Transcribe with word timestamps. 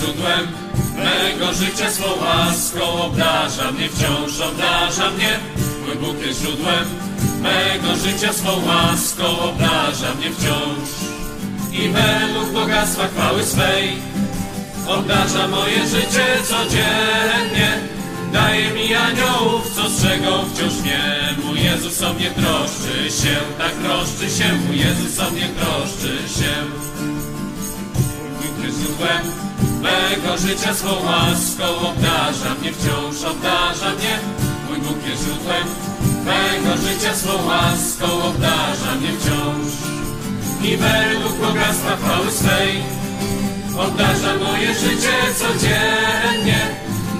źródłem 0.00 0.46
mego 0.96 1.52
życia 1.52 1.90
swą 1.90 2.06
łaską 2.20 3.02
obdarza 3.04 3.72
mnie, 3.72 3.88
wciąż 3.88 4.40
obdarza 4.40 5.10
mnie. 5.10 5.38
Mój 5.86 5.96
Bóg 5.96 6.26
jest 6.26 6.40
źródłem 6.40 6.84
mego 7.42 7.96
życia 7.96 8.32
swą 8.32 8.50
łaską 8.66 9.40
obdarza 9.40 10.14
mnie 10.14 10.30
wciąż. 10.30 10.88
I 11.72 11.88
według 11.88 12.52
bogactwa 12.52 13.08
chwały 13.08 13.44
swej 13.44 13.96
obdarza 14.88 15.48
moje 15.48 15.86
życie 15.86 16.26
codziennie. 16.44 17.78
Daje 18.32 18.70
mi 18.70 18.94
aniołów, 18.94 19.70
co 19.74 19.90
strzegą 19.90 20.44
wciąż 20.54 20.74
mnie. 20.82 21.00
Mój 21.44 21.62
Jezus 21.62 22.02
o 22.02 22.14
mnie 22.14 22.30
troszczy 22.30 23.10
się, 23.22 23.36
tak 23.58 23.72
troszczy 23.72 24.38
się. 24.38 24.54
Mój 24.66 24.78
Jezus 24.78 25.20
o 25.20 25.30
mnie 25.30 25.48
troszczy 25.48 26.16
się. 26.38 26.52
Mój 28.36 28.48
Bóg 28.48 28.64
jest 28.64 28.78
źródłem 28.80 29.50
mego 29.80 30.38
życia 30.38 30.74
swą 30.74 30.90
łaską 31.04 31.64
obdarza 31.88 32.54
mnie, 32.60 32.72
wciąż 32.72 33.24
obdarza 33.32 33.90
mnie. 33.90 34.18
Mój 34.68 34.78
Bóg 34.78 35.06
jest 35.06 35.24
źródłem 35.24 35.66
mego 36.24 36.76
życia 36.76 37.14
swą 37.14 37.46
łaską 37.46 38.22
obdarza 38.22 38.94
mnie 39.00 39.12
wciąż. 39.18 39.72
I 40.62 40.76
według 40.76 41.34
bogactwa 41.46 41.96
chwały 41.96 42.30
swej 42.30 42.82
obdarza 43.78 44.36
moje 44.44 44.74
życie 44.74 45.16
codziennie. 45.38 46.60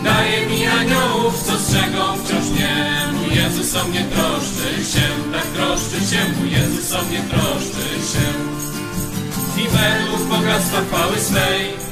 Daje 0.05 0.47
mi 0.47 0.67
aniołów, 0.67 1.43
co 1.43 1.59
strzegą 1.59 2.17
wciąż 2.25 2.47
mnie. 2.47 2.75
Mój 3.13 3.37
Jezus 3.37 3.77
o 3.77 3.85
mnie 3.85 4.05
troszczy 4.05 4.85
się, 4.93 5.07
tak 5.33 5.47
troszczy 5.47 6.01
się. 6.11 6.21
Mój 6.39 6.51
Jezus 6.51 6.93
o 6.93 7.03
mnie 7.03 7.21
troszczy 7.31 7.87
się. 8.13 8.27
I 9.63 9.69
według 9.69 10.29
bogactwa 10.29 10.81
chwały 10.81 11.21
swej 11.21 11.90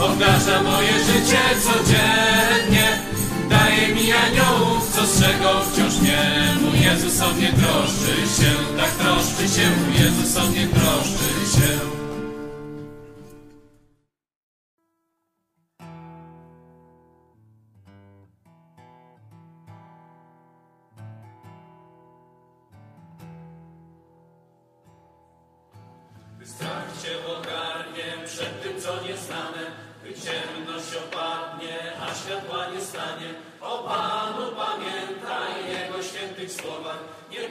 obdarza 0.00 0.62
moje 0.62 0.92
życie 0.92 1.42
codziennie. 1.62 3.02
Daje 3.50 3.94
mi 3.94 4.12
aniołów, 4.12 4.90
co 4.94 5.06
strzegą 5.06 5.48
wciąż 5.72 6.00
mnie. 6.00 6.18
Mój 6.62 6.80
Jezus 6.80 7.20
o 7.20 7.34
mnie 7.34 7.52
troszczy 7.52 8.42
się, 8.42 8.50
tak 8.76 8.90
troszczy 8.90 9.48
się. 9.48 9.70
Jezus 10.04 10.36
o 10.36 10.46
mnie 10.46 10.66
troszczy 10.66 11.58
się. 11.58 12.01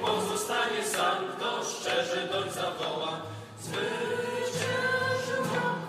Pozostanie 0.02 0.84
sam, 0.84 1.18
kto 1.38 1.64
szczerze 1.64 2.28
doń 2.32 2.50
zawoła. 2.50 3.12
Zwyciężył 3.62 5.44
rok. 5.56 5.80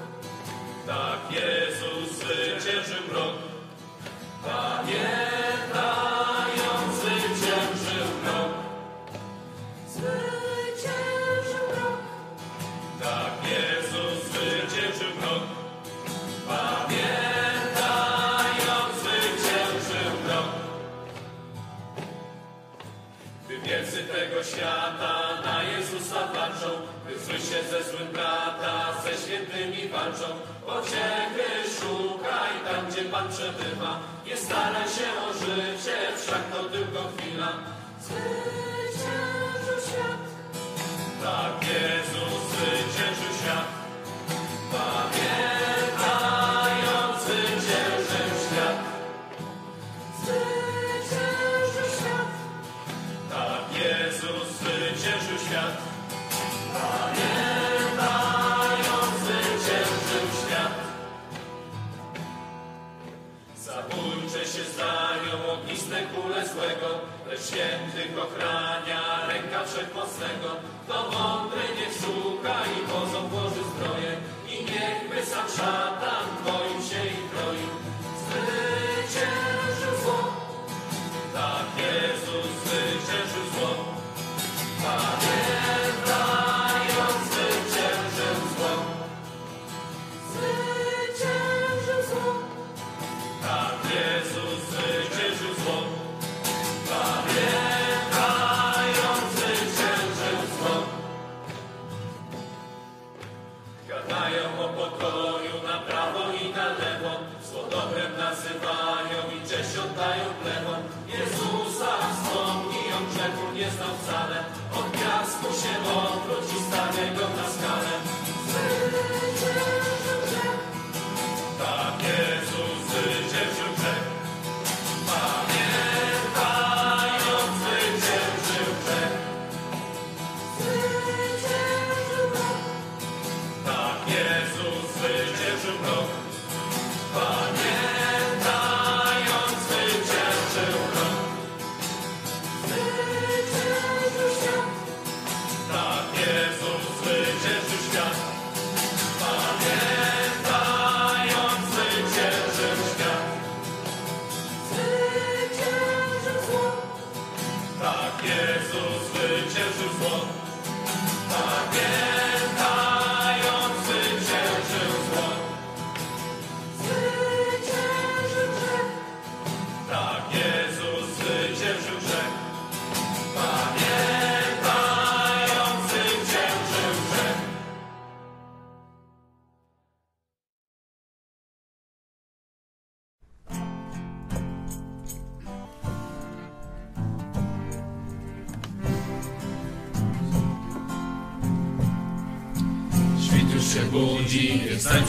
Tak 0.87 1.21
Jezus 1.31 2.19
zwyciężył 2.19 3.15
rok. 3.15 3.35
Pamiętają, 4.45 5.72
brata, 28.23 29.03
ze 29.03 29.13
świętymi 29.23 29.89
walczą, 29.89 30.29
pociechy 30.67 31.49
szukaj 31.77 32.55
tam, 32.67 32.87
gdzie 32.91 33.03
Pan 33.03 33.29
przebywa. 33.29 33.93
Nie 34.27 34.37
staraj 34.37 34.89
się 34.97 35.09
o 35.27 35.33
życie, 35.33 35.97
wszak 36.17 36.43
to 36.53 36.65
tylko 36.65 37.01
chwila. 37.13 37.53
Zwyciężył 38.05 39.79
świat. 39.89 40.23
Tak 41.23 41.69
Jezus 41.69 42.41
zwyciężył 42.51 43.33
świat. 43.41 43.69
Pamiętając 44.73 45.62
złego, 66.63 66.91
lecz 67.31 67.43
świętych 67.47 68.13
ochrania 68.25 69.01
ręka 69.29 69.65
wszechmocnego. 69.65 70.49
To 70.89 71.11
mądry 71.19 71.63
niech 71.79 71.95
słucha 71.95 72.57
i 72.77 72.81
pozą 72.93 73.29
włoży 73.29 73.63
zbroję 73.71 74.13
i 74.49 74.57
niechby 74.65 75.27
sam 75.27 75.49
szatan 75.57 76.25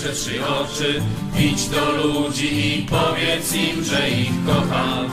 przez 0.04 0.20
trzy 0.20 0.46
oczy, 0.48 1.02
idź 1.40 1.70
do 1.70 1.92
ludzi 1.92 2.78
i 2.78 2.86
powiedz 2.86 3.56
im, 3.56 3.84
że 3.84 4.10
ich 4.10 4.46
kocham. 4.46 5.06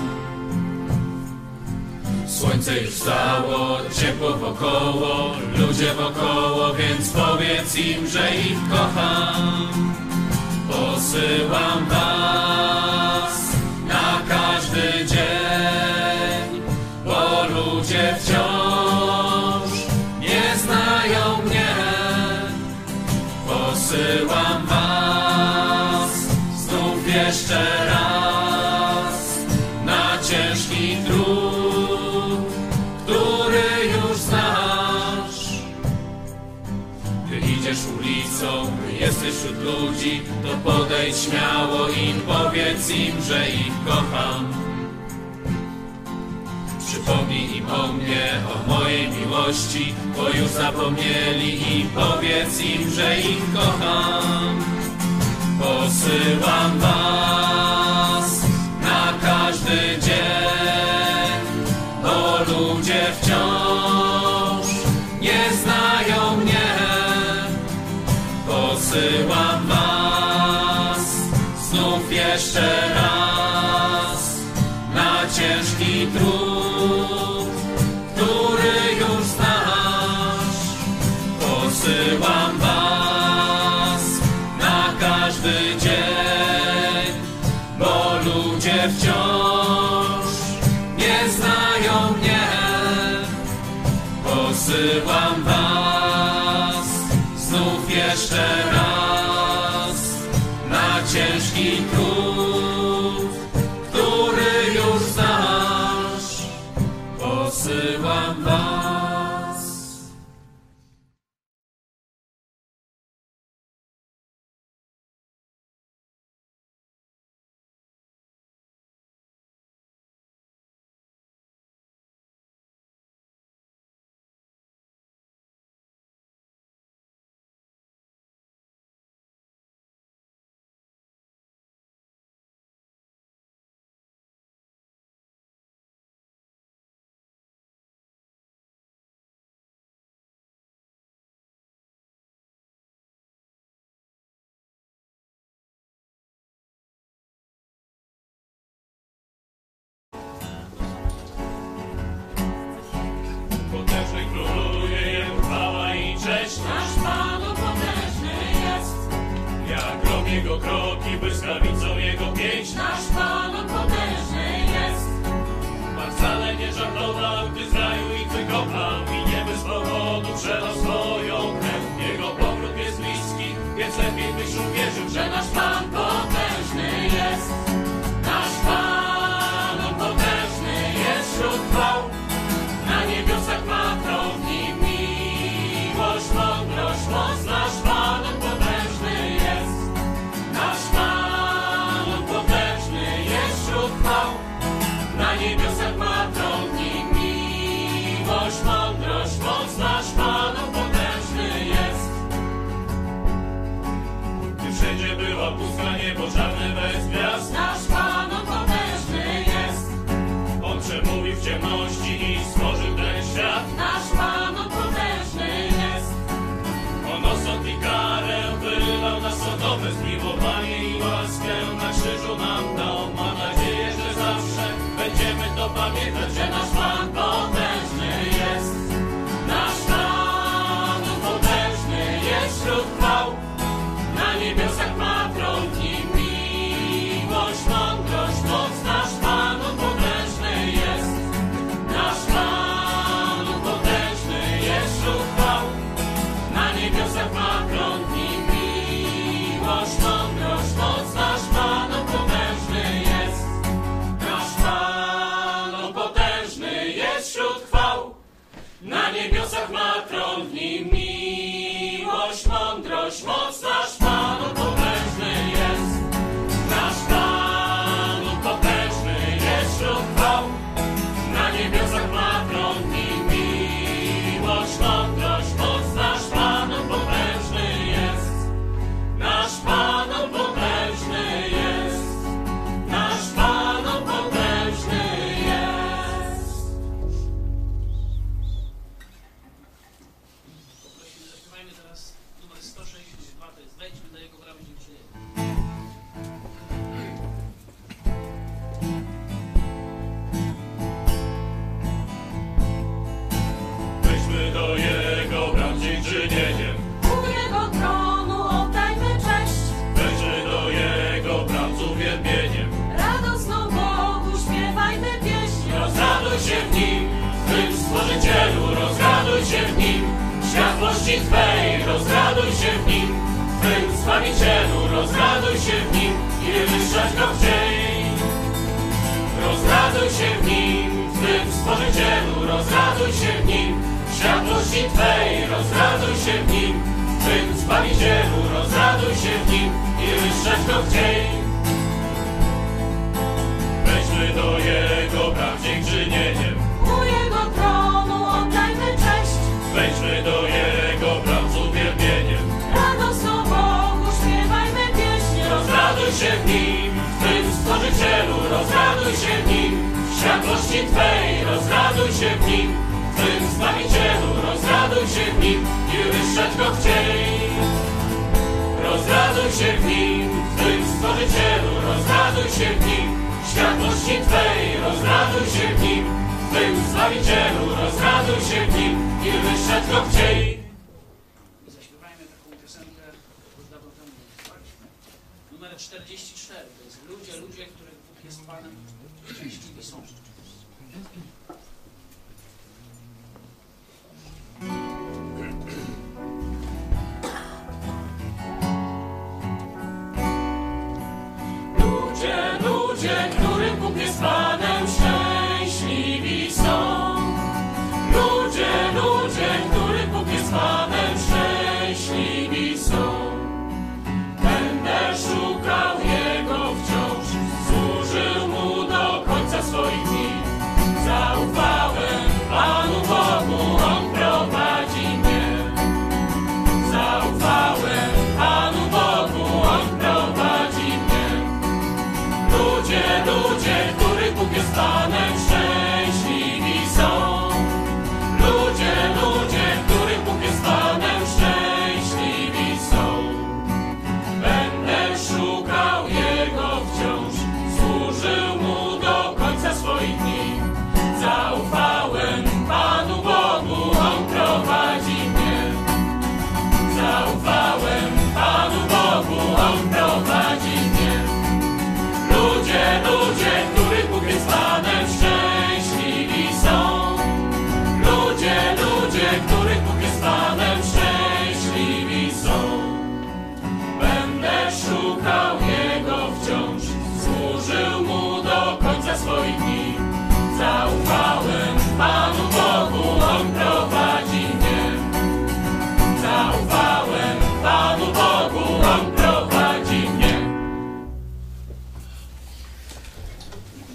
Słońce 2.27 2.81
już 2.81 2.91
wstało, 2.91 3.79
ciepło 4.01 4.37
wokoło, 4.37 5.37
ludzie 5.59 5.95
wokoło, 5.95 6.75
więc 6.75 7.09
powiedz 7.09 7.77
im, 7.77 8.07
że 8.07 8.31
ich 8.37 8.59
kocham. 8.71 9.69
Posyłam 10.69 11.87
wam 11.89 12.20
Podejdź 40.71 41.17
śmiało 41.17 41.89
im, 41.89 42.21
powiedz 42.21 42.91
im, 42.91 43.23
że 43.23 43.49
ich 43.49 43.85
kocham. 43.87 44.53
Przypomnij 46.87 47.57
im 47.57 47.71
o 47.71 47.93
mnie, 47.93 48.31
o 48.55 48.69
mojej 48.69 49.09
miłości, 49.09 49.95
bo 50.17 50.29
już 50.29 50.49
zapomnieli 50.49 51.79
i 51.79 51.85
powiedz 51.85 52.61
im, 52.61 52.91
że 52.91 53.21
ich 53.21 53.55
kocham. 53.55 54.65
Posyłam 55.59 56.79
wam. 56.79 57.30
Posyłam 81.81 82.59
was 82.59 84.05
na 84.59 84.93
każdy 85.00 85.77
dzień, 85.79 87.12
bo 87.79 88.12
ludzie 88.25 88.88
wciąż 88.99 90.27
nie 90.99 91.29
znają 91.32 92.12
mnie. 92.19 92.49
Posyłam 94.25 95.30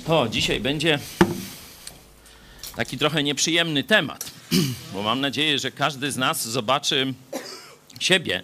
O, 0.07 0.27
dzisiaj 0.27 0.59
będzie 0.59 0.99
taki 2.75 2.97
trochę 2.97 3.23
nieprzyjemny 3.23 3.83
temat, 3.83 4.31
bo 4.93 5.03
mam 5.03 5.21
nadzieję, 5.21 5.59
że 5.59 5.71
każdy 5.71 6.11
z 6.11 6.17
nas 6.17 6.47
zobaczy 6.47 7.13
siebie 7.99 8.43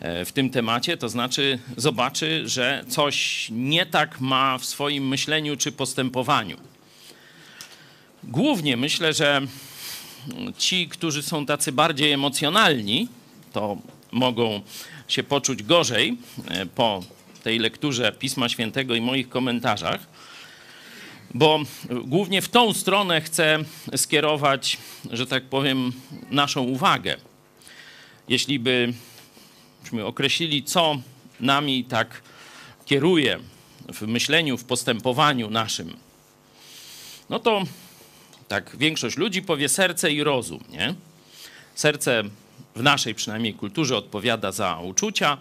e, 0.00 0.24
w 0.24 0.32
tym 0.32 0.50
temacie, 0.50 0.96
to 0.96 1.08
znaczy 1.08 1.58
zobaczy, 1.76 2.48
że 2.48 2.84
coś 2.88 3.48
nie 3.50 3.86
tak 3.86 4.20
ma 4.20 4.58
w 4.58 4.64
swoim 4.64 5.08
myśleniu 5.08 5.56
czy 5.56 5.72
postępowaniu. 5.72 6.56
Głównie 8.24 8.76
myślę, 8.76 9.12
że 9.12 9.40
ci, 10.58 10.88
którzy 10.88 11.22
są 11.22 11.46
tacy 11.46 11.72
bardziej 11.72 12.12
emocjonalni, 12.12 13.08
to 13.52 13.76
mogą 14.12 14.60
się 15.08 15.22
poczuć 15.22 15.62
gorzej 15.62 16.16
e, 16.48 16.66
po 16.66 17.02
tej 17.42 17.58
lekturze 17.58 18.12
Pisma 18.12 18.48
Świętego 18.48 18.94
i 18.94 19.00
moich 19.00 19.28
komentarzach 19.28 20.13
bo 21.34 21.60
głównie 22.04 22.42
w 22.42 22.48
tą 22.48 22.72
stronę 22.72 23.20
chcę 23.20 23.58
skierować, 23.96 24.78
że 25.10 25.26
tak 25.26 25.44
powiem, 25.44 25.92
naszą 26.30 26.62
uwagę. 26.62 27.16
Jeśli 28.28 28.58
byśmy 28.58 30.04
określili, 30.04 30.62
co 30.62 30.96
nami 31.40 31.84
tak 31.84 32.22
kieruje 32.86 33.38
w 33.92 34.02
myśleniu, 34.02 34.58
w 34.58 34.64
postępowaniu 34.64 35.50
naszym, 35.50 35.96
no 37.30 37.38
to 37.38 37.62
tak 38.48 38.76
większość 38.76 39.16
ludzi 39.16 39.42
powie 39.42 39.68
serce 39.68 40.12
i 40.12 40.22
rozum, 40.22 40.64
nie? 40.70 40.94
Serce 41.74 42.22
w 42.76 42.82
naszej 42.82 43.14
przynajmniej 43.14 43.54
kulturze 43.54 43.96
odpowiada 43.96 44.52
za 44.52 44.78
uczucia, 44.78 45.38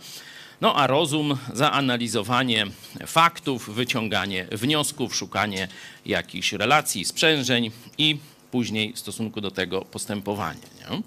no 0.63 0.75
a 0.75 0.88
rozum 0.88 1.38
za 1.53 1.72
analizowanie 1.72 2.65
faktów, 3.08 3.70
wyciąganie 3.70 4.48
wniosków, 4.51 5.15
szukanie 5.15 5.67
jakichś 6.05 6.53
relacji, 6.53 7.05
sprzężeń 7.05 7.72
i 7.98 8.17
później 8.51 8.93
w 8.93 9.00
stosunku 9.00 9.41
do 9.41 9.51
tego 9.51 9.82
postępowanie. 9.82 10.60
Nie? 10.79 11.01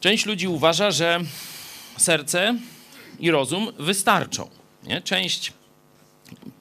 Część 0.00 0.26
ludzi 0.26 0.48
uważa, 0.48 0.90
że 0.90 1.20
serce 1.96 2.58
i 3.20 3.30
rozum 3.30 3.72
wystarczą. 3.78 4.50
Nie? 4.84 5.00
Część 5.00 5.52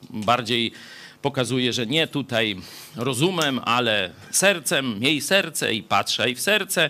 bardziej 0.10 0.72
pokazuje, 1.22 1.74
że 1.74 1.86
nie 1.86 2.08
tutaj 2.08 2.56
rozumem, 2.96 3.60
ale 3.66 4.12
sercem, 4.32 5.00
miej 5.00 5.22
serce 5.22 5.74
i 5.74 5.84
patrzaj 5.84 6.36
w 6.36 6.42
serce. 6.42 6.90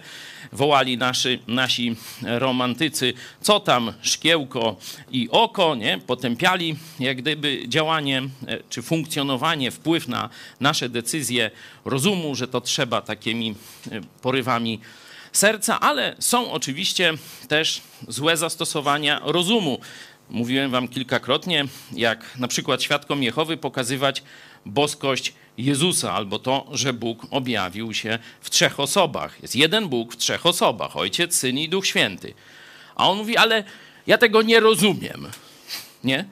Wołali 0.52 0.98
nasi, 0.98 1.40
nasi 1.48 1.96
romantycy, 2.22 3.14
co 3.42 3.60
tam 3.60 3.94
szkiełko 4.02 4.76
i 5.12 5.30
oko, 5.32 5.76
nie? 5.76 6.00
Potępiali 6.08 6.76
jak 7.00 7.18
gdyby 7.18 7.64
działanie 7.68 8.22
e, 8.48 8.58
czy 8.70 8.82
funkcjonowanie, 8.82 9.72
wpływ 9.72 10.08
na 10.08 10.30
nasze 10.60 10.90
decyzje 10.90 11.52
rozumu, 11.86 12.36
że 12.36 12.48
to 12.48 12.62
trzeba 12.62 13.02
takimi 13.02 13.56
e, 13.92 14.02
porywami 14.22 14.80
serca, 15.32 15.80
ale 15.80 16.16
są 16.20 16.52
oczywiście 16.52 17.14
też 17.48 17.82
złe 18.08 18.38
zastosowania 18.38 19.22
rozumu. 19.24 19.80
Mówiłem 20.30 20.72
wam 20.72 20.88
kilkakrotnie, 20.88 21.66
jak 21.92 22.38
na 22.38 22.48
przykład 22.48 22.84
świadkom 22.84 23.24
Jehowy 23.24 23.58
pokazywać 23.58 24.24
boskość 24.66 25.34
Jezusa, 25.58 26.14
albo 26.14 26.40
to, 26.40 26.68
że 26.72 26.94
Bóg 26.94 27.28
objawił 27.32 27.94
się 27.94 28.20
w 28.42 28.50
trzech 28.50 28.80
osobach. 28.80 29.42
Jest 29.42 29.56
jeden 29.56 29.90
Bóg 29.90 30.14
w 30.14 30.18
trzech 30.18 30.46
osobach: 30.46 30.98
Ojciec, 30.98 31.36
Syn 31.36 31.58
i 31.58 31.70
Duch 31.70 31.88
Święty. 31.88 32.34
A 32.96 33.10
on 33.10 33.18
mówi, 33.18 33.38
ale 33.38 33.64
ja 34.08 34.18
tego 34.18 34.42
nie 34.42 34.60
rozumiem. 34.60 35.28
Nie? 36.04 36.26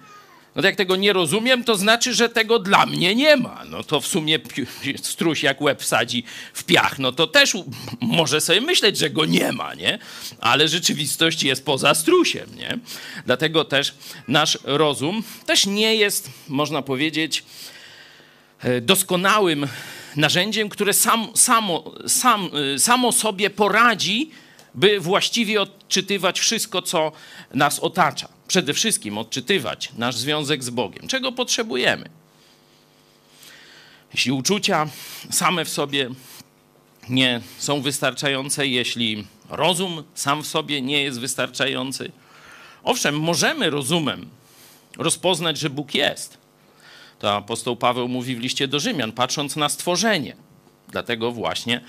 No 0.55 0.61
jak 0.61 0.75
tego 0.75 0.95
nie 0.95 1.13
rozumiem, 1.13 1.63
to 1.63 1.75
znaczy, 1.75 2.13
że 2.13 2.29
tego 2.29 2.59
dla 2.59 2.85
mnie 2.85 3.15
nie 3.15 3.37
ma. 3.37 3.63
No 3.65 3.83
to 3.83 4.01
w 4.01 4.07
sumie 4.07 4.39
struś 5.01 5.43
jak 5.43 5.61
łeb 5.61 5.81
wsadzi 5.81 6.23
w 6.53 6.63
piach, 6.63 6.99
no 6.99 7.11
to 7.11 7.27
też 7.27 7.53
może 8.01 8.41
sobie 8.41 8.61
myśleć, 8.61 8.97
że 8.97 9.09
go 9.09 9.25
nie 9.25 9.51
ma, 9.51 9.73
nie? 9.73 9.99
Ale 10.39 10.67
rzeczywistość 10.67 11.43
jest 11.43 11.65
poza 11.65 11.95
strusiem, 11.95 12.55
nie? 12.55 12.79
Dlatego 13.25 13.65
też 13.65 13.93
nasz 14.27 14.57
rozum 14.63 15.23
też 15.45 15.65
nie 15.65 15.95
jest, 15.95 16.29
można 16.47 16.81
powiedzieć, 16.81 17.43
e, 18.59 18.81
doskonałym 18.81 19.67
narzędziem, 20.15 20.69
które 20.69 20.93
sam, 20.93 21.27
samo, 21.35 21.91
sam, 22.07 22.49
e, 22.75 22.79
samo 22.79 23.11
sobie 23.11 23.49
poradzi, 23.49 24.31
by 24.75 24.99
właściwie 24.99 25.61
odczytywać 25.61 26.39
wszystko, 26.39 26.81
co 26.81 27.11
nas 27.53 27.79
otacza 27.79 28.34
przede 28.47 28.73
wszystkim 28.73 29.17
odczytywać 29.17 29.91
nasz 29.97 30.15
związek 30.15 30.63
z 30.63 30.69
Bogiem. 30.69 31.07
Czego 31.07 31.31
potrzebujemy? 31.31 32.09
Jeśli 34.13 34.31
uczucia 34.31 34.87
same 35.31 35.65
w 35.65 35.69
sobie 35.69 36.09
nie 37.09 37.41
są 37.57 37.81
wystarczające, 37.81 38.67
jeśli 38.67 39.27
rozum 39.49 40.03
sam 40.13 40.43
w 40.43 40.47
sobie 40.47 40.81
nie 40.81 41.03
jest 41.03 41.19
wystarczający, 41.19 42.11
owszem, 42.83 43.19
możemy 43.19 43.69
rozumem 43.69 44.29
rozpoznać, 44.97 45.57
że 45.57 45.69
Bóg 45.69 45.95
jest. 45.95 46.37
To 47.19 47.35
apostoł 47.35 47.75
Paweł 47.75 48.07
mówi 48.07 48.35
w 48.35 48.39
liście 48.39 48.67
do 48.67 48.79
Rzymian, 48.79 49.11
patrząc 49.11 49.55
na 49.55 49.69
stworzenie. 49.69 50.35
Dlatego 50.87 51.31
właśnie 51.31 51.81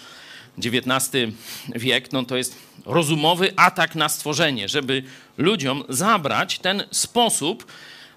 XIX 0.59 1.33
wiek 1.75 2.13
no 2.13 2.25
to 2.25 2.37
jest 2.37 2.57
rozumowy 2.87 3.53
atak 3.57 3.95
na 3.95 4.09
stworzenie, 4.09 4.69
żeby 4.69 5.03
ludziom 5.39 5.85
zabrać 5.89 6.59
ten 6.59 6.83
sposób 6.91 7.67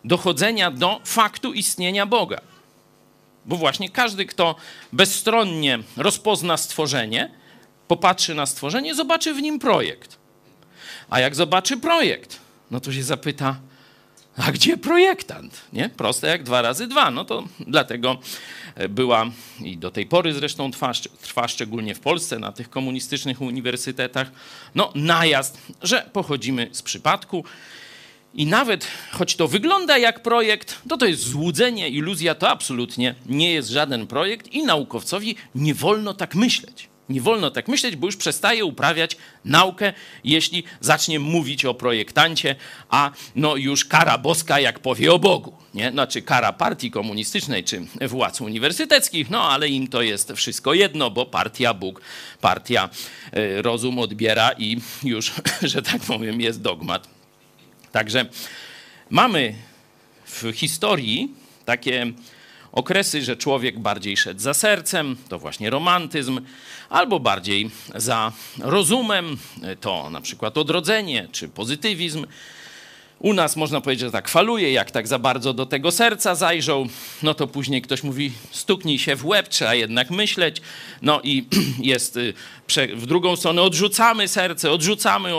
dochodzenia 0.06 0.72
do 0.72 1.02
faktu 1.06 1.54
istnienia 1.54 2.06
Boga. 2.06 2.42
Bo 3.46 3.56
właśnie 3.56 3.90
każdy, 3.90 4.26
kto 4.26 4.56
bezstronnie 4.94 5.80
rozpozna 5.98 6.58
stworzenie, 6.58 7.32
popatrzy 7.88 8.36
na 8.36 8.46
stworzenie, 8.46 8.96
zobaczy 8.96 9.34
w 9.34 9.42
nim 9.42 9.60
projekt. 9.60 10.18
A 11.10 11.20
jak 11.20 11.36
zobaczy 11.36 11.78
projekt, 11.78 12.40
no 12.72 12.80
to 12.80 12.94
się 12.94 13.04
zapyta, 13.04 13.56
a 14.48 14.52
gdzie 14.52 14.78
projektant? 14.78 15.62
Nie? 15.74 15.90
Proste 15.90 16.28
jak 16.28 16.44
dwa 16.44 16.62
razy 16.62 16.88
dwa. 16.88 17.12
No 17.12 17.26
to 17.26 17.44
dlatego 17.60 18.18
e, 18.76 18.90
była 18.90 19.26
i 19.64 19.78
do 19.78 19.92
tej 19.92 20.06
pory 20.06 20.34
zresztą 20.34 20.72
trwa, 20.72 20.92
trwa 21.22 21.48
szczególnie 21.48 21.96
w 21.96 22.00
Polsce 22.00 22.40
na 22.40 22.52
tych 22.52 22.70
komunistycznych 22.70 23.42
uniwersytetach, 23.42 24.32
no 24.76 24.92
najazd, 24.96 25.58
że 25.82 26.10
pochodzimy 26.14 26.70
z 26.72 26.82
przypadku. 26.82 27.44
I 28.34 28.46
nawet 28.46 28.88
choć 29.12 29.36
to 29.36 29.48
wygląda 29.48 29.98
jak 29.98 30.24
projekt, 30.24 30.82
to 30.90 30.98
to 30.98 31.06
jest 31.06 31.24
złudzenie, 31.24 31.90
iluzja, 31.90 32.36
to 32.36 32.50
absolutnie 32.50 33.16
nie 33.26 33.54
jest 33.54 33.70
żaden 33.70 34.08
projekt 34.08 34.48
i 34.48 34.64
naukowcowi 34.64 35.36
nie 35.56 35.74
wolno 35.74 36.14
tak 36.14 36.36
myśleć. 36.36 36.89
Nie 37.10 37.22
wolno 37.22 37.52
tak 37.52 37.68
myśleć, 37.68 37.96
bo 37.96 38.08
już 38.08 38.16
przestaje 38.16 38.66
uprawiać 38.66 39.18
naukę, 39.46 39.94
jeśli 40.24 40.64
zacznie 40.82 41.20
mówić 41.20 41.66
o 41.66 41.74
projektancie, 41.74 42.56
a 42.90 43.12
no 43.36 43.56
już 43.56 43.86
kara 43.86 44.18
boska, 44.18 44.60
jak 44.60 44.80
powie 44.80 45.14
o 45.14 45.20
Bogu. 45.20 45.54
Nie? 45.74 45.92
Znaczy 45.92 46.22
kara 46.22 46.54
partii 46.54 46.92
komunistycznej 46.92 47.64
czy 47.64 47.86
władz 48.02 48.42
uniwersyteckich, 48.42 49.30
no 49.30 49.50
ale 49.50 49.70
im 49.70 49.88
to 49.88 50.02
jest 50.02 50.32
wszystko 50.32 50.74
jedno, 50.74 51.12
bo 51.12 51.26
partia 51.26 51.74
Bóg, 51.74 52.02
partia 52.42 52.90
y, 53.38 53.62
rozum 53.62 54.00
odbiera 54.00 54.52
i 54.58 54.78
już, 55.04 55.34
że 55.62 55.82
tak 55.82 56.02
powiem, 56.02 56.42
jest 56.42 56.62
dogmat. 56.62 57.08
Także 57.92 58.26
mamy 59.10 59.56
w 60.26 60.52
historii 60.52 61.34
takie 61.66 62.14
okresy, 62.72 63.22
że 63.22 63.38
człowiek 63.38 63.80
bardziej 63.80 64.18
szedł 64.18 64.40
za 64.40 64.54
sercem, 64.54 65.16
to 65.30 65.40
właśnie 65.40 65.70
romantyzm, 65.70 66.42
albo 66.90 67.20
bardziej 67.20 67.70
za 67.96 68.32
rozumem, 68.60 69.38
to 69.82 70.10
na 70.10 70.22
przykład 70.22 70.58
odrodzenie 70.58 71.28
czy 71.32 71.50
pozytywizm. 71.50 72.26
U 73.20 73.34
nas 73.34 73.56
można 73.56 73.82
powiedzieć, 73.82 74.06
że 74.06 74.12
tak 74.12 74.30
faluje, 74.30 74.72
jak 74.72 74.92
tak 74.92 75.08
za 75.08 75.20
bardzo 75.20 75.54
do 75.54 75.66
tego 75.66 75.92
serca 75.92 76.36
zajrzą, 76.36 76.88
no 77.24 77.34
to 77.34 77.48
później 77.48 77.82
ktoś 77.82 78.04
mówi, 78.04 78.32
stuknij 78.52 79.00
się 79.00 79.16
w 79.16 79.26
łeb, 79.26 79.48
trzeba 79.48 79.76
jednak 79.76 80.12
myśleć. 80.12 80.62
No 81.02 81.22
i 81.24 81.46
jest 81.80 82.18
y, 82.18 82.34
w 82.96 83.06
drugą 83.06 83.36
stronę, 83.36 83.62
odrzucamy 83.62 84.28
serce, 84.28 84.72
odrzucamy 84.72 85.32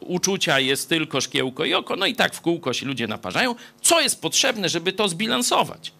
uczucia, 0.00 0.60
jest 0.60 0.88
tylko 0.88 1.20
szkiełko 1.20 1.64
i 1.64 1.74
oko. 1.74 1.96
No 1.96 2.06
i 2.06 2.14
tak 2.14 2.34
w 2.34 2.40
kółko 2.40 2.72
się 2.72 2.86
ludzie 2.86 3.06
naparzają. 3.06 3.54
Co 3.82 4.00
jest 4.00 4.20
potrzebne, 4.20 4.68
żeby 4.68 4.92
to 4.92 5.08
zbilansować? 5.08 5.92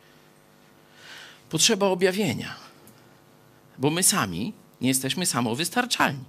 Potrzeba 1.51 1.87
objawienia, 1.87 2.55
bo 3.79 3.91
my 3.91 4.03
sami 4.03 4.53
nie 4.81 4.89
jesteśmy 4.89 5.27
samowystarczalni. 5.27 6.25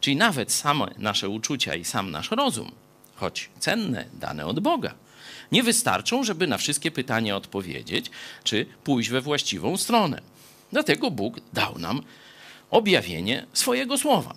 Czyli 0.00 0.16
nawet 0.16 0.52
same 0.52 0.86
nasze 0.98 1.28
uczucia 1.28 1.74
i 1.74 1.84
sam 1.84 2.10
nasz 2.10 2.30
rozum, 2.30 2.70
choć 3.14 3.50
cenne, 3.58 4.04
dane 4.12 4.46
od 4.46 4.60
Boga, 4.60 4.94
nie 5.52 5.62
wystarczą, 5.62 6.24
żeby 6.24 6.46
na 6.46 6.58
wszystkie 6.58 6.90
pytania 6.90 7.36
odpowiedzieć, 7.36 8.10
czy 8.44 8.66
pójść 8.84 9.08
we 9.10 9.20
właściwą 9.20 9.76
stronę. 9.76 10.20
Dlatego 10.72 11.10
Bóg 11.10 11.40
dał 11.52 11.78
nam 11.78 12.02
objawienie 12.70 13.46
swojego 13.52 13.98
słowa. 13.98 14.34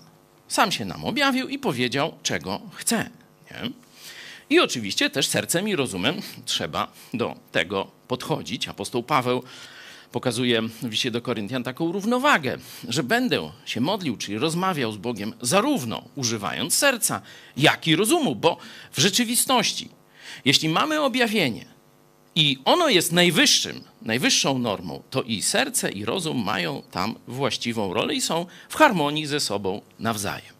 Sam 0.48 0.72
się 0.72 0.86
nam 0.86 1.06
objawił 1.06 1.48
i 1.48 1.60
powiedział, 1.60 2.14
czego 2.24 2.62
chce. 2.74 3.10
Nie? 3.52 3.72
I 4.50 4.60
oczywiście 4.60 5.10
też 5.10 5.28
sercem 5.28 5.68
i 5.68 5.76
rozumem 5.76 6.22
trzeba 6.46 6.92
do 7.14 7.36
tego 7.52 7.88
podchodzić. 8.08 8.68
Apostoł 8.68 9.04
Paweł 9.04 9.44
pokazuje 10.12 10.62
w 10.62 10.92
liście 10.92 11.12
do 11.12 11.22
Koryntian 11.22 11.64
taką 11.64 11.92
równowagę, 11.92 12.58
że 12.90 13.04
będę 13.04 13.52
się 13.66 13.82
modlił, 13.82 14.18
czyli 14.18 14.38
rozmawiał 14.38 14.92
z 14.92 14.98
Bogiem 14.98 15.34
zarówno 15.42 16.04
używając 16.16 16.74
serca, 16.74 17.22
jak 17.58 17.88
i 17.88 17.96
rozumu, 17.96 18.36
bo 18.36 18.58
w 18.92 19.00
rzeczywistości, 19.00 19.90
jeśli 20.46 20.70
mamy 20.70 21.02
objawienie 21.02 21.66
i 22.36 22.58
ono 22.66 22.90
jest 22.90 23.12
najwyższym, 23.12 23.82
najwyższą 24.02 24.60
normą, 24.60 25.04
to 25.10 25.22
i 25.24 25.42
serce, 25.42 25.92
i 25.92 26.06
rozum 26.06 26.44
mają 26.44 26.82
tam 26.92 27.16
właściwą 27.28 27.94
rolę 27.94 28.14
i 28.14 28.22
są 28.22 28.46
w 28.70 28.76
harmonii 28.76 29.26
ze 29.26 29.40
sobą 29.40 29.82
nawzajem. 30.00 30.58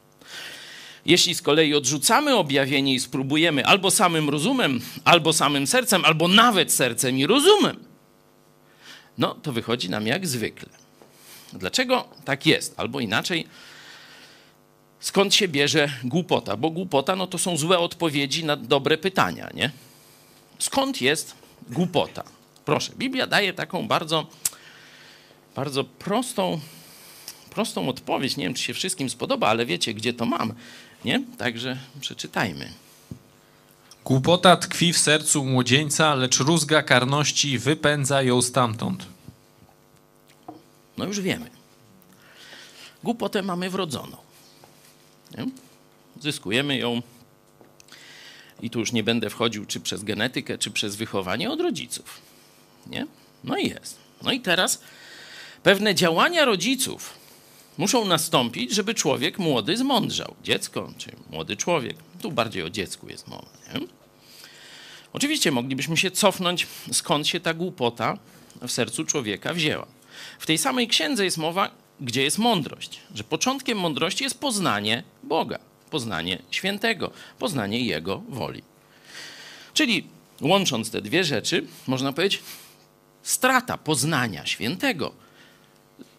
Jeśli 1.06 1.36
z 1.36 1.42
kolei 1.42 1.74
odrzucamy 1.74 2.36
objawienie 2.36 2.94
i 2.94 3.00
spróbujemy 3.00 3.66
albo 3.66 3.92
samym 3.92 4.30
rozumem, 4.30 4.82
albo 5.06 5.34
samym 5.34 5.68
sercem, 5.68 6.06
albo 6.06 6.28
nawet 6.28 6.74
sercem 6.74 7.18
i 7.18 7.26
rozumem 7.26 7.87
no 9.18 9.36
to 9.36 9.52
wychodzi 9.52 9.90
nam 9.90 10.08
jak 10.08 10.28
zwykle. 10.28 10.70
Dlaczego 11.54 12.08
tak 12.26 12.46
jest? 12.46 12.74
Albo 12.80 13.00
inaczej, 13.00 13.48
skąd 15.00 15.36
się 15.36 15.48
bierze 15.48 15.90
głupota? 16.04 16.58
Bo 16.58 16.70
głupota 16.70 17.16
no 17.16 17.28
to 17.28 17.38
są 17.38 17.58
złe 17.58 17.80
odpowiedzi 17.80 18.46
na 18.46 18.56
dobre 18.56 18.98
pytania, 18.98 19.50
nie? 19.54 19.72
Skąd 20.60 21.02
jest 21.02 21.36
głupota? 21.70 22.24
Proszę, 22.66 22.94
Biblia 22.98 23.28
daje 23.28 23.54
taką 23.54 23.88
bardzo, 23.88 24.28
bardzo 25.56 25.84
prostą, 25.84 26.60
prostą 27.50 27.90
odpowiedź. 27.90 28.38
Nie 28.38 28.44
wiem, 28.44 28.54
czy 28.54 28.64
się 28.64 28.74
wszystkim 28.74 29.10
spodoba, 29.10 29.48
ale 29.48 29.66
wiecie, 29.66 29.94
gdzie 29.94 30.14
to 30.14 30.26
mam, 30.26 30.54
nie? 31.06 31.24
Także 31.38 31.78
przeczytajmy. 32.02 32.87
Głupota 34.08 34.58
tkwi 34.58 34.94
w 34.94 34.98
sercu 34.98 35.46
młodzieńca, 35.46 36.16
lecz 36.16 36.40
rózga 36.40 36.84
karności 36.84 37.60
wypędza 37.60 38.24
ją 38.24 38.42
stamtąd. 38.42 39.06
No 40.98 41.06
już 41.06 41.20
wiemy. 41.20 41.50
Głupotę 43.04 43.42
mamy 43.42 43.70
wrodzoną. 43.70 44.18
Nie? 45.38 45.46
Zyskujemy 46.22 46.78
ją 46.78 47.02
i 48.62 48.70
tu 48.70 48.80
już 48.80 48.92
nie 48.92 49.04
będę 49.04 49.30
wchodził, 49.30 49.66
czy 49.66 49.80
przez 49.80 50.04
genetykę, 50.04 50.58
czy 50.58 50.72
przez 50.72 50.96
wychowanie 50.96 51.52
od 51.52 51.62
rodziców. 51.62 52.22
Nie? 52.86 53.08
No 53.44 53.58
i 53.58 53.70
jest. 53.70 53.98
No 54.24 54.32
i 54.32 54.42
teraz 54.42 54.82
pewne 55.64 55.96
działania 55.96 56.46
rodziców 56.46 57.14
muszą 57.78 58.06
nastąpić, 58.06 58.72
żeby 58.72 58.94
człowiek 58.94 59.40
młody 59.40 59.78
zmądrzał. 59.78 60.36
Dziecko, 60.44 60.94
czy 60.98 61.12
młody 61.30 61.58
człowiek. 61.58 61.98
Tu 62.22 62.32
bardziej 62.32 62.64
o 62.64 62.70
dziecku 62.70 63.10
jest 63.10 63.28
mowa. 63.28 63.50
Nie? 63.74 63.97
Oczywiście 65.18 65.52
moglibyśmy 65.52 65.98
się 65.98 66.12
cofnąć, 66.12 66.68
skąd 66.92 67.28
się 67.28 67.40
ta 67.40 67.54
głupota 67.54 68.18
w 68.62 68.72
sercu 68.72 69.06
człowieka 69.06 69.54
wzięła. 69.54 69.88
W 70.40 70.46
tej 70.46 70.58
samej 70.58 70.88
księdze 70.88 71.26
jest 71.26 71.38
mowa, 71.38 71.72
gdzie 72.02 72.24
jest 72.24 72.38
mądrość, 72.38 73.00
że 73.16 73.24
początkiem 73.24 73.78
mądrości 73.78 74.24
jest 74.24 74.40
poznanie 74.40 75.04
Boga, 75.24 75.60
poznanie 75.90 76.40
świętego, 76.52 77.12
poznanie 77.40 77.80
Jego 77.82 78.22
woli. 78.30 78.62
Czyli 79.74 80.08
łącząc 80.42 80.92
te 80.92 81.02
dwie 81.02 81.24
rzeczy, 81.24 81.66
można 81.88 82.14
powiedzieć, 82.14 82.44
strata 83.24 83.78
poznania 83.78 84.46
świętego 84.46 85.12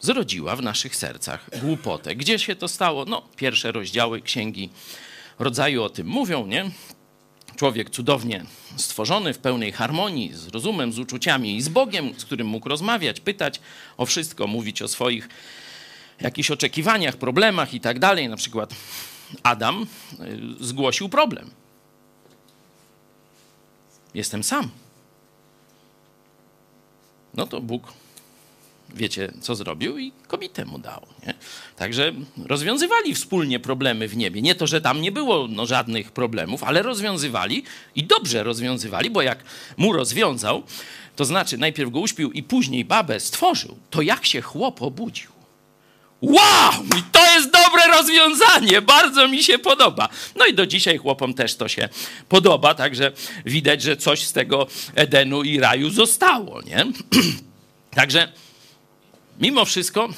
zrodziła 0.00 0.56
w 0.56 0.62
naszych 0.62 0.96
sercach 0.96 1.50
głupotę. 1.60 2.16
Gdzie 2.16 2.38
się 2.38 2.56
to 2.56 2.68
stało? 2.68 3.04
No, 3.04 3.22
pierwsze 3.36 3.72
rozdziały 3.72 4.22
księgi 4.22 4.70
rodzaju 5.38 5.82
o 5.82 5.90
tym 5.90 6.06
mówią, 6.06 6.46
nie? 6.46 6.70
Człowiek 7.58 7.90
cudownie 7.90 8.44
stworzony, 8.76 9.34
w 9.34 9.38
pełnej 9.38 9.72
harmonii 9.72 10.34
z 10.34 10.48
rozumem, 10.48 10.92
z 10.92 10.98
uczuciami 10.98 11.56
i 11.56 11.62
z 11.62 11.68
Bogiem, 11.68 12.14
z 12.16 12.24
którym 12.24 12.46
mógł 12.46 12.68
rozmawiać, 12.68 13.20
pytać 13.20 13.60
o 13.96 14.06
wszystko, 14.06 14.46
mówić 14.46 14.82
o 14.82 14.88
swoich 14.88 15.28
jakichś 16.20 16.50
oczekiwaniach, 16.50 17.16
problemach 17.16 17.74
i 17.74 17.80
tak 17.80 17.98
dalej. 17.98 18.28
Na 18.28 18.36
przykład 18.36 18.74
Adam 19.42 19.86
y, 20.60 20.64
zgłosił 20.64 21.08
problem. 21.08 21.50
Jestem 24.14 24.42
sam. 24.42 24.70
No 27.34 27.46
to 27.46 27.60
Bóg 27.60 27.92
wiecie, 28.94 29.32
co 29.40 29.54
zrobił 29.54 29.98
i 29.98 30.12
komitę 30.26 30.64
mu 30.64 30.78
dał. 30.78 31.06
Nie? 31.26 31.34
Także 31.76 32.12
rozwiązywali 32.46 33.14
wspólnie 33.14 33.60
problemy 33.60 34.08
w 34.08 34.16
niebie. 34.16 34.42
Nie 34.42 34.54
to, 34.54 34.66
że 34.66 34.80
tam 34.80 35.00
nie 35.00 35.12
było 35.12 35.48
no, 35.48 35.66
żadnych 35.66 36.12
problemów, 36.12 36.64
ale 36.64 36.82
rozwiązywali 36.82 37.64
i 37.96 38.04
dobrze 38.04 38.42
rozwiązywali, 38.42 39.10
bo 39.10 39.22
jak 39.22 39.44
mu 39.76 39.92
rozwiązał, 39.92 40.62
to 41.16 41.24
znaczy 41.24 41.58
najpierw 41.58 41.90
go 41.90 42.00
uśpił 42.00 42.32
i 42.32 42.42
później 42.42 42.84
babę 42.84 43.20
stworzył, 43.20 43.78
to 43.90 44.02
jak 44.02 44.26
się 44.26 44.40
chłop 44.40 44.82
obudził. 44.82 45.30
Wow! 46.22 46.72
I 46.98 47.02
to 47.12 47.34
jest 47.34 47.50
dobre 47.50 47.86
rozwiązanie, 47.86 48.82
bardzo 48.82 49.28
mi 49.28 49.42
się 49.42 49.58
podoba. 49.58 50.08
No 50.36 50.46
i 50.46 50.54
do 50.54 50.66
dzisiaj 50.66 50.98
chłopom 50.98 51.34
też 51.34 51.56
to 51.56 51.68
się 51.68 51.88
podoba, 52.28 52.74
także 52.74 53.12
widać, 53.44 53.82
że 53.82 53.96
coś 53.96 54.26
z 54.26 54.32
tego 54.32 54.66
Edenu 54.94 55.42
i 55.42 55.60
raju 55.60 55.90
zostało, 55.90 56.62
nie? 56.62 56.86
Także 57.94 58.32
mimo 59.40 59.64
wszystko 59.64 60.08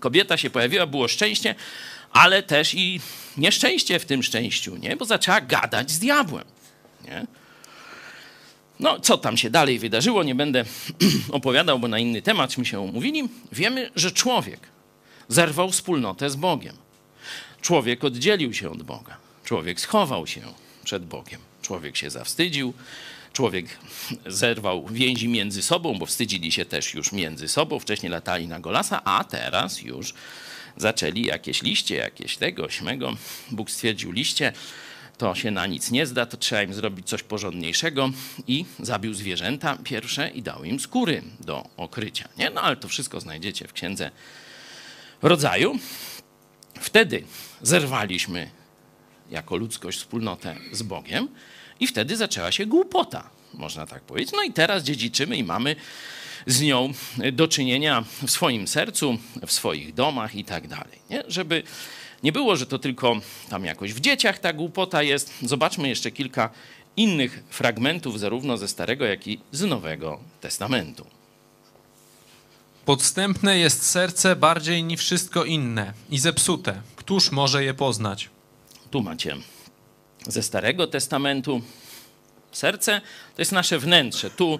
kobieta 0.00 0.36
się 0.36 0.50
pojawiła, 0.50 0.86
było 0.86 1.08
szczęście, 1.08 1.54
ale 2.12 2.42
też 2.42 2.74
i 2.74 3.00
nieszczęście 3.36 3.98
w 3.98 4.04
tym 4.04 4.22
szczęściu, 4.22 4.76
nie? 4.76 4.96
Bo 4.96 5.04
zaczęła 5.04 5.40
gadać 5.40 5.90
z 5.90 5.98
diabłem, 5.98 6.44
nie? 7.04 7.26
No, 8.80 9.00
co 9.00 9.18
tam 9.18 9.36
się 9.36 9.50
dalej 9.50 9.78
wydarzyło, 9.78 10.22
nie 10.22 10.34
będę 10.34 10.64
opowiadał, 11.30 11.78
bo 11.78 11.88
na 11.88 11.98
inny 11.98 12.22
temat 12.22 12.58
mi 12.58 12.66
się 12.66 12.80
umówili. 12.80 13.28
Wiemy, 13.52 13.90
że 13.96 14.10
człowiek 14.10 14.60
zerwał 15.28 15.70
wspólnotę 15.70 16.30
z 16.30 16.36
Bogiem. 16.36 16.76
Człowiek 17.60 18.04
oddzielił 18.04 18.54
się 18.54 18.70
od 18.70 18.82
Boga. 18.82 19.16
Człowiek 19.44 19.80
schował 19.80 20.26
się 20.26 20.40
przed 20.84 21.04
Bogiem. 21.04 21.40
Człowiek 21.62 21.96
się 21.96 22.10
zawstydził. 22.10 22.74
Człowiek 23.32 23.78
zerwał 24.26 24.86
więzi 24.86 25.28
między 25.28 25.62
sobą, 25.62 25.98
bo 25.98 26.06
wstydzili 26.06 26.52
się 26.52 26.64
też 26.64 26.94
już 26.94 27.12
między 27.12 27.48
sobą. 27.48 27.78
Wcześniej 27.78 28.12
latali 28.12 28.48
na 28.48 28.60
Golasa, 28.60 29.04
a 29.04 29.24
teraz 29.24 29.82
już 29.82 30.14
zaczęli 30.76 31.22
jakieś 31.22 31.62
liście, 31.62 31.96
jakieś 31.96 32.36
tego, 32.36 32.70
śmego. 32.70 33.16
Bóg 33.50 33.70
stwierdził 33.70 34.12
liście, 34.12 34.52
to 35.18 35.34
się 35.34 35.50
na 35.50 35.66
nic 35.66 35.90
nie 35.90 36.06
zda, 36.06 36.26
to 36.26 36.36
trzeba 36.36 36.62
im 36.62 36.74
zrobić 36.74 37.08
coś 37.08 37.22
porządniejszego 37.22 38.10
i 38.46 38.64
zabił 38.80 39.14
zwierzęta 39.14 39.78
pierwsze 39.84 40.30
i 40.30 40.42
dał 40.42 40.64
im 40.64 40.80
skóry 40.80 41.22
do 41.40 41.68
okrycia. 41.76 42.28
Nie? 42.38 42.50
No 42.50 42.60
ale 42.62 42.76
to 42.76 42.88
wszystko 42.88 43.20
znajdziecie 43.20 43.68
w 43.68 43.72
księdze 43.72 44.10
rodzaju. 45.22 45.78
Wtedy 46.80 47.24
zerwaliśmy 47.62 48.50
jako 49.30 49.56
ludzkość 49.56 49.98
wspólnotę 49.98 50.56
z 50.72 50.82
Bogiem 50.82 51.28
i 51.80 51.86
wtedy 51.86 52.16
zaczęła 52.16 52.52
się 52.52 52.66
głupota, 52.66 53.30
można 53.54 53.86
tak 53.86 54.02
powiedzieć. 54.02 54.32
No 54.32 54.42
i 54.42 54.52
teraz 54.52 54.82
dziedziczymy 54.82 55.36
i 55.36 55.44
mamy 55.44 55.76
z 56.46 56.60
nią 56.60 56.92
do 57.32 57.48
czynienia 57.48 58.04
w 58.26 58.30
swoim 58.30 58.68
sercu, 58.68 59.18
w 59.46 59.52
swoich 59.52 59.94
domach 59.94 60.34
i 60.34 60.44
tak 60.44 60.68
dalej. 60.68 60.98
Nie? 61.10 61.22
Żeby 61.28 61.62
nie 62.22 62.32
było, 62.32 62.56
że 62.56 62.66
to 62.66 62.78
tylko 62.78 63.20
tam 63.50 63.64
jakoś 63.64 63.92
w 63.94 64.00
dzieciach 64.00 64.38
ta 64.38 64.52
głupota 64.52 65.02
jest. 65.02 65.32
Zobaczmy 65.42 65.88
jeszcze 65.88 66.10
kilka 66.10 66.50
innych 66.96 67.42
fragmentów, 67.50 68.20
zarówno 68.20 68.56
ze 68.56 68.68
Starego, 68.68 69.04
jak 69.04 69.26
i 69.26 69.40
z 69.52 69.62
Nowego 69.62 70.20
Testamentu. 70.40 71.06
Podstępne 72.84 73.58
jest 73.58 73.90
serce 73.90 74.36
bardziej 74.36 74.84
niż 74.84 75.00
wszystko 75.00 75.44
inne 75.44 75.92
i 76.10 76.18
zepsute. 76.18 76.82
Któż 76.96 77.30
może 77.30 77.64
je 77.64 77.74
poznać? 77.74 78.28
Tu 78.90 79.02
macie 79.02 79.36
ze 80.26 80.42
Starego 80.42 80.86
Testamentu. 80.86 81.62
Serce 82.52 83.00
to 83.36 83.42
jest 83.42 83.52
nasze 83.52 83.78
wnętrze. 83.78 84.30
Tu 84.30 84.58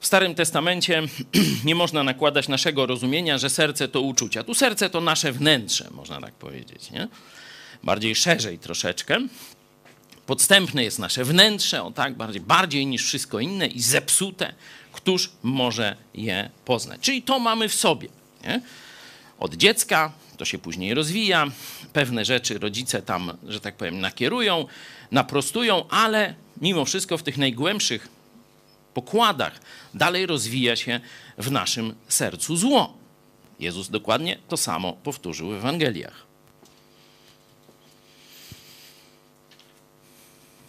w 0.00 0.06
Starym 0.06 0.34
Testamencie 0.34 1.02
nie 1.64 1.74
można 1.74 2.02
nakładać 2.02 2.48
naszego 2.48 2.86
rozumienia, 2.86 3.38
że 3.38 3.50
serce 3.50 3.88
to 3.88 4.00
uczucia. 4.00 4.42
Tu 4.44 4.54
serce 4.54 4.90
to 4.90 5.00
nasze 5.00 5.32
wnętrze, 5.32 5.88
można 5.90 6.20
tak 6.20 6.34
powiedzieć. 6.34 6.90
Nie? 6.90 7.08
Bardziej 7.82 8.14
szerzej 8.14 8.58
troszeczkę. 8.58 9.18
Podstępne 10.26 10.84
jest 10.84 10.98
nasze 10.98 11.24
wnętrze, 11.24 11.82
o 11.82 11.90
tak, 11.90 12.16
bardziej, 12.16 12.40
bardziej 12.40 12.86
niż 12.86 13.04
wszystko 13.04 13.40
inne 13.40 13.66
i 13.66 13.80
zepsute. 13.80 14.54
Któż 14.92 15.30
może 15.42 15.96
je 16.14 16.50
poznać? 16.64 17.00
Czyli 17.00 17.22
to 17.22 17.38
mamy 17.38 17.68
w 17.68 17.74
sobie. 17.74 18.08
Nie? 18.44 18.60
Od 19.38 19.54
dziecka 19.54 20.12
to 20.40 20.44
się 20.44 20.58
później 20.58 20.94
rozwija. 20.94 21.46
Pewne 21.92 22.24
rzeczy 22.24 22.58
rodzice 22.58 23.02
tam, 23.02 23.32
że 23.48 23.60
tak 23.60 23.76
powiem, 23.76 24.00
nakierują, 24.00 24.66
naprostują, 25.10 25.88
ale 25.88 26.34
mimo 26.60 26.84
wszystko 26.84 27.18
w 27.18 27.22
tych 27.22 27.38
najgłębszych 27.38 28.08
pokładach 28.94 29.60
dalej 29.94 30.26
rozwija 30.26 30.76
się 30.76 31.00
w 31.38 31.50
naszym 31.50 31.94
sercu 32.08 32.56
zło. 32.56 32.94
Jezus 33.58 33.88
dokładnie 33.90 34.38
to 34.48 34.56
samo 34.56 34.92
powtórzył 34.92 35.50
w 35.50 35.54
Ewangeliach. 35.54 36.26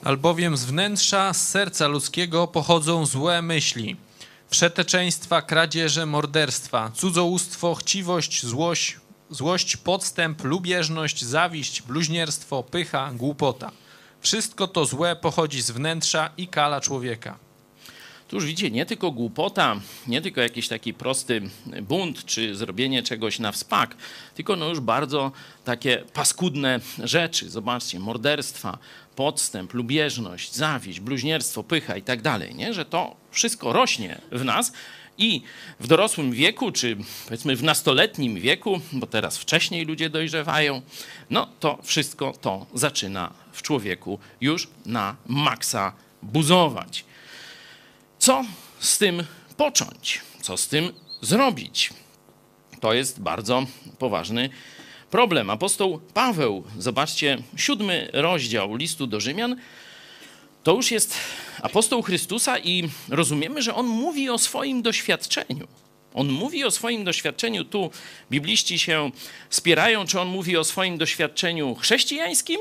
Albowiem 0.03 0.57
z 0.57 0.65
wnętrza, 0.65 1.33
z 1.33 1.49
serca 1.49 1.87
ludzkiego 1.87 2.47
pochodzą 2.47 3.05
złe 3.05 3.41
myśli. 3.41 3.95
Przeteczeństwa, 4.49 5.41
kradzieże, 5.41 6.05
morderstwa, 6.05 6.91
cudzołóstwo, 6.95 7.75
chciwość, 7.75 8.45
złość, 8.45 9.00
złość, 9.31 9.77
podstęp, 9.77 10.43
lubieżność, 10.43 11.23
zawiść, 11.23 11.81
bluźnierstwo, 11.81 12.63
pycha, 12.63 13.11
głupota. 13.13 13.71
Wszystko 14.21 14.67
to 14.67 14.85
złe 14.85 15.15
pochodzi 15.15 15.61
z 15.61 15.71
wnętrza 15.71 16.29
i 16.37 16.47
kala 16.47 16.81
człowieka. 16.81 17.37
Tu 18.27 18.35
już 18.35 18.45
widzicie, 18.45 18.71
nie 18.71 18.85
tylko 18.85 19.11
głupota, 19.11 19.75
nie 20.07 20.21
tylko 20.21 20.41
jakiś 20.41 20.67
taki 20.67 20.93
prosty 20.93 21.41
bunt, 21.81 22.25
czy 22.25 22.55
zrobienie 22.55 23.03
czegoś 23.03 23.39
na 23.39 23.51
wspak, 23.51 23.95
tylko 24.35 24.55
no 24.55 24.69
już 24.69 24.79
bardzo 24.79 25.31
takie 25.65 26.03
paskudne 26.13 26.79
rzeczy. 27.03 27.49
Zobaczcie, 27.49 27.99
morderstwa, 27.99 28.77
podstęp, 29.15 29.73
lubieżność, 29.73 30.55
zawiść, 30.55 30.99
bluźnierstwo, 30.99 31.63
pycha 31.63 31.97
i 31.97 32.01
tak 32.01 32.21
dalej, 32.21 32.55
nie? 32.55 32.73
że 32.73 32.85
to 32.85 33.15
wszystko 33.31 33.73
rośnie 33.73 34.21
w 34.31 34.43
nas 34.45 34.73
i 35.17 35.41
w 35.79 35.87
dorosłym 35.87 36.31
wieku, 36.31 36.71
czy 36.71 36.97
powiedzmy 37.25 37.55
w 37.55 37.63
nastoletnim 37.63 38.35
wieku, 38.35 38.81
bo 38.93 39.07
teraz 39.07 39.37
wcześniej 39.37 39.85
ludzie 39.85 40.09
dojrzewają, 40.09 40.81
no 41.29 41.47
to 41.59 41.79
wszystko 41.83 42.33
to 42.41 42.65
zaczyna 42.73 43.33
w 43.51 43.61
człowieku 43.61 44.19
już 44.41 44.67
na 44.85 45.15
maksa 45.27 45.93
buzować. 46.21 47.05
Co 48.19 48.45
z 48.79 48.97
tym 48.97 49.23
począć? 49.57 50.21
Co 50.41 50.57
z 50.57 50.67
tym 50.67 50.93
zrobić? 51.21 51.89
To 52.79 52.93
jest 52.93 53.19
bardzo 53.19 53.65
poważny 53.99 54.49
problem. 55.11 55.49
Apostoł 55.49 55.99
Paweł, 56.13 56.63
zobaczcie, 56.77 57.37
siódmy 57.55 58.09
rozdział 58.13 58.75
listu 58.75 59.07
do 59.07 59.19
Rzymian, 59.19 59.55
to 60.63 60.75
już 60.75 60.91
jest 60.91 61.13
apostoł 61.61 62.01
Chrystusa 62.01 62.59
i 62.59 62.89
rozumiemy, 63.09 63.61
że 63.61 63.75
on 63.75 63.85
mówi 63.85 64.29
o 64.29 64.37
swoim 64.37 64.81
doświadczeniu. 64.81 65.67
On 66.13 66.29
mówi 66.29 66.63
o 66.63 66.71
swoim 66.71 67.03
doświadczeniu. 67.03 67.65
Tu 67.65 67.91
bibliści 68.31 68.79
się 68.79 69.11
spierają, 69.49 70.05
czy 70.05 70.19
on 70.19 70.27
mówi 70.27 70.57
o 70.57 70.63
swoim 70.63 70.97
doświadczeniu 70.97 71.75
chrześcijańskim, 71.75 72.59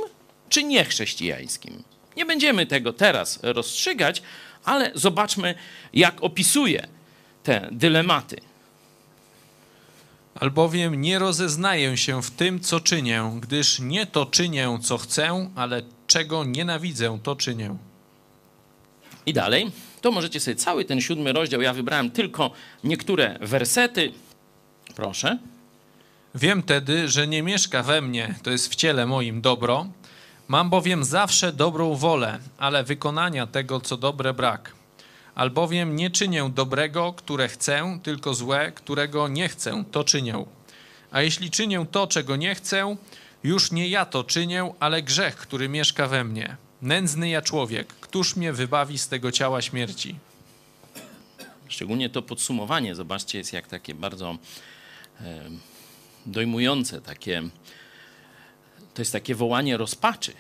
czy 0.49 0.65
niechrześcijańskim. 0.65 1.83
Nie 2.17 2.27
będziemy 2.27 2.67
tego 2.67 2.93
teraz 2.93 3.39
rozstrzygać, 3.43 4.23
ale 4.65 4.93
zobaczmy, 4.95 5.55
jak 5.93 6.23
opisuje 6.23 6.87
te 7.43 7.69
dylematy. 7.73 8.37
Albowiem 10.35 11.01
nie 11.01 11.19
rozeznaję 11.19 11.97
się 11.97 12.23
w 12.23 12.31
tym, 12.31 12.61
co 12.61 12.81
czynię, 12.81 13.31
gdyż 13.41 13.79
nie 13.79 14.07
to 14.07 14.27
czynię, 14.27 14.79
co 14.83 14.99
chcę, 14.99 15.51
ale 15.55 15.83
czego 16.07 16.45
nienawidzę, 16.45 17.19
to 17.23 17.37
czynię. 17.37 17.77
I 19.27 19.33
dalej, 19.33 19.71
to 20.01 20.11
możecie 20.11 20.41
sobie 20.41 20.55
cały 20.55 20.85
ten 20.85 21.01
siódmy 21.01 21.33
rozdział, 21.33 21.63
ja 21.63 21.73
wybrałem 21.73 22.11
tylko 22.11 22.51
niektóre 22.85 23.39
wersety. 23.41 24.13
Proszę. 24.97 25.39
Wiem 26.35 26.63
tedy, 26.63 27.09
że 27.09 27.27
nie 27.27 27.43
mieszka 27.43 27.83
we 27.83 28.01
mnie, 28.01 28.35
to 28.43 28.51
jest 28.51 28.73
w 28.73 28.75
ciele 28.75 29.07
moim 29.07 29.41
dobro. 29.41 29.87
Mam 30.49 30.71
bowiem 30.71 31.05
zawsze 31.05 31.53
dobrą 31.53 31.95
wolę, 31.95 32.39
ale 32.59 32.85
wykonania 32.85 33.47
tego, 33.47 33.81
co 33.81 33.97
dobre 33.97 34.35
brak. 34.35 34.75
Albowiem 35.35 35.97
nie 35.97 36.11
czynię 36.11 36.51
dobrego, 36.55 37.13
które 37.13 37.49
chcę, 37.49 37.99
tylko 38.03 38.35
złe, 38.35 38.73
którego 38.73 39.29
nie 39.29 39.49
chcę, 39.49 39.85
to 39.91 40.05
czynię. 40.05 40.45
A 41.11 41.23
jeśli 41.23 41.51
czynię 41.51 41.87
to, 41.91 42.07
czego 42.07 42.37
nie 42.37 42.55
chcę, 42.55 42.97
już 43.45 43.73
nie 43.73 43.89
ja 43.89 44.05
to 44.05 44.25
czynię, 44.25 44.73
ale 44.81 45.03
grzech, 45.03 45.37
który 45.37 45.69
mieszka 45.69 46.07
we 46.07 46.25
mnie. 46.25 46.57
Nędzny 46.83 47.29
ja 47.29 47.43
człowiek, 47.43 47.87
któż 47.87 48.37
mnie 48.37 48.53
wybawi 48.53 48.99
z 48.99 49.09
tego 49.09 49.33
ciała 49.33 49.63
śmierci? 49.63 50.17
Szczególnie 51.69 52.11
to 52.11 52.23
podsumowanie, 52.23 52.95
zobaczcie, 52.95 53.39
jest 53.39 53.53
jak 53.53 53.67
takie 53.67 53.95
bardzo 53.95 54.39
dojmujące, 56.27 57.01
takie, 57.01 57.43
to 58.95 59.03
jest 59.03 59.13
takie 59.13 59.35
wołanie 59.35 59.77
rozpaczy. 59.77 60.33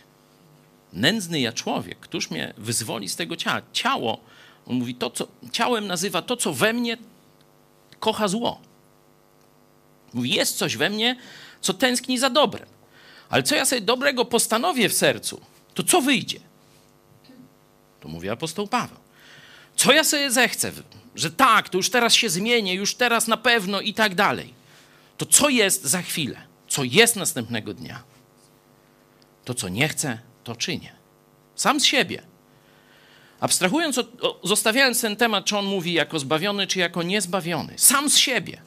Nędzny 0.92 1.40
ja 1.40 1.52
człowiek, 1.52 1.98
któż 1.98 2.30
mnie 2.30 2.54
wyzwoli 2.56 3.08
z 3.08 3.16
tego 3.16 3.36
ciała? 3.36 3.62
Ciało, 3.72 4.20
on 4.66 4.76
mówi, 4.76 4.94
to, 4.94 5.10
co, 5.10 5.28
ciałem 5.52 5.86
nazywa 5.86 6.22
to, 6.22 6.36
co 6.36 6.52
we 6.52 6.72
mnie 6.72 6.96
kocha 7.98 8.28
zło. 8.28 8.60
Mówi, 10.14 10.30
jest 10.30 10.56
coś 10.56 10.76
we 10.76 10.90
mnie, 10.90 11.16
co 11.60 11.74
tęskni 11.74 12.18
za 12.18 12.30
dobrem. 12.30 12.68
Ale 13.28 13.42
co 13.42 13.54
ja 13.54 13.64
sobie 13.64 13.80
dobrego 13.80 14.24
postanowię 14.24 14.88
w 14.88 14.92
sercu, 14.92 15.40
to 15.74 15.82
co 15.82 16.00
wyjdzie? 16.00 16.40
To 18.00 18.08
mówi 18.08 18.28
apostoł 18.28 18.68
Paweł. 18.68 18.98
Co 19.76 19.92
ja 19.92 20.04
sobie 20.04 20.30
zechcę, 20.30 20.72
że 21.14 21.30
tak, 21.30 21.68
to 21.68 21.76
już 21.76 21.90
teraz 21.90 22.14
się 22.14 22.30
zmienię, 22.30 22.74
już 22.74 22.94
teraz 22.94 23.26
na 23.26 23.36
pewno 23.36 23.80
i 23.80 23.94
tak 23.94 24.14
dalej. 24.14 24.54
To 25.16 25.26
co 25.26 25.48
jest 25.48 25.84
za 25.84 26.02
chwilę? 26.02 26.40
Co 26.68 26.84
jest 26.84 27.16
następnego 27.16 27.74
dnia? 27.74 28.02
To 29.44 29.54
co 29.54 29.68
nie 29.68 29.88
chcę, 29.88 30.18
to 30.44 30.56
czynię. 30.56 30.92
Sam 31.54 31.80
z 31.80 31.84
siebie. 31.84 32.22
Abstrahując, 33.40 33.98
od, 33.98 34.24
o, 34.24 34.40
zostawiając 34.44 35.00
ten 35.00 35.16
temat, 35.16 35.44
czy 35.44 35.56
on 35.56 35.66
mówi 35.66 35.92
jako 35.92 36.18
zbawiony, 36.18 36.66
czy 36.66 36.78
jako 36.78 37.02
niezbawiony. 37.02 37.72
Sam 37.76 38.10
z 38.10 38.16
siebie. 38.16 38.62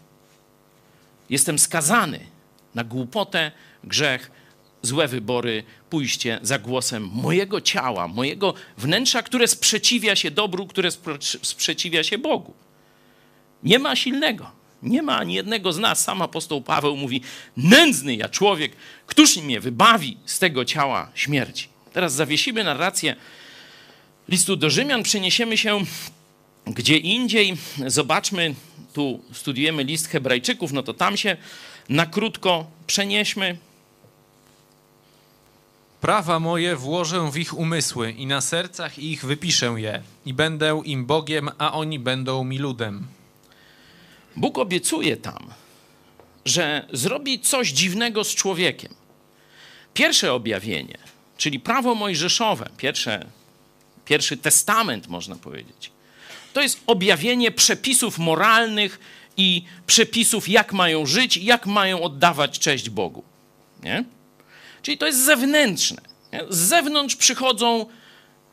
Jestem 1.30 1.60
skazany 1.60 2.20
na 2.76 2.84
głupotę, 2.84 3.52
grzech, 3.84 4.32
złe 4.84 5.08
wybory, 5.08 5.64
pójście 5.90 6.40
za 6.42 6.60
głosem 6.60 7.10
mojego 7.14 7.62
ciała, 7.62 8.08
mojego 8.08 8.54
wnętrza, 8.78 9.24
które 9.24 9.48
sprzeciwia 9.48 10.16
się 10.16 10.32
dobru, 10.32 10.68
które 10.68 10.90
sprzeciwia 11.42 12.04
się 12.04 12.18
Bogu. 12.18 12.54
Nie 13.64 13.80
ma 13.80 13.96
silnego. 13.96 14.52
Nie 14.84 15.02
ma 15.02 15.18
ani 15.18 15.34
jednego 15.34 15.74
z 15.74 15.80
nas. 15.80 16.04
Sam 16.04 16.22
apostoł 16.22 16.62
Paweł 16.62 16.98
mówi: 16.98 17.22
Nędzny 17.58 18.16
ja 18.16 18.30
człowiek, 18.30 18.72
któż 19.08 19.38
mnie 19.38 19.60
wybawi 19.60 20.18
z 20.26 20.40
tego 20.40 20.66
ciała 20.66 21.12
śmierci? 21.16 21.68
Teraz 21.94 22.14
zawiesimy 22.14 22.64
narrację 22.64 23.16
listu 24.30 24.56
do 24.56 24.70
Rzymian, 24.70 25.04
przeniesiemy 25.04 25.58
się 25.58 25.80
gdzie 26.68 26.98
indziej. 26.98 27.58
Zobaczmy, 27.88 28.56
tu 28.94 29.24
studiujemy 29.34 29.84
list 29.84 30.08
Hebrajczyków, 30.08 30.72
no 30.72 30.84
to 30.84 30.94
tam 30.94 31.18
się 31.18 31.38
na 31.90 32.06
krótko 32.06 32.68
przenieśmy. 32.88 33.58
Prawa 36.04 36.40
moje 36.40 36.76
włożę 36.76 37.32
w 37.32 37.38
ich 37.38 37.58
umysły 37.58 38.12
i 38.12 38.26
na 38.26 38.42
sercach 38.42 39.00
ich 39.00 39.26
wypiszę 39.26 39.76
je 39.78 40.02
i 40.26 40.34
będę 40.34 40.82
im 40.86 41.06
Bogiem, 41.06 41.50
a 41.58 41.74
oni 41.74 42.00
będą 42.00 42.44
mi 42.44 42.58
ludem. 42.58 43.08
Bóg 44.36 44.58
obiecuje 44.58 45.18
tam, 45.18 45.54
że 46.46 46.88
zrobi 46.94 47.40
coś 47.40 47.70
dziwnego 47.70 48.24
z 48.24 48.36
człowiekiem. 48.36 48.94
Pierwsze 49.94 50.34
objawienie, 50.34 50.98
czyli 51.38 51.60
prawo 51.60 51.96
mojżeszowe, 51.96 52.70
pierwsze, 52.78 53.26
pierwszy 54.06 54.38
testament, 54.38 55.08
można 55.08 55.36
powiedzieć, 55.36 55.92
to 56.54 56.62
jest 56.62 56.80
objawienie 56.88 57.52
przepisów 57.52 58.20
moralnych 58.20 59.00
i 59.38 59.64
przepisów, 59.88 60.50
jak 60.50 60.74
mają 60.74 61.06
żyć, 61.06 61.38
jak 61.38 61.66
mają 61.66 62.02
oddawać 62.02 62.60
cześć 62.60 62.90
Bogu. 62.90 63.24
Nie? 63.84 64.04
Czyli 64.84 64.98
to 64.98 65.06
jest 65.06 65.20
zewnętrzne. 65.20 66.02
Z 66.50 66.58
zewnątrz 66.58 67.16
przychodzą 67.16 67.86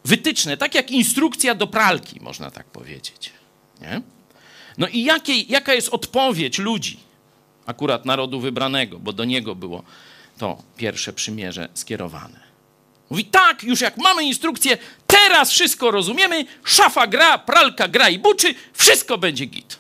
wytyczne, 0.05 0.57
tak 0.57 0.75
jak 0.75 0.91
instrukcja 0.91 1.55
do 1.55 1.67
pralki, 1.67 2.21
można 2.21 2.51
tak 2.51 2.67
powiedzieć. 2.67 3.33
Nie? 3.81 4.03
No 4.79 4.89
i 4.89 5.05
jakie, 5.05 5.41
jaka 5.41 5.75
jest 5.75 5.89
odpowiedź 5.89 6.59
ludzi, 6.59 7.01
akurat 7.67 8.05
narodu 8.05 8.41
wybranego, 8.41 8.99
bo 8.99 9.13
do 9.13 9.25
niego 9.25 9.55
było 9.55 9.83
to 10.39 10.63
pierwsze 10.77 11.13
przymierze 11.13 11.69
skierowane. 11.75 12.41
Mówi, 13.11 13.25
tak, 13.25 13.65
już 13.65 13.81
jak 13.81 13.97
mamy 13.97 14.25
instrukcję, 14.25 14.79
teraz 15.07 15.51
wszystko 15.51 15.91
rozumiemy, 15.91 16.45
szafa 16.65 17.07
gra, 17.07 17.39
pralka 17.39 17.89
gra 17.89 18.09
i 18.09 18.19
buczy, 18.19 18.55
wszystko 18.73 19.19
będzie 19.19 19.45
git. 19.45 19.79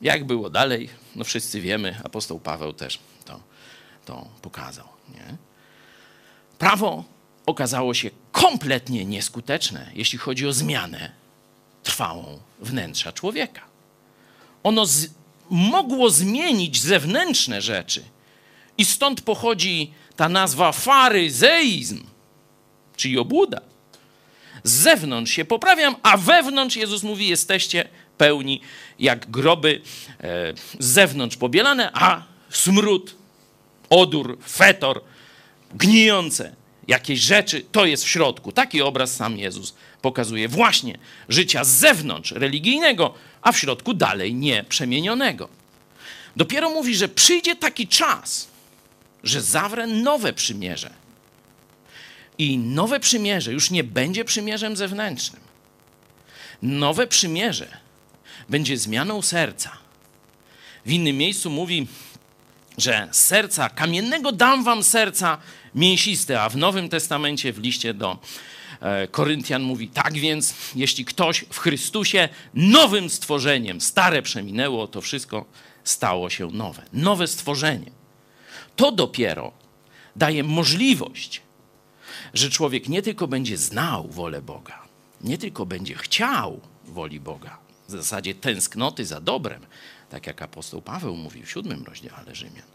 Jak 0.00 0.24
było 0.24 0.50
dalej, 0.50 1.01
no 1.16 1.24
wszyscy 1.24 1.60
wiemy, 1.60 2.00
apostoł 2.04 2.40
Paweł 2.40 2.72
też 2.72 2.98
to, 3.24 3.40
to 4.04 4.28
pokazał. 4.42 4.88
Nie? 5.14 5.36
Prawo 6.58 7.04
okazało 7.46 7.94
się 7.94 8.10
kompletnie 8.32 9.04
nieskuteczne, 9.04 9.90
jeśli 9.94 10.18
chodzi 10.18 10.46
o 10.46 10.52
zmianę 10.52 11.12
trwałą 11.82 12.38
wnętrza 12.60 13.12
człowieka. 13.12 13.60
Ono 14.62 14.86
z, 14.86 15.06
mogło 15.50 16.10
zmienić 16.10 16.80
zewnętrzne 16.80 17.62
rzeczy. 17.62 18.04
I 18.78 18.84
stąd 18.84 19.20
pochodzi 19.20 19.94
ta 20.16 20.28
nazwa 20.28 20.72
faryzeizm, 20.72 22.04
czyli 22.96 23.18
obłuda. 23.18 23.60
Z 24.64 24.72
zewnątrz 24.72 25.32
się 25.32 25.44
poprawiam, 25.44 25.96
a 26.02 26.16
wewnątrz 26.16 26.76
Jezus 26.76 27.02
mówi: 27.02 27.28
jesteście 27.28 27.88
pełni 28.22 28.60
jak 28.98 29.30
groby 29.30 29.80
e, 30.20 30.52
z 30.78 30.86
zewnątrz 30.86 31.36
pobielane, 31.36 31.90
a 31.92 32.22
smród, 32.50 33.16
odór, 33.90 34.38
fetor, 34.48 35.00
gnijące 35.74 36.54
jakieś 36.88 37.20
rzeczy, 37.20 37.64
to 37.72 37.86
jest 37.86 38.04
w 38.04 38.08
środku. 38.08 38.52
Taki 38.52 38.82
obraz 38.82 39.16
sam 39.16 39.38
Jezus 39.38 39.74
pokazuje 40.02 40.48
właśnie 40.48 40.98
życia 41.28 41.64
z 41.64 41.68
zewnątrz 41.68 42.32
religijnego, 42.32 43.14
a 43.42 43.52
w 43.52 43.58
środku 43.58 43.94
dalej 43.94 44.34
nie 44.34 44.64
przemienionego. 44.64 45.48
Dopiero 46.36 46.70
mówi, 46.70 46.94
że 46.94 47.08
przyjdzie 47.08 47.56
taki 47.56 47.88
czas, 47.88 48.48
że 49.24 49.40
zawrę 49.40 49.86
nowe 49.86 50.32
przymierze. 50.32 50.90
I 52.38 52.58
nowe 52.58 53.00
przymierze 53.00 53.52
już 53.52 53.70
nie 53.70 53.84
będzie 53.84 54.24
przymierzem 54.24 54.76
zewnętrznym. 54.76 55.42
Nowe 56.62 57.06
przymierze 57.06 57.82
będzie 58.52 58.76
zmianą 58.76 59.22
serca. 59.22 59.70
W 60.86 60.90
innym 60.92 61.16
miejscu 61.16 61.50
mówi, 61.50 61.86
że 62.78 63.08
serca 63.12 63.68
kamiennego 63.68 64.32
dam 64.32 64.64
wam 64.64 64.82
serca 64.82 65.38
mięsiste, 65.74 66.42
a 66.42 66.48
w 66.48 66.56
Nowym 66.56 66.88
Testamencie 66.88 67.52
w 67.52 67.58
liście 67.58 67.94
do 67.94 68.18
e, 68.80 69.08
Koryntian 69.08 69.62
mówi, 69.62 69.88
tak 69.88 70.12
więc, 70.12 70.54
jeśli 70.74 71.04
ktoś 71.04 71.44
w 71.50 71.58
Chrystusie 71.58 72.28
nowym 72.54 73.10
stworzeniem, 73.10 73.80
stare 73.80 74.22
przeminęło, 74.22 74.86
to 74.88 75.00
wszystko 75.00 75.44
stało 75.84 76.30
się 76.30 76.46
nowe. 76.46 76.82
Nowe 76.92 77.26
stworzenie. 77.26 77.90
To 78.76 78.92
dopiero 78.92 79.52
daje 80.16 80.44
możliwość, 80.44 81.42
że 82.34 82.50
człowiek 82.50 82.88
nie 82.88 83.02
tylko 83.02 83.28
będzie 83.28 83.56
znał 83.56 84.08
wolę 84.08 84.42
Boga, 84.42 84.82
nie 85.20 85.38
tylko 85.38 85.66
będzie 85.66 85.94
chciał 85.94 86.60
woli 86.84 87.20
Boga, 87.20 87.61
w 87.92 88.02
zasadzie 88.02 88.34
tęsknoty 88.34 89.06
za 89.06 89.20
dobrem, 89.20 89.66
tak 90.10 90.26
jak 90.26 90.42
apostoł 90.42 90.82
Paweł 90.82 91.16
mówił 91.16 91.46
w 91.46 91.50
siódmym 91.50 91.84
rozdziale 91.84 92.34
Rzymian, 92.34 92.66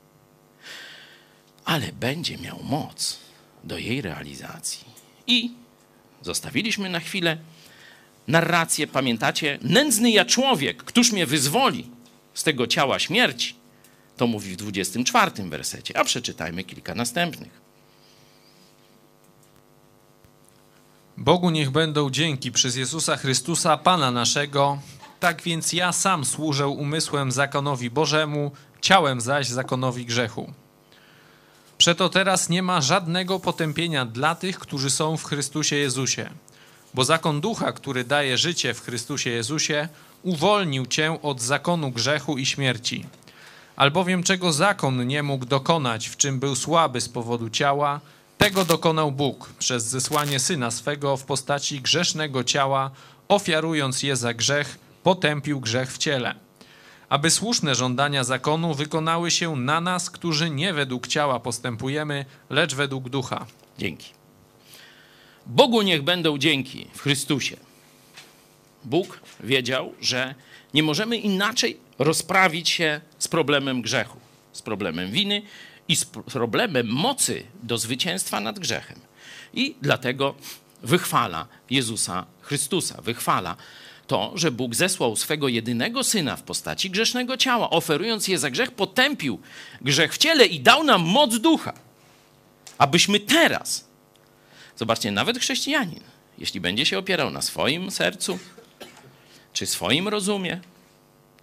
ale 1.66 1.92
będzie 1.94 2.38
miał 2.38 2.64
moc 2.64 3.20
do 3.64 3.78
jej 3.78 4.02
realizacji. 4.02 4.88
I 5.28 5.52
zostawiliśmy 6.22 6.90
na 6.90 7.00
chwilę 7.00 7.38
narrację, 8.28 8.88
pamiętacie? 8.88 9.60
Nędzny 9.62 10.12
ja 10.12 10.26
człowiek, 10.26 10.84
któż 10.84 11.12
mnie 11.12 11.26
wyzwoli 11.26 11.90
z 12.34 12.44
tego 12.44 12.68
ciała 12.68 13.00
śmierci? 13.00 13.56
To 14.18 14.28
mówi 14.28 14.54
w 14.54 14.56
24 14.56 15.32
wersecie, 15.50 15.98
a 15.98 16.04
przeczytajmy 16.04 16.64
kilka 16.64 16.96
następnych. 16.96 17.68
Bogu 21.18 21.50
niech 21.50 21.70
będą 21.70 22.10
dzięki 22.10 22.52
przez 22.52 22.76
Jezusa 22.76 23.18
Chrystusa, 23.18 23.78
Pana 23.78 24.12
naszego. 24.12 24.80
Tak 25.20 25.42
więc 25.42 25.74
ja 25.74 25.92
sam 25.92 26.26
służę 26.26 26.68
umysłem 26.68 27.32
zakonowi 27.32 27.90
Bożemu, 27.90 28.52
ciałem 28.82 29.22
zaś 29.22 29.48
zakonowi 29.48 30.06
grzechu. 30.06 30.54
Przeto 31.78 32.10
teraz 32.10 32.50
nie 32.50 32.64
ma 32.64 32.82
żadnego 32.82 33.40
potępienia 33.40 34.06
dla 34.06 34.36
tych, 34.36 34.60
którzy 34.60 34.90
są 34.90 35.18
w 35.18 35.24
Chrystusie 35.24 35.76
Jezusie, 35.76 36.30
Bo 36.94 37.04
zakon 37.04 37.42
ducha, 37.42 37.72
który 37.72 38.04
daje 38.04 38.38
życie 38.38 38.74
w 38.74 38.82
Chrystusie 38.82 39.30
Jezusie, 39.30 39.88
uwolnił 40.24 40.86
cię 40.86 41.22
od 41.22 41.42
zakonu 41.42 41.92
grzechu 41.92 42.38
i 42.38 42.46
śmierci. 42.46 43.06
Albowiem 43.76 44.24
czego 44.24 44.54
zakon 44.54 45.08
nie 45.08 45.24
mógł 45.24 45.46
dokonać, 45.46 46.08
w 46.08 46.18
czym 46.18 46.40
był 46.40 46.56
słaby 46.56 47.02
z 47.02 47.10
powodu 47.10 47.50
ciała, 47.50 48.00
tego 48.38 48.66
dokonał 48.66 49.12
Bóg 49.12 49.50
przez 49.60 49.84
zesłanie 49.84 50.40
syna 50.40 50.72
swego 50.72 51.18
w 51.18 51.24
postaci 51.24 51.82
grzesznego 51.82 52.44
ciała, 52.44 52.92
ofiarując 53.28 54.04
je 54.04 54.16
za 54.16 54.34
grzech, 54.34 54.80
potępił 55.08 55.60
grzech 55.60 55.94
w 55.94 55.98
ciele. 55.98 56.36
Aby 57.10 57.32
słuszne 57.32 57.76
żądania 57.76 58.24
zakonu 58.24 58.74
wykonały 58.74 59.32
się 59.32 59.56
na 59.56 59.82
nas, 59.82 60.10
którzy 60.10 60.50
nie 60.50 60.74
według 60.74 61.08
ciała 61.08 61.40
postępujemy, 61.40 62.26
lecz 62.50 62.76
według 62.76 63.10
ducha. 63.10 63.46
Dzięki. 63.78 64.10
Bogu 65.46 65.82
niech 65.82 66.02
będą 66.02 66.38
dzięki 66.38 66.88
w 66.94 67.02
Chrystusie. 67.02 67.58
Bóg 68.84 69.20
wiedział, 69.40 69.94
że 70.02 70.36
nie 70.74 70.84
możemy 70.84 71.18
inaczej 71.18 71.80
rozprawić 72.00 72.70
się 72.70 73.02
z 73.20 73.28
problemem 73.28 73.82
grzechu, 73.82 74.20
z 74.54 74.62
problemem 74.62 75.12
winy 75.12 75.42
i 75.88 75.96
z 75.96 76.06
problemem 76.06 76.88
mocy 76.88 77.44
do 77.64 77.78
zwycięstwa 77.78 78.40
nad 78.40 78.60
grzechem. 78.60 79.00
I 79.54 79.76
dlatego 79.82 80.36
wychwala 80.84 81.48
Jezusa 81.70 82.26
Chrystusa, 82.42 83.02
wychwala 83.02 83.56
to, 84.08 84.32
że 84.36 84.52
Bóg 84.52 84.76
zesłał 84.76 85.16
swego 85.16 85.48
jedynego 85.48 86.04
syna 86.04 86.36
w 86.36 86.44
postaci 86.44 86.90
grzesznego 86.90 87.38
ciała, 87.38 87.70
oferując 87.70 88.28
je 88.28 88.40
za 88.40 88.50
grzech, 88.50 88.72
potępił 88.72 89.40
grzech 89.82 90.14
w 90.14 90.18
ciele 90.18 90.46
i 90.46 90.60
dał 90.60 90.84
nam 90.84 91.02
moc 91.02 91.40
ducha, 91.40 91.74
abyśmy 92.78 93.20
teraz, 93.20 93.88
zobaczcie, 94.76 95.12
nawet 95.12 95.40
chrześcijanin, 95.40 96.04
jeśli 96.38 96.62
będzie 96.62 96.86
się 96.86 96.98
opierał 96.98 97.30
na 97.30 97.42
swoim 97.42 97.92
sercu 97.92 98.40
czy 99.54 99.66
swoim 99.66 100.08
rozumie, 100.08 100.60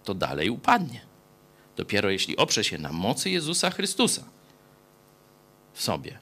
to 0.03 0.13
dalej 0.13 0.49
upadnie. 0.49 1.01
Dopiero 1.77 2.09
jeśli 2.09 2.37
oprze 2.37 2.63
się 2.63 2.77
na 2.77 2.91
mocy 2.91 3.29
Jezusa 3.29 3.69
Chrystusa 3.69 4.23
w 5.73 5.81
sobie, 5.81 6.19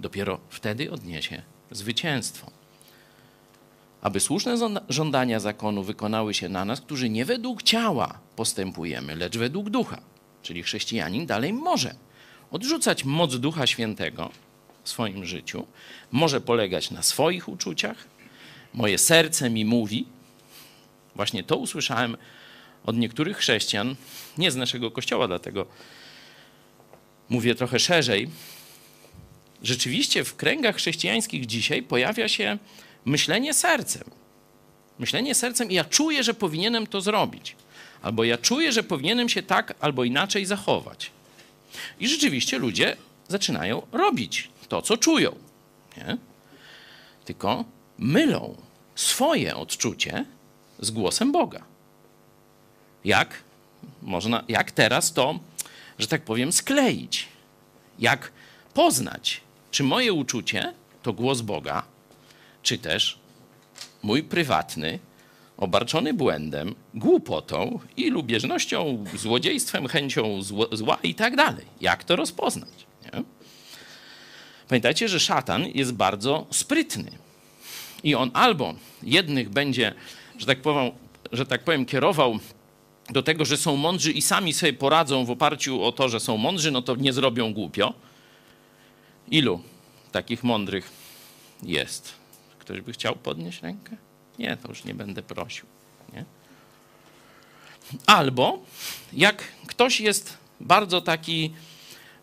dopiero 0.00 0.40
wtedy 0.50 0.90
odniesie 0.90 1.42
zwycięstwo. 1.70 2.55
Aby 4.06 4.20
słuszne 4.20 4.56
żądania 4.88 5.40
zakonu 5.40 5.82
wykonały 5.82 6.34
się 6.34 6.48
na 6.48 6.64
nas, 6.64 6.80
którzy 6.80 7.08
nie 7.08 7.24
według 7.24 7.62
ciała 7.62 8.18
postępujemy, 8.36 9.16
lecz 9.16 9.36
według 9.36 9.70
ducha. 9.70 10.00
Czyli 10.42 10.62
chrześcijanin 10.62 11.26
dalej 11.26 11.52
może 11.52 11.94
odrzucać 12.50 13.04
moc 13.04 13.36
Ducha 13.36 13.66
Świętego 13.66 14.30
w 14.84 14.88
swoim 14.88 15.24
życiu, 15.24 15.66
może 16.12 16.40
polegać 16.40 16.90
na 16.90 17.02
swoich 17.02 17.48
uczuciach. 17.48 18.06
Moje 18.74 18.98
serce 18.98 19.50
mi 19.50 19.64
mówi. 19.64 20.06
Właśnie 21.14 21.44
to 21.44 21.56
usłyszałem 21.56 22.16
od 22.84 22.96
niektórych 22.96 23.36
chrześcijan, 23.36 23.96
nie 24.38 24.50
z 24.50 24.56
naszego 24.56 24.90
kościoła, 24.90 25.28
dlatego 25.28 25.66
mówię 27.28 27.54
trochę 27.54 27.78
szerzej. 27.78 28.30
Rzeczywiście 29.62 30.24
w 30.24 30.36
kręgach 30.36 30.76
chrześcijańskich 30.76 31.46
dzisiaj 31.46 31.82
pojawia 31.82 32.28
się 32.28 32.58
myślenie 33.06 33.54
sercem. 33.54 34.10
Myślenie 34.98 35.34
sercem 35.34 35.70
i 35.70 35.74
ja 35.74 35.84
czuję, 35.84 36.22
że 36.22 36.34
powinienem 36.34 36.86
to 36.86 37.00
zrobić. 37.00 37.56
Albo 38.02 38.24
ja 38.24 38.38
czuję, 38.38 38.72
że 38.72 38.82
powinienem 38.82 39.28
się 39.28 39.42
tak 39.42 39.74
albo 39.80 40.04
inaczej 40.04 40.46
zachować. 40.46 41.10
I 42.00 42.08
rzeczywiście 42.08 42.58
ludzie 42.58 42.96
zaczynają 43.28 43.82
robić 43.92 44.50
to, 44.68 44.82
co 44.82 44.96
czują. 44.96 45.36
Nie? 45.96 46.16
Tylko 47.24 47.64
mylą 47.98 48.56
swoje 48.94 49.56
odczucie 49.56 50.24
z 50.78 50.90
głosem 50.90 51.32
Boga. 51.32 51.62
Jak 53.04 53.42
można, 54.02 54.44
jak 54.48 54.70
teraz 54.70 55.12
to, 55.12 55.38
że 55.98 56.06
tak 56.06 56.22
powiem, 56.22 56.52
skleić? 56.52 57.28
Jak 57.98 58.32
poznać, 58.74 59.40
czy 59.70 59.82
moje 59.82 60.12
uczucie 60.12 60.72
to 61.02 61.12
głos 61.12 61.40
Boga, 61.40 61.82
czy 62.66 62.78
też 62.78 63.18
mój 64.02 64.22
prywatny, 64.22 64.98
obarczony 65.56 66.14
błędem, 66.14 66.74
głupotą 66.94 67.78
i 67.96 68.10
lubieżnością, 68.10 69.04
złodziejstwem, 69.14 69.88
chęcią 69.88 70.42
zła 70.72 70.98
i 71.02 71.14
tak 71.14 71.36
dalej. 71.36 71.64
Jak 71.80 72.04
to 72.04 72.16
rozpoznać? 72.16 72.86
Nie? 73.04 73.22
Pamiętajcie, 74.68 75.08
że 75.08 75.20
szatan 75.20 75.66
jest 75.74 75.92
bardzo 75.92 76.46
sprytny. 76.50 77.10
I 78.02 78.14
on 78.14 78.30
albo 78.34 78.74
jednych 79.02 79.48
będzie, 79.48 79.94
że 80.38 80.46
tak 80.46 80.62
powiem, 80.62 80.92
że 81.32 81.46
tak 81.46 81.64
powiem 81.64 81.86
kierował 81.86 82.38
do 83.10 83.22
tego, 83.22 83.44
że 83.44 83.56
są 83.56 83.76
mądrzy 83.76 84.12
i 84.12 84.22
sami 84.22 84.52
sobie 84.52 84.72
poradzą 84.72 85.24
w 85.24 85.30
oparciu 85.30 85.82
o 85.82 85.92
to, 85.92 86.08
że 86.08 86.20
są 86.20 86.36
mądrzy, 86.36 86.70
no 86.70 86.82
to 86.82 86.96
nie 86.96 87.12
zrobią 87.12 87.54
głupio. 87.54 87.94
Ilu 89.30 89.60
takich 90.12 90.44
mądrych 90.44 90.90
jest? 91.62 92.25
Ktoś 92.66 92.80
by 92.80 92.92
chciał 92.92 93.16
podnieść 93.16 93.62
rękę? 93.62 93.96
Nie, 94.38 94.56
to 94.56 94.68
już 94.68 94.84
nie 94.84 94.94
będę 94.94 95.22
prosił. 95.22 95.66
Nie? 96.12 96.24
Albo 98.06 98.58
jak 99.12 99.44
ktoś 99.66 100.00
jest 100.00 100.36
bardzo 100.60 101.00
taki, 101.00 101.54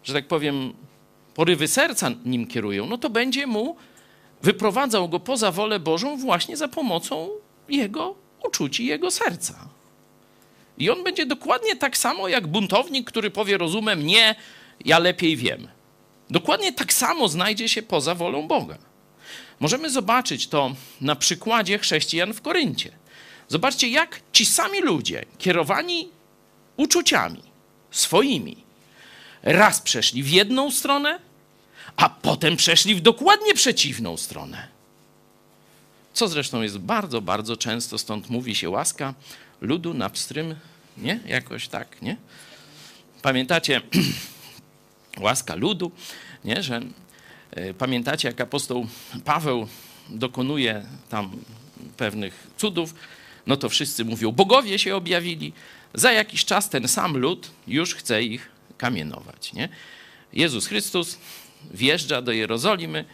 że 0.04 0.14
tak 0.14 0.28
powiem, 0.28 0.74
porywy 1.34 1.68
serca 1.68 2.12
nim 2.26 2.48
kierują, 2.48 2.86
no 2.86 2.98
to 2.98 3.10
będzie 3.10 3.48
mu 3.48 3.76
wyprowadzał 4.42 5.10
go 5.10 5.20
poza 5.20 5.52
wolę 5.52 5.80
Bożą 5.80 6.18
właśnie 6.18 6.58
za 6.58 6.68
pomocą 6.68 7.30
jego 7.70 8.16
uczuci, 8.48 8.86
jego 8.86 9.12
serca. 9.12 9.70
I 10.78 10.90
on 10.90 11.04
będzie 11.04 11.26
dokładnie 11.26 11.76
tak 11.76 11.98
samo 11.98 12.28
jak 12.28 12.48
buntownik, 12.48 13.08
który 13.08 13.32
powie 13.32 13.58
rozumem 13.58 14.06
nie, 14.06 14.36
ja 14.86 15.00
lepiej 15.00 15.38
wiem. 15.38 15.68
Dokładnie 16.30 16.74
tak 16.74 16.94
samo 16.94 17.28
znajdzie 17.28 17.70
się 17.70 17.82
poza 17.82 18.16
wolą 18.16 18.48
Boga. 18.48 18.93
Możemy 19.60 19.90
zobaczyć 19.90 20.48
to 20.48 20.76
na 21.02 21.16
przykładzie 21.16 21.80
chrześcijan 21.80 22.34
w 22.34 22.42
Koryncie. 22.42 22.92
Zobaczcie, 23.48 23.88
jak 23.88 24.22
ci 24.34 24.46
sami 24.46 24.82
ludzie, 24.82 25.26
kierowani 25.38 26.10
uczuciami 26.78 27.42
swoimi, 27.92 28.58
raz 29.44 29.82
przeszli 29.82 30.24
w 30.24 30.30
jedną 30.30 30.72
stronę, 30.72 31.20
a 31.96 32.10
potem 32.10 32.58
przeszli 32.58 32.96
w 32.96 33.02
dokładnie 33.02 33.54
przeciwną 33.54 34.18
stronę. 34.18 34.68
Co 36.14 36.28
zresztą 36.28 36.62
jest 36.62 36.78
bardzo, 36.78 37.22
bardzo 37.22 37.58
często, 37.58 37.98
stąd 37.98 38.30
mówi 38.30 38.56
się 38.56 38.70
łaska 38.70 39.14
ludu 39.62 39.94
na 39.94 40.10
pstrym, 40.10 40.56
nie? 40.98 41.20
Jakoś 41.26 41.68
tak, 41.68 42.02
nie? 42.02 42.18
Pamiętacie 43.22 43.82
łaska 45.20 45.56
ludu, 45.56 45.92
nie? 46.46 46.64
Że 46.64 46.82
pamiętacie, 47.78 48.28
jak 48.28 48.42
apostoł 48.42 48.88
Paweł 49.26 49.68
dokonuje 50.10 50.86
tam 51.10 51.32
pewnych 51.98 52.48
cudów, 52.58 52.96
no 53.48 53.58
to 53.58 53.70
wszyscy 53.70 54.06
mówią, 54.06 54.32
bogowie 54.32 54.80
się 54.80 54.96
objawili. 54.96 55.54
Za 55.94 56.12
jakiś 56.12 56.46
czas 56.46 56.70
ten 56.70 56.88
sam 56.88 57.18
lud 57.18 57.52
już 57.68 57.96
chce 57.96 58.24
ich 58.24 58.50
kamienować, 58.78 59.54
nie? 59.54 59.70
Jezus 60.34 60.68
Chrystus 60.68 61.18
wjeżdża 61.72 62.22
do 62.22 62.32
Jerozolimy, 62.32 63.06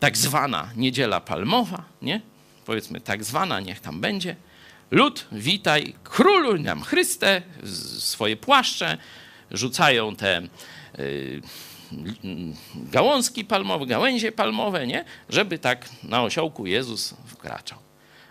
tak 0.00 0.16
zwana 0.16 0.70
niedziela 0.76 1.20
palmowa, 1.20 1.84
nie? 2.02 2.20
Powiedzmy 2.66 3.00
tak 3.00 3.24
zwana, 3.24 3.60
niech 3.60 3.80
tam 3.80 4.00
będzie 4.00 4.36
Lud, 4.90 5.26
witaj, 5.32 5.94
królu 6.04 6.58
nam 6.58 6.82
Chryste, 6.82 7.42
swoje 7.98 8.36
płaszcze, 8.36 8.98
rzucają 9.50 10.16
te 10.16 10.42
y, 10.98 11.42
gałązki 12.74 13.44
palmowe, 13.44 13.86
gałęzie 13.86 14.32
palmowe, 14.32 14.86
nie? 14.86 15.04
Żeby 15.28 15.58
tak 15.58 15.88
na 16.02 16.22
osiołku 16.22 16.66
Jezus 16.66 17.14
wkraczał. 17.26 17.78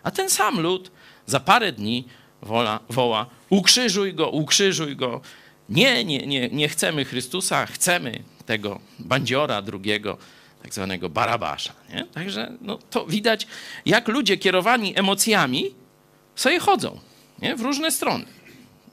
A 0.04 0.12
ten 0.12 0.30
sam 0.30 0.60
lud 0.60 0.92
za 1.26 1.40
parę 1.40 1.72
dni 1.72 2.06
wola, 2.42 2.80
woła, 2.90 3.26
ukrzyżuj 3.50 4.14
go, 4.14 4.30
ukrzyżuj 4.30 4.96
go. 4.96 5.22
Nie, 5.70 6.04
nie, 6.04 6.28
nie, 6.28 6.50
nie 6.50 6.70
chcemy 6.70 7.06
Chrystusa, 7.06 7.66
chcemy 7.66 8.24
tego 8.46 8.80
bandziora 9.00 9.62
drugiego, 9.62 10.18
tak 10.62 10.74
zwanego 10.74 11.10
Barabasza. 11.10 11.74
Nie? 11.94 12.06
Także 12.06 12.52
no, 12.62 12.80
to 12.90 13.06
widać, 13.06 13.48
jak 13.86 14.08
ludzie 14.08 14.38
kierowani 14.38 15.00
emocjami 15.00 15.76
sobie 16.36 16.60
chodzą 16.60 17.00
nie? 17.42 17.56
w 17.56 17.62
różne 17.62 17.92
strony. 17.92 18.26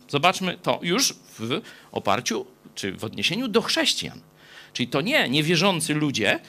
Zobaczmy 0.09 0.59
to 0.63 0.81
już 0.83 1.15
w 1.39 1.61
oparciu 1.93 2.47
czy 2.75 2.93
w 2.93 3.05
odniesieniu 3.05 3.49
do 3.49 3.63
chrześcijan. 3.63 4.21
Czyli 4.73 4.89
to 4.89 5.01
nie 5.01 5.29
niewierzący 5.29 5.95
ludzie 5.95 6.41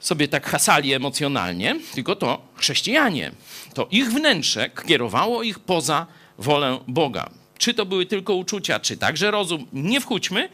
sobie 0.00 0.28
tak 0.28 0.46
hasali 0.46 0.94
emocjonalnie, 0.94 1.76
tylko 1.94 2.16
to 2.16 2.42
chrześcijanie. 2.54 3.32
To 3.74 3.88
ich 3.90 4.12
wnętrze 4.12 4.70
kierowało 4.86 5.42
ich 5.42 5.58
poza 5.58 6.06
wolę 6.38 6.78
Boga. 6.88 7.30
Czy 7.58 7.74
to 7.74 7.86
były 7.86 8.06
tylko 8.06 8.34
uczucia, 8.34 8.80
czy 8.80 8.96
także 8.96 9.30
rozum, 9.30 9.66
nie 9.72 10.00
wchódźmy. 10.00 10.48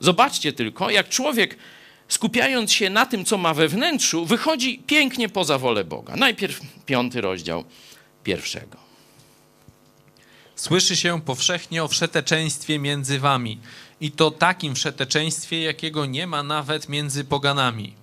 Zobaczcie 0.00 0.52
tylko, 0.52 0.90
jak 0.90 1.08
człowiek 1.08 1.56
skupiając 2.08 2.72
się 2.72 2.90
na 2.90 3.06
tym, 3.06 3.24
co 3.24 3.38
ma 3.38 3.54
we 3.54 3.68
wnętrzu, 3.68 4.24
wychodzi 4.24 4.78
pięknie 4.86 5.28
poza 5.28 5.58
wolę 5.58 5.84
Boga. 5.84 6.16
Najpierw 6.16 6.60
piąty 6.86 7.20
rozdział 7.20 7.64
pierwszego. 8.24 8.76
Słyszy 10.56 10.96
się 10.96 11.20
powszechnie 11.20 11.84
o 11.84 11.88
wszeteczeństwie 11.88 12.78
między 12.78 13.18
wami 13.18 13.58
i 14.00 14.12
to 14.12 14.30
takim 14.30 14.74
wszeteczeństwie, 14.74 15.62
jakiego 15.62 16.06
nie 16.06 16.26
ma 16.26 16.42
nawet 16.42 16.88
między 16.88 17.24
poganami. 17.24 17.94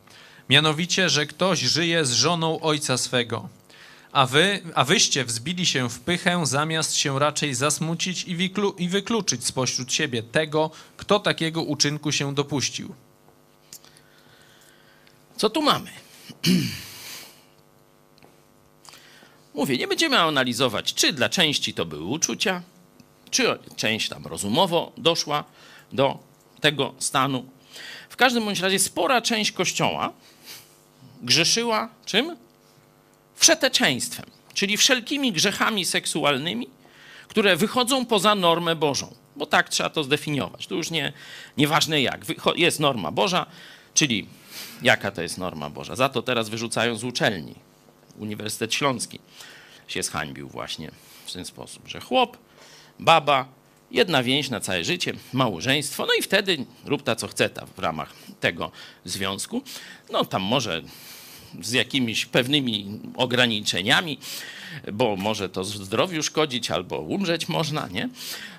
Mianowicie, 0.50 1.10
że 1.10 1.26
ktoś 1.26 1.60
żyje 1.60 2.06
z 2.06 2.12
żoną 2.12 2.60
ojca 2.60 2.98
swego. 2.98 3.50
A, 4.12 4.26
wy, 4.26 4.62
a 4.76 4.84
wyście 4.84 5.26
wzbili 5.26 5.66
się 5.66 5.89
w 5.89 6.00
pychę, 6.00 6.45
zamiast 6.45 6.95
się 6.95 7.20
raczej 7.20 7.56
zasmucić 7.56 8.24
i, 8.24 8.36
wyklu, 8.36 8.72
i 8.78 8.89
wykluczyć 8.89 9.45
spośród 9.45 9.93
siebie 9.93 10.24
tego, 10.24 10.72
kto 10.98 11.20
takiego 11.20 11.62
uczynku 11.62 12.12
się 12.12 12.36
dopuścił. 12.36 12.95
Co 15.38 15.50
tu 15.50 15.62
mamy? 15.62 15.91
Mówię, 19.54 19.78
nie 19.78 19.88
będziemy 19.88 20.20
analizować, 20.20 20.93
czy 20.93 21.14
dla 21.14 21.30
części 21.30 21.74
to 21.74 21.86
były 21.86 22.04
uczucia, 22.04 22.62
czy 23.30 23.60
część 23.76 24.10
tam 24.10 24.26
rozumowo 24.26 24.91
doszła 24.98 25.43
do 25.92 26.20
tego 26.62 26.94
stanu. 27.00 27.46
W 28.10 28.16
każdym 28.16 28.46
bądź 28.46 28.60
razie 28.60 28.80
spora 28.80 29.22
część 29.22 29.52
Kościoła 29.52 30.14
grzeszyła 31.22 31.90
czym? 32.06 32.38
Wszeteczeństwem, 33.36 34.26
czyli 34.54 34.78
wszelkimi 34.78 35.32
grzechami 35.32 35.86
seksualnymi, 35.86 36.68
które 37.28 37.56
wychodzą 37.56 38.06
poza 38.06 38.36
normę 38.36 38.76
Bożą. 38.76 39.16
Bo 39.36 39.46
tak 39.46 39.70
trzeba 39.70 39.90
to 39.90 40.04
zdefiniować. 40.04 40.68
Tu 40.68 40.76
już 40.76 40.92
nie, 40.92 41.14
nieważne 41.58 42.02
jak. 42.02 42.26
Jest 42.56 42.80
norma 42.80 43.12
Boża, 43.12 43.46
czyli 43.94 44.28
jaka 44.82 45.12
to 45.12 45.22
jest 45.22 45.38
norma 45.38 45.70
Boża. 45.70 45.96
Za 45.96 46.10
to 46.10 46.22
teraz 46.22 46.50
wyrzucają 46.50 46.96
z 46.96 47.04
uczelni. 47.04 47.56
Uniwersytet 48.20 48.74
Śląski 48.74 49.20
się 49.88 50.04
zhańbił 50.04 50.50
właśnie 50.50 50.92
w 51.26 51.34
ten 51.34 51.46
sposób, 51.46 51.88
że 51.88 52.00
chłop, 52.00 52.38
baba, 53.00 53.46
jedna 53.92 54.24
więź 54.24 54.50
na 54.50 54.60
całe 54.60 54.84
życie, 54.84 55.14
małżeństwo, 55.34 56.06
no 56.06 56.14
i 56.20 56.22
wtedy 56.22 56.66
rób 56.86 57.04
ta 57.04 57.16
co 57.16 57.28
chce 57.28 57.50
ta 57.50 57.66
w 57.66 57.80
ramach 57.80 58.14
tego 58.40 58.72
związku. 59.06 59.62
No 60.12 60.26
tam 60.26 60.42
może 60.42 60.82
z 61.62 61.72
jakimiś 61.72 62.26
pewnymi 62.26 63.00
ograniczeniami, 63.16 64.20
bo 64.94 65.16
może 65.16 65.50
to 65.50 65.64
zdrowiu 65.64 66.24
szkodzić 66.24 66.72
albo 66.72 67.00
umrzeć 67.00 67.50
można, 67.50 67.88
nie? 67.88 68.10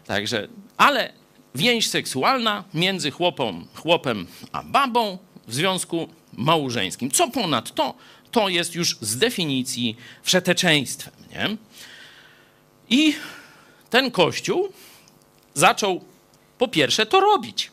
Także, 0.07 0.49
ale 0.77 1.13
więź 1.55 1.89
seksualna 1.89 2.65
między 2.75 3.11
chłopą, 3.11 3.67
chłopem 3.75 4.27
a 4.53 4.63
babą 4.63 5.19
w 5.47 5.55
związku 5.55 6.09
małżeńskim. 6.33 7.11
Co 7.11 7.31
ponad 7.31 7.75
to, 7.75 7.95
to 8.31 8.49
jest 8.49 8.75
już 8.75 8.99
z 9.01 9.17
definicji 9.17 9.97
wszeteczeństwem, 10.23 11.15
nie? 11.31 11.57
I 12.91 13.15
ten 13.91 14.11
kościół 14.11 14.73
zaczął 15.59 16.05
po 16.59 16.69
pierwsze 16.69 17.07
to 17.07 17.21
robić. 17.21 17.71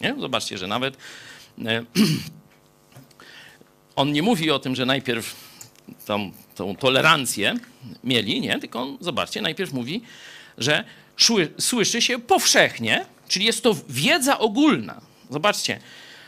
Nie? 0.00 0.14
Zobaczcie, 0.20 0.58
że 0.58 0.66
nawet 0.66 0.96
e, 1.64 1.84
on 3.96 4.12
nie 4.12 4.22
mówi 4.22 4.50
o 4.50 4.58
tym, 4.58 4.74
że 4.74 4.86
najpierw 4.86 5.34
tą, 6.06 6.32
tą 6.54 6.76
tolerancję 6.76 7.54
mieli, 8.04 8.40
nie? 8.40 8.58
tylko 8.58 8.82
on, 8.82 8.98
zobaczcie, 9.00 9.42
najpierw 9.42 9.72
mówi, 9.72 10.02
że 10.58 10.84
szły, 11.16 11.52
słyszy 11.58 12.02
się 12.02 12.18
powszechnie, 12.18 13.06
czyli 13.28 13.46
jest 13.46 13.62
to 13.62 13.76
wiedza 13.88 14.38
ogólna. 14.38 15.00
Zobaczcie, 15.30 15.80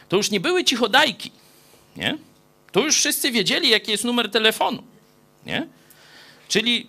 to 0.08 0.16
już 0.16 0.30
nie 0.30 0.40
były 0.40 0.64
cichodajki, 0.64 1.30
nie? 1.96 2.18
To 2.72 2.80
już 2.80 2.96
wszyscy 2.96 3.32
wiedzieli, 3.32 3.68
jaki 3.68 3.90
jest 3.90 4.04
numer 4.04 4.30
telefonu, 4.30 4.82
nie? 5.46 5.66
Czyli 6.48 6.88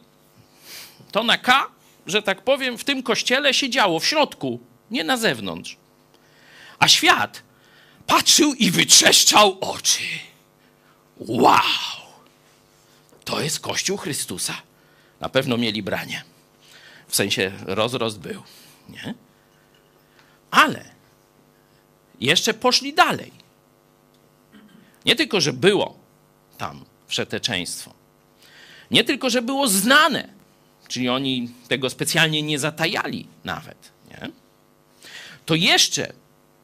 to 1.11 1.23
na 1.23 1.37
K, 1.37 1.74
że 2.05 2.21
tak 2.21 2.41
powiem, 2.41 2.77
w 2.77 2.83
tym 2.83 3.03
kościele 3.03 3.53
się 3.53 3.69
działo 3.69 3.99
w 3.99 4.05
środku, 4.05 4.59
nie 4.91 5.03
na 5.03 5.17
zewnątrz. 5.17 5.77
A 6.79 6.87
świat 6.87 7.43
patrzył 8.07 8.53
i 8.53 8.71
wytrzeszczał 8.71 9.57
oczy. 9.61 10.03
Wow! 11.17 11.61
To 13.25 13.41
jest 13.41 13.59
Kościół 13.59 13.97
Chrystusa. 13.97 14.61
Na 15.19 15.29
pewno 15.29 15.57
mieli 15.57 15.83
branie. 15.83 16.23
W 17.07 17.15
sensie 17.15 17.51
rozrost 17.65 18.19
był. 18.19 18.43
Nie? 18.89 19.13
Ale 20.51 20.85
jeszcze 22.19 22.53
poszli 22.53 22.93
dalej. 22.93 23.31
Nie 25.05 25.15
tylko, 25.15 25.41
że 25.41 25.53
było 25.53 25.97
tam 26.57 26.85
wszeteczeństwo. 27.07 27.93
Nie 28.91 29.03
tylko, 29.03 29.29
że 29.29 29.41
było 29.41 29.67
znane, 29.67 30.34
czyli 30.87 31.09
oni 31.09 31.49
tego 31.67 31.89
specjalnie 31.89 32.41
nie 32.41 32.59
zatajali 32.59 33.27
nawet. 33.43 33.91
Nie? 34.09 34.29
To 35.45 35.55
jeszcze 35.55 36.13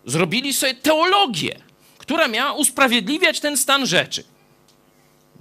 zrobili 0.06 0.54
sobie 0.54 0.74
teologię, 0.74 1.60
która 1.98 2.28
miała 2.28 2.54
usprawiedliwiać 2.54 3.40
ten 3.40 3.58
stan 3.58 3.86
rzeczy. 3.86 4.24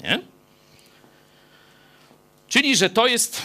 Nie? 0.02 0.20
Czyli, 2.48 2.76
że 2.76 2.90
to 2.90 3.06
jest 3.06 3.42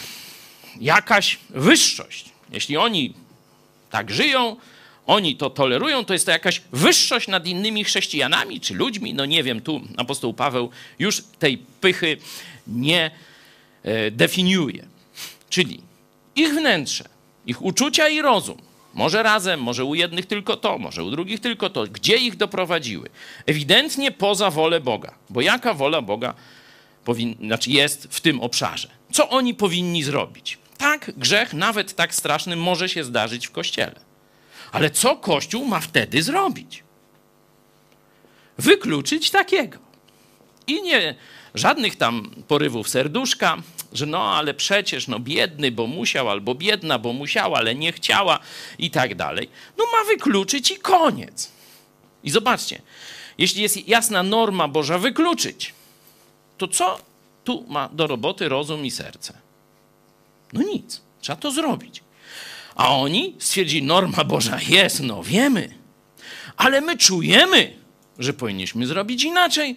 jakaś 0.80 1.38
wyższość. 1.50 2.24
Jeśli 2.50 2.76
oni 2.76 3.14
tak 3.90 4.10
żyją, 4.10 4.56
oni 5.06 5.36
to 5.36 5.50
tolerują, 5.50 6.04
to 6.04 6.12
jest 6.12 6.26
to 6.26 6.32
jakaś 6.32 6.62
wyższość 6.72 7.28
nad 7.28 7.46
innymi 7.46 7.84
chrześcijanami 7.84 8.60
czy 8.60 8.74
ludźmi. 8.74 9.14
No 9.14 9.24
nie 9.24 9.42
wiem, 9.42 9.60
tu 9.60 9.80
apostoł 9.96 10.34
Paweł 10.34 10.70
już 10.98 11.22
tej 11.38 11.58
pychy 11.58 12.16
nie 12.66 13.10
e, 13.82 14.10
definiuje. 14.10 14.95
Czyli 15.48 15.80
ich 16.36 16.54
wnętrze, 16.54 17.04
ich 17.46 17.62
uczucia 17.62 18.08
i 18.08 18.22
rozum, 18.22 18.58
może 18.94 19.22
razem, 19.22 19.62
może 19.62 19.84
u 19.84 19.94
jednych 19.94 20.26
tylko 20.26 20.56
to, 20.56 20.78
może 20.78 21.04
u 21.04 21.10
drugich 21.10 21.40
tylko 21.40 21.70
to, 21.70 21.84
gdzie 21.86 22.16
ich 22.16 22.36
doprowadziły? 22.36 23.08
Ewidentnie 23.46 24.12
poza 24.12 24.50
wolę 24.50 24.80
Boga. 24.80 25.14
Bo 25.30 25.40
jaka 25.40 25.74
wola 25.74 26.02
Boga 26.02 26.34
powin, 27.04 27.36
znaczy 27.40 27.70
jest 27.70 28.08
w 28.10 28.20
tym 28.20 28.40
obszarze? 28.40 28.88
Co 29.12 29.28
oni 29.28 29.54
powinni 29.54 30.02
zrobić? 30.02 30.58
Tak, 30.78 31.12
grzech, 31.16 31.54
nawet 31.54 31.94
tak 31.94 32.14
straszny, 32.14 32.56
może 32.56 32.88
się 32.88 33.04
zdarzyć 33.04 33.46
w 33.46 33.50
kościele. 33.50 34.00
Ale 34.72 34.90
co 34.90 35.16
Kościół 35.16 35.64
ma 35.64 35.80
wtedy 35.80 36.22
zrobić? 36.22 36.82
Wykluczyć 38.58 39.30
takiego. 39.30 39.78
I 40.66 40.82
nie 40.82 41.14
żadnych 41.56 41.96
tam 41.96 42.30
porywów 42.48 42.88
serduszka, 42.88 43.56
że 43.92 44.06
no 44.06 44.36
ale 44.36 44.54
przecież 44.54 45.08
no 45.08 45.18
biedny, 45.18 45.72
bo 45.72 45.86
musiał, 45.86 46.30
albo 46.30 46.54
biedna, 46.54 46.98
bo 46.98 47.12
musiała, 47.12 47.58
ale 47.58 47.74
nie 47.74 47.92
chciała 47.92 48.38
i 48.78 48.90
tak 48.90 49.14
dalej. 49.14 49.48
No 49.78 49.84
ma 49.84 50.04
wykluczyć 50.04 50.70
i 50.70 50.76
koniec. 50.76 51.50
I 52.24 52.30
zobaczcie, 52.30 52.82
jeśli 53.38 53.62
jest 53.62 53.88
jasna 53.88 54.22
norma 54.22 54.68
Boża 54.68 54.98
wykluczyć, 54.98 55.74
to 56.58 56.68
co 56.68 56.98
tu 57.44 57.64
ma 57.68 57.88
do 57.88 58.06
roboty 58.06 58.48
rozum 58.48 58.86
i 58.86 58.90
serce? 58.90 59.32
No 60.52 60.62
nic, 60.62 61.00
trzeba 61.20 61.36
to 61.36 61.50
zrobić. 61.50 62.02
A 62.74 62.96
oni 62.96 63.34
stwierdzili, 63.38 63.86
norma 63.86 64.24
Boża 64.24 64.58
jest, 64.68 65.00
no 65.00 65.22
wiemy, 65.22 65.74
ale 66.56 66.80
my 66.80 66.96
czujemy, 66.98 67.76
że 68.18 68.32
powinniśmy 68.32 68.86
zrobić 68.86 69.24
inaczej, 69.24 69.76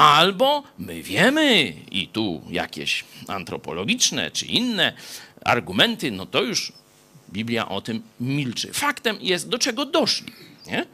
albo 0.00 0.62
my 0.78 1.02
wiemy 1.02 1.74
i 1.90 2.08
tu 2.08 2.42
jakieś 2.50 3.04
antropologiczne 3.28 4.30
czy 4.30 4.46
inne 4.46 4.92
argumenty, 5.44 6.10
no 6.10 6.26
to 6.26 6.42
już 6.42 6.72
Biblia 7.32 7.68
o 7.68 7.80
tym 7.80 8.02
milczy. 8.20 8.72
Faktem 8.72 9.16
jest, 9.20 9.48
do 9.48 9.58
czego 9.58 9.86
doszli. 9.86 10.32
Nie? 10.66 10.86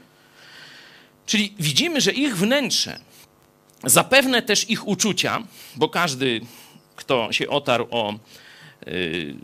Czyli 1.26 1.54
widzimy, 1.58 2.00
że 2.00 2.12
ich 2.12 2.36
wnętrze, 2.36 3.00
zapewne 3.84 4.42
też 4.42 4.70
ich 4.70 4.88
uczucia, 4.88 5.42
bo 5.76 5.88
każdy, 5.88 6.40
kto 6.96 7.32
się 7.32 7.48
otarł 7.48 7.86
o 7.90 8.14
y, 8.88 9.34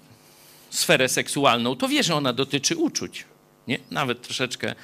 sferę 0.71 1.09
seksualną, 1.09 1.77
to 1.77 1.89
wie, 1.89 2.03
że 2.03 2.15
ona 2.15 2.33
dotyczy 2.33 2.77
uczuć. 2.77 3.25
Nie? 3.69 3.79
Nawet 3.91 4.23
troszeczkę, 4.23 4.75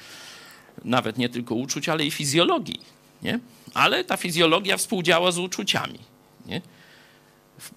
nawet 0.85 1.17
nie 1.17 1.29
tylko 1.29 1.55
uczuć, 1.55 1.89
ale 1.89 2.05
i 2.05 2.11
fizjologii. 2.11 2.79
Nie? 3.21 3.39
Ale 3.73 4.03
ta 4.03 4.17
fizjologia 4.17 4.77
współdziała 4.77 5.31
z 5.31 5.37
uczuciami. 5.37 5.99
Nie? 6.45 6.61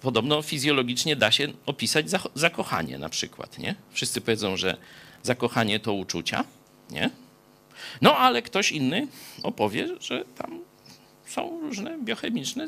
Podobno 0.01 0.41
fizjologicznie 0.41 1.15
da 1.15 1.31
się 1.31 1.47
opisać 1.65 2.05
zakochanie 2.35 2.97
na 2.97 3.09
przykład. 3.09 3.59
Nie? 3.59 3.75
Wszyscy 3.91 4.21
powiedzą, 4.21 4.57
że 4.57 4.77
zakochanie 5.23 5.79
to 5.79 5.93
uczucia. 5.93 6.43
Nie? 6.89 7.09
No 8.01 8.17
ale 8.17 8.41
ktoś 8.41 8.71
inny 8.71 9.07
opowie, 9.43 9.87
że 9.99 10.25
tam 10.37 10.59
są 11.25 11.59
różne 11.61 11.97
biochemiczne 11.97 12.67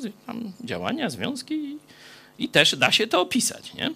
działania, 0.64 1.10
związki 1.10 1.54
i, 1.54 1.78
i 2.40 2.50
też 2.50 2.76
da 2.76 2.92
się 2.92 3.08
to 3.08 3.22
opisać. 3.22 3.74
Nie? 3.74 3.92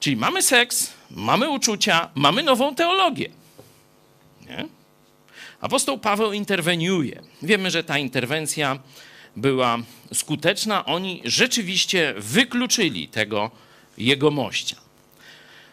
Czyli 0.00 0.16
mamy 0.16 0.42
seks, 0.42 0.92
mamy 1.10 1.50
uczucia, 1.50 2.10
mamy 2.14 2.42
nową 2.42 2.74
teologię. 2.74 3.30
Nie? 4.46 4.66
Apostoł 5.64 5.98
Paweł 5.98 6.32
interweniuje. 6.32 7.22
Wiemy, 7.42 7.70
że 7.70 7.84
ta 7.84 7.98
interwencja 7.98 8.78
była 9.36 9.78
skuteczna. 10.14 10.84
Oni 10.84 11.22
rzeczywiście 11.24 12.14
wykluczyli 12.16 13.08
tego 13.08 13.50
jegomościa. 13.98 14.76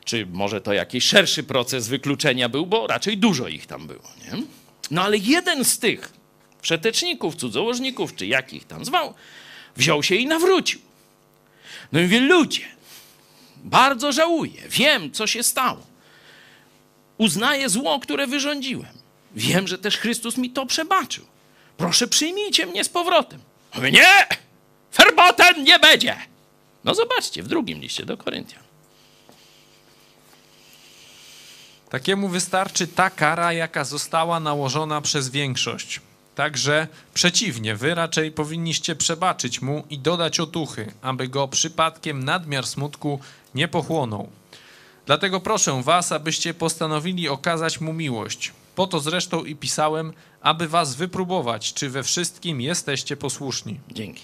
Czy 0.05 0.25
może 0.25 0.61
to 0.61 0.73
jakiś 0.73 1.03
szerszy 1.03 1.43
proces 1.43 1.87
wykluczenia 1.87 2.49
był, 2.49 2.65
bo 2.65 2.87
raczej 2.87 3.17
dużo 3.17 3.47
ich 3.47 3.65
tam 3.65 3.87
było. 3.87 4.03
Nie? 4.17 4.43
No 4.91 5.03
ale 5.03 5.17
jeden 5.17 5.65
z 5.65 5.79
tych 5.79 6.13
przeteczników, 6.61 7.35
cudzołożników, 7.35 8.15
czy 8.15 8.27
jakich 8.27 8.67
tam 8.67 8.85
zwał, 8.85 9.13
wziął 9.77 10.03
się 10.03 10.15
i 10.15 10.25
nawrócił. 10.25 10.79
No 11.91 11.99
i 11.99 12.03
mówię, 12.03 12.19
ludzie, 12.19 12.65
bardzo 13.57 14.11
żałuję, 14.11 14.61
wiem, 14.69 15.11
co 15.11 15.27
się 15.27 15.43
stało. 15.43 15.85
Uznaję 17.17 17.69
zło, 17.69 17.99
które 17.99 18.27
wyrządziłem. 18.27 19.00
Wiem, 19.35 19.67
że 19.67 19.77
też 19.77 19.97
Chrystus 19.97 20.37
mi 20.37 20.49
to 20.49 20.65
przebaczył. 20.65 21.25
Proszę, 21.77 22.07
przyjmijcie 22.07 22.65
mnie 22.65 22.83
z 22.83 22.89
powrotem. 22.89 23.39
Nie! 23.91 24.27
Verboten 24.97 25.63
nie 25.63 25.79
będzie! 25.79 26.15
No 26.83 26.95
zobaczcie, 26.95 27.43
w 27.43 27.47
drugim 27.47 27.79
liście 27.79 28.05
do 28.05 28.17
Koryntian. 28.17 28.63
Takiemu 31.89 32.29
wystarczy 32.29 32.87
ta 32.87 33.09
kara, 33.09 33.53
jaka 33.53 33.83
została 33.85 34.39
nałożona 34.39 35.01
przez 35.01 35.29
większość. 35.29 36.01
Także 36.35 36.87
przeciwnie, 37.13 37.75
wy 37.75 37.95
raczej 37.95 38.31
powinniście 38.31 38.95
przebaczyć 38.95 39.61
mu 39.61 39.83
i 39.89 39.99
dodać 39.99 40.39
otuchy, 40.39 40.93
aby 41.01 41.27
go 41.27 41.47
przypadkiem 41.47 42.23
nadmiar 42.23 42.67
smutku 42.67 43.19
nie 43.55 43.67
pochłonął. 43.67 44.29
Dlatego 45.05 45.39
proszę 45.39 45.81
was, 45.83 46.11
abyście 46.11 46.53
postanowili 46.53 47.29
okazać 47.29 47.81
mu 47.81 47.93
miłość. 47.93 48.51
Po 48.81 48.87
to 48.87 48.99
zresztą 48.99 49.45
i 49.45 49.55
pisałem, 49.55 50.13
aby 50.41 50.67
was 50.67 50.95
wypróbować, 50.95 51.73
czy 51.73 51.89
we 51.89 52.03
wszystkim 52.03 52.61
jesteście 52.61 53.17
posłuszni. 53.17 53.79
Dzięki. 53.91 54.23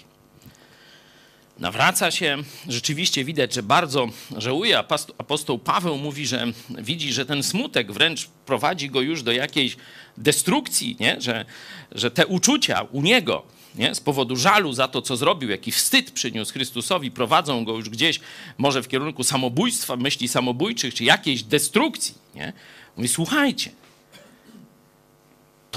Nawraca 1.58 2.10
się, 2.10 2.36
rzeczywiście 2.68 3.24
widać, 3.24 3.54
że 3.54 3.62
bardzo 3.62 4.08
żałuje. 4.36 4.78
Apostoł- 5.18 5.58
Paweł 5.58 5.98
mówi, 5.98 6.26
że 6.26 6.46
widzi, 6.70 7.12
że 7.12 7.26
ten 7.26 7.42
smutek 7.42 7.92
wręcz 7.92 8.28
prowadzi 8.46 8.90
go 8.90 9.00
już 9.00 9.22
do 9.22 9.32
jakiejś 9.32 9.76
destrukcji, 10.16 10.96
nie? 11.00 11.20
Że, 11.20 11.44
że 11.92 12.10
te 12.10 12.26
uczucia 12.26 12.82
u 12.92 13.02
niego 13.02 13.42
nie? 13.74 13.94
z 13.94 14.00
powodu 14.00 14.36
żalu 14.36 14.72
za 14.72 14.88
to, 14.88 15.02
co 15.02 15.16
zrobił, 15.16 15.50
jaki 15.50 15.72
wstyd 15.72 16.10
przyniósł 16.10 16.52
Chrystusowi, 16.52 17.10
prowadzą 17.10 17.64
go 17.64 17.72
już 17.76 17.90
gdzieś 17.90 18.20
może 18.58 18.82
w 18.82 18.88
kierunku 18.88 19.24
samobójstwa, 19.24 19.96
myśli 19.96 20.28
samobójczych, 20.28 20.94
czy 20.94 21.04
jakiejś 21.04 21.42
destrukcji. 21.42 22.14
Nie? 22.34 22.52
Mówi, 22.96 23.08
słuchajcie, 23.08 23.70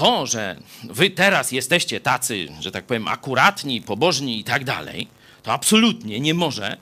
to, 0.02 0.26
że 0.26 0.56
wy 0.84 1.10
teraz 1.10 1.52
jesteście 1.52 2.00
tacy, 2.00 2.48
że 2.60 2.70
tak 2.70 2.84
powiem, 2.84 3.08
akuratni, 3.08 3.82
pobożni 3.82 4.40
i 4.40 4.44
tak 4.44 4.64
dalej, 4.64 5.08
to 5.42 5.52
absolutnie 5.52 6.20
nie 6.20 6.34
może 6.34 6.76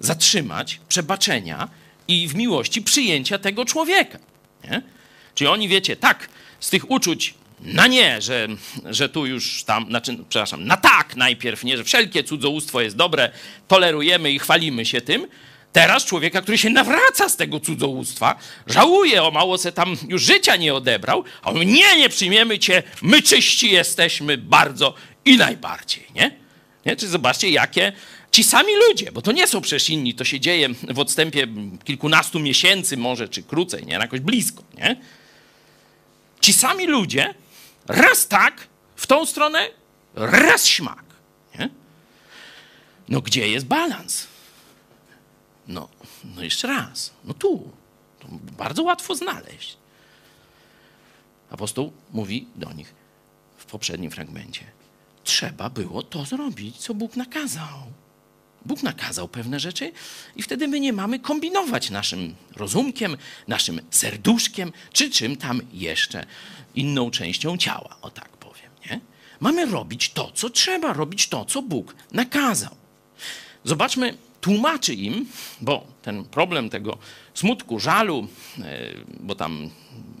zatrzymać 0.00 0.80
przebaczenia 0.88 1.68
i 2.08 2.28
w 2.28 2.34
miłości 2.34 2.82
przyjęcia 2.82 3.38
tego 3.38 3.64
człowieka. 3.64 4.18
Nie? 4.64 4.82
Czyli 5.34 5.48
oni, 5.48 5.68
wiecie, 5.68 5.96
tak, 5.96 6.28
z 6.60 6.70
tych 6.70 6.90
uczuć 6.90 7.34
na 7.60 7.86
nie, 7.86 8.22
że, 8.22 8.48
że 8.90 9.08
tu 9.08 9.26
już 9.26 9.64
tam, 9.64 9.86
znaczy, 9.86 10.18
przepraszam, 10.28 10.66
na 10.66 10.76
tak 10.76 11.16
najpierw, 11.16 11.64
nie, 11.64 11.76
że 11.76 11.84
wszelkie 11.84 12.24
cudzołóstwo 12.24 12.80
jest 12.80 12.96
dobre, 12.96 13.30
tolerujemy 13.68 14.32
i 14.32 14.38
chwalimy 14.38 14.86
się 14.86 15.00
tym. 15.00 15.26
Teraz 15.72 16.04
człowieka, 16.04 16.42
który 16.42 16.58
się 16.58 16.70
nawraca 16.70 17.28
z 17.28 17.36
tego 17.36 17.60
cudzołóstwa, 17.60 18.38
żałuje, 18.66 19.22
o 19.22 19.30
mało 19.30 19.58
se 19.58 19.72
tam 19.72 19.96
już 20.08 20.22
życia 20.22 20.56
nie 20.56 20.74
odebrał, 20.74 21.24
a 21.42 21.50
on 21.50 21.58
nie, 21.58 21.96
nie 21.96 22.08
przyjmiemy 22.08 22.58
cię, 22.58 22.82
my 23.02 23.22
czyści 23.22 23.70
jesteśmy 23.70 24.38
bardzo 24.38 24.94
i 25.24 25.36
najbardziej, 25.36 26.06
nie? 26.14 26.36
nie? 26.86 26.96
Czy 26.96 27.08
zobaczcie, 27.08 27.50
jakie 27.50 27.92
ci 28.32 28.44
sami 28.44 28.72
ludzie, 28.88 29.12
bo 29.12 29.22
to 29.22 29.32
nie 29.32 29.46
są 29.46 29.60
przecież 29.60 29.90
inni, 29.90 30.14
to 30.14 30.24
się 30.24 30.40
dzieje 30.40 30.68
w 30.68 30.98
odstępie 30.98 31.46
kilkunastu 31.84 32.40
miesięcy 32.40 32.96
może, 32.96 33.28
czy 33.28 33.42
krócej, 33.42 33.86
nie? 33.86 33.92
Jakoś 33.92 34.20
blisko, 34.20 34.62
nie? 34.78 34.96
Ci 36.40 36.52
sami 36.52 36.86
ludzie 36.86 37.34
raz 37.86 38.28
tak, 38.28 38.66
w 38.96 39.06
tą 39.06 39.26
stronę, 39.26 39.68
raz 40.14 40.66
śmak, 40.66 41.04
nie? 41.58 41.68
No 43.08 43.20
gdzie 43.20 43.48
jest 43.48 43.66
balans? 43.66 44.31
No, 45.68 45.88
no 46.24 46.42
jeszcze 46.42 46.68
raz. 46.68 47.12
No 47.24 47.34
tu. 47.34 47.70
To 48.20 48.28
bardzo 48.58 48.82
łatwo 48.82 49.14
znaleźć. 49.14 49.76
Apostoł 51.50 51.92
mówi 52.12 52.46
do 52.56 52.72
nich 52.72 52.94
w 53.56 53.66
poprzednim 53.66 54.10
fragmencie. 54.10 54.64
Trzeba 55.24 55.70
było 55.70 56.02
to 56.02 56.24
zrobić, 56.24 56.76
co 56.76 56.94
Bóg 56.94 57.16
nakazał. 57.16 57.92
Bóg 58.64 58.82
nakazał 58.82 59.28
pewne 59.28 59.60
rzeczy 59.60 59.92
i 60.36 60.42
wtedy 60.42 60.68
my 60.68 60.80
nie 60.80 60.92
mamy 60.92 61.18
kombinować 61.18 61.90
naszym 61.90 62.34
rozumkiem, 62.56 63.16
naszym 63.48 63.80
serduszkiem, 63.90 64.72
czy 64.92 65.10
czym 65.10 65.36
tam 65.36 65.60
jeszcze 65.72 66.26
inną 66.74 67.10
częścią 67.10 67.56
ciała, 67.56 67.96
o 68.02 68.10
tak 68.10 68.28
powiem. 68.28 68.70
Nie? 68.90 69.00
Mamy 69.40 69.66
robić 69.66 70.10
to, 70.10 70.32
co 70.34 70.50
trzeba, 70.50 70.92
robić 70.92 71.28
to, 71.28 71.44
co 71.44 71.62
Bóg 71.62 71.94
nakazał. 72.12 72.76
Zobaczmy, 73.64 74.16
tłumaczy 74.42 74.94
im, 74.94 75.26
bo 75.60 75.86
ten 76.02 76.24
problem 76.24 76.70
tego 76.70 76.98
smutku, 77.34 77.80
żalu, 77.80 78.28
e, 78.58 78.62
bo 79.20 79.34
tam 79.34 79.70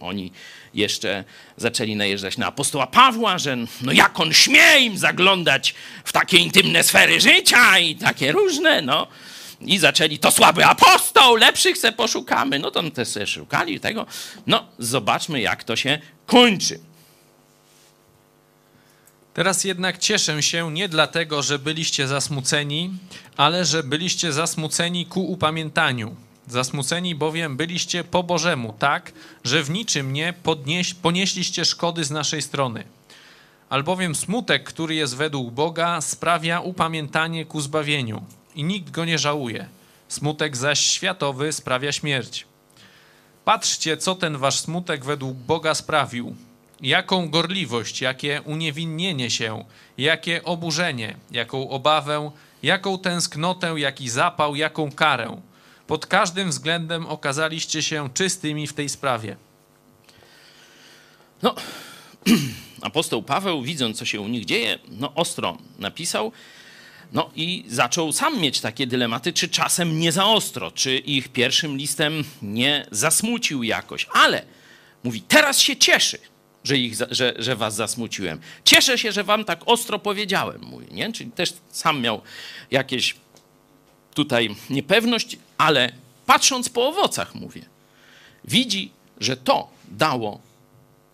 oni 0.00 0.32
jeszcze 0.74 1.24
zaczęli 1.56 1.96
najeżdżać 1.96 2.38
na 2.38 2.46
apostoła 2.46 2.86
Pawła, 2.86 3.38
że 3.38 3.56
no 3.82 3.92
jak 3.92 4.20
on 4.20 4.32
śmie 4.32 4.78
im 4.80 4.98
zaglądać 4.98 5.74
w 6.04 6.12
takie 6.12 6.36
intymne 6.36 6.82
sfery 6.82 7.20
życia 7.20 7.78
i 7.78 7.96
takie 7.96 8.32
różne, 8.32 8.82
no. 8.82 9.06
I 9.60 9.78
zaczęli, 9.78 10.18
to 10.18 10.30
słaby 10.30 10.64
apostoł, 10.64 11.36
lepszych 11.36 11.78
se 11.78 11.92
poszukamy. 11.92 12.58
No 12.58 12.70
to 12.70 12.90
też 12.90 13.08
se 13.08 13.26
szukali 13.26 13.80
tego. 13.80 14.06
No, 14.46 14.66
zobaczmy, 14.78 15.40
jak 15.40 15.64
to 15.64 15.76
się 15.76 15.98
kończy. 16.26 16.80
Teraz 19.34 19.64
jednak 19.64 19.98
cieszę 19.98 20.42
się 20.42 20.72
nie 20.72 20.88
dlatego, 20.88 21.42
że 21.42 21.58
byliście 21.58 22.08
zasmuceni, 22.08 22.90
ale 23.36 23.64
że 23.64 23.82
byliście 23.82 24.32
zasmuceni 24.32 25.06
ku 25.06 25.24
upamiętaniu. 25.24 26.16
Zasmuceni 26.46 27.14
bowiem 27.14 27.56
byliście 27.56 28.04
po 28.04 28.22
Bożemu, 28.22 28.74
tak, 28.78 29.12
że 29.44 29.62
w 29.62 29.70
niczym 29.70 30.12
nie 30.12 30.32
podnieś, 30.42 30.94
ponieśliście 30.94 31.64
szkody 31.64 32.04
z 32.04 32.10
naszej 32.10 32.42
strony. 32.42 32.84
Albowiem 33.68 34.14
smutek, 34.14 34.64
który 34.64 34.94
jest 34.94 35.16
według 35.16 35.50
Boga, 35.50 36.00
sprawia 36.00 36.60
upamiętanie 36.60 37.46
ku 37.46 37.60
zbawieniu 37.60 38.22
i 38.54 38.64
nikt 38.64 38.90
go 38.90 39.04
nie 39.04 39.18
żałuje. 39.18 39.68
Smutek 40.08 40.56
zaś 40.56 40.80
światowy 40.80 41.52
sprawia 41.52 41.92
śmierć. 41.92 42.46
Patrzcie, 43.44 43.96
co 43.96 44.14
ten 44.14 44.36
wasz 44.36 44.60
smutek 44.60 45.04
według 45.04 45.36
Boga 45.36 45.74
sprawił. 45.74 46.36
Jaką 46.82 47.30
gorliwość, 47.30 48.00
jakie 48.00 48.42
uniewinnienie 48.44 49.30
się, 49.30 49.64
jakie 49.98 50.44
oburzenie, 50.44 51.16
jaką 51.30 51.70
obawę, 51.70 52.30
jaką 52.62 52.98
tęsknotę, 52.98 53.74
jaki 53.76 54.08
zapał, 54.08 54.56
jaką 54.56 54.92
karę. 54.92 55.40
Pod 55.86 56.06
każdym 56.06 56.50
względem 56.50 57.06
okazaliście 57.06 57.82
się 57.82 58.10
czystymi 58.14 58.66
w 58.66 58.72
tej 58.72 58.88
sprawie. 58.88 59.36
No, 61.42 61.54
apostoł 62.82 63.22
Paweł, 63.22 63.62
widząc, 63.62 63.98
co 63.98 64.04
się 64.04 64.20
u 64.20 64.28
nich 64.28 64.44
dzieje, 64.44 64.78
no 64.88 65.14
ostro 65.14 65.58
napisał. 65.78 66.32
No 67.12 67.30
i 67.36 67.64
zaczął 67.68 68.12
sam 68.12 68.40
mieć 68.40 68.60
takie 68.60 68.86
dylematy, 68.86 69.32
czy 69.32 69.48
czasem 69.48 69.98
nie 69.98 70.12
za 70.12 70.26
ostro, 70.26 70.70
czy 70.70 70.96
ich 70.96 71.28
pierwszym 71.28 71.76
listem 71.76 72.24
nie 72.42 72.86
zasmucił 72.90 73.62
jakoś. 73.62 74.06
Ale 74.12 74.42
mówi, 75.04 75.20
teraz 75.20 75.60
się 75.60 75.76
cieszy, 75.76 76.18
że, 76.64 76.78
ich, 76.78 76.94
że, 77.10 77.34
że 77.38 77.56
was 77.56 77.74
zasmuciłem. 77.74 78.40
Cieszę 78.64 78.98
się, 78.98 79.12
że 79.12 79.24
wam 79.24 79.44
tak 79.44 79.60
ostro 79.66 79.98
powiedziałem, 79.98 80.60
mówi, 80.62 80.86
nie? 80.90 81.12
Czyli 81.12 81.30
też 81.30 81.54
sam 81.70 82.00
miał 82.00 82.22
jakieś 82.70 83.14
tutaj 84.14 84.56
niepewność, 84.70 85.36
ale 85.58 85.92
patrząc 86.26 86.68
po 86.68 86.88
owocach, 86.88 87.34
mówię, 87.34 87.62
widzi, 88.44 88.90
że 89.20 89.36
to 89.36 89.70
dało 89.88 90.40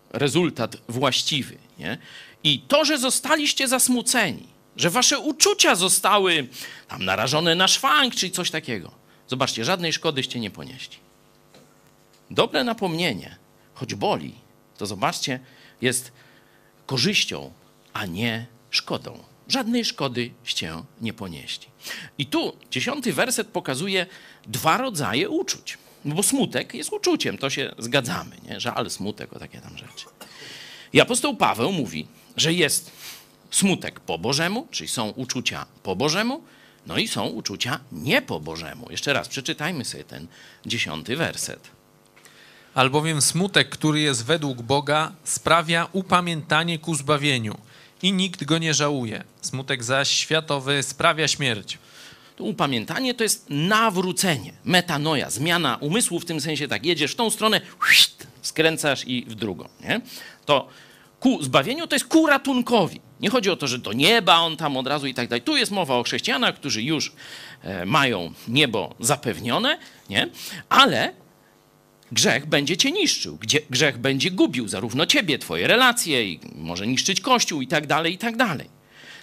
rezultat 0.09 0.77
właściwy. 0.87 1.57
Nie? 1.79 1.97
I 2.43 2.59
to, 2.59 2.85
że 2.85 2.97
zostaliście 2.97 3.67
zasmuceni, 3.67 4.47
że 4.77 4.89
wasze 4.89 5.19
uczucia 5.19 5.75
zostały 5.75 6.47
tam 6.87 7.05
narażone 7.05 7.55
na 7.55 7.67
szwank 7.67 8.15
czy 8.15 8.29
coś 8.29 8.51
takiego. 8.51 8.91
Zobaczcie, 9.27 9.65
żadnej 9.65 9.93
szkodyście 9.93 10.39
nie 10.39 10.51
ponieśli. 10.51 10.97
Dobre 12.31 12.63
napomnienie, 12.63 13.37
choć 13.73 13.95
boli, 13.95 14.33
to 14.79 14.85
zobaczcie, 14.85 15.39
jest 15.81 16.11
korzyścią, 16.85 17.51
a 17.93 18.05
nie 18.05 18.45
szkodą. 18.69 19.23
Żadnej 19.47 19.85
szkodyście 19.85 20.73
nie 21.01 21.13
ponieśli. 21.13 21.67
I 22.17 22.25
tu 22.25 22.57
dziesiąty 22.71 23.13
werset 23.13 23.47
pokazuje 23.47 24.05
dwa 24.47 24.77
rodzaje 24.77 25.29
uczuć. 25.29 25.77
No 26.05 26.15
bo 26.15 26.23
smutek 26.23 26.73
jest 26.73 26.93
uczuciem, 26.93 27.37
to 27.37 27.49
się 27.49 27.75
zgadzamy, 27.77 28.35
nie? 28.49 28.59
Żal, 28.59 28.89
smutek, 28.89 29.33
o 29.33 29.39
takie 29.39 29.61
tam 29.61 29.77
rzeczy. 29.77 30.05
I 30.93 31.01
apostoł 31.01 31.35
Paweł 31.35 31.71
mówi, 31.71 32.07
że 32.37 32.53
jest 32.53 32.91
smutek 33.51 33.99
po 33.99 34.17
Bożemu, 34.17 34.67
czyli 34.71 34.87
są 34.87 35.09
uczucia 35.09 35.65
po 35.83 35.95
Bożemu, 35.95 36.43
no 36.87 36.97
i 36.97 37.07
są 37.07 37.27
uczucia 37.27 37.79
nie 37.91 38.21
po 38.21 38.39
Bożemu. 38.39 38.91
Jeszcze 38.91 39.13
raz 39.13 39.27
przeczytajmy 39.27 39.85
sobie 39.85 40.03
ten 40.03 40.27
dziesiąty 40.65 41.15
werset. 41.15 41.78
Albowiem 42.73 43.21
smutek, 43.21 43.69
który 43.69 43.99
jest 43.99 44.25
według 44.25 44.61
Boga, 44.61 45.11
sprawia 45.23 45.87
upamiętanie 45.91 46.79
ku 46.79 46.95
zbawieniu 46.95 47.57
i 48.01 48.13
nikt 48.13 48.43
go 48.43 48.57
nie 48.57 48.73
żałuje. 48.73 49.23
Smutek 49.41 49.83
zaś 49.83 50.09
światowy 50.09 50.83
sprawia 50.83 51.27
śmierć. 51.27 51.77
To 52.35 52.43
upamiętanie 52.43 53.13
to 53.13 53.23
jest 53.23 53.45
nawrócenie, 53.49 54.53
metanoja, 54.65 55.29
zmiana 55.29 55.77
umysłu 55.81 56.19
w 56.19 56.25
tym 56.25 56.41
sensie 56.41 56.67
tak, 56.67 56.85
jedziesz 56.85 57.11
w 57.11 57.15
tą 57.15 57.29
stronę, 57.29 57.61
skręcasz 58.41 59.07
i 59.07 59.25
w 59.27 59.35
drugą. 59.35 59.69
Nie? 59.81 60.01
To 60.45 60.67
ku 61.19 61.43
zbawieniu 61.43 61.87
to 61.87 61.95
jest 61.95 62.07
ku 62.07 62.25
ratunkowi. 62.25 63.01
Nie 63.19 63.29
chodzi 63.29 63.49
o 63.49 63.55
to, 63.55 63.67
że 63.67 63.77
do 63.77 63.93
nieba 63.93 64.37
on 64.37 64.57
tam 64.57 64.77
od 64.77 64.87
razu 64.87 65.07
i 65.07 65.13
tak 65.13 65.27
dalej. 65.27 65.41
Tu 65.41 65.57
jest 65.57 65.71
mowa 65.71 65.95
o 65.95 66.03
chrześcijanach, 66.03 66.55
którzy 66.55 66.83
już 66.83 67.11
e, 67.63 67.85
mają 67.85 68.33
niebo 68.47 68.95
zapewnione, 68.99 69.77
nie? 70.09 70.29
ale 70.69 71.13
grzech 72.11 72.45
będzie 72.45 72.77
cię 72.77 72.91
niszczył, 72.91 73.37
grzech 73.69 73.97
będzie 73.97 74.31
gubił 74.31 74.67
zarówno 74.67 75.05
ciebie, 75.05 75.39
twoje 75.39 75.67
relacje, 75.67 76.31
i 76.31 76.39
może 76.55 76.87
niszczyć 76.87 77.21
kościół 77.21 77.61
i 77.61 77.67
tak 77.67 77.87
dalej, 77.87 78.13
i 78.13 78.17
tak 78.17 78.37
dalej. 78.37 78.69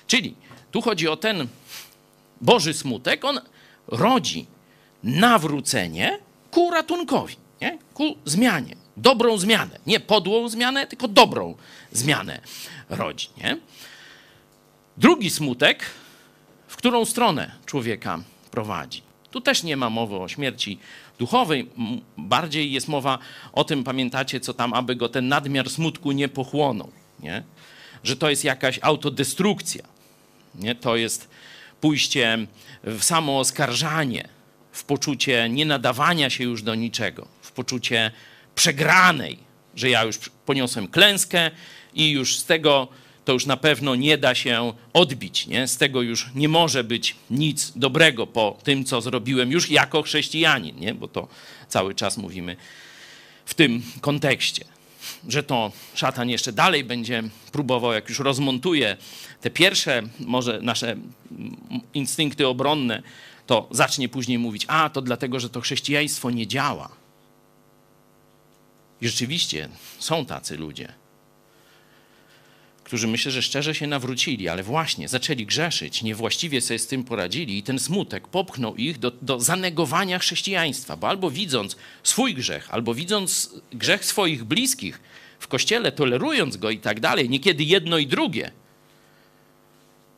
Czyli 0.06 0.34
tu 0.70 0.82
chodzi 0.82 1.08
o 1.08 1.16
ten 1.16 1.48
Boży 2.40 2.74
smutek, 2.74 3.24
on 3.24 3.40
rodzi 3.86 4.46
nawrócenie 5.02 6.18
ku 6.50 6.70
ratunkowi, 6.70 7.36
nie? 7.60 7.78
ku 7.94 8.16
zmianie, 8.24 8.76
dobrą 8.96 9.38
zmianę. 9.38 9.78
Nie 9.86 10.00
podłą 10.00 10.48
zmianę, 10.48 10.86
tylko 10.86 11.08
dobrą 11.08 11.56
zmianę 11.92 12.40
rodzi. 12.88 13.28
Nie? 13.38 13.58
Drugi 14.96 15.30
smutek, 15.30 15.84
w 16.68 16.76
którą 16.76 17.04
stronę 17.04 17.52
człowieka 17.66 18.20
prowadzi. 18.50 19.05
Tu 19.36 19.40
też 19.40 19.62
nie 19.62 19.76
ma 19.76 19.90
mowy 19.90 20.16
o 20.16 20.28
śmierci 20.28 20.78
duchowej, 21.18 21.70
bardziej 22.16 22.72
jest 22.72 22.88
mowa 22.88 23.18
o 23.52 23.64
tym, 23.64 23.84
pamiętacie, 23.84 24.40
co 24.40 24.54
tam, 24.54 24.74
aby 24.74 24.96
go 24.96 25.08
ten 25.08 25.28
nadmiar 25.28 25.70
smutku 25.70 26.12
nie 26.12 26.28
pochłonął. 26.28 26.90
Nie? 27.20 27.42
Że 28.04 28.16
to 28.16 28.30
jest 28.30 28.44
jakaś 28.44 28.78
autodestrukcja. 28.82 29.82
Nie? 30.54 30.74
To 30.74 30.96
jest 30.96 31.28
pójście 31.80 32.46
w 32.84 33.02
samo 33.04 33.38
oskarżanie, 33.38 34.28
w 34.72 34.84
poczucie 34.84 35.48
nienadawania 35.48 36.30
się 36.30 36.44
już 36.44 36.62
do 36.62 36.74
niczego, 36.74 37.28
w 37.40 37.52
poczucie 37.52 38.10
przegranej, 38.54 39.38
że 39.74 39.90
ja 39.90 40.04
już 40.04 40.18
poniosłem 40.46 40.88
klęskę 40.88 41.50
i 41.94 42.10
już 42.10 42.38
z 42.38 42.44
tego 42.44 42.88
to 43.26 43.32
już 43.32 43.46
na 43.46 43.56
pewno 43.56 43.94
nie 43.94 44.18
da 44.18 44.34
się 44.34 44.72
odbić. 44.92 45.46
Nie? 45.46 45.68
Z 45.68 45.76
tego 45.76 46.02
już 46.02 46.30
nie 46.34 46.48
może 46.48 46.84
być 46.84 47.16
nic 47.30 47.72
dobrego 47.76 48.26
po 48.26 48.58
tym, 48.62 48.84
co 48.84 49.00
zrobiłem 49.00 49.52
już 49.52 49.70
jako 49.70 50.02
chrześcijanin, 50.02 50.80
nie? 50.80 50.94
bo 50.94 51.08
to 51.08 51.28
cały 51.68 51.94
czas 51.94 52.16
mówimy 52.16 52.56
w 53.44 53.54
tym 53.54 53.82
kontekście 54.00 54.64
że 55.28 55.42
to 55.42 55.72
szatan 55.94 56.30
jeszcze 56.30 56.52
dalej 56.52 56.84
będzie 56.84 57.22
próbował, 57.52 57.92
jak 57.92 58.08
już 58.08 58.18
rozmontuje 58.18 58.96
te 59.40 59.50
pierwsze, 59.50 60.02
może 60.20 60.60
nasze 60.62 60.96
instynkty 61.94 62.46
obronne, 62.46 63.02
to 63.46 63.68
zacznie 63.70 64.08
później 64.08 64.38
mówić, 64.38 64.64
a 64.68 64.90
to 64.90 65.02
dlatego, 65.02 65.40
że 65.40 65.50
to 65.50 65.60
chrześcijaństwo 65.60 66.30
nie 66.30 66.46
działa. 66.46 66.88
I 69.00 69.08
rzeczywiście 69.08 69.68
są 69.98 70.26
tacy 70.26 70.56
ludzie, 70.56 70.92
którzy 72.86 73.06
myślę, 73.06 73.32
że 73.32 73.42
szczerze 73.42 73.74
się 73.74 73.86
nawrócili, 73.86 74.48
ale 74.48 74.62
właśnie 74.62 75.08
zaczęli 75.08 75.46
grzeszyć, 75.46 76.02
niewłaściwie 76.02 76.60
sobie 76.60 76.78
z 76.78 76.86
tym 76.86 77.04
poradzili 77.04 77.58
i 77.58 77.62
ten 77.62 77.78
smutek 77.78 78.28
popchnął 78.28 78.76
ich 78.76 78.98
do, 78.98 79.10
do 79.10 79.40
zanegowania 79.40 80.18
chrześcijaństwa, 80.18 80.96
bo 80.96 81.08
albo 81.08 81.30
widząc 81.30 81.76
swój 82.02 82.34
grzech, 82.34 82.70
albo 82.70 82.94
widząc 82.94 83.50
grzech 83.72 84.04
swoich 84.04 84.44
bliskich 84.44 85.00
w 85.38 85.48
kościele, 85.48 85.92
tolerując 85.92 86.56
go 86.56 86.70
i 86.70 86.78
tak 86.78 87.00
dalej, 87.00 87.30
niekiedy 87.30 87.64
jedno 87.64 87.98
i 87.98 88.06
drugie. 88.06 88.50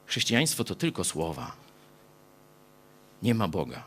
Chrześcijaństwo 0.07 0.65
to 0.65 0.75
tylko 0.75 1.05
słowa. 1.05 1.57
Nie 3.23 3.35
ma 3.35 3.49
Boga. 3.49 3.85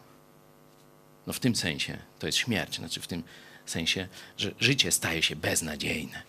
No 1.27 1.33
w 1.33 1.39
tym 1.39 1.55
sensie 1.55 1.97
to 2.19 2.25
jest 2.25 2.37
śmierć, 2.37 2.75
znaczy 2.75 3.01
w 3.01 3.07
tym 3.07 3.23
sensie, 3.65 4.07
że 4.37 4.51
życie 4.59 4.91
staje 4.91 5.23
się 5.23 5.35
beznadziejne. 5.35 6.21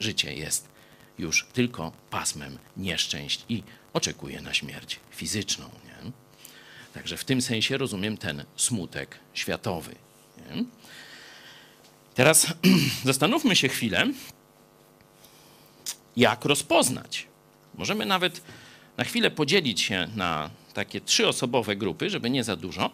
Życie 0.00 0.34
jest 0.34 0.77
już 1.18 1.46
tylko 1.52 1.92
pasmem 2.10 2.58
nieszczęść 2.76 3.44
i 3.48 3.62
oczekuje 3.92 4.40
na 4.40 4.54
śmierć 4.54 5.00
fizyczną. 5.10 5.64
Nie? 5.84 6.12
Także 6.94 7.16
w 7.16 7.24
tym 7.24 7.42
sensie 7.42 7.76
rozumiem 7.78 8.16
ten 8.16 8.44
smutek 8.56 9.18
światowy. 9.34 9.94
Nie? 10.38 10.64
Teraz 12.14 12.46
zastanówmy 13.04 13.56
się 13.56 13.68
chwilę, 13.68 14.06
jak 16.16 16.44
rozpoznać. 16.44 17.26
Możemy 17.74 18.06
nawet 18.06 18.42
na 18.96 19.04
chwilę 19.04 19.30
podzielić 19.30 19.80
się 19.80 20.08
na 20.16 20.50
takie 20.74 21.00
trzyosobowe 21.00 21.76
grupy, 21.76 22.10
żeby 22.10 22.30
nie 22.30 22.44
za 22.44 22.56
dużo, 22.56 22.90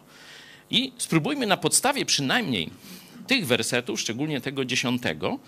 i 0.71 0.93
spróbujmy 0.99 1.47
na 1.47 1.57
podstawie 1.57 2.07
przynajmniej 2.07 2.71
tych 3.27 3.47
wersetów, 3.47 4.01
szczególnie 4.01 4.41
tego 4.41 4.65
dziesiątego, 4.65 5.39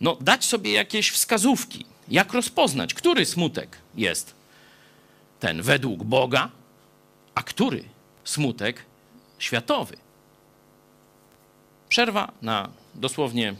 no, 0.00 0.16
dać 0.20 0.44
sobie 0.44 0.72
jakieś 0.72 1.10
wskazówki, 1.10 1.86
jak 2.10 2.32
rozpoznać, 2.32 2.94
który 2.94 3.26
smutek 3.26 3.78
jest 3.94 4.34
ten 5.40 5.62
według 5.62 6.04
Boga, 6.04 6.50
a 7.34 7.42
który 7.42 7.84
smutek 8.24 8.84
światowy. 9.38 9.96
Przerwa 11.88 12.32
na 12.42 12.68
dosłownie 12.94 13.54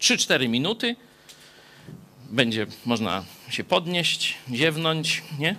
3-4 0.00 0.48
minuty. 0.48 0.96
Będzie 2.30 2.66
można 2.84 3.24
się 3.50 3.64
podnieść, 3.64 4.34
ziewnąć, 4.52 5.22
nie? 5.38 5.56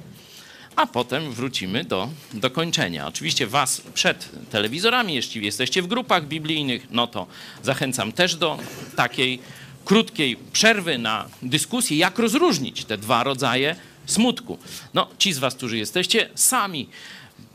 A 0.76 0.88
potem 0.88 1.32
wrócimy 1.32 1.84
do 1.84 2.10
dokończenia. 2.34 3.08
Oczywiście 3.08 3.48
Was 3.48 3.82
przed 3.94 4.30
telewizorami, 4.50 5.16
jeśli 5.16 5.46
jesteście 5.46 5.82
w 5.82 5.88
grupach 5.88 6.28
biblijnych, 6.28 6.88
no 6.90 7.08
to 7.08 7.28
zachęcam 7.64 8.12
też 8.12 8.36
do 8.36 8.60
takiej 8.96 9.40
krótkiej 9.88 10.38
przerwy 10.54 10.98
na 10.98 11.26
dyskusję, 11.42 11.98
jak 11.98 12.20
rozróżnić 12.20 12.86
te 12.86 12.98
dwa 12.98 13.24
rodzaje 13.24 13.76
smutku. 14.06 14.58
No, 14.94 15.08
ci 15.18 15.34
z 15.34 15.40
Was, 15.40 15.56
którzy 15.56 15.78
jesteście 15.78 16.30
sami, 16.36 16.90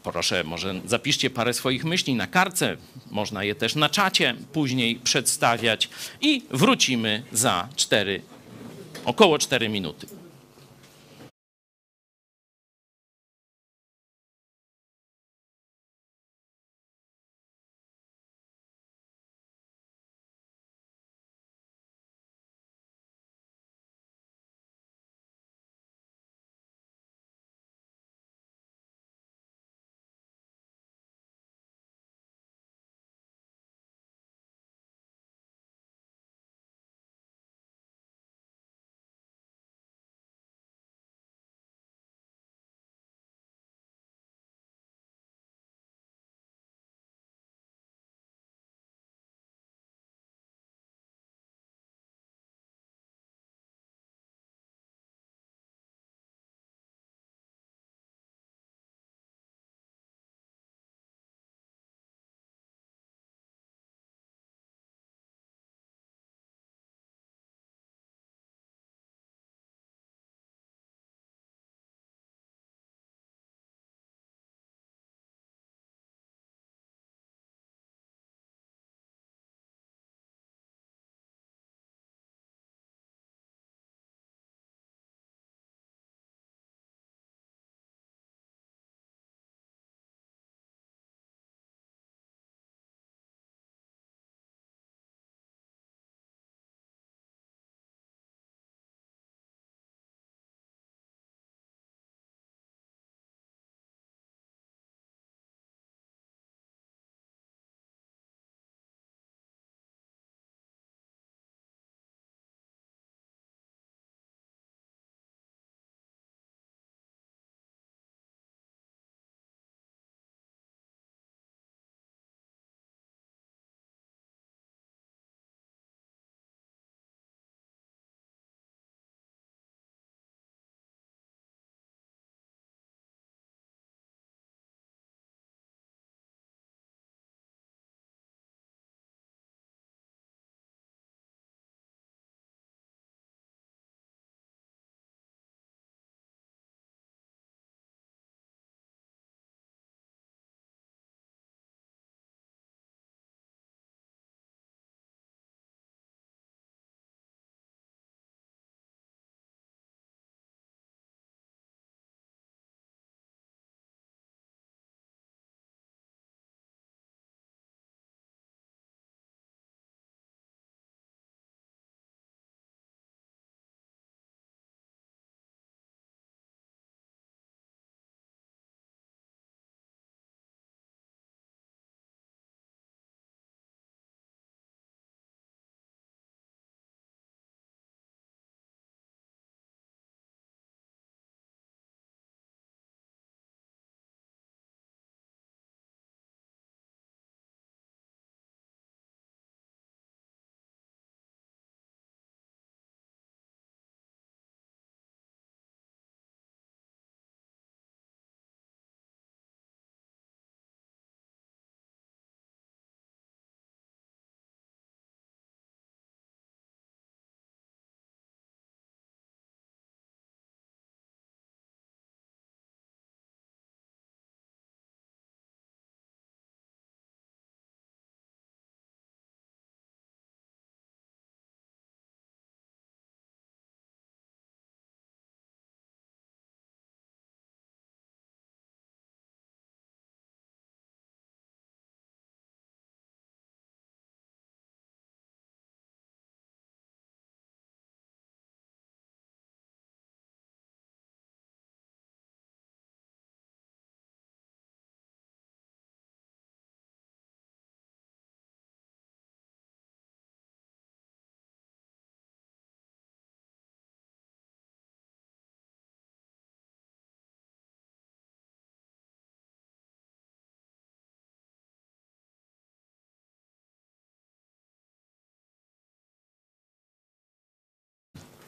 proszę, 0.02 0.44
może 0.44 0.80
zapiszcie 0.84 1.30
parę 1.30 1.54
swoich 1.54 1.84
myśli 1.84 2.14
na 2.14 2.26
kartce, 2.26 2.76
można 3.10 3.44
je 3.44 3.54
też 3.54 3.74
na 3.74 3.88
czacie 3.88 4.34
później 4.52 4.96
przedstawiać 4.96 5.88
i 6.20 6.42
wrócimy 6.50 7.22
za 7.32 7.68
cztery, 7.76 8.22
około 9.04 9.38
4 9.38 9.68
minuty. 9.68 10.21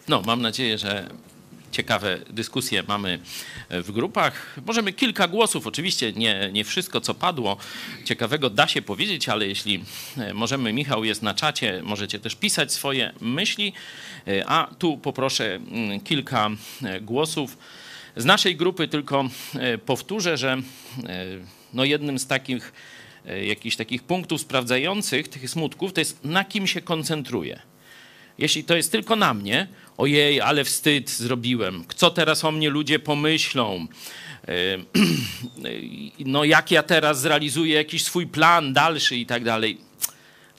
No, 0.08 0.22
mam 0.26 0.42
nadzieję, 0.42 0.78
że 0.78 1.08
ciekawe 1.72 2.18
dyskusje 2.30 2.82
mamy 2.88 3.18
w 3.70 3.92
grupach. 3.92 4.56
Możemy 4.66 4.92
kilka 4.92 5.28
głosów, 5.28 5.66
oczywiście 5.66 6.12
nie, 6.12 6.50
nie 6.52 6.64
wszystko, 6.64 7.00
co 7.00 7.14
padło, 7.14 7.56
ciekawego 8.04 8.50
da 8.50 8.68
się 8.68 8.82
powiedzieć, 8.82 9.28
ale 9.28 9.46
jeśli 9.46 9.84
e, 10.16 10.34
możemy, 10.34 10.72
Michał 10.72 11.04
jest 11.04 11.22
na 11.22 11.34
czacie, 11.34 11.80
możecie 11.84 12.18
też 12.18 12.34
pisać 12.34 12.72
swoje 12.72 13.12
myśli, 13.20 13.72
E, 14.26 14.46
a 14.46 14.74
tu 14.78 14.98
poproszę 14.98 15.60
kilka 16.04 16.50
e, 16.82 17.00
głosów. 17.00 17.58
Z 18.16 18.24
naszej 18.24 18.56
grupy 18.56 18.88
tylko 18.88 19.24
e, 19.54 19.78
powtórzę, 19.78 20.36
że 20.36 20.52
e, 20.52 20.62
no 21.74 21.84
jednym 21.84 22.18
z 22.18 22.26
takich 22.26 22.72
e, 23.26 23.46
jakichś 23.46 23.76
takich 23.76 24.02
punktów 24.02 24.40
sprawdzających 24.40 25.28
tych 25.28 25.50
smutków 25.50 25.92
to 25.92 26.00
jest 26.00 26.24
na 26.24 26.44
kim 26.44 26.66
się 26.66 26.80
koncentruję. 26.80 27.62
Jeśli 28.38 28.64
to 28.64 28.76
jest 28.76 28.92
tylko 28.92 29.16
na 29.16 29.34
mnie, 29.34 29.68
ojej, 29.96 30.40
ale 30.40 30.64
wstyd 30.64 31.10
zrobiłem, 31.10 31.84
co 31.96 32.10
teraz 32.10 32.44
o 32.44 32.52
mnie 32.52 32.70
ludzie 32.70 32.98
pomyślą, 32.98 33.86
E, 34.48 34.78
no 36.34 36.44
jak 36.44 36.70
ja 36.70 36.82
teraz 36.82 37.20
zrealizuję 37.20 37.74
jakiś 37.74 38.04
swój 38.04 38.26
plan 38.26 38.72
dalszy 38.72 39.16
i 39.16 39.26
tak 39.26 39.44
dalej. 39.44 39.78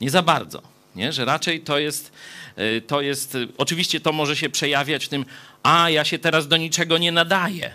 Nie 0.01 0.09
za 0.09 0.21
bardzo, 0.21 0.61
nie? 0.95 1.13
że 1.13 1.25
raczej 1.25 1.61
to 1.61 1.79
jest, 1.79 2.11
e, 2.55 2.81
to 2.81 3.01
jest, 3.01 3.37
oczywiście 3.57 3.99
to 3.99 4.11
może 4.11 4.35
się 4.35 4.49
przejawiać 4.49 5.05
w 5.05 5.09
tym, 5.09 5.25
a 5.63 5.89
ja 5.89 6.05
się 6.05 6.19
teraz 6.19 6.47
do 6.47 6.57
niczego 6.57 6.97
nie 6.97 7.11
nadaję. 7.11 7.71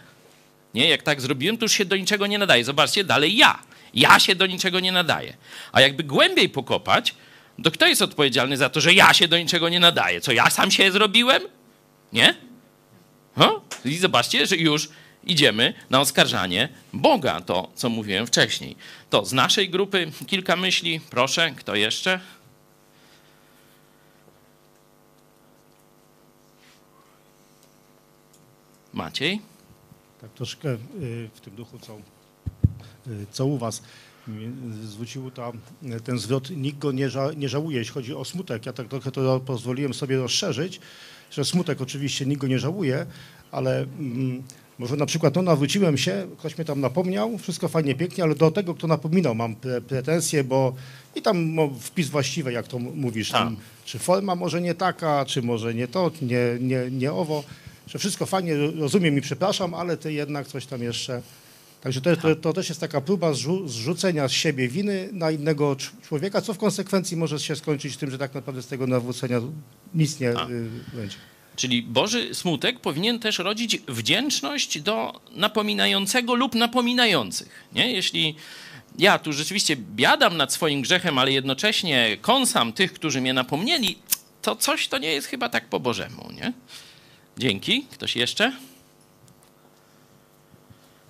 Nie, 0.74 0.88
jak 0.88 1.02
tak 1.02 1.20
zrobiłem, 1.20 1.58
to 1.58 1.64
już 1.64 1.72
się 1.72 1.84
do 1.84 1.96
niczego 1.96 2.26
nie 2.26 2.38
nadaje. 2.38 2.64
Zobaczcie, 2.64 3.04
dalej 3.04 3.36
ja. 3.36 3.58
Ja 3.94 4.20
się 4.20 4.34
do 4.34 4.46
niczego 4.46 4.80
nie 4.80 4.92
nadaję. 4.92 5.36
A 5.72 5.80
jakby 5.80 6.04
głębiej 6.04 6.48
pokopać, 6.48 7.14
to 7.64 7.70
kto 7.70 7.86
jest 7.86 8.02
odpowiedzialny 8.02 8.56
za 8.56 8.68
to, 8.68 8.80
że 8.80 8.94
ja 8.94 9.14
się 9.14 9.28
do 9.28 9.38
niczego 9.38 9.68
nie 9.68 9.80
nadaję? 9.80 10.20
Co 10.20 10.32
ja 10.32 10.50
sam 10.50 10.70
się 10.70 10.92
zrobiłem? 10.92 11.42
Nie? 12.12 12.34
I 13.84 13.96
zobaczcie, 13.96 14.46
że 14.46 14.56
już 14.56 14.88
idziemy 15.24 15.74
na 15.90 16.00
oskarżanie 16.00 16.68
Boga, 16.92 17.40
to 17.40 17.70
co 17.74 17.88
mówiłem 17.88 18.26
wcześniej. 18.26 18.76
To 19.10 19.24
z 19.24 19.32
naszej 19.32 19.70
grupy 19.70 20.12
kilka 20.26 20.56
myśli. 20.56 21.00
Proszę, 21.10 21.52
kto 21.56 21.74
jeszcze? 21.74 22.20
Maciej? 28.92 29.40
Tak 30.20 30.30
troszkę 30.30 30.68
y, 30.68 30.78
w 31.34 31.40
tym 31.40 31.54
duchu, 31.54 31.78
co, 31.78 31.98
y, 33.06 33.26
co 33.30 33.46
u 33.46 33.58
was 33.58 33.82
zwrócił 34.84 35.30
ta, 35.30 35.52
ten 36.04 36.18
zwrot, 36.18 36.50
nikt 36.50 36.78
go 36.78 36.92
nie, 36.92 37.10
ża, 37.10 37.32
nie 37.32 37.48
żałuje, 37.48 37.78
jeśli 37.78 37.94
chodzi 37.94 38.14
o 38.14 38.24
smutek. 38.24 38.66
Ja 38.66 38.72
tak 38.72 38.88
trochę 38.88 39.10
to 39.10 39.40
pozwoliłem 39.40 39.94
sobie 39.94 40.16
rozszerzyć, 40.16 40.80
że 41.30 41.44
smutek 41.44 41.80
oczywiście 41.80 42.26
nikt 42.26 42.40
go 42.40 42.46
nie 42.46 42.58
żałuje, 42.58 43.06
ale 43.50 43.82
mm, 43.82 44.42
może 44.78 44.96
na 44.96 45.06
przykład 45.06 45.34
no 45.34 45.42
nawróciłem 45.42 45.98
się, 45.98 46.26
ktoś 46.38 46.58
mnie 46.58 46.64
tam 46.64 46.80
napomniał, 46.80 47.38
wszystko 47.38 47.68
fajnie, 47.68 47.94
pięknie, 47.94 48.24
ale 48.24 48.34
do 48.34 48.50
tego, 48.50 48.74
kto 48.74 48.86
napominał, 48.86 49.34
mam 49.34 49.54
pre, 49.54 49.80
pretensje, 49.80 50.44
bo 50.44 50.74
i 51.14 51.22
tam 51.22 51.54
no, 51.54 51.70
wpis 51.80 52.08
właściwy, 52.08 52.52
jak 52.52 52.68
to 52.68 52.78
mówisz, 52.78 53.30
tam, 53.30 53.56
czy 53.84 53.98
forma 53.98 54.34
może 54.34 54.60
nie 54.60 54.74
taka, 54.74 55.24
czy 55.24 55.42
może 55.42 55.74
nie 55.74 55.88
to, 55.88 56.10
nie, 56.22 56.56
nie, 56.60 56.90
nie 56.90 57.12
owo, 57.12 57.44
że 57.86 57.98
wszystko 57.98 58.26
fajnie, 58.26 58.56
rozumiem 58.56 59.18
i 59.18 59.20
przepraszam, 59.20 59.74
ale 59.74 59.96
ty 59.96 60.12
jednak 60.12 60.46
coś 60.46 60.66
tam 60.66 60.82
jeszcze... 60.82 61.22
Także 61.80 62.00
to, 62.00 62.16
to, 62.16 62.36
to 62.36 62.52
też 62.52 62.68
jest 62.68 62.80
taka 62.80 63.00
próba 63.00 63.32
zrzu, 63.32 63.68
zrzucenia 63.68 64.28
z 64.28 64.32
siebie 64.32 64.68
winy 64.68 65.08
na 65.12 65.30
innego 65.30 65.72
cz- 65.72 65.90
człowieka, 66.08 66.40
co 66.40 66.54
w 66.54 66.58
konsekwencji 66.58 67.16
może 67.16 67.38
się 67.40 67.56
skończyć 67.56 67.96
tym, 67.96 68.10
że 68.10 68.18
tak 68.18 68.34
naprawdę 68.34 68.62
z 68.62 68.66
tego 68.66 68.86
nawrócenia 68.86 69.40
nic 69.94 70.20
nie 70.20 70.28
A. 70.38 70.48
y, 70.48 70.68
będzie. 70.94 71.16
Czyli 71.56 71.82
Boży 71.82 72.34
smutek 72.34 72.80
powinien 72.80 73.18
też 73.18 73.38
rodzić 73.38 73.78
wdzięczność 73.88 74.80
do 74.80 75.20
napominającego 75.32 76.34
lub 76.34 76.54
napominających. 76.54 77.48
Nie? 77.72 77.92
Jeśli 77.92 78.34
ja 78.98 79.18
tu 79.18 79.32
rzeczywiście 79.32 79.76
biadam 79.76 80.36
nad 80.36 80.52
swoim 80.52 80.82
grzechem, 80.82 81.18
ale 81.18 81.32
jednocześnie 81.32 82.16
kąsam 82.20 82.72
tych, 82.72 82.92
którzy 82.92 83.20
mnie 83.20 83.32
napomnieli, 83.34 83.98
to 84.42 84.56
coś 84.56 84.88
to 84.88 84.98
nie 84.98 85.12
jest 85.12 85.26
chyba 85.26 85.48
tak 85.48 85.68
po 85.68 85.80
Bożemu. 85.80 86.28
Nie? 86.32 86.52
Dzięki. 87.38 87.86
Ktoś 87.90 88.16
jeszcze? 88.16 88.52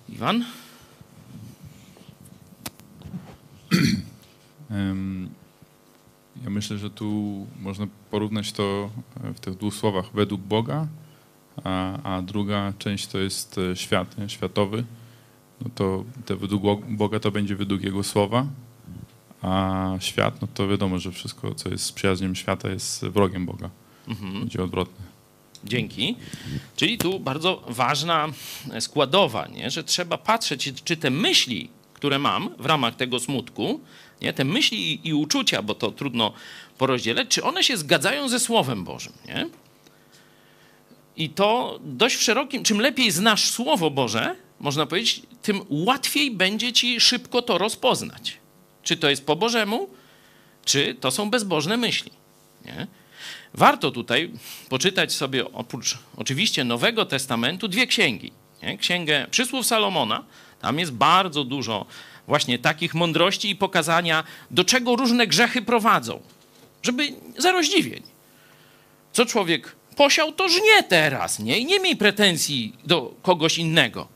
Iwan? 0.09 0.45
Ja 6.43 6.49
myślę, 6.49 6.77
że 6.77 6.89
tu 6.89 7.47
można 7.59 7.87
porównać 8.11 8.51
to 8.51 8.89
e, 9.23 9.33
w 9.33 9.39
tych 9.39 9.55
dwóch 9.55 9.73
słowach 9.73 10.05
według 10.13 10.41
Boga, 10.41 10.87
a, 11.63 12.01
a 12.15 12.21
druga 12.21 12.73
część 12.79 13.07
to 13.07 13.17
jest 13.19 13.57
e, 13.57 13.75
świat, 13.75 14.17
nie? 14.17 14.29
światowy. 14.29 14.83
No 15.61 15.69
to 15.75 16.03
te 16.25 16.35
według 16.35 16.61
Bo- 16.63 16.81
Boga 16.89 17.19
to 17.19 17.31
będzie 17.31 17.55
według 17.55 17.81
Jego 17.81 18.03
słowa, 18.03 18.45
a 19.41 19.93
świat, 19.99 20.41
no 20.41 20.47
to 20.53 20.67
wiadomo, 20.67 20.99
że 20.99 21.11
wszystko, 21.11 21.55
co 21.55 21.69
jest 21.69 21.93
przyjaźniem 21.93 22.35
świata, 22.35 22.69
jest 22.69 23.05
wrogiem 23.05 23.45
Boga. 23.45 23.69
Będzie 24.39 24.63
odwrotne. 24.63 25.05
Dzięki. 25.63 26.15
Czyli 26.75 26.97
tu 26.97 27.19
bardzo 27.19 27.63
ważna 27.69 28.27
składowa, 28.79 29.47
nie? 29.47 29.69
że 29.71 29.83
trzeba 29.83 30.17
patrzeć, 30.17 30.73
czy 30.83 30.97
te 30.97 31.09
myśli, 31.09 31.69
które 32.01 32.19
mam 32.19 32.55
w 32.59 32.65
ramach 32.65 32.95
tego 32.95 33.19
smutku, 33.19 33.79
nie? 34.21 34.33
te 34.33 34.45
myśli 34.45 35.07
i, 35.07 35.13
uczucia, 35.13 35.61
bo 35.61 35.75
to 35.75 35.91
trudno 35.91 36.33
porozdzielać, 36.77 37.27
czy 37.27 37.43
one 37.43 37.63
się 37.63 37.77
zgadzają 37.77 38.29
ze 38.29 38.39
Słowem 38.39 38.83
Bożym. 38.83 39.13
Nie? 39.27 39.47
I 41.15 41.29
to 41.29 41.79
dość 41.83 42.15
w 42.15 42.23
szerokim, 42.23 42.63
czym 42.63 42.79
lepiej 42.79 43.11
znasz 43.11 43.51
Słowo 43.51 43.89
Boże, 43.89 44.35
można 44.59 44.85
powiedzieć, 44.85 45.21
tym 45.41 45.61
łatwiej 45.69 46.31
będzie 46.31 46.73
ci 46.73 46.99
szybko 46.99 47.41
to 47.41 47.57
rozpoznać. 47.57 48.37
Czy 48.83 48.97
to 48.97 49.09
jest 49.09 49.25
po 49.25 49.35
Bożemu, 49.35 49.89
czy 50.65 50.95
to 50.95 51.11
są 51.11 51.29
bezbożne 51.29 51.77
myśli. 51.77 52.11
Nie? 52.65 52.87
Warto 53.53 53.91
tutaj 53.91 54.31
poczytać 54.69 55.13
sobie 55.13 55.51
oprócz 55.51 55.97
oczywiście 56.17 56.63
Nowego 56.63 57.05
Testamentu 57.05 57.67
dwie 57.67 57.87
księgi. 57.87 58.31
Nie? 58.63 58.77
Księgę 58.77 59.27
Przysłów 59.31 59.65
Salomona, 59.65 60.23
tam 60.61 60.79
jest 60.79 60.91
bardzo 60.91 61.43
dużo 61.43 61.85
właśnie 62.27 62.59
takich 62.59 62.93
mądrości 62.93 63.49
i 63.49 63.55
pokazania, 63.55 64.23
do 64.51 64.63
czego 64.63 64.95
różne 64.95 65.27
grzechy 65.27 65.61
prowadzą. 65.61 66.19
Żeby 66.83 67.13
zero 67.37 67.63
zdziwień. 67.63 68.03
Co 69.13 69.25
człowiek 69.25 69.75
posiał, 69.95 70.31
to 70.31 70.49
żnie 70.49 70.83
teraz, 70.89 71.39
nie? 71.39 71.59
I 71.59 71.65
nie 71.65 71.79
miej 71.79 71.95
pretensji 71.95 72.73
do 72.83 73.15
kogoś 73.21 73.57
innego. 73.57 74.07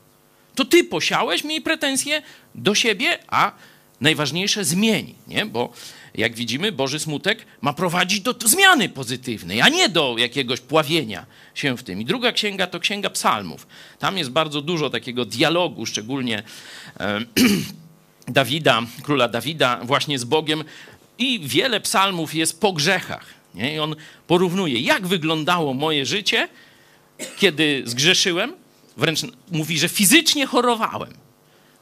To 0.54 0.64
ty 0.64 0.84
posiałeś, 0.84 1.44
miej 1.44 1.60
pretensje 1.60 2.22
do 2.54 2.74
siebie, 2.74 3.18
a 3.28 3.52
najważniejsze 4.00 4.64
zmień, 4.64 5.14
nie? 5.28 5.46
Bo 5.46 5.72
jak 6.14 6.34
widzimy, 6.34 6.72
Boży 6.72 6.98
smutek 6.98 7.46
ma 7.60 7.72
prowadzić 7.72 8.20
do 8.20 8.34
zmiany 8.44 8.88
pozytywnej, 8.88 9.60
a 9.60 9.68
nie 9.68 9.88
do 9.88 10.14
jakiegoś 10.18 10.60
pławienia 10.60 11.26
się 11.58 11.76
w 11.76 11.82
tym. 11.82 12.00
I 12.00 12.04
druga 12.04 12.32
księga 12.32 12.66
to 12.66 12.80
księga 12.80 13.10
psalmów. 13.10 13.66
Tam 13.98 14.18
jest 14.18 14.30
bardzo 14.30 14.62
dużo 14.62 14.90
takiego 14.90 15.24
dialogu, 15.24 15.86
szczególnie 15.86 16.42
e, 17.00 17.20
Dawida, 18.28 18.82
króla 19.02 19.28
Dawida 19.28 19.80
właśnie 19.82 20.18
z 20.18 20.24
Bogiem 20.24 20.64
i 21.18 21.40
wiele 21.40 21.80
psalmów 21.80 22.34
jest 22.34 22.60
po 22.60 22.72
grzechach. 22.72 23.24
Nie? 23.54 23.74
I 23.74 23.78
on 23.78 23.96
porównuje, 24.26 24.80
jak 24.80 25.06
wyglądało 25.06 25.74
moje 25.74 26.06
życie, 26.06 26.48
kiedy 27.36 27.82
zgrzeszyłem. 27.86 28.52
Wręcz 28.96 29.20
mówi, 29.50 29.78
że 29.78 29.88
fizycznie 29.88 30.46
chorowałem. 30.46 31.14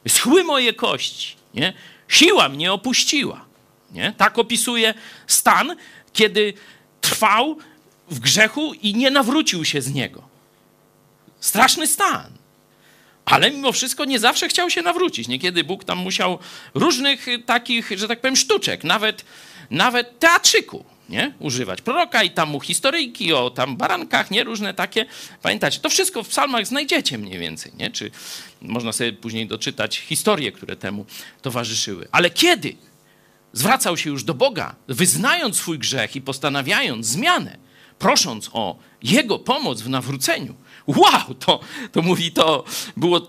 Schły 0.07 0.43
moje 0.43 0.73
kości. 0.73 1.35
Nie? 1.53 1.73
Siła 2.07 2.49
mnie 2.49 2.73
opuściła. 2.73 3.45
Nie? 3.91 4.13
Tak 4.17 4.39
opisuje 4.39 4.93
stan, 5.27 5.75
kiedy 6.13 6.53
trwał 7.01 7.57
w 8.09 8.19
grzechu 8.19 8.73
i 8.73 8.95
nie 8.95 9.11
nawrócił 9.11 9.65
się 9.65 9.81
z 9.81 9.93
niego. 9.93 10.23
Straszny 11.39 11.87
stan. 11.87 12.31
Ale 13.25 13.51
mimo 13.51 13.71
wszystko 13.71 14.05
nie 14.05 14.19
zawsze 14.19 14.47
chciał 14.47 14.69
się 14.69 14.81
nawrócić. 14.81 15.27
Niekiedy 15.27 15.63
Bóg 15.63 15.83
tam 15.83 15.97
musiał 15.97 16.39
różnych 16.73 17.27
y, 17.27 17.39
takich, 17.39 17.91
że 17.95 18.07
tak 18.07 18.21
powiem, 18.21 18.35
sztuczek, 18.35 18.83
nawet, 18.83 19.25
nawet 19.69 20.19
teatrzyku 20.19 20.85
nie? 21.09 21.33
używać. 21.39 21.81
Proroka 21.81 22.23
i 22.23 22.31
tam 22.31 22.49
mu 22.49 22.59
historyjki 22.59 23.33
o 23.33 23.49
tam 23.49 23.77
barankach, 23.77 24.31
nie? 24.31 24.43
Różne 24.43 24.73
takie. 24.73 25.05
Pamiętacie, 25.41 25.79
to 25.79 25.89
wszystko 25.89 26.23
w 26.23 26.27
psalmach 26.27 26.67
znajdziecie 26.67 27.17
mniej 27.17 27.39
więcej, 27.39 27.71
nie? 27.79 27.91
Czy 27.91 28.11
można 28.61 28.93
sobie 28.93 29.13
później 29.13 29.47
doczytać 29.47 29.97
historie, 29.97 30.51
które 30.51 30.75
temu 30.75 31.05
towarzyszyły. 31.41 32.07
Ale 32.11 32.29
kiedy 32.29 32.75
zwracał 33.53 33.97
się 33.97 34.09
już 34.09 34.23
do 34.23 34.33
Boga, 34.33 34.75
wyznając 34.87 35.57
swój 35.57 35.79
grzech 35.79 36.15
i 36.15 36.21
postanawiając 36.21 37.05
zmianę, 37.05 37.57
prosząc 37.99 38.49
o 38.53 38.75
Jego 39.03 39.39
pomoc 39.39 39.81
w 39.81 39.89
nawróceniu. 39.89 40.55
Wow, 40.87 41.35
to, 41.39 41.59
to 41.91 42.01
mówi, 42.01 42.31
to 42.31 42.63
było 42.97 43.27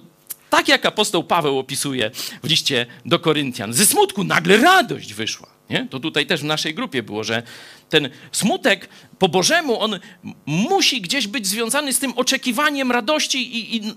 tak, 0.51 0.69
jak 0.69 0.87
apostoł 0.87 1.25
Paweł 1.25 1.59
opisuje 1.59 2.11
w 2.43 2.49
liście 2.49 2.87
do 3.05 3.19
Koryntian. 3.19 3.73
Ze 3.73 3.87
smutku 3.87 4.25
nagle 4.25 4.57
radość 4.57 5.15
wyszła. 5.15 5.57
Nie? 5.71 5.87
To 5.91 6.01
tutaj 6.01 6.27
też 6.27 6.41
w 6.41 6.45
naszej 6.45 6.75
grupie 6.75 7.03
było, 7.03 7.25
że 7.25 7.43
ten 7.89 8.11
smutek 8.33 8.89
po 9.19 9.29
Bożemu, 9.29 9.81
on 9.81 9.99
musi 10.47 11.01
gdzieś 11.01 11.27
być 11.27 11.47
związany 11.47 11.93
z 11.93 11.99
tym 11.99 12.13
oczekiwaniem 12.17 12.93
radości 12.93 13.57
i, 13.59 13.77
i, 13.77 13.93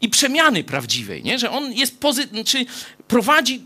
i 0.00 0.08
przemiany 0.08 0.64
prawdziwej, 0.64 1.22
nie? 1.22 1.38
że 1.38 1.50
on 1.50 1.72
jest 1.72 2.00
pozy- 2.00 2.44
czy 2.44 2.66
prowadzi, 3.08 3.62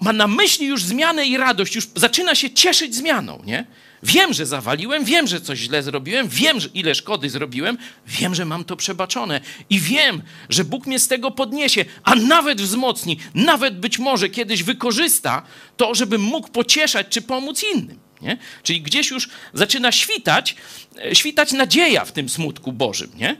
ma 0.00 0.12
na 0.12 0.26
myśli 0.26 0.66
już 0.66 0.84
zmianę 0.84 1.26
i 1.26 1.36
radość, 1.36 1.74
już 1.74 1.88
zaczyna 1.94 2.34
się 2.34 2.50
cieszyć 2.50 2.94
zmianą. 2.94 3.42
Nie? 3.46 3.66
Wiem, 4.02 4.32
że 4.32 4.46
zawaliłem, 4.46 5.04
wiem, 5.04 5.26
że 5.26 5.40
coś 5.40 5.58
źle 5.58 5.82
zrobiłem, 5.82 6.28
wiem, 6.28 6.60
że 6.60 6.68
ile 6.74 6.94
szkody 6.94 7.30
zrobiłem, 7.30 7.78
wiem, 8.06 8.34
że 8.34 8.44
mam 8.44 8.64
to 8.64 8.76
przebaczone 8.76 9.40
i 9.70 9.80
wiem, 9.80 10.22
że 10.48 10.64
Bóg 10.64 10.86
mnie 10.86 10.98
z 10.98 11.08
tego 11.08 11.30
podniesie, 11.30 11.84
a 12.02 12.14
nawet 12.14 12.60
wzmocni, 12.60 13.18
nawet 13.34 13.80
być 13.80 13.98
może 13.98 14.28
kiedyś 14.28 14.62
wykorzysta 14.62 15.42
to, 15.76 15.94
żebym 15.94 16.20
mógł 16.20 16.48
pocieszać 16.48 17.06
czy 17.10 17.22
pomóc 17.22 17.64
innym. 17.74 17.98
Nie? 18.22 18.38
Czyli 18.62 18.82
gdzieś 18.82 19.10
już 19.10 19.28
zaczyna 19.54 19.92
świtać, 19.92 20.56
e, 21.04 21.14
świtać 21.14 21.52
nadzieja 21.52 22.04
w 22.04 22.12
tym 22.12 22.28
smutku 22.28 22.72
Bożym, 22.72 23.10
nie? 23.14 23.36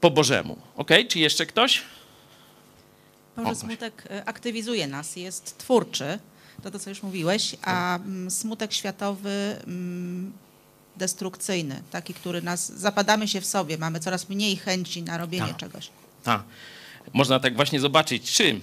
Po 0.00 0.10
Bożemu. 0.10 0.58
Ok? 0.76 0.90
Czy 1.08 1.18
jeszcze 1.18 1.46
ktoś? 1.46 1.82
Boże, 3.36 3.54
smutek 3.54 4.04
e, 4.10 4.24
aktywizuje 4.24 4.86
nas, 4.86 5.16
jest 5.16 5.58
twórczy, 5.58 6.18
to 6.62 6.70
to, 6.70 6.78
co 6.78 6.90
już 6.90 7.02
mówiłeś, 7.02 7.56
a 7.62 7.96
mm, 7.96 8.30
smutek 8.30 8.72
światowy 8.72 9.56
mm, 9.66 10.32
destrukcyjny, 10.96 11.82
taki, 11.90 12.14
który 12.14 12.42
nas, 12.42 12.72
zapadamy 12.72 13.28
się 13.28 13.40
w 13.40 13.46
sobie, 13.46 13.78
mamy 13.78 14.00
coraz 14.00 14.28
mniej 14.28 14.56
chęci 14.56 15.02
na 15.02 15.18
robienie 15.18 15.46
Tak. 15.46 15.56
czegoś. 15.56 15.88
A, 16.24 16.42
można 17.12 17.40
tak 17.40 17.56
właśnie 17.56 17.80
zobaczyć, 17.80 18.32
czy 18.32 18.60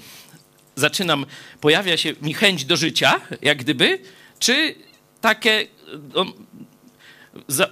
zaczynam, 0.76 1.26
pojawia 1.62 1.98
się 1.98 2.14
mi 2.22 2.34
chęć 2.34 2.66
do 2.66 2.78
życia, 2.78 3.22
jak 3.42 3.58
gdyby, 3.58 4.00
czy 4.40 4.76
takie 5.22 5.68
no, 6.16 6.26
za, 7.48 7.70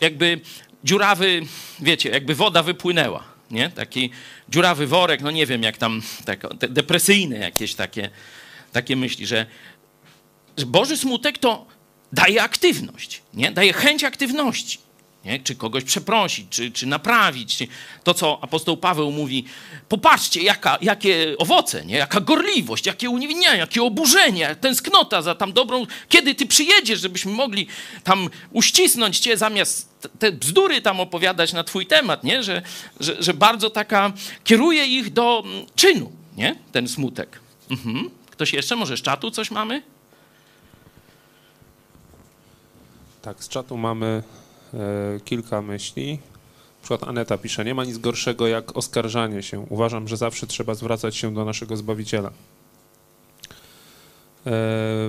jakby 0.00 0.40
dziurawy, 0.84 1.42
wiecie, 1.80 2.10
jakby 2.10 2.34
woda 2.34 2.62
wypłynęła, 2.62 3.24
nie? 3.50 3.70
Taki 3.70 4.10
dziurawy 4.48 4.86
worek, 4.86 5.20
no 5.20 5.30
nie 5.30 5.46
wiem, 5.46 5.62
jak 5.62 5.76
tam, 5.76 6.02
tak, 6.24 6.46
depresyjne 6.56 7.38
jakieś 7.38 7.74
takie, 7.74 8.10
takie 8.76 8.96
myśli, 8.96 9.26
że, 9.26 9.46
Boży 10.66 10.96
smutek 10.96 11.38
to 11.38 11.66
daje 12.12 12.42
aktywność, 12.42 13.22
nie? 13.34 13.50
Daje 13.50 13.72
chęć 13.72 14.04
aktywności. 14.04 14.78
Nie? 15.24 15.40
Czy 15.40 15.54
kogoś 15.54 15.84
przeprosić, 15.84 16.46
czy, 16.50 16.70
czy 16.70 16.86
naprawić. 16.86 17.58
To, 18.04 18.14
co 18.14 18.38
apostoł 18.42 18.76
Paweł 18.76 19.10
mówi, 19.10 19.44
popatrzcie, 19.88 20.42
jaka, 20.42 20.78
jakie 20.80 21.34
owoce, 21.38 21.84
nie? 21.84 21.96
jaka 21.96 22.20
gorliwość, 22.20 22.86
jakie 22.86 23.10
uniewinnienie, 23.10 23.58
jakie 23.58 23.82
oburzenie, 23.82 24.56
tęsknota 24.60 25.22
za 25.22 25.34
tam 25.34 25.52
dobrą... 25.52 25.86
Kiedy 26.08 26.34
ty 26.34 26.46
przyjedziesz, 26.46 27.00
żebyśmy 27.00 27.32
mogli 27.32 27.66
tam 28.04 28.30
uścisnąć 28.52 29.18
cię, 29.18 29.36
zamiast 29.36 30.00
te- 30.00 30.08
te 30.08 30.32
bzdury 30.32 30.80
tam 30.80 31.00
opowiadać 31.00 31.52
na 31.52 31.64
twój 31.64 31.86
temat, 31.86 32.24
nie? 32.24 32.42
Że, 32.42 32.62
że, 33.00 33.22
że 33.22 33.34
bardzo 33.34 33.70
taka 33.70 34.12
kieruje 34.44 34.86
ich 34.86 35.12
do 35.12 35.42
mm, 35.46 35.66
czynu, 35.76 36.12
nie? 36.36 36.56
ten 36.72 36.88
smutek. 36.88 37.40
Mhm. 37.70 38.10
Ktoś 38.36 38.52
jeszcze? 38.52 38.76
Może 38.76 38.96
z 38.96 39.02
czatu 39.02 39.30
coś 39.30 39.50
mamy? 39.50 39.82
Tak, 43.22 43.44
z 43.44 43.48
czatu 43.48 43.76
mamy 43.76 44.22
e, 44.74 44.78
kilka 45.24 45.62
myśli. 45.62 46.12
Na 46.12 46.88
przykład 46.88 47.08
Aneta 47.10 47.38
pisze, 47.38 47.64
nie 47.64 47.74
ma 47.74 47.84
nic 47.84 47.98
gorszego 47.98 48.46
jak 48.46 48.76
oskarżanie 48.76 49.42
się. 49.42 49.60
Uważam, 49.68 50.08
że 50.08 50.16
zawsze 50.16 50.46
trzeba 50.46 50.74
zwracać 50.74 51.16
się 51.16 51.34
do 51.34 51.44
naszego 51.44 51.76
Zbawiciela. 51.76 52.30
E, 54.46 54.52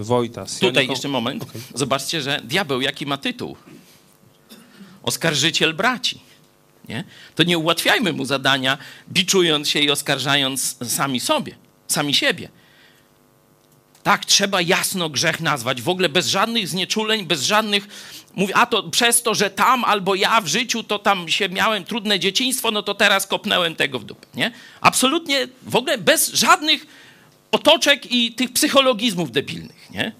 Wojtas. 0.01 0.61
ja 0.61 0.67
Tutaj 0.69 0.83
niko- 0.87 0.91
jeszcze 0.91 1.07
moment. 1.07 1.43
Okej. 1.43 1.61
Zobaczcie, 1.75 2.21
że 2.21 2.41
diabeł 2.43 2.81
jaki 2.81 3.05
ma 3.05 3.17
tytuł? 3.17 3.57
Oskarżyciel 5.03 5.73
braci. 5.73 6.19
Nie? 6.89 7.03
To 7.35 7.43
nie 7.43 7.57
ułatwiajmy 7.57 8.13
mu 8.13 8.25
zadania, 8.25 8.77
biczując 9.09 9.69
się 9.69 9.79
i 9.79 9.91
oskarżając 9.91 10.77
sami 10.91 11.19
sobie, 11.19 11.55
sami 11.87 12.13
siebie. 12.13 12.49
Tak, 14.07 14.25
trzeba 14.25 14.61
jasno 14.61 15.09
grzech 15.09 15.39
nazwać, 15.39 15.81
w 15.81 15.89
ogóle 15.89 16.09
bez 16.09 16.27
żadnych 16.27 16.67
znieczuleń, 16.67 17.25
bez 17.25 17.43
żadnych. 17.43 17.87
Mówię, 18.33 18.55
a 18.55 18.65
to 18.65 18.83
przez 18.83 19.21
to, 19.21 19.35
że 19.35 19.49
tam 19.49 19.83
albo 19.83 20.15
ja 20.15 20.41
w 20.41 20.47
życiu 20.47 20.83
to 20.83 20.99
tam 20.99 21.29
się 21.29 21.49
miałem 21.49 21.83
trudne 21.83 22.19
dzieciństwo, 22.19 22.71
no 22.71 22.83
to 22.83 22.95
teraz 22.95 23.27
kopnąłem 23.27 23.75
tego 23.75 23.99
w 23.99 24.03
dupę. 24.03 24.27
Nie? 24.35 24.51
Absolutnie 24.81 25.47
w 25.63 25.75
ogóle 25.75 25.97
bez 25.97 26.33
żadnych 26.33 26.87
otoczek 27.51 28.11
i 28.11 28.31
tych 28.31 28.53
psychologizmów 28.53 29.31
debilnych. 29.31 29.89
Nie? 29.91 30.11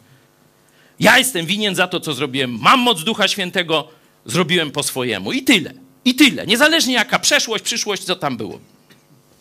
Ja 0.99 1.17
jestem 1.17 1.45
winien 1.45 1.75
za 1.75 1.88
to, 1.88 1.99
co 1.99 2.13
zrobiłem. 2.13 2.57
Mam 2.61 2.79
moc 2.79 3.03
Ducha 3.03 3.27
Świętego, 3.27 3.88
zrobiłem 4.25 4.71
po 4.71 4.83
swojemu. 4.83 5.31
I 5.31 5.43
tyle. 5.43 5.73
I 6.05 6.15
tyle. 6.15 6.47
Niezależnie 6.47 6.93
jaka 6.93 7.19
przeszłość, 7.19 7.63
przyszłość, 7.63 8.03
co 8.03 8.15
tam 8.15 8.38
było. 8.38 8.59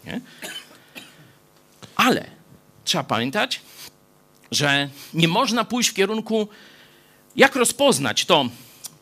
Nie? 0.04 0.20
Ale 1.96 2.30
trzeba 2.84 3.04
pamiętać, 3.04 3.60
że 4.50 4.88
nie 5.14 5.28
można 5.28 5.64
pójść 5.64 5.90
w 5.90 5.94
kierunku, 5.94 6.48
jak 7.36 7.56
rozpoznać 7.56 8.24
to, 8.24 8.48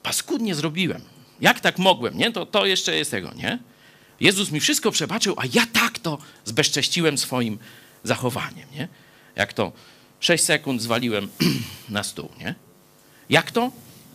paskudnie 0.02 0.54
zrobiłem. 0.54 1.02
Jak 1.40 1.60
tak 1.60 1.78
mogłem, 1.78 2.18
nie? 2.18 2.32
To, 2.32 2.46
to 2.46 2.66
jeszcze 2.66 2.96
jest 2.96 3.10
tego, 3.10 3.32
nie? 3.34 3.58
Jezus 4.20 4.50
mi 4.50 4.60
wszystko 4.60 4.90
przebaczył, 4.90 5.34
a 5.38 5.42
ja 5.52 5.66
tak 5.72 5.98
to 5.98 6.18
zbezcześciłem 6.44 7.18
swoim 7.18 7.58
zachowaniem, 8.04 8.68
nie? 8.72 8.88
Jak 9.36 9.52
to 9.52 9.72
6 10.20 10.44
sekund 10.44 10.82
zwaliłem 10.82 11.28
na 11.88 12.02
stół, 12.02 12.28
nie? 12.40 12.54
Jak 13.28 13.50
to, 13.50 13.72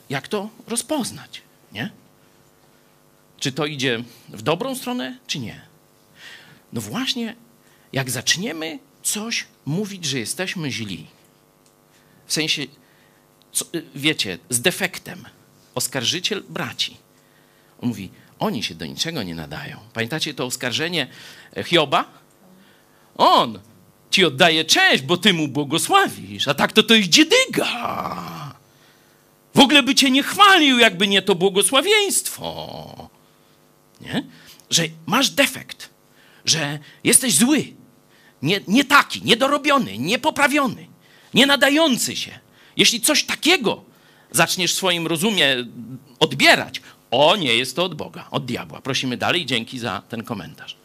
jak 0.09 0.27
to 0.27 0.49
rozpoznać, 0.67 1.41
nie? 1.71 1.91
Czy 3.39 3.51
to 3.51 3.65
idzie 3.65 4.03
w 4.29 4.41
dobrą 4.41 4.75
stronę, 4.75 5.17
czy 5.27 5.39
nie? 5.39 5.61
No 6.73 6.81
właśnie, 6.81 7.35
jak 7.93 8.09
zaczniemy 8.09 8.79
coś 9.03 9.45
mówić, 9.65 10.05
że 10.05 10.19
jesteśmy 10.19 10.71
źli, 10.71 11.07
w 12.29 12.33
sensie, 12.33 12.65
co, 13.51 13.65
wiecie, 13.95 14.37
z 14.49 14.61
defektem, 14.61 15.25
oskarżyciel 15.75 16.43
braci, 16.49 16.97
on 17.81 17.89
mówi, 17.89 18.11
oni 18.39 18.63
się 18.63 18.75
do 18.75 18.85
niczego 18.85 19.23
nie 19.23 19.35
nadają. 19.35 19.79
Pamiętacie 19.93 20.33
to 20.33 20.45
oskarżenie 20.45 21.07
Hioba? 21.65 22.05
On 23.15 23.59
ci 24.11 24.25
oddaje 24.25 24.65
cześć, 24.65 25.03
bo 25.03 25.17
ty 25.17 25.33
mu 25.33 25.47
błogosławisz, 25.47 26.47
a 26.47 26.53
tak 26.53 26.73
to 26.73 26.83
to 26.83 26.93
jest 26.93 27.09
dziedyga. 27.09 27.65
W 29.55 29.59
ogóle 29.59 29.83
by 29.83 29.95
cię 29.95 30.11
nie 30.11 30.23
chwalił, 30.23 30.79
jakby 30.79 31.07
nie 31.07 31.21
to 31.21 31.35
błogosławieństwo. 31.35 33.09
Nie? 34.01 34.23
Że 34.69 34.83
masz 35.05 35.29
defekt, 35.29 35.89
że 36.45 36.79
jesteś 37.03 37.35
zły, 37.35 37.73
nie, 38.41 38.59
nie 38.67 38.85
taki, 38.85 39.21
niedorobiony, 39.21 39.97
niepoprawiony, 39.97 40.88
nie 41.33 41.45
nadający 41.45 42.15
się. 42.15 42.39
Jeśli 42.77 43.01
coś 43.01 43.23
takiego 43.23 43.83
zaczniesz 44.31 44.73
w 44.73 44.77
swoim 44.77 45.07
rozumie 45.07 45.55
odbierać, 46.19 46.81
o, 47.11 47.35
nie 47.35 47.55
jest 47.55 47.75
to 47.75 47.83
od 47.83 47.95
Boga, 47.95 48.27
od 48.31 48.45
diabła. 48.45 48.81
Prosimy 48.81 49.17
dalej, 49.17 49.45
dzięki 49.45 49.79
za 49.79 50.01
ten 50.09 50.23
komentarz. 50.23 50.75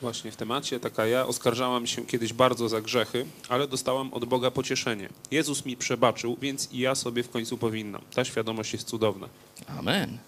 Właśnie 0.00 0.32
w 0.32 0.36
temacie 0.36 0.80
taka 0.80 1.06
ja 1.06 1.26
oskarżałam 1.26 1.86
się 1.86 2.06
kiedyś 2.06 2.32
bardzo 2.32 2.68
za 2.68 2.80
grzechy, 2.80 3.26
ale 3.48 3.68
dostałam 3.68 4.14
od 4.14 4.24
Boga 4.24 4.50
pocieszenie. 4.50 5.08
Jezus 5.30 5.66
mi 5.66 5.76
przebaczył, 5.76 6.36
więc 6.40 6.72
i 6.72 6.78
ja 6.78 6.94
sobie 6.94 7.22
w 7.22 7.30
końcu 7.30 7.58
powinnam. 7.58 8.02
Ta 8.14 8.24
świadomość 8.24 8.72
jest 8.72 8.88
cudowna. 8.88 9.28
Amen. 9.78 10.18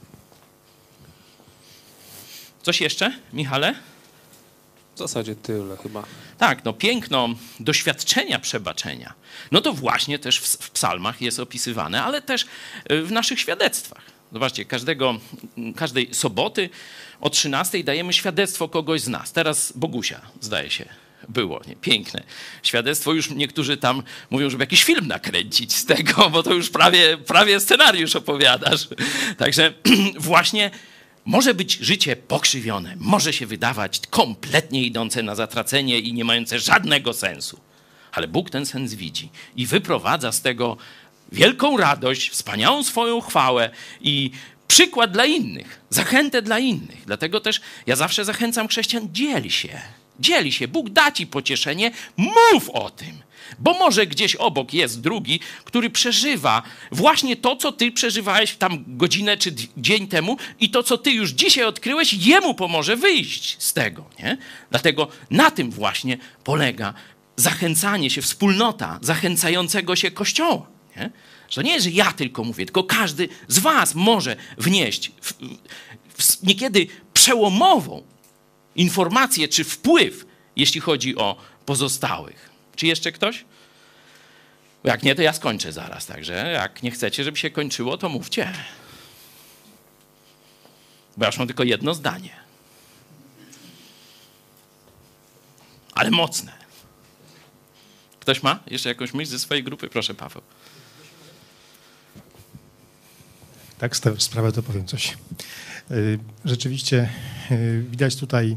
Coś 2.62 2.80
jeszcze, 2.80 3.12
Michale? 3.32 3.74
W 4.94 4.98
zasadzie 4.98 5.34
tyle 5.34 5.76
chyba. 5.76 6.04
Tak, 6.38 6.64
no 6.64 6.72
piękno 6.72 7.28
doświadczenia 7.60 8.38
przebaczenia. 8.38 9.14
No 9.52 9.60
to 9.60 9.72
właśnie 9.72 10.18
też 10.18 10.38
w, 10.40 10.46
w 10.46 10.70
psalmach 10.70 11.22
jest 11.22 11.40
opisywane, 11.40 12.02
ale 12.02 12.22
też 12.22 12.46
y, 12.92 13.02
w 13.02 13.12
naszych 13.12 13.40
świadectwach. 13.40 14.02
Zobaczcie, 14.32 14.64
każdego, 14.64 15.14
każdej 15.76 16.14
soboty 16.14 16.70
o 17.20 17.30
13 17.30 17.84
dajemy 17.84 18.12
świadectwo 18.12 18.68
kogoś 18.68 19.00
z 19.00 19.08
nas. 19.08 19.32
Teraz 19.32 19.72
Bogusia, 19.76 20.20
zdaje 20.40 20.70
się, 20.70 20.84
było. 21.28 21.60
Nie? 21.66 21.76
Piękne 21.76 22.22
świadectwo. 22.62 23.12
Już 23.12 23.30
niektórzy 23.30 23.76
tam 23.76 24.02
mówią, 24.30 24.50
żeby 24.50 24.62
jakiś 24.62 24.84
film 24.84 25.06
nakręcić 25.06 25.74
z 25.74 25.86
tego, 25.86 26.30
bo 26.30 26.42
to 26.42 26.54
już 26.54 26.70
prawie, 26.70 27.18
prawie 27.18 27.60
scenariusz 27.60 28.16
opowiadasz. 28.16 28.88
Także 29.38 29.72
właśnie 30.18 30.70
może 31.24 31.54
być 31.54 31.78
życie 31.78 32.16
pokrzywione, 32.16 32.94
może 32.98 33.32
się 33.32 33.46
wydawać 33.46 34.00
kompletnie 34.10 34.82
idące 34.82 35.22
na 35.22 35.34
zatracenie 35.34 35.98
i 35.98 36.12
nie 36.12 36.24
mające 36.24 36.58
żadnego 36.58 37.12
sensu. 37.12 37.60
Ale 38.12 38.28
Bóg 38.28 38.50
ten 38.50 38.66
sens 38.66 38.94
widzi 38.94 39.28
i 39.56 39.66
wyprowadza 39.66 40.32
z 40.32 40.42
tego 40.42 40.76
wielką 41.32 41.76
radość, 41.76 42.30
wspaniałą 42.30 42.84
swoją 42.84 43.20
chwałę 43.20 43.70
i 44.00 44.30
przykład 44.68 45.12
dla 45.12 45.24
innych, 45.26 45.80
zachętę 45.90 46.42
dla 46.42 46.58
innych. 46.58 47.02
Dlatego 47.06 47.40
też 47.40 47.60
ja 47.86 47.96
zawsze 47.96 48.24
zachęcam 48.24 48.68
chrześcijan, 48.68 49.08
dziel 49.12 49.50
się. 49.50 49.80
dzieli 50.20 50.52
się. 50.52 50.68
Bóg 50.68 50.90
da 50.90 51.12
ci 51.12 51.26
pocieszenie, 51.26 51.90
mów 52.16 52.70
o 52.70 52.90
tym. 52.90 53.22
Bo 53.58 53.72
może 53.72 54.06
gdzieś 54.06 54.36
obok 54.36 54.74
jest 54.74 55.00
drugi, 55.00 55.40
który 55.64 55.90
przeżywa 55.90 56.62
właśnie 56.92 57.36
to, 57.36 57.56
co 57.56 57.72
ty 57.72 57.92
przeżywałeś 57.92 58.56
tam 58.56 58.84
godzinę 58.86 59.36
czy 59.36 59.54
dzień 59.76 60.08
temu 60.08 60.36
i 60.60 60.70
to, 60.70 60.82
co 60.82 60.98
ty 60.98 61.10
już 61.10 61.30
dzisiaj 61.30 61.64
odkryłeś, 61.64 62.12
jemu 62.12 62.54
pomoże 62.54 62.96
wyjść 62.96 63.56
z 63.62 63.72
tego. 63.72 64.04
Nie? 64.18 64.38
Dlatego 64.70 65.08
na 65.30 65.50
tym 65.50 65.70
właśnie 65.70 66.18
polega 66.44 66.94
zachęcanie 67.36 68.10
się, 68.10 68.22
wspólnota 68.22 68.98
zachęcającego 69.02 69.96
się 69.96 70.10
Kościoła. 70.10 70.66
Nie? 70.96 71.10
Że 71.50 71.62
nie, 71.62 71.80
że 71.80 71.90
ja 71.90 72.12
tylko 72.12 72.44
mówię, 72.44 72.66
tylko 72.66 72.84
każdy 72.84 73.28
z 73.48 73.58
was 73.58 73.94
może 73.94 74.36
wnieść 74.58 75.12
w, 75.20 75.32
w, 76.22 76.42
niekiedy 76.42 76.86
przełomową 77.14 78.02
informację 78.76 79.48
czy 79.48 79.64
wpływ, 79.64 80.26
jeśli 80.56 80.80
chodzi 80.80 81.16
o 81.16 81.36
pozostałych. 81.66 82.51
Czy 82.76 82.86
jeszcze 82.86 83.12
ktoś? 83.12 83.44
Jak 84.84 85.02
nie, 85.02 85.14
to 85.14 85.22
ja 85.22 85.32
skończę 85.32 85.72
zaraz. 85.72 86.06
Także 86.06 86.34
jak 86.52 86.82
nie 86.82 86.90
chcecie, 86.90 87.24
żeby 87.24 87.36
się 87.36 87.50
kończyło, 87.50 87.98
to 87.98 88.08
mówcie. 88.08 88.52
Bo 91.16 91.24
ja 91.24 91.28
już 91.28 91.38
mam 91.38 91.46
tylko 91.46 91.64
jedno 91.64 91.94
zdanie. 91.94 92.30
Ale 95.92 96.10
mocne. 96.10 96.52
Ktoś 98.20 98.42
ma 98.42 98.60
jeszcze 98.66 98.88
jakąś 98.88 99.14
myśl 99.14 99.30
ze 99.30 99.38
swojej 99.38 99.64
grupy? 99.64 99.88
Proszę, 99.88 100.14
Paweł. 100.14 100.42
Tak, 103.78 103.96
stawiasz 103.96 104.22
sprawę, 104.22 104.52
to 104.52 104.62
powiem 104.62 104.86
coś. 104.86 105.16
Y, 105.90 106.18
Rzeczywiście 106.44 107.08
y, 107.50 107.84
widać 107.90 108.16
tutaj 108.16 108.56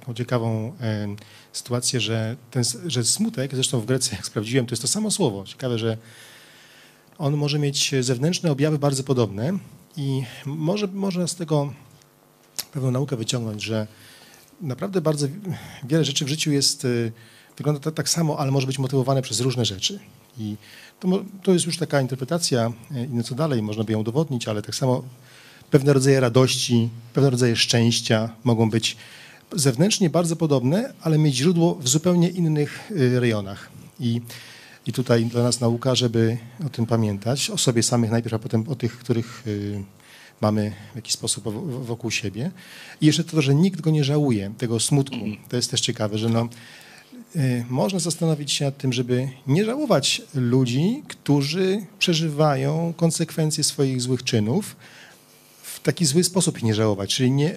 taką 0.00 0.14
ciekawą 0.14 0.72
em, 0.80 1.16
sytuację, 1.52 2.00
że, 2.00 2.36
ten, 2.50 2.62
że 2.86 3.04
smutek, 3.04 3.54
zresztą 3.54 3.80
w 3.80 3.86
Grecji, 3.86 4.16
jak 4.16 4.26
sprawdziłem, 4.26 4.66
to 4.66 4.72
jest 4.72 4.82
to 4.82 4.88
samo 4.88 5.10
słowo. 5.10 5.44
Ciekawe, 5.44 5.78
że 5.78 5.96
on 7.18 7.36
może 7.36 7.58
mieć 7.58 7.94
zewnętrzne 8.00 8.52
objawy 8.52 8.78
bardzo 8.78 9.02
podobne 9.02 9.52
i 9.96 10.22
może, 10.46 10.86
można 10.86 11.26
z 11.26 11.34
tego 11.34 11.72
pewną 12.72 12.90
naukę 12.90 13.16
wyciągnąć, 13.16 13.62
że 13.62 13.86
naprawdę 14.60 15.00
bardzo 15.00 15.26
wiele 15.84 16.04
rzeczy 16.04 16.24
w 16.24 16.28
życiu 16.28 16.52
jest, 16.52 16.84
y, 16.84 17.12
wygląda 17.56 17.80
tak, 17.80 17.94
tak 17.94 18.08
samo, 18.08 18.38
ale 18.38 18.50
może 18.50 18.66
być 18.66 18.78
motywowane 18.78 19.22
przez 19.22 19.40
różne 19.40 19.64
rzeczy. 19.64 20.00
I 20.38 20.56
to, 21.00 21.08
to 21.42 21.52
jest 21.52 21.66
już 21.66 21.78
taka 21.78 22.00
interpretacja 22.00 22.72
y, 22.92 23.20
i 23.20 23.24
co 23.24 23.34
dalej, 23.34 23.62
można 23.62 23.84
by 23.84 23.92
ją 23.92 24.00
udowodnić, 24.00 24.48
ale 24.48 24.62
tak 24.62 24.74
samo 24.74 25.04
pewne 25.70 25.92
rodzaje 25.92 26.20
radości, 26.20 26.88
pewne 27.14 27.30
rodzaje 27.30 27.56
szczęścia 27.56 28.28
mogą 28.44 28.70
być 28.70 28.96
zewnętrznie 29.52 30.10
bardzo 30.10 30.36
podobne, 30.36 30.92
ale 31.00 31.18
mieć 31.18 31.36
źródło 31.36 31.74
w 31.74 31.88
zupełnie 31.88 32.28
innych 32.28 32.90
y, 32.90 33.20
rejonach. 33.20 33.70
I, 34.00 34.20
I 34.86 34.92
tutaj 34.92 35.24
dla 35.24 35.42
nas 35.42 35.60
nauka, 35.60 35.94
żeby 35.94 36.36
o 36.66 36.68
tym 36.68 36.86
pamiętać, 36.86 37.50
o 37.50 37.58
sobie 37.58 37.82
samych 37.82 38.10
najpierw, 38.10 38.34
a 38.34 38.38
potem 38.38 38.68
o 38.68 38.74
tych, 38.74 38.98
których 38.98 39.42
y, 39.46 39.82
mamy 40.40 40.72
w 40.92 40.96
jakiś 40.96 41.12
sposób 41.14 41.44
wo- 41.44 41.50
wo- 41.52 41.80
wokół 41.80 42.10
siebie. 42.10 42.50
I 43.00 43.06
jeszcze 43.06 43.24
to, 43.24 43.42
że 43.42 43.54
nikt 43.54 43.80
go 43.80 43.90
nie 43.90 44.04
żałuje, 44.04 44.52
tego 44.58 44.80
smutku. 44.80 45.16
To 45.48 45.56
jest 45.56 45.70
też 45.70 45.80
ciekawe, 45.80 46.18
że 46.18 46.28
no, 46.28 46.48
y, 47.36 47.64
można 47.68 47.98
zastanowić 47.98 48.52
się 48.52 48.64
nad 48.64 48.76
tym, 48.78 48.92
żeby 48.92 49.28
nie 49.46 49.64
żałować 49.64 50.22
ludzi, 50.34 51.02
którzy 51.08 51.86
przeżywają 51.98 52.94
konsekwencje 52.96 53.64
swoich 53.64 54.00
złych 54.02 54.24
czynów, 54.24 54.76
w 55.62 55.80
taki 55.80 56.04
zły 56.04 56.24
sposób 56.24 56.62
nie 56.62 56.74
żałować, 56.74 57.14
czyli 57.14 57.30
nie, 57.30 57.54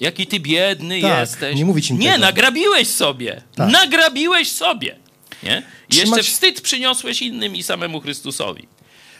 Jaki 0.00 0.26
ty 0.26 0.40
biedny 0.40 1.00
Tak, 1.02 1.20
jesteś. 1.20 1.56
nie 1.56 1.64
mówić 1.64 1.90
im 1.90 1.98
Nie, 1.98 2.08
tego. 2.12 2.20
nagrabiłeś 2.20 2.88
sobie. 2.88 3.42
Tak. 3.54 3.72
Nagrabiłeś 3.72 4.52
sobie. 4.52 4.96
Nie? 5.42 5.62
I 5.90 5.96
jeszcze 5.96 6.10
Trzymać- 6.16 6.26
wstyd 6.26 6.60
przyniosłeś 6.60 7.22
innym 7.22 7.56
i 7.56 7.62
samemu 7.62 8.00
Chrystusowi. 8.00 8.68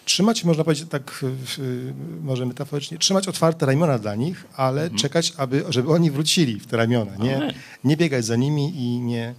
trzymać, 0.05 0.45
można 0.45 0.65
powiedzieć 0.65 0.87
tak 0.91 1.25
może 2.23 2.47
metaforycznie, 2.47 2.99
trzymać 2.99 3.29
otwarte 3.29 3.67
ramiona 3.67 3.99
dla 3.99 4.15
nich, 4.15 4.45
ale 4.57 4.91
czekać, 4.91 5.33
aby, 5.37 5.65
żeby 5.69 5.91
oni 5.91 6.11
wrócili 6.11 6.61
w 6.61 6.67
te 6.67 6.77
ramiona. 6.77 7.17
Nie, 7.17 7.37
Amen. 7.37 7.53
nie 7.85 7.97
biegać 7.97 8.25
za 8.25 8.37
nimi 8.37 8.73
i 8.77 8.99
nie, 9.01 9.35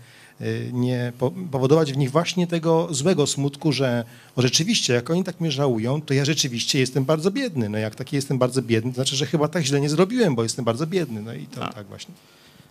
nie 0.73 1.13
po- 1.19 1.31
powodować 1.51 1.93
w 1.93 1.97
nich 1.97 2.11
właśnie 2.11 2.47
tego 2.47 2.87
złego 2.91 3.27
smutku, 3.27 3.71
że 3.71 4.05
o, 4.35 4.41
rzeczywiście, 4.41 4.93
jak 4.93 5.09
oni 5.09 5.23
tak 5.23 5.39
mnie 5.41 5.51
żałują, 5.51 6.01
to 6.01 6.13
ja 6.13 6.25
rzeczywiście 6.25 6.79
jestem 6.79 7.05
bardzo 7.05 7.31
biedny. 7.31 7.69
No 7.69 7.77
jak 7.77 7.95
taki 7.95 8.15
jestem 8.15 8.37
bardzo 8.37 8.61
biedny, 8.61 8.91
to 8.91 8.95
znaczy, 8.95 9.15
że 9.15 9.25
chyba 9.25 9.47
tak 9.47 9.63
źle 9.63 9.81
nie 9.81 9.89
zrobiłem, 9.89 10.35
bo 10.35 10.43
jestem 10.43 10.65
bardzo 10.65 10.87
biedny. 10.87 11.21
No 11.21 11.33
i 11.33 11.45
to 11.47 11.59
Tak. 11.59 11.73
tak 11.73 11.87
właśnie. 11.87 12.13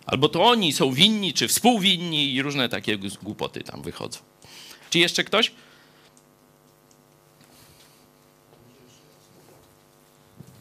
Albo 0.05 0.29
to 0.29 0.43
oni 0.43 0.73
są 0.73 0.91
winni, 0.93 1.33
czy 1.33 1.47
współwinni 1.47 2.33
i 2.33 2.41
różne 2.41 2.69
takie 2.69 2.97
głupoty 3.23 3.61
tam 3.63 3.81
wychodzą. 3.81 4.19
Czy 4.89 4.99
jeszcze 4.99 5.23
ktoś? 5.23 5.51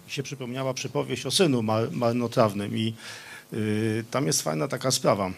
mi 0.07 0.11
się 0.13 0.23
przypomniała 0.23 0.75
przypowieść 0.75 1.27
o 1.27 1.31
synu 1.31 1.63
mar- 1.63 1.93
marnotrawnym 1.93 2.77
i 2.79 2.95
y, 3.53 4.05
tam 4.11 4.27
jest 4.27 4.43
fajna 4.43 4.69
taka 4.69 4.91
sprawa. 4.91 5.31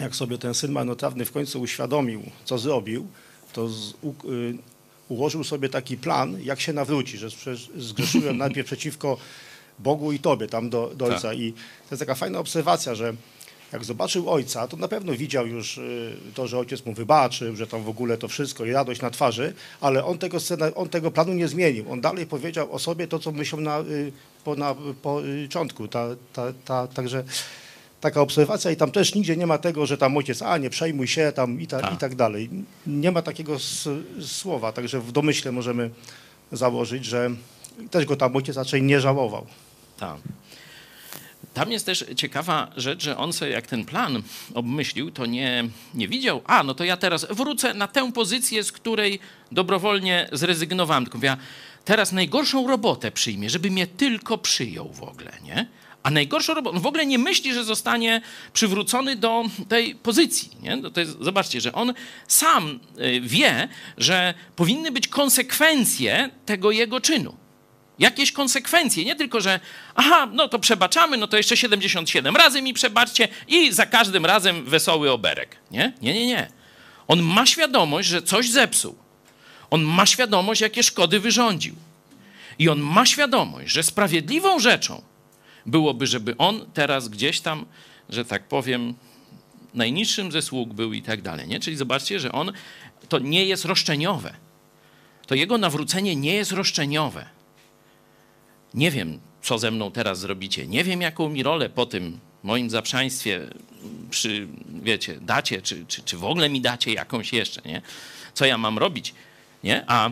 Jak 0.00 0.16
sobie 0.16 0.38
ten 0.38 0.54
syn 0.54 0.72
marnotrawny 0.72 1.24
w 1.24 1.32
końcu 1.32 1.60
uświadomił, 1.60 2.22
co 2.44 2.58
zrobił, 2.58 3.06
to 3.52 3.68
z, 3.68 3.94
u, 4.02 4.10
y, 4.10 4.58
ułożył 5.08 5.44
sobie 5.44 5.68
taki 5.68 5.96
plan, 5.96 6.40
jak 6.42 6.60
się 6.60 6.72
nawróci, 6.72 7.18
że 7.18 7.28
zgrzeszyłem 7.76 8.36
najpierw 8.44 8.66
przeciwko 8.66 9.16
Bogu 9.78 10.12
i 10.12 10.18
Tobie 10.18 10.46
tam 10.46 10.70
do, 10.70 10.92
do 10.96 11.04
Ojca. 11.04 11.34
I 11.34 11.52
to 11.52 11.88
jest 11.90 12.00
taka 12.00 12.14
fajna 12.14 12.38
obserwacja, 12.38 12.94
że 12.94 13.14
jak 13.72 13.84
zobaczył 13.84 14.30
ojca, 14.30 14.68
to 14.68 14.76
na 14.76 14.88
pewno 14.88 15.12
widział 15.12 15.46
już 15.46 15.78
y, 15.78 16.16
to, 16.34 16.46
że 16.46 16.58
ojciec 16.58 16.86
mu 16.86 16.94
wybaczył, 16.94 17.56
że 17.56 17.66
tam 17.66 17.82
w 17.82 17.88
ogóle 17.88 18.18
to 18.18 18.28
wszystko 18.28 18.64
i 18.64 18.72
radość 18.72 19.00
na 19.00 19.10
twarzy, 19.10 19.54
ale 19.80 20.04
on 20.04 20.18
tego, 20.18 20.40
scena, 20.40 20.74
on 20.74 20.88
tego 20.88 21.10
planu 21.10 21.32
nie 21.32 21.48
zmienił. 21.48 21.92
On 21.92 22.00
dalej 22.00 22.26
powiedział 22.26 22.72
o 22.72 22.78
sobie 22.78 23.08
to, 23.08 23.18
co 23.18 23.32
myślał 23.32 23.60
na, 23.60 23.80
y, 23.80 24.12
po, 24.44 24.54
na 24.54 24.74
początku. 25.02 25.88
Ta, 25.88 26.06
ta, 26.32 26.52
ta, 26.64 26.86
także 26.86 27.24
taka 28.00 28.20
obserwacja 28.20 28.70
i 28.70 28.76
tam 28.76 28.90
też 28.90 29.14
nigdzie 29.14 29.36
nie 29.36 29.46
ma 29.46 29.58
tego, 29.58 29.86
że 29.86 29.98
tam 29.98 30.16
ojciec, 30.16 30.42
a 30.42 30.58
nie 30.58 30.70
przejmuj 30.70 31.06
się 31.08 31.32
tam 31.34 31.60
i, 31.60 31.66
ta, 31.66 31.80
Tak. 31.80 31.94
i 31.94 31.96
tak 31.96 32.14
dalej. 32.14 32.50
Nie 32.86 33.10
ma 33.10 33.22
takiego 33.22 33.54
s, 33.54 33.88
słowa, 34.20 34.72
także 34.72 35.00
w 35.00 35.12
domyśle 35.12 35.52
możemy 35.52 35.90
założyć, 36.52 37.04
że 37.04 37.30
też 37.90 38.04
go 38.04 38.16
tam 38.16 38.36
ojciec 38.36 38.56
raczej 38.56 38.82
nie 38.82 39.00
żałował. 39.00 39.46
Tam. 39.98 40.18
Tam 41.54 41.72
jest 41.72 41.86
też 41.86 42.04
ciekawa 42.16 42.72
rzecz, 42.76 43.02
że 43.04 43.16
on 43.16 43.32
sobie 43.32 43.50
jak 43.50 43.66
ten 43.66 43.84
plan 43.84 44.22
obmyślił, 44.54 45.10
to 45.10 45.26
nie, 45.26 45.64
nie 45.94 46.08
widział, 46.08 46.42
a 46.46 46.62
no 46.62 46.74
to 46.74 46.84
ja 46.84 46.96
teraz 46.96 47.26
wrócę 47.30 47.74
na 47.74 47.88
tę 47.88 48.12
pozycję, 48.12 48.64
z 48.64 48.72
której 48.72 49.18
dobrowolnie 49.52 50.28
zrezygnowałem. 50.32 51.04
Tylko 51.04 51.26
ja 51.26 51.36
teraz 51.84 52.12
najgorszą 52.12 52.66
robotę 52.68 53.10
przyjmie, 53.10 53.50
żeby 53.50 53.70
mnie 53.70 53.86
tylko 53.86 54.38
przyjął 54.38 54.92
w 54.92 55.02
ogóle, 55.02 55.32
nie? 55.44 55.66
A 56.02 56.10
najgorszą 56.10 56.54
robotę, 56.54 56.76
on 56.76 56.82
w 56.82 56.86
ogóle 56.86 57.06
nie 57.06 57.18
myśli, 57.18 57.54
że 57.54 57.64
zostanie 57.64 58.20
przywrócony 58.52 59.16
do 59.16 59.44
tej 59.68 59.94
pozycji. 59.94 60.50
Nie? 60.62 60.76
No 60.76 60.90
to 60.90 61.00
jest, 61.00 61.16
zobaczcie, 61.20 61.60
że 61.60 61.72
on 61.72 61.94
sam 62.28 62.80
y, 62.98 63.20
wie, 63.20 63.68
że 63.98 64.34
powinny 64.56 64.92
być 64.92 65.08
konsekwencje 65.08 66.30
tego 66.46 66.70
jego 66.70 67.00
czynu 67.00 67.36
jakieś 68.00 68.32
konsekwencje. 68.32 69.04
Nie 69.04 69.16
tylko, 69.16 69.40
że 69.40 69.60
aha, 69.94 70.28
no 70.32 70.48
to 70.48 70.58
przebaczamy, 70.58 71.16
no 71.16 71.28
to 71.28 71.36
jeszcze 71.36 71.56
77 71.56 72.36
razy 72.36 72.62
mi 72.62 72.74
przebaczcie 72.74 73.28
i 73.48 73.72
za 73.72 73.86
każdym 73.86 74.26
razem 74.26 74.64
wesoły 74.64 75.10
oberek. 75.10 75.56
Nie? 75.70 75.92
Nie, 76.02 76.14
nie, 76.14 76.26
nie. 76.26 76.48
On 77.08 77.22
ma 77.22 77.46
świadomość, 77.46 78.08
że 78.08 78.22
coś 78.22 78.50
zepsuł. 78.50 78.96
On 79.70 79.82
ma 79.82 80.06
świadomość, 80.06 80.60
jakie 80.60 80.82
szkody 80.82 81.20
wyrządził. 81.20 81.74
I 82.58 82.68
on 82.68 82.80
ma 82.80 83.06
świadomość, 83.06 83.72
że 83.72 83.82
sprawiedliwą 83.82 84.58
rzeczą 84.58 85.02
byłoby, 85.66 86.06
żeby 86.06 86.36
on 86.36 86.66
teraz 86.74 87.08
gdzieś 87.08 87.40
tam, 87.40 87.66
że 88.08 88.24
tak 88.24 88.48
powiem, 88.48 88.94
najniższym 89.74 90.32
ze 90.32 90.42
sług 90.42 90.74
był 90.74 90.92
i 90.92 91.02
tak 91.02 91.22
dalej. 91.22 91.48
Nie? 91.48 91.60
Czyli 91.60 91.76
zobaczcie, 91.76 92.20
że 92.20 92.32
on 92.32 92.52
to 93.08 93.18
nie 93.18 93.44
jest 93.44 93.64
roszczeniowe. 93.64 94.34
To 95.26 95.34
jego 95.34 95.58
nawrócenie 95.58 96.16
nie 96.16 96.34
jest 96.34 96.52
roszczeniowe 96.52 97.40
nie 98.74 98.90
wiem, 98.90 99.20
co 99.42 99.58
ze 99.58 99.70
mną 99.70 99.90
teraz 99.90 100.18
zrobicie, 100.20 100.66
nie 100.66 100.84
wiem, 100.84 101.00
jaką 101.00 101.28
mi 101.28 101.42
rolę 101.42 101.70
po 101.70 101.86
tym 101.86 102.18
moim 102.42 102.70
zaprzaństwie 102.70 103.40
przy, 104.10 104.48
wiecie, 104.82 105.18
dacie, 105.20 105.62
czy, 105.62 105.86
czy, 105.86 106.02
czy 106.02 106.16
w 106.16 106.24
ogóle 106.24 106.48
mi 106.48 106.60
dacie 106.60 106.92
jakąś 106.92 107.32
jeszcze, 107.32 107.62
nie? 107.64 107.82
Co 108.34 108.44
ja 108.44 108.58
mam 108.58 108.78
robić, 108.78 109.14
nie? 109.64 109.84
A 109.86 110.10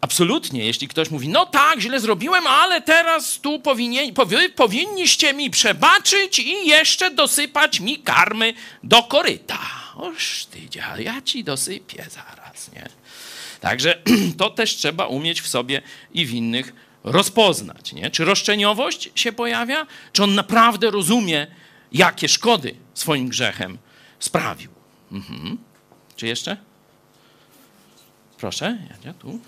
absolutnie, 0.00 0.64
jeśli 0.64 0.88
ktoś 0.88 1.10
mówi, 1.10 1.28
no 1.28 1.46
tak, 1.46 1.80
źle 1.80 2.00
zrobiłem, 2.00 2.46
ale 2.46 2.80
teraz 2.80 3.38
tu 3.40 3.60
powinien, 3.60 4.14
powi, 4.14 4.36
powinniście 4.56 5.34
mi 5.34 5.50
przebaczyć 5.50 6.38
i 6.38 6.66
jeszcze 6.66 7.10
dosypać 7.10 7.80
mi 7.80 7.98
karmy 7.98 8.54
do 8.82 9.02
koryta. 9.02 9.58
Oż 9.96 10.46
ty, 10.46 10.58
ja 10.98 11.22
ci 11.22 11.44
dosypię 11.44 12.06
zaraz, 12.10 12.72
nie? 12.72 12.88
Także 13.60 14.02
to 14.38 14.50
też 14.50 14.76
trzeba 14.76 15.06
umieć 15.06 15.40
w 15.40 15.48
sobie 15.48 15.82
i 16.14 16.26
w 16.26 16.34
innych 16.34 16.72
rozpoznać. 17.04 17.92
Nie? 17.92 18.10
Czy 18.10 18.24
roszczeniowość 18.24 19.10
się 19.14 19.32
pojawia? 19.32 19.86
Czy 20.12 20.22
on 20.22 20.34
naprawdę 20.34 20.90
rozumie 20.90 21.46
jakie 21.92 22.28
szkody 22.28 22.74
swoim 22.94 23.28
grzechem 23.28 23.78
sprawił. 24.18 24.70
Mhm. 25.12 25.58
Czy 26.16 26.26
jeszcze? 26.26 26.56
Proszę, 28.38 28.78
Jadzia, 28.90 29.14
tu. 29.14 29.40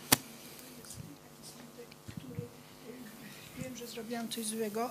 Wiem, 3.59 3.77
że 3.77 3.87
zrobiłam 4.09 4.29
coś 4.29 4.47
złego. 4.47 4.91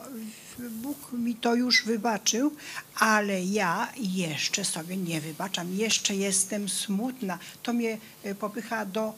Bóg 0.60 1.12
mi 1.12 1.36
to 1.36 1.56
już 1.56 1.84
wybaczył, 1.84 2.52
ale 2.96 3.44
ja 3.44 3.88
jeszcze 3.98 4.66
sobie 4.66 4.98
nie 4.98 5.22
wybaczam. 5.22 5.74
Jeszcze 5.74 6.16
jestem 6.16 6.70
smutna. 6.70 7.40
To 7.64 7.74
mnie 7.74 7.98
e, 8.24 8.36
popycha 8.36 8.86
do. 8.86 9.14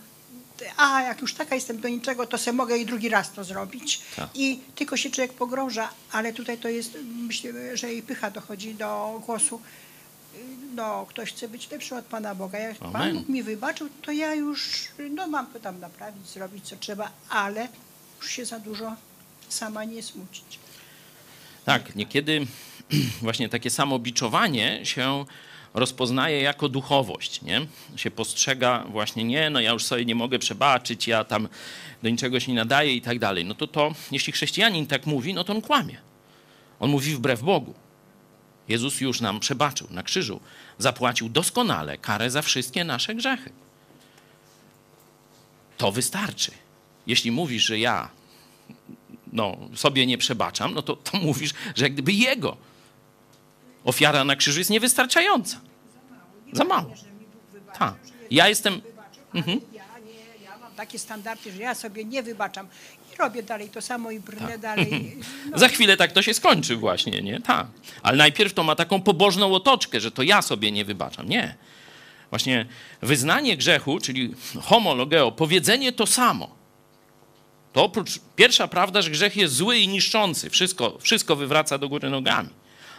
A 0.78 1.02
jak 1.02 1.22
już 1.22 1.34
taka 1.34 1.56
jestem 1.56 1.82
do 1.82 1.90
niczego, 1.90 2.26
to 2.26 2.38
se 2.38 2.54
mogę 2.54 2.78
i 2.78 2.86
drugi 2.86 3.10
raz 3.10 3.32
to 3.32 3.44
zrobić. 3.44 4.02
Tak. 4.16 4.30
I 4.36 4.60
tylko 4.76 4.98
się 4.98 5.10
człowiek 5.10 5.34
pogrąża, 5.34 5.90
ale 6.12 6.34
tutaj 6.34 6.58
to 6.58 6.70
jest, 6.70 6.98
myślę, 7.28 7.78
że 7.78 7.94
i 7.94 8.02
pycha 8.02 8.32
dochodzi 8.32 8.76
do 8.76 9.22
głosu. 9.26 9.62
No, 10.76 11.06
ktoś 11.10 11.34
chce 11.34 11.48
być 11.48 11.72
lepszy 11.72 11.96
od 11.96 12.06
Pana 12.06 12.36
Boga. 12.36 12.60
Jak 12.60 12.78
Pan 12.78 12.96
Amen. 12.96 13.18
Bóg 13.18 13.30
mi 13.30 13.44
wybaczył, 13.44 13.90
to 14.02 14.12
ja 14.12 14.36
już 14.36 14.88
no, 15.12 15.28
mam 15.28 15.48
to 15.48 15.60
tam 15.60 15.80
naprawić, 15.80 16.28
zrobić 16.28 16.66
co 16.68 16.76
trzeba, 16.76 17.12
ale 17.30 17.68
już 18.22 18.30
się 18.30 18.46
za 18.46 18.60
dużo 18.60 18.96
sama 19.54 19.84
nie 19.84 20.04
smucić. 20.04 20.60
Tak, 21.66 21.96
niekiedy 21.96 22.48
właśnie 23.22 23.50
takie 23.50 23.70
samobiczowanie 23.70 24.86
się 24.86 25.26
rozpoznaje 25.74 26.42
jako 26.42 26.70
duchowość, 26.70 27.42
nie? 27.42 27.68
Się 27.96 28.12
postrzega 28.12 28.86
właśnie, 28.90 29.24
nie, 29.24 29.50
no 29.50 29.60
ja 29.60 29.72
już 29.72 29.86
sobie 29.86 30.06
nie 30.06 30.16
mogę 30.16 30.40
przebaczyć, 30.40 31.08
ja 31.08 31.24
tam 31.24 31.48
do 32.04 32.10
niczego 32.10 32.40
się 32.40 32.52
nie 32.52 32.58
nadaję 32.58 32.96
i 32.96 33.02
tak 33.02 33.20
dalej. 33.20 33.46
No 33.46 33.56
to 33.56 33.68
to, 33.68 33.94
jeśli 34.12 34.34
chrześcijanin 34.34 34.88
tak 34.88 35.06
mówi, 35.06 35.34
no 35.34 35.44
to 35.44 35.54
on 35.54 35.62
kłamie. 35.62 35.98
On 36.80 36.90
mówi 36.90 37.16
wbrew 37.16 37.42
Bogu. 37.42 37.74
Jezus 38.68 39.02
już 39.02 39.22
nam 39.22 39.40
przebaczył 39.40 39.88
na 39.92 40.04
krzyżu. 40.04 40.40
Zapłacił 40.78 41.30
doskonale 41.30 41.98
karę 41.98 42.32
za 42.32 42.42
wszystkie 42.42 42.84
nasze 42.84 43.16
grzechy. 43.16 43.52
To 45.78 45.92
wystarczy. 45.92 46.52
Jeśli 47.08 47.32
mówisz, 47.32 47.66
że 47.66 47.80
ja 47.80 48.10
no, 49.34 49.58
sobie 49.76 50.06
nie 50.06 50.18
przebaczam, 50.18 50.74
no 50.74 50.82
to, 50.82 50.96
to 50.96 51.18
mówisz, 51.28 51.54
że 51.76 51.86
jak 51.86 51.94
gdyby 51.94 52.14
jego 52.14 52.58
ofiara 53.84 54.24
na 54.24 54.36
krzyżu 54.36 54.60
jest 54.60 54.70
niewystarczająca. 54.70 55.60
Za 56.54 56.64
mało. 56.64 56.94
Tak. 57.80 57.96
Ja 58.32 58.50
jestem. 58.50 58.82
Mhm. 59.34 59.62
Ja, 59.74 59.84
nie, 60.06 60.44
ja 60.46 60.58
mam 60.58 60.72
takie 60.76 61.00
standardy, 61.00 61.52
że 61.52 61.62
ja 61.62 61.76
sobie 61.76 62.06
nie 62.06 62.24
wybaczam 62.24 62.68
i 63.14 63.18
robię 63.18 63.44
dalej 63.44 63.70
to 63.70 63.82
samo 63.82 64.12
i 64.12 64.20
brnę 64.20 64.58
dalej. 64.58 65.18
No, 65.52 65.58
Za 65.58 65.68
chwilę 65.68 65.98
tak 65.98 66.12
to 66.12 66.22
się 66.22 66.34
skończy 66.34 66.76
właśnie, 66.76 67.22
nie? 67.22 67.42
Tak. 67.42 67.68
Ale 68.04 68.18
najpierw 68.18 68.54
to 68.54 68.64
ma 68.64 68.76
taką 68.76 69.02
pobożną 69.02 69.54
otoczkę, 69.54 70.00
że 70.00 70.12
to 70.12 70.24
ja 70.24 70.42
sobie 70.42 70.72
nie 70.72 70.86
wybaczam. 70.86 71.30
Nie. 71.30 71.56
Właśnie 72.30 72.66
wyznanie 73.02 73.58
grzechu, 73.58 74.00
czyli 74.00 74.34
homologeo, 74.62 75.32
powiedzenie 75.32 75.92
to 75.92 76.06
samo. 76.06 76.59
To 77.74 77.84
oprócz 77.84 78.20
pierwsza 78.36 78.68
prawda, 78.68 79.02
że 79.02 79.10
grzech 79.10 79.36
jest 79.36 79.56
zły 79.56 79.78
i 79.78 79.88
niszczący, 79.88 80.50
wszystko, 80.50 80.98
wszystko 81.00 81.36
wywraca 81.36 81.78
do 81.78 81.90
góry 81.90 82.10
nogami. 82.10 82.50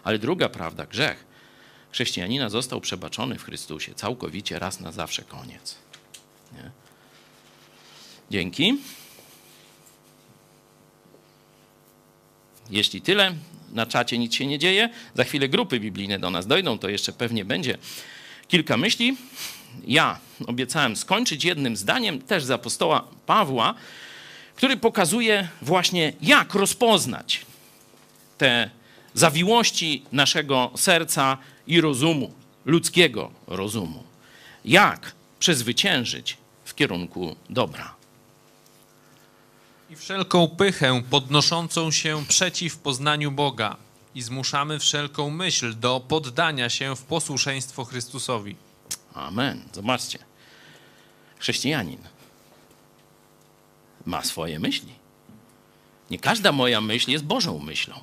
Ale 0.05 0.18
druga 0.18 0.48
prawda, 0.48 0.86
grzech 0.86 1.30
chrześcijanina 1.92 2.51
został 2.51 2.80
przebaczony 2.80 3.38
w 3.38 3.44
Chrystusie 3.44 3.94
całkowicie, 3.94 4.59
raz 4.59 4.80
na 4.80 4.92
zawsze, 4.92 5.22
koniec. 5.22 5.76
Nie? 6.52 6.70
Dzięki. 8.30 8.78
Jeśli 12.70 13.02
tyle, 13.02 13.34
na 13.72 13.86
czacie 13.86 14.18
nic 14.18 14.34
się 14.34 14.47
nie 14.47 14.59
dzieje, 14.59 14.88
za 15.14 15.24
chwilę 15.24 15.48
grupy 15.48 15.80
biblijne 15.80 16.18
do 16.18 16.30
nas 16.30 16.47
dojdą, 16.47 16.78
to 16.78 16.88
jeszcze 16.88 17.12
pewnie 17.12 17.44
będzie 17.44 17.78
kilka 18.48 18.76
myśli. 18.76 19.16
Ja 19.86 20.18
obiecałem 20.47 20.97
skończyć 20.97 21.44
jednym 21.44 21.76
zdaniem 21.76 22.22
też 22.22 22.44
z 22.44 22.51
apostoła 22.51 23.09
Pawła, 23.26 23.74
który 24.55 24.77
pokazuje 24.77 25.48
właśnie, 25.62 26.12
jak 26.22 26.55
rozpoznać 26.55 27.47
te 28.39 28.70
zawiłości 29.14 30.02
naszego 30.12 30.70
serca 30.77 31.39
i 31.66 31.81
rozumu, 31.81 32.32
ludzkiego 32.64 33.31
rozumu. 33.47 34.02
Jak 34.64 35.12
przezwyciężyć 35.39 36.36
w 36.64 36.74
kierunku 36.74 37.36
dobra. 37.51 37.94
I 39.90 39.97
wszelką 39.97 40.48
pychę 40.48 41.02
podnoszącą 41.10 41.90
się 41.90 42.24
przeciw 42.28 42.78
poznaniu 42.78 43.32
Boga 43.32 43.77
i 44.14 44.22
zmuszamy 44.22 44.78
wszelką 44.78 45.31
myśl 45.31 45.74
do 45.78 46.01
poddania 46.09 46.68
się 46.68 46.97
w 46.97 47.02
posłuszeństwo 47.02 47.85
Chrystusowi. 47.85 48.56
Amen. 49.14 49.62
Zobaczcie. 49.72 50.18
Chrześcijanin 51.39 51.98
ma 54.11 54.24
swoje 54.24 54.59
myśli. 54.59 54.93
Nie 56.11 56.19
każda 56.19 56.53
moja 56.53 56.81
myśl 56.81 57.11
jest 57.11 57.24
Bożą 57.24 57.59
myślą. 57.59 57.95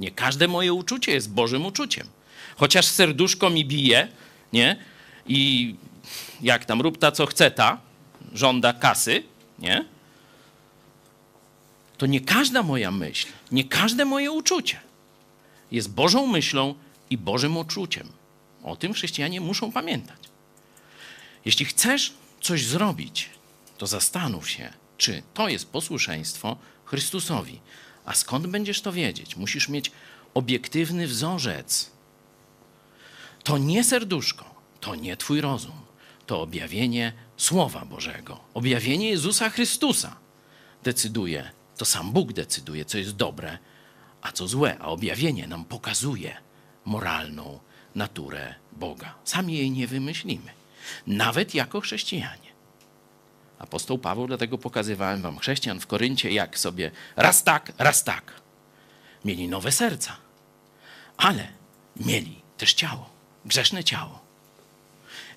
Nie 0.00 0.10
każde 0.10 0.48
moje 0.48 0.72
uczucie 0.72 1.12
jest 1.12 1.30
Bożym 1.30 1.66
uczuciem. 1.66 2.06
Chociaż 2.56 2.86
serduszko 2.86 3.50
mi 3.50 3.64
bije, 3.64 4.08
nie? 4.52 4.76
I 5.26 5.74
jak 6.40 6.64
tam 6.64 6.80
rób 6.80 6.98
ta, 6.98 7.12
co 7.12 7.26
chce 7.26 7.50
ta, 7.50 7.80
żąda 8.32 8.72
kasy, 8.72 9.22
nie? 9.58 9.84
To 11.98 12.06
nie 12.06 12.20
każda 12.20 12.62
moja 12.62 12.90
myśl, 12.90 13.28
nie 13.52 13.64
każde 13.64 14.04
moje 14.04 14.30
uczucie 14.30 14.80
jest 15.74 15.90
Bożą 15.90 16.26
myślą 16.26 16.74
i 17.10 17.18
Bożym 17.18 17.56
uczuciem. 17.56 18.08
O 18.62 18.76
tym 18.76 18.92
chrześcijanie 18.92 19.40
muszą 19.40 19.72
pamiętać. 19.72 20.18
Jeśli 21.44 21.66
chcesz 21.66 22.12
coś 22.40 22.66
zrobić, 22.66 23.28
to 23.78 23.86
zastanów 23.86 24.50
się, 24.50 24.72
czy 24.98 25.22
to 25.34 25.48
jest 25.48 25.70
posłuszeństwo 25.70 26.56
Chrystusowi. 26.84 27.60
A 28.04 28.14
skąd 28.14 28.46
będziesz 28.46 28.80
to 28.80 28.92
wiedzieć? 28.92 29.36
Musisz 29.36 29.68
mieć 29.68 29.90
obiektywny 30.34 31.06
wzorzec. 31.06 31.90
To 33.44 33.58
nie 33.58 33.84
serduszko, 33.84 34.54
to 34.80 34.94
nie 34.94 35.16
Twój 35.16 35.40
rozum, 35.40 35.80
to 36.26 36.42
objawienie 36.42 37.12
Słowa 37.36 37.84
Bożego, 37.84 38.40
objawienie 38.54 39.08
Jezusa 39.08 39.50
Chrystusa 39.50 40.16
decyduje, 40.82 41.50
to 41.76 41.84
sam 41.84 42.12
Bóg 42.12 42.32
decyduje, 42.32 42.84
co 42.84 42.98
jest 42.98 43.16
dobre, 43.16 43.58
a 44.22 44.32
co 44.32 44.48
złe, 44.48 44.78
a 44.78 44.86
objawienie 44.86 45.46
nam 45.46 45.64
pokazuje 45.64 46.36
moralną 46.84 47.60
naturę 47.94 48.54
Boga. 48.72 49.14
Sami 49.24 49.56
jej 49.58 49.70
nie 49.70 49.86
wymyślimy, 49.86 50.50
nawet 51.06 51.54
jako 51.54 51.80
chrześcijanie. 51.80 52.53
Apostoł 53.64 53.98
Paweł, 53.98 54.26
dlatego 54.26 54.58
pokazywałem 54.58 55.22
wam 55.22 55.38
chrześcijan 55.38 55.80
w 55.80 55.86
Koryncie, 55.86 56.30
jak 56.30 56.58
sobie 56.58 56.90
raz 57.16 57.44
tak, 57.44 57.72
raz 57.78 58.04
tak. 58.04 58.32
Mieli 59.24 59.48
nowe 59.48 59.72
serca, 59.72 60.16
ale 61.16 61.48
mieli 61.96 62.42
też 62.58 62.74
ciało, 62.74 63.10
grzeszne 63.44 63.84
ciało. 63.84 64.20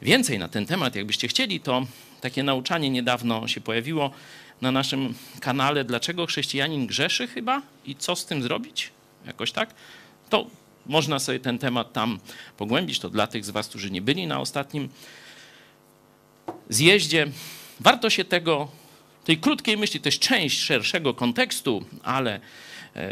Więcej 0.02 0.40
na 0.40 0.48
ten 0.48 0.66
temat, 0.66 0.96
jakbyście 0.96 1.28
chcieli, 1.28 1.60
to 1.60 1.88
takie 2.22 2.44
nauczanie 2.44 2.90
niedawno 2.90 3.48
się 3.48 3.62
pojawiło 3.62 4.12
na 4.62 4.72
naszym 4.72 5.14
kanale. 5.40 5.84
Dlaczego 5.84 6.26
chrześcijanin 6.26 6.88
grzeszy 6.88 7.28
chyba 7.28 7.62
i 7.86 7.96
co 7.96 8.16
z 8.16 8.26
tym 8.26 8.44
zrobić? 8.44 8.92
Jakoś 9.26 9.52
tak? 9.52 9.74
To 10.30 10.48
można 10.86 11.20
sobie 11.20 11.40
ten 11.40 11.60
temat 11.60 11.94
tam 11.94 12.20
pogłębić. 12.58 13.00
To 13.00 13.10
dla 13.10 13.28
tych 13.28 13.46
z 13.46 13.50
Was, 13.50 13.68
którzy 13.68 13.92
nie 13.92 14.02
byli 14.02 14.28
na 14.28 14.40
ostatnim 14.40 14.90
zjeździe. 16.70 17.28
Warto 17.80 18.10
się 18.10 18.26
tego, 18.26 18.68
tej 19.26 19.38
krótkiej 19.38 19.78
myśli, 19.78 20.00
to 20.00 20.08
jest 20.08 20.20
część 20.20 20.60
szerszego 20.60 21.14
kontekstu, 21.14 21.86
ale 22.04 22.40
e, 22.96 23.10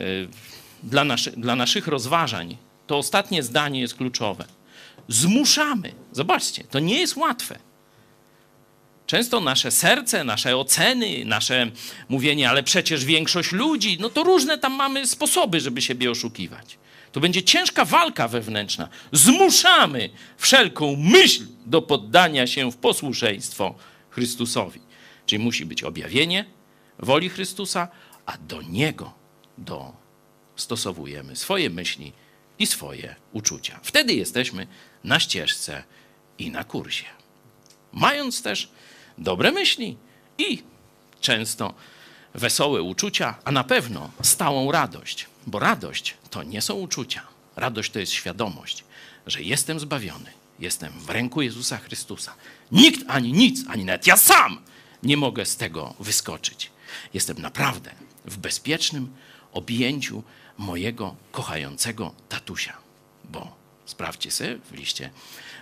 dla, 0.83 1.03
naszy, 1.03 1.31
dla 1.31 1.55
naszych 1.55 1.87
rozważań 1.87 2.57
to 2.87 2.97
ostatnie 2.97 3.43
zdanie 3.43 3.79
jest 3.79 3.95
kluczowe. 3.95 4.45
Zmuszamy. 5.07 5.93
Zobaczcie, 6.11 6.63
to 6.63 6.79
nie 6.79 6.99
jest 6.99 7.15
łatwe. 7.15 7.59
Często 9.07 9.39
nasze 9.39 9.71
serce, 9.71 10.23
nasze 10.23 10.57
oceny, 10.57 11.25
nasze 11.25 11.71
mówienie, 12.09 12.49
ale 12.49 12.63
przecież 12.63 13.05
większość 13.05 13.51
ludzi, 13.51 13.97
no 13.99 14.09
to 14.09 14.23
różne 14.23 14.57
tam 14.57 14.73
mamy 14.73 15.07
sposoby, 15.07 15.59
żeby 15.59 15.81
siebie 15.81 16.11
oszukiwać. 16.11 16.77
To 17.11 17.19
będzie 17.19 17.43
ciężka 17.43 17.85
walka 17.85 18.27
wewnętrzna. 18.27 18.89
Zmuszamy 19.11 20.09
wszelką 20.37 20.95
myśl 20.99 21.43
do 21.65 21.81
poddania 21.81 22.47
się 22.47 22.71
w 22.71 22.77
posłuszeństwo 22.77 23.75
Chrystusowi. 24.15 24.81
Czyli 25.25 25.43
musi 25.43 25.65
być 25.65 25.83
objawienie 25.83 26.45
woli 26.99 27.29
Chrystusa, 27.29 27.87
a 28.25 28.37
do 28.37 28.61
Niego 28.61 29.13
dostosowujemy 29.57 31.35
swoje 31.35 31.69
myśli 31.69 32.13
i 32.59 32.65
swoje 32.67 33.15
uczucia. 33.33 33.79
Wtedy 33.83 34.13
jesteśmy 34.13 34.67
na 35.03 35.19
ścieżce 35.19 35.83
i 36.39 36.51
na 36.51 36.63
kursie. 36.63 37.05
Mając 37.93 38.41
też 38.41 38.69
dobre 39.17 39.51
myśli 39.51 39.97
i 40.37 40.63
często 41.21 41.73
wesołe 42.33 42.81
uczucia, 42.81 43.35
a 43.45 43.51
na 43.51 43.63
pewno 43.63 44.11
stałą 44.21 44.71
radość, 44.71 45.27
bo 45.47 45.59
radość 45.59 46.17
to 46.29 46.43
nie 46.43 46.61
są 46.61 46.73
uczucia. 46.73 47.21
Radość 47.55 47.91
to 47.91 47.99
jest 47.99 48.11
świadomość, 48.11 48.83
że 49.27 49.41
jestem 49.41 49.79
zbawiony, 49.79 50.31
jestem 50.59 50.93
w 50.99 51.09
ręku 51.09 51.41
Jezusa 51.41 51.77
Chrystusa. 51.77 52.35
Nikt 52.71 53.03
ani 53.07 53.33
nic, 53.33 53.65
ani 53.67 53.85
nawet 53.85 54.07
ja 54.07 54.17
sam 54.17 54.59
nie 55.03 55.17
mogę 55.17 55.45
z 55.45 55.57
tego 55.57 55.93
wyskoczyć. 55.99 56.71
Jestem 57.13 57.41
naprawdę 57.41 57.91
w 58.25 58.37
bezpiecznym 58.37 59.13
objęciu 59.53 60.23
mojego 60.57 61.15
kochającego 61.31 62.13
tatusia. 62.29 62.77
Bo 63.23 63.55
sprawdźcie 63.85 64.31
sobie 64.31 64.57
w 64.57 64.71
liście 64.71 65.09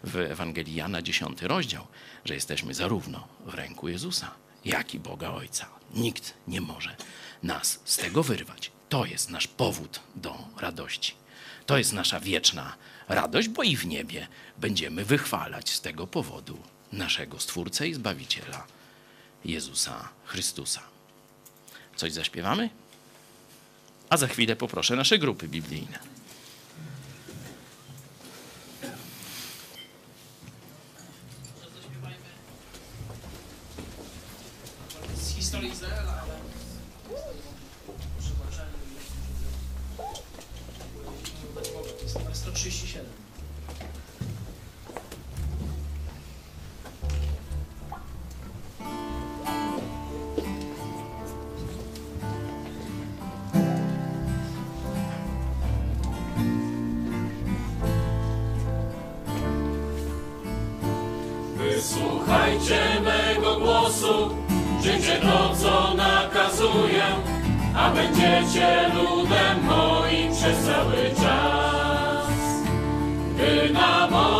w 0.03 0.15
Ewangelii 0.15 0.75
Jana 0.75 1.01
10 1.01 1.41
rozdział, 1.41 1.87
że 2.25 2.33
jesteśmy 2.33 2.73
zarówno 2.73 3.27
w 3.45 3.53
ręku 3.53 3.89
Jezusa, 3.89 4.31
jak 4.65 4.93
i 4.93 4.99
Boga 4.99 5.31
Ojca. 5.31 5.67
Nikt 5.93 6.33
nie 6.47 6.61
może 6.61 6.95
nas 7.43 7.79
z 7.85 7.97
tego 7.97 8.23
wyrwać. 8.23 8.71
To 8.89 9.05
jest 9.05 9.29
nasz 9.29 9.47
powód 9.47 9.99
do 10.15 10.37
radości. 10.57 11.13
To 11.65 11.77
jest 11.77 11.93
nasza 11.93 12.19
wieczna 12.19 12.75
radość, 13.07 13.47
bo 13.47 13.63
i 13.63 13.77
w 13.77 13.85
niebie 13.85 14.27
będziemy 14.57 15.05
wychwalać 15.05 15.69
z 15.69 15.81
tego 15.81 16.07
powodu 16.07 16.57
naszego 16.97 17.39
Stwórcę 17.39 17.87
i 17.87 17.93
Zbawiciela, 17.93 18.67
Jezusa 19.45 20.09
Chrystusa. 20.25 20.81
Coś 21.95 22.13
zaśpiewamy? 22.13 22.69
A 24.09 24.17
za 24.17 24.27
chwilę 24.27 24.55
poproszę 24.55 24.95
nasze 24.95 25.17
grupy 25.17 25.47
biblijne. 25.47 26.12
Głosu, 63.63 64.29
czyńcie 64.83 65.19
to, 65.21 65.55
co 65.55 65.93
nakazuję, 65.93 67.03
a 67.75 67.91
będziecie 67.91 68.91
ludem 68.95 69.65
moim 69.65 70.31
przez 70.31 70.65
cały 70.65 71.09
czas. 71.21 72.33
Gdy 73.33 73.73
na 73.73 74.07
moje 74.07 74.32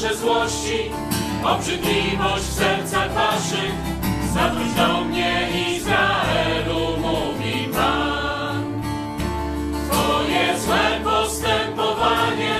wasze 0.00 0.16
złości, 0.16 0.90
obrzydliwość 1.44 2.44
w 2.44 2.52
sercach 2.52 3.12
waszych, 3.12 3.72
zawróć 4.34 4.72
do 4.72 5.04
mnie 5.04 5.48
Izraelu, 5.76 6.80
mówi 6.98 7.68
Pan. 7.72 8.82
Twoje 9.90 10.58
złe 10.58 11.00
postępowanie, 11.04 12.54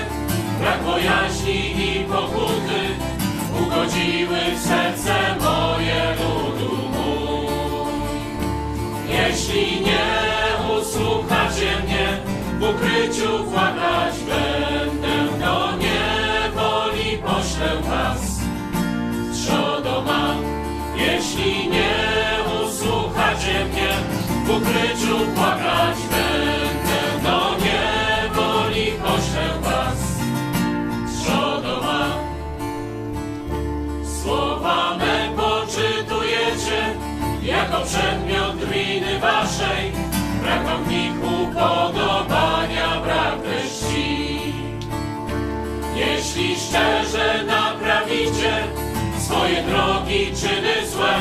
brak 0.59 0.83
bojaźni 0.83 1.85
i 1.85 2.03
pokuty, 2.03 2.81
ugodziły 3.61 4.39
w 4.55 4.61
serce 4.61 5.15
moje 5.39 6.15
ludu 6.15 6.75
mój. 6.89 7.93
Jeśli 9.09 9.81
nie 9.81 10.07
usłuchacie 10.79 11.81
mnie, 11.83 12.17
w 12.59 12.63
ukryciu 12.63 13.43
płakać 13.51 14.15
będę, 14.19 14.90
poślę 17.61 17.81
was. 17.81 18.41
Jeśli 20.95 21.69
nie 21.69 21.95
usłuchacie 22.63 23.65
mnie, 23.65 23.89
w 24.45 24.49
ukryciu 24.49 25.17
płakać 25.35 25.97
będę, 26.11 27.23
do 27.23 27.55
niewoli 27.65 28.91
poślę 28.91 29.49
was. 29.61 29.99
Trzodoma, 31.21 32.05
słowa 34.21 34.97
me 34.97 35.29
poczytujecie, 35.35 36.95
jako 37.43 37.81
przedmiot 37.81 38.55
winy 38.69 39.19
waszej, 39.19 39.91
brak 40.43 40.65
wam 40.65 40.83
w 40.83 40.91
Jeśli 46.35 46.55
szczerze 46.55 47.43
naprawicie 47.43 48.63
swoje 49.19 49.63
drogi, 49.63 50.31
czyny 50.35 50.87
złe, 50.87 51.13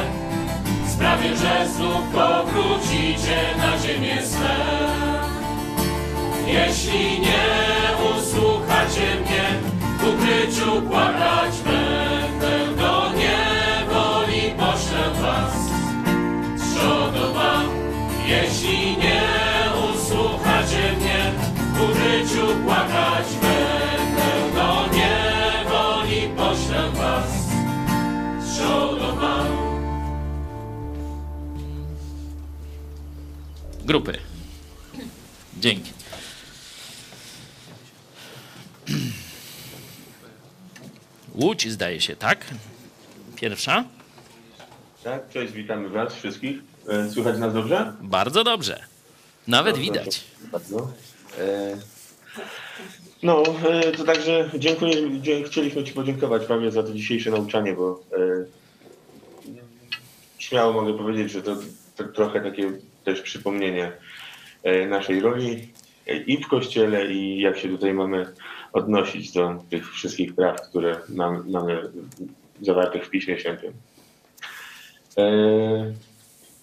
sprawię, 0.88 1.36
że 1.36 1.68
znów 1.68 2.02
powrócicie 2.12 3.40
na 3.58 3.78
ziemię 3.78 4.26
swe. 4.26 4.56
Jeśli 6.46 7.20
nie 7.20 7.44
usłuchacie 8.16 9.14
mnie, 9.20 9.44
w 9.98 10.08
ukryciu 10.08 10.82
płakać 10.82 11.54
będę, 11.64 12.82
do 12.82 13.12
niewoli 13.12 14.50
poślę 14.50 15.10
was. 15.22 15.70
Wam, 17.34 17.66
jeśli 18.26 18.96
nie 18.96 19.22
usłuchacie 19.92 20.92
mnie, 21.00 21.32
w 21.74 21.82
ukryciu 21.82 22.46
płakać 22.64 23.39
Grupy. 33.90 34.12
Dzięki. 35.60 35.92
Łódź 41.34 41.68
zdaje 41.70 42.00
się, 42.00 42.16
tak? 42.16 42.44
Pierwsza? 43.36 43.84
Tak, 45.04 45.28
cześć, 45.28 45.52
witamy 45.52 45.88
Was 45.88 46.14
wszystkich. 46.14 46.56
E, 46.88 47.10
Słychać 47.10 47.38
nas 47.38 47.54
dobrze? 47.54 47.92
Bardzo 48.00 48.44
dobrze. 48.44 48.84
Nawet 49.48 49.78
widać. 49.78 50.24
Bardzo. 50.52 50.90
E, 51.38 51.76
No, 53.22 53.42
e, 53.70 53.92
to 53.92 54.04
także 54.04 54.50
dziękuję, 54.58 55.20
dzie- 55.20 55.42
chcieliśmy 55.44 55.84
Ci 55.84 55.92
podziękować 55.92 56.46
Paweł 56.46 56.70
za 56.70 56.82
to 56.82 56.92
dzisiejsze 56.92 57.30
nauczanie, 57.30 57.72
bo 57.72 58.00
e, 58.12 58.44
śmiało 60.38 60.72
mogę 60.72 60.98
powiedzieć, 60.98 61.32
że 61.32 61.42
to, 61.42 61.56
trochę 62.04 62.40
takie 62.40 62.72
też 63.04 63.22
przypomnienie 63.22 63.92
e, 64.62 64.86
naszej 64.86 65.20
roli 65.20 65.68
e, 66.06 66.16
i 66.16 66.44
w 66.44 66.48
Kościele 66.48 67.12
i 67.12 67.40
jak 67.40 67.58
się 67.58 67.68
tutaj 67.68 67.94
mamy 67.94 68.26
odnosić 68.72 69.32
do 69.32 69.64
tych 69.70 69.92
wszystkich 69.92 70.34
praw, 70.34 70.68
które 70.68 70.96
mam, 71.08 71.50
mamy 71.50 71.82
zawartych 72.60 73.06
w 73.06 73.10
Piśmie 73.10 73.38
Świętym. 73.38 73.72
E, 75.18 75.22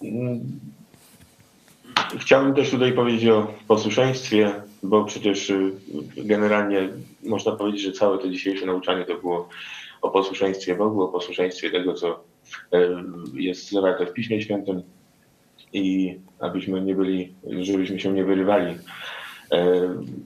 mm, 0.02 0.40
Chciałbym 2.16 2.54
też 2.54 2.70
tutaj 2.70 2.92
powiedzieć 2.92 3.28
o 3.28 3.54
posłuszeństwie, 3.68 4.52
bo 4.82 5.04
przecież 5.04 5.50
y, 5.50 5.72
generalnie 6.16 6.88
można 7.22 7.52
powiedzieć, 7.52 7.82
że 7.82 7.92
całe 7.92 8.18
to 8.18 8.28
dzisiejsze 8.28 8.66
nauczanie 8.66 9.04
to 9.04 9.14
było 9.14 9.48
o 10.02 10.10
posłuszeństwie 10.10 10.74
Bogu, 10.74 11.02
o 11.02 11.08
posłuszeństwie 11.08 11.70
tego, 11.70 11.94
co 11.94 12.24
jest 13.34 13.70
zawarte 13.70 14.06
w 14.06 14.12
Piśmie 14.12 14.42
Świętym 14.42 14.82
i 15.72 16.16
abyśmy 16.40 16.80
nie 16.80 16.94
byli, 16.94 17.34
żebyśmy 17.60 18.00
się 18.00 18.12
nie 18.12 18.24
wyrywali, 18.24 18.74
y, 18.74 18.78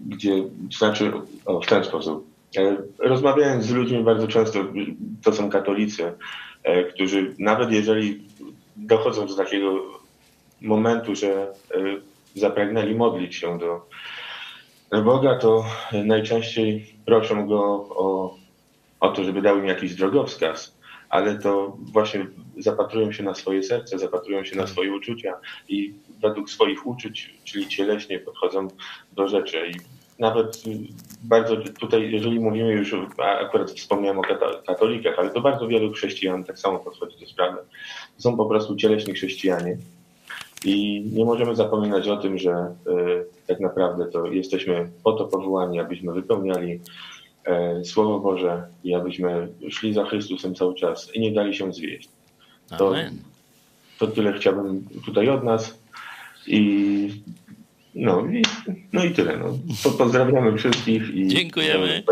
gdzie, 0.08 0.32
znaczy 0.78 1.12
o, 1.44 1.60
w 1.60 1.66
ten 1.66 1.84
sposób. 1.84 2.26
Y, 2.56 2.76
Rozmawiając 2.98 3.64
z 3.64 3.70
ludźmi 3.70 4.04
bardzo 4.04 4.28
często, 4.28 4.64
to 5.24 5.32
są 5.32 5.50
katolicy, 5.50 6.04
y, 6.04 6.92
którzy 6.94 7.34
nawet 7.38 7.72
jeżeli 7.72 8.22
dochodzą 8.76 9.26
do 9.26 9.36
takiego 9.36 9.82
momentu, 10.60 11.14
że 11.14 11.46
zapragnęli 12.34 12.94
modlić 12.94 13.36
się 13.36 13.58
do 13.58 13.86
Boga, 15.02 15.38
to 15.38 15.64
najczęściej 16.04 16.94
proszą 17.04 17.46
go 17.46 17.64
o, 17.88 18.36
o 19.00 19.08
to, 19.08 19.24
żeby 19.24 19.42
dał 19.42 19.58
im 19.58 19.66
jakiś 19.66 19.94
drogowskaz, 19.94 20.76
ale 21.12 21.38
to 21.38 21.76
właśnie 21.78 22.26
zapatrują 22.58 23.12
się 23.12 23.22
na 23.22 23.34
swoje 23.34 23.62
serce, 23.62 23.98
zapatrują 23.98 24.44
się 24.44 24.56
na 24.56 24.66
swoje 24.66 24.94
uczucia 24.94 25.34
i 25.68 25.94
według 26.22 26.50
swoich 26.50 26.86
uczuć, 26.86 27.34
czyli 27.44 27.68
cieleśnie 27.68 28.18
podchodzą 28.18 28.68
do 29.12 29.28
rzeczy. 29.28 29.70
I 29.70 29.72
nawet 30.18 30.56
y, 30.56 30.78
bardzo 31.22 31.56
tutaj, 31.56 32.12
jeżeli 32.12 32.40
mówimy 32.40 32.72
już, 32.72 32.94
a 33.18 33.38
akurat 33.38 33.70
wspomniałem 33.70 34.18
o 34.18 34.22
katolikach, 34.66 35.18
ale 35.18 35.30
to 35.30 35.40
bardzo 35.40 35.68
wielu 35.68 35.92
chrześcijan 35.92 36.44
tak 36.44 36.58
samo 36.58 36.78
podchodzi 36.78 37.20
do 37.20 37.26
sprawy. 37.26 37.58
Są 38.18 38.36
po 38.36 38.46
prostu 38.46 38.76
cieleśni 38.76 39.14
chrześcijanie. 39.14 39.78
I 40.64 41.04
nie 41.12 41.24
możemy 41.24 41.56
zapominać 41.56 42.08
o 42.08 42.16
tym, 42.16 42.38
że 42.38 42.52
e, 42.52 42.74
tak 43.46 43.60
naprawdę 43.60 44.06
to 44.06 44.26
jesteśmy 44.26 44.90
po 45.04 45.12
to 45.12 45.24
powołani, 45.24 45.80
abyśmy 45.80 46.12
wypełniali 46.12 46.80
Słowo 47.84 48.18
Boże 48.20 48.66
i 48.84 48.94
abyśmy 48.94 49.48
szli 49.70 49.94
za 49.94 50.04
Chrystusem 50.04 50.54
cały 50.54 50.74
czas 50.74 51.14
i 51.14 51.20
nie 51.20 51.32
dali 51.32 51.54
się 51.54 51.72
zwieść. 51.72 52.08
To, 52.78 52.88
Amen. 52.88 53.18
to 53.98 54.06
tyle 54.06 54.32
chciałbym 54.32 54.88
tutaj 55.04 55.28
od 55.28 55.44
nas. 55.44 55.78
I 56.46 57.22
no 57.94 58.26
i, 58.26 58.42
no 58.92 59.04
i 59.04 59.10
tyle. 59.14 59.36
No. 59.36 59.58
Po- 59.82 59.90
Pozdrawiamy 59.90 60.58
wszystkich. 60.58 61.02
I, 61.14 61.28
Dziękujemy. 61.28 62.02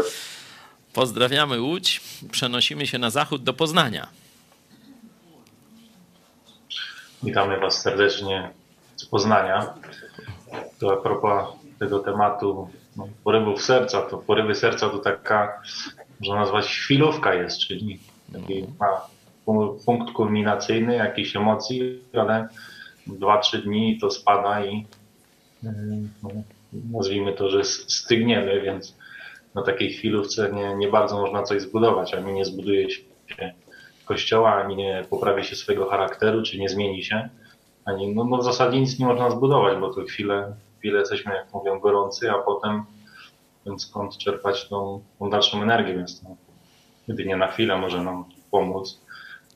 Pozdrawiamy 0.92 1.60
Łódź. 1.60 2.00
Przenosimy 2.32 2.86
się 2.86 2.98
na 2.98 3.10
zachód 3.10 3.42
do 3.42 3.52
Poznania. 3.52 4.08
Witamy 7.22 7.60
Was 7.60 7.82
serdecznie 7.82 8.50
z 8.96 9.04
Poznania. 9.06 9.74
To 10.78 10.92
a 10.92 10.96
propos 10.96 11.48
tego 11.78 11.98
tematu 11.98 12.68
no, 12.96 13.08
porywów 13.24 13.62
serca, 13.62 14.00
to 14.00 14.18
porywy 14.18 14.54
serca 14.54 14.88
to 14.88 14.98
taka, 14.98 15.62
można 16.20 16.40
nazwać 16.40 16.66
chwilówka 16.66 17.34
jest, 17.34 17.58
czyli 17.60 17.98
taki 18.32 18.64
ma 18.80 19.06
pu- 19.46 19.84
punkt 19.86 20.12
kulminacyjny 20.12 20.94
jakiejś 20.94 21.36
emocji, 21.36 22.02
ale 22.12 22.48
2-3 23.08 23.62
dni 23.62 23.98
to 24.00 24.10
spada 24.10 24.64
i 24.64 24.86
no, 26.22 26.30
nazwijmy 26.92 27.32
to, 27.32 27.50
że 27.50 27.64
stygniemy, 27.64 28.60
więc 28.60 28.96
na 29.54 29.62
takiej 29.62 29.92
chwilówce 29.92 30.52
nie, 30.52 30.74
nie 30.74 30.88
bardzo 30.88 31.20
można 31.20 31.42
coś 31.42 31.62
zbudować, 31.62 32.14
ani 32.14 32.32
nie 32.32 32.44
zbuduje 32.44 32.90
się 32.90 33.02
kościoła, 34.04 34.54
ani 34.54 34.76
nie 34.76 35.04
poprawi 35.10 35.44
się 35.44 35.56
swojego 35.56 35.86
charakteru, 35.86 36.42
czy 36.42 36.58
nie 36.58 36.68
zmieni 36.68 37.02
się, 37.02 37.28
ani 37.84 38.14
no, 38.14 38.24
no 38.24 38.36
w 38.38 38.44
zasadzie 38.44 38.80
nic 38.80 38.98
nie 38.98 39.06
można 39.06 39.30
zbudować, 39.30 39.78
bo 39.78 39.94
to 39.94 40.02
chwilę, 40.02 40.54
chwilę 40.80 40.98
jesteśmy, 40.98 41.34
jak 41.34 41.54
mówią, 41.54 41.80
gorący, 41.80 42.30
a 42.30 42.38
potem 42.38 42.84
skąd 43.78 44.18
czerpać 44.18 44.68
tą, 44.68 45.04
tą 45.18 45.30
dalszą 45.30 45.62
energię, 45.62 45.94
więc 45.94 46.20
to 46.20 46.26
jedynie 47.08 47.36
na 47.36 47.48
chwilę 47.48 47.78
może 47.78 48.02
nam 48.02 48.24
pomóc. 48.50 49.00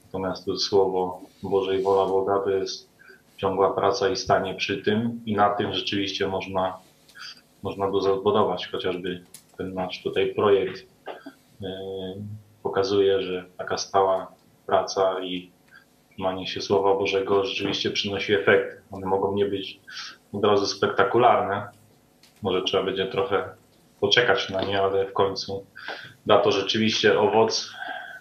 Natomiast 0.05 0.45
to 0.45 0.57
słowo 0.57 1.21
Boże 1.43 1.79
i 1.79 1.83
wola 1.83 2.07
Boga 2.07 2.39
to 2.39 2.51
jest 2.51 2.91
ciągła 3.37 3.75
praca 3.75 4.09
i 4.09 4.17
stanie 4.17 4.55
przy 4.55 4.83
tym 4.83 5.21
i 5.27 5.37
na 5.37 5.51
tym 5.51 5.73
rzeczywiście 5.73 6.29
można, 6.29 6.79
można 7.63 7.91
dużo 7.91 8.21
zbudować, 8.21 8.69
chociażby 8.73 9.25
ten 9.57 9.75
nasz 9.75 10.03
tutaj 10.03 10.35
projekt 10.35 10.87
yy, 11.61 11.69
pokazuje, 12.63 13.23
że 13.23 13.45
taka 13.59 13.79
stała 13.79 14.33
praca 14.67 15.21
i 15.21 15.51
trzymanie 16.11 16.47
się 16.47 16.61
Słowa 16.61 16.95
Bożego 16.95 17.45
rzeczywiście 17.45 17.91
przynosi 17.91 18.35
efekt. 18.35 18.83
One 18.91 19.07
mogą 19.07 19.35
nie 19.35 19.47
być 19.47 19.81
od 20.35 20.45
razu 20.45 20.67
spektakularne. 20.67 21.69
Może 22.43 22.63
trzeba 22.63 22.85
będzie 22.85 23.07
trochę 23.07 23.49
poczekać 24.01 24.51
na 24.51 24.63
nie, 24.63 24.83
ale 24.83 25.07
w 25.07 25.13
końcu 25.13 25.67
da 26.27 26.39
to 26.39 26.53
rzeczywiście 26.53 27.19
owoc 27.19 27.71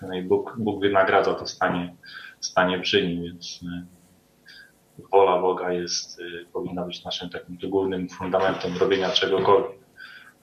no 0.07 0.15
i 0.15 0.21
Bóg, 0.21 0.55
Bóg 0.57 0.81
wynagradza 0.81 1.33
to 1.33 1.47
stanie, 1.47 1.95
stanie 2.39 2.79
przy 2.79 3.07
nim, 3.07 3.23
więc 3.23 3.59
y, 4.99 5.07
wola 5.11 5.41
Boga 5.41 5.71
jest, 5.71 6.19
y, 6.19 6.45
powinna 6.53 6.85
być 6.85 7.03
naszym 7.03 7.29
takim 7.29 7.57
głównym 7.69 8.09
fundamentem 8.09 8.77
robienia 8.77 9.09
czegokolwiek. 9.09 9.79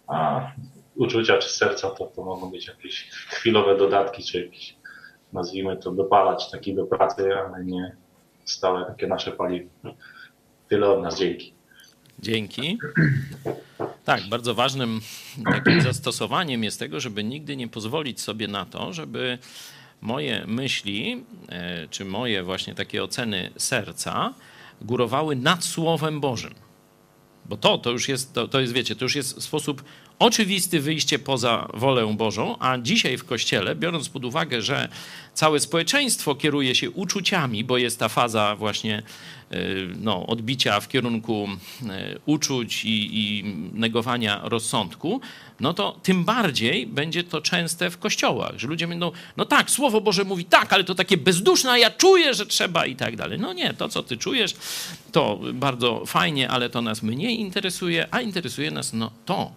A 0.06 0.47
uczucia 0.97 1.38
czy 1.38 1.48
serca 1.48 1.90
to, 1.90 2.06
to 2.06 2.24
mogą 2.24 2.51
być 2.51 2.68
jakieś 2.68 3.10
chwilowe 3.10 3.76
dodatki, 3.76 4.22
czy 4.22 4.44
jakieś, 4.44 4.76
nazwijmy 5.32 5.76
to, 5.76 5.90
dopalać 5.90 6.51
taki 6.51 6.74
do 6.74 6.86
pracy, 6.86 7.36
ale 7.36 7.64
nie 7.64 7.97
stałe 8.44 8.84
takie 8.84 9.06
nasze 9.06 9.32
paliwo. 9.32 9.70
Tyle 10.68 10.88
od 10.88 11.02
nas, 11.02 11.18
dzięki. 11.18 11.60
Dzięki. 12.22 12.78
Tak, 14.05 14.28
bardzo 14.28 14.55
ważnym 14.55 15.01
takim 15.44 15.80
zastosowaniem 15.82 16.64
jest 16.64 16.78
tego, 16.78 17.01
żeby 17.01 17.24
nigdy 17.24 17.56
nie 17.56 17.68
pozwolić 17.68 18.20
sobie 18.20 18.48
na 18.48 18.64
to, 18.64 18.92
żeby 18.92 19.38
moje 20.01 20.44
myśli, 20.47 21.24
e, 21.48 21.88
czy 21.88 22.05
moje 22.05 22.42
właśnie 22.42 22.74
takie 22.74 23.05
oceny 23.05 23.51
serca 23.56 24.34
górowały 24.80 25.36
nad 25.36 25.64
Słowem 25.64 26.20
Bożym. 26.20 26.55
Bo 27.47 27.56
to, 27.56 27.78
to 27.78 27.90
już 27.90 28.09
jest, 28.09 28.32
to, 28.32 28.48
to 28.48 28.60
jest, 28.60 28.72
wiecie, 28.72 28.97
to 28.97 29.05
już 29.05 29.14
jest 29.14 29.42
sposób 29.42 29.84
oczywisty 30.20 30.80
wyjście 30.80 31.18
poza 31.18 31.68
wolę 31.74 32.14
Bożą, 32.16 32.56
a 32.59 32.78
dzisiaj 32.78 33.16
w 33.16 33.24
Kościele, 33.24 33.76
biorąc 33.76 34.09
pod 34.09 34.24
uwagę, 34.24 34.62
że 34.62 34.88
całe 35.34 35.60
społeczeństwo 35.60 36.34
kieruje 36.34 36.74
się 36.74 36.90
uczuciami, 36.90 37.64
bo 37.64 37.78
jest 37.78 37.98
ta 37.98 38.09
faza 38.09 38.56
właśnie 38.56 39.02
y, 39.52 39.88
no, 40.01 40.26
odbicia 40.26 40.80
w 40.80 40.88
kierunku 40.88 41.48
y, 41.82 41.86
uczuć 42.26 42.84
i, 42.84 43.09
i 43.12 43.44
negowania 43.72 44.40
rozsądku, 44.44 45.20
no 45.60 45.74
to 45.74 46.01
tym 46.02 46.24
bardziej 46.24 46.86
będzie 46.86 47.24
to 47.24 47.40
częste 47.40 47.90
w 47.90 47.98
kościołach, 47.98 48.52
że 48.56 48.68
ludzie 48.68 48.88
będą, 48.88 49.12
no 49.36 49.44
tak, 49.44 49.70
Słowo 49.70 50.01
Boże 50.01 50.24
mówi 50.24 50.44
tak, 50.44 50.72
ale 50.72 50.84
to 50.84 50.94
takie 50.94 51.16
bezduszne, 51.16 51.70
a 51.70 51.78
ja 51.78 51.90
czuję, 51.90 52.34
że 52.34 52.47
trzeba 52.47 52.86
i 52.86 52.97
tak 52.97 53.16
dalej. 53.16 53.38
No 53.38 53.52
nie, 53.52 53.74
to 53.74 53.88
co 53.88 54.02
ty 54.02 54.16
czujesz, 54.16 54.55
to 55.12 55.40
bardzo 55.52 56.06
fajnie, 56.06 56.51
ale 56.51 56.70
to 56.70 56.82
nas 56.82 57.02
mniej 57.02 57.40
interesuje, 57.40 58.09
a 58.10 58.20
interesuje 58.20 58.70
nas 58.70 58.92
no 58.92 59.10
to, 59.24 59.52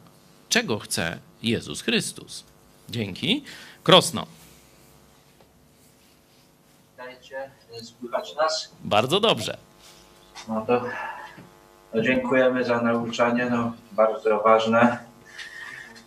czego 0.50 0.80
chce 0.80 1.18
Jezus 1.44 1.82
Chrystus. 1.82 2.44
Dzięki. 2.90 3.44
Krosno. 3.84 4.26
Dajcie, 6.98 7.52
słychać 8.00 8.36
nas? 8.36 8.72
Bardzo 8.84 9.20
dobrze. 9.20 9.58
No 10.48 10.66
to 10.66 10.86
no 11.94 12.02
dziękujemy 12.02 12.64
za 12.64 12.82
nauczanie, 12.82 13.48
no 13.50 13.74
bardzo 13.92 14.40
ważne. 14.40 14.98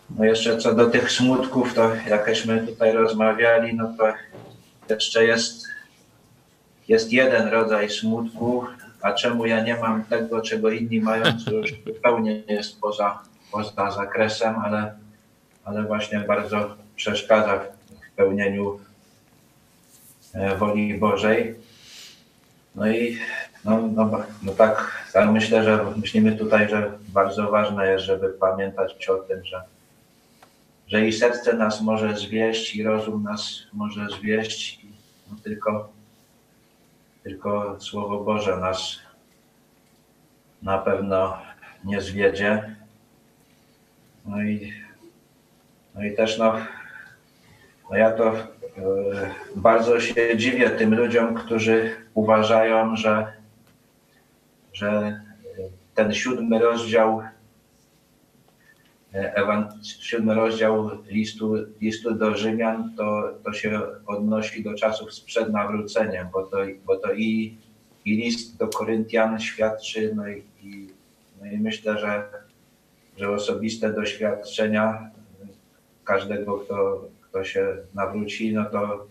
No 0.09 0.25
jeszcze 0.25 0.57
co 0.57 0.73
do 0.73 0.85
tych 0.89 1.11
smutków, 1.11 1.73
to 1.73 1.91
jakśmy 2.09 2.67
tutaj 2.67 2.91
rozmawiali, 2.91 3.73
no 3.73 3.93
to 3.97 4.13
jeszcze 4.89 5.25
jest, 5.25 5.67
jest 6.87 7.13
jeden 7.13 7.47
rodzaj 7.47 7.89
smutku, 7.89 8.65
a 9.01 9.13
czemu 9.13 9.45
ja 9.45 9.63
nie 9.63 9.75
mam 9.75 10.03
tego, 10.03 10.41
czego 10.41 10.69
inni 10.69 11.01
mają, 11.01 11.23
co 11.45 11.51
już 11.51 11.73
zupełnie 11.87 12.43
jest 12.47 12.81
poza, 12.81 13.19
poza 13.51 13.91
zakresem, 13.91 14.55
ale, 14.55 14.97
ale 15.65 15.83
właśnie 15.83 16.19
bardzo 16.19 16.75
przeszkadza 16.95 17.59
w 17.59 18.15
pełnieniu 18.15 18.79
e, 20.33 20.55
woli 20.55 20.93
Bożej. 20.93 21.55
No 22.75 22.87
i 22.87 23.17
no, 23.65 23.81
no, 23.95 24.23
no 24.43 24.51
tak, 24.51 25.05
tak 25.13 25.29
myślę, 25.29 25.63
że 25.63 25.85
myślimy 25.97 26.35
tutaj, 26.35 26.69
że 26.69 26.91
bardzo 27.07 27.51
ważne 27.51 27.91
jest, 27.91 28.05
żeby 28.05 28.29
pamiętać 28.29 29.07
o 29.09 29.15
tym, 29.15 29.45
że, 29.45 29.61
że 30.87 31.07
i 31.07 31.13
serce 31.13 31.53
nas 31.53 31.81
może 31.81 32.17
zwieść, 32.17 32.75
i 32.75 32.83
rozum 32.83 33.23
nas 33.23 33.59
może 33.73 34.07
zwieść, 34.19 34.85
no 35.31 35.37
tylko, 35.43 35.89
tylko 37.23 37.75
Słowo 37.79 38.19
Boże 38.23 38.57
nas 38.57 38.99
na 40.61 40.77
pewno 40.77 41.37
nie 41.83 42.01
zwiedzie. 42.01 42.75
No 44.27 44.43
i, 44.43 44.73
no 45.95 46.05
i 46.05 46.15
też 46.15 46.37
no, 46.37 46.53
no 47.89 47.97
ja 47.97 48.11
to 48.11 48.37
e, 48.37 48.43
bardzo 49.55 49.99
się 49.99 50.37
dziwię 50.37 50.69
tym 50.69 50.95
ludziom, 50.95 51.35
którzy 51.35 51.95
uważają, 52.13 52.95
że, 52.95 53.33
że 54.73 55.21
ten 55.95 56.13
siódmy 56.13 56.59
rozdział 56.59 57.21
e, 59.13 59.67
siódmy 59.83 60.33
rozdział 60.33 60.89
listu, 61.05 61.53
listu 61.81 62.15
do 62.15 62.37
Rzymian 62.37 62.95
to, 62.97 63.33
to 63.43 63.53
się 63.53 63.81
odnosi 64.05 64.63
do 64.63 64.73
czasów 64.73 65.13
sprzed 65.13 65.53
nawróceniem, 65.53 66.27
bo 66.33 66.43
to, 66.43 66.57
bo 66.85 66.97
to 66.97 67.13
i, 67.13 67.57
i 68.05 68.15
list 68.15 68.57
do 68.57 68.67
Koryntian 68.67 69.39
świadczy, 69.39 70.11
no 70.15 70.27
i, 70.27 70.43
i, 70.63 70.89
no 71.41 71.51
i 71.51 71.57
myślę, 71.57 71.99
że, 71.99 72.23
że 73.17 73.29
osobiste 73.29 73.93
doświadczenia 73.93 75.09
każdego, 76.03 76.57
kto, 76.57 77.05
kto 77.21 77.43
się 77.43 77.77
nawróci, 77.93 78.53
no 78.53 78.65
to, 78.65 79.05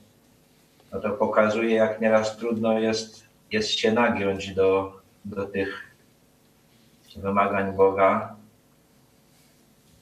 no 0.93 1.01
to 1.01 1.11
pokazuje, 1.11 1.75
jak 1.75 2.01
nieraz 2.01 2.37
trudno 2.37 2.79
jest 2.79 3.27
jest 3.53 3.71
się 3.71 3.93
nagiąć 3.93 4.55
do, 4.55 5.01
do 5.25 5.45
tych 5.45 5.83
wymagań 7.17 7.73
Boga. 7.73 8.37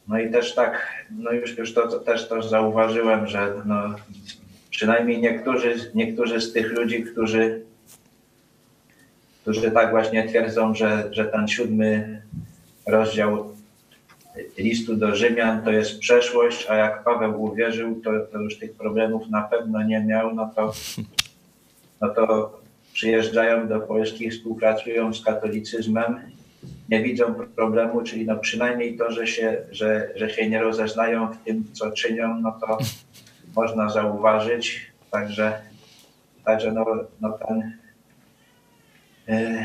No 0.09 0.18
i 0.18 0.31
też 0.31 0.55
tak, 0.55 1.05
no 1.10 1.32
już, 1.32 1.59
już 1.59 1.74
to, 1.74 1.89
to 1.89 2.01
też 2.01 2.28
to 2.28 2.43
zauważyłem, 2.43 3.26
że 3.26 3.55
no, 3.64 3.94
przynajmniej 4.70 5.20
niektórzy, 5.20 5.90
niektórzy 5.94 6.40
z 6.40 6.52
tych 6.52 6.72
ludzi, 6.72 7.05
którzy, 7.05 7.62
którzy 9.43 9.70
tak 9.70 9.90
właśnie 9.90 10.28
twierdzą, 10.28 10.74
że, 10.74 11.09
że 11.10 11.24
ten 11.24 11.48
siódmy 11.48 12.22
rozdział 12.86 13.53
listu 14.59 14.97
do 14.97 15.16
Rzymian 15.16 15.62
to 15.62 15.70
jest 15.70 15.98
przeszłość, 15.98 16.66
a 16.69 16.74
jak 16.74 17.05
Paweł 17.05 17.43
uwierzył, 17.43 18.01
to, 18.01 18.11
to 18.32 18.39
już 18.39 18.59
tych 18.59 18.73
problemów 18.73 19.28
na 19.31 19.43
pewno 19.43 19.82
nie 19.82 20.01
miał, 20.01 20.35
no 20.35 20.52
to, 20.56 20.73
no 22.01 22.09
to 22.09 22.59
przyjeżdżają 22.93 23.69
do 23.69 23.81
Polski, 23.81 24.31
współpracują 24.31 25.15
z 25.15 25.24
katolicyzmem, 25.24 26.20
nie 26.89 27.02
widzą 27.02 27.35
problemu, 27.35 28.02
czyli 28.02 28.27
no 28.27 28.36
przynajmniej 28.36 28.97
to, 28.97 29.11
że 29.11 29.27
się, 29.27 29.56
że, 29.70 30.11
że 30.16 30.31
się 30.31 30.51
nie 30.51 30.62
rozeznają 30.62 31.32
w 31.32 31.44
tym, 31.44 31.65
co 31.73 31.90
czynią, 31.90 32.40
no 32.40 32.59
to 32.61 32.78
można 33.56 33.90
zauważyć. 33.90 34.93
Także, 35.11 35.61
także 36.44 36.73
no, 36.73 36.86
no 37.20 37.39
ten, 37.39 37.73
yy, 39.28 39.65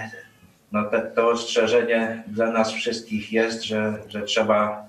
no 0.71 0.83
te, 0.83 1.01
to 1.01 1.29
ostrzeżenie 1.29 2.23
dla 2.27 2.51
nas 2.51 2.71
wszystkich 2.71 3.31
jest, 3.31 3.63
że, 3.63 4.03
że 4.07 4.21
trzeba, 4.21 4.85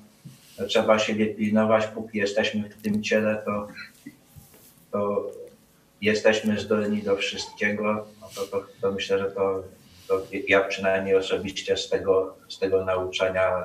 trzeba 0.68 0.98
siebie 0.98 1.26
pilnować, 1.26 1.86
póki 1.86 2.18
jesteśmy 2.18 2.68
w 2.68 2.82
tym 2.82 3.02
ciele, 3.02 3.42
to, 3.44 3.68
to 4.90 5.30
jesteśmy 6.00 6.60
zdolni 6.60 7.02
do 7.02 7.16
wszystkiego. 7.16 8.06
No 8.20 8.28
to, 8.34 8.42
to, 8.42 8.66
to 8.80 8.92
myślę, 8.92 9.18
że 9.18 9.30
to, 9.30 9.62
to 10.08 10.26
ja 10.48 10.60
przynajmniej 10.60 11.16
osobiście 11.16 11.76
z 11.76 11.88
tego, 11.88 12.36
z 12.48 12.58
tego 12.58 12.84
nauczania 12.84 13.64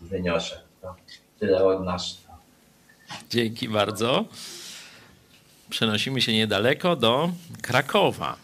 wyniosę. 0.00 0.60
To 0.82 0.94
tyle 1.40 1.64
od 1.64 1.84
nas. 1.84 2.24
Dzięki 3.30 3.68
bardzo. 3.68 4.24
Przenosimy 5.70 6.20
się 6.20 6.32
niedaleko 6.32 6.96
do 6.96 7.30
Krakowa. 7.62 8.43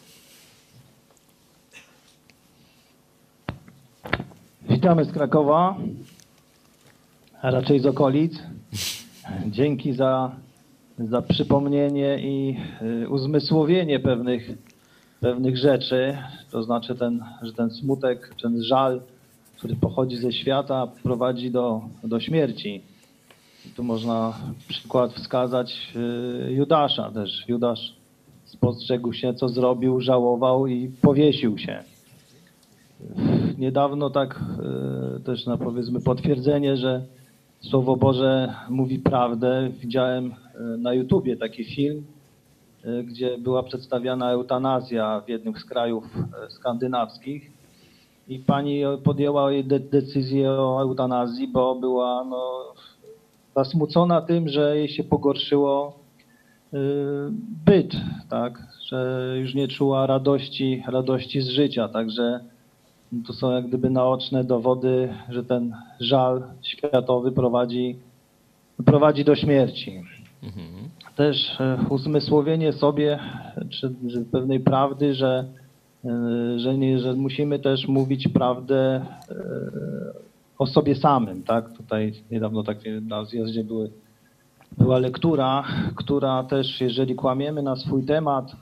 Witamy 4.69 5.05
z 5.05 5.13
Krakowa, 5.13 5.77
a 7.43 7.51
raczej 7.51 7.81
z 7.81 7.87
okolic. 7.87 8.33
Dzięki 9.47 9.93
za, 9.93 10.37
za 10.99 11.23
przypomnienie 11.23 12.19
i 12.19 12.57
y, 13.03 13.09
uzmysłowienie 13.09 14.01
pewnych, 14.01 14.51
pewnych 15.21 15.57
rzeczy. 15.57 16.19
To 16.51 16.63
znaczy, 16.63 16.95
ten, 16.95 17.25
że 17.43 17.53
ten 17.53 17.71
smutek, 17.71 18.35
ten 18.43 18.63
żal, 18.63 19.01
który 19.57 19.77
pochodzi 19.77 20.17
ze 20.17 20.33
świata, 20.33 20.87
prowadzi 21.03 21.51
do, 21.51 21.81
do 22.05 22.21
śmierci. 22.21 22.83
Tu 23.77 23.85
można 23.85 24.39
przykład 24.69 25.13
wskazać 25.13 25.93
y, 26.49 26.53
Judasza 26.53 27.11
też. 27.11 27.45
Judasz 27.49 27.97
spostrzegł 28.45 29.13
się, 29.13 29.35
co 29.35 29.49
zrobił, 29.49 30.01
żałował 30.01 30.67
i 30.67 30.89
powiesił 31.03 31.59
się 31.59 31.83
niedawno 33.61 34.11
tak 34.11 34.41
e, 35.17 35.21
też 35.21 35.47
na 35.47 35.57
powiedzmy 35.57 36.01
potwierdzenie, 36.01 36.77
że 36.77 37.05
Słowo 37.61 37.97
Boże 37.97 38.55
mówi 38.71 38.99
prawdę. 38.99 39.71
Widziałem 39.81 40.35
e, 40.55 40.61
na 40.63 40.95
YouTubie 40.95 41.37
taki 41.37 41.65
film, 41.65 42.05
e, 42.85 43.03
gdzie 43.03 43.39
była 43.39 43.63
przedstawiana 43.63 44.31
eutanazja 44.31 45.23
w 45.27 45.29
jednym 45.29 45.55
z 45.57 45.65
krajów 45.65 46.05
skandynawskich. 46.49 47.51
I 48.29 48.39
pani 48.39 48.83
podjęła 49.05 49.51
de 49.65 49.81
decyzję 49.81 50.51
o 50.51 50.83
eutanazji, 50.83 51.49
bo 51.49 51.75
była 51.75 52.25
no, 52.25 52.75
zasmucona 53.57 54.21
tym, 54.21 54.49
że 54.49 54.77
jej 54.77 54.89
się 54.89 55.05
pogorszyło 55.05 56.01
byt, 57.67 57.93
tak, 58.29 58.59
że 58.89 59.35
już 59.41 59.55
nie 59.55 59.69
czuła 59.69 60.07
radości, 60.07 60.83
radości 60.87 61.41
z 61.41 61.49
życia, 61.49 61.89
także 61.89 62.41
to 63.27 63.33
są 63.33 63.51
jak 63.51 63.69
gdyby 63.69 63.91
naoczne 63.91 64.45
dowody, 64.45 65.15
że 65.29 65.45
ten 65.45 65.75
żal 66.01 66.43
światowy 66.63 67.33
prowadzi, 67.33 67.97
prowadzi 68.85 69.25
do 69.25 69.37
śmierci. 69.37 70.03
Mhm. 70.43 70.89
Też 71.17 71.61
e, 71.61 71.79
uzmysłowienie 71.89 72.73
sobie 72.73 73.19
czy, 73.71 73.95
czy 74.13 74.25
pewnej 74.25 74.61
prawdy, 74.61 75.15
że, 75.15 75.45
e, 76.05 76.59
że, 76.59 76.79
nie, 76.79 76.99
że 76.99 77.15
musimy 77.15 77.59
też 77.59 77.89
mówić 77.89 78.29
prawdę 78.29 78.77
e, 78.77 79.35
o 80.59 80.67
sobie 80.67 80.95
samym. 80.95 81.43
Tak? 81.43 81.73
Tutaj 81.77 82.13
niedawno 82.31 82.63
takie 82.63 83.01
na 83.01 83.25
zjeździe 83.25 83.65
były, 83.65 83.91
była 84.79 84.99
lektura, 84.99 85.65
która 85.97 86.45
też, 86.45 86.81
jeżeli 86.81 87.15
kłamiemy 87.15 87.63
na 87.63 87.77
swój 87.77 88.05
temat, 88.05 88.57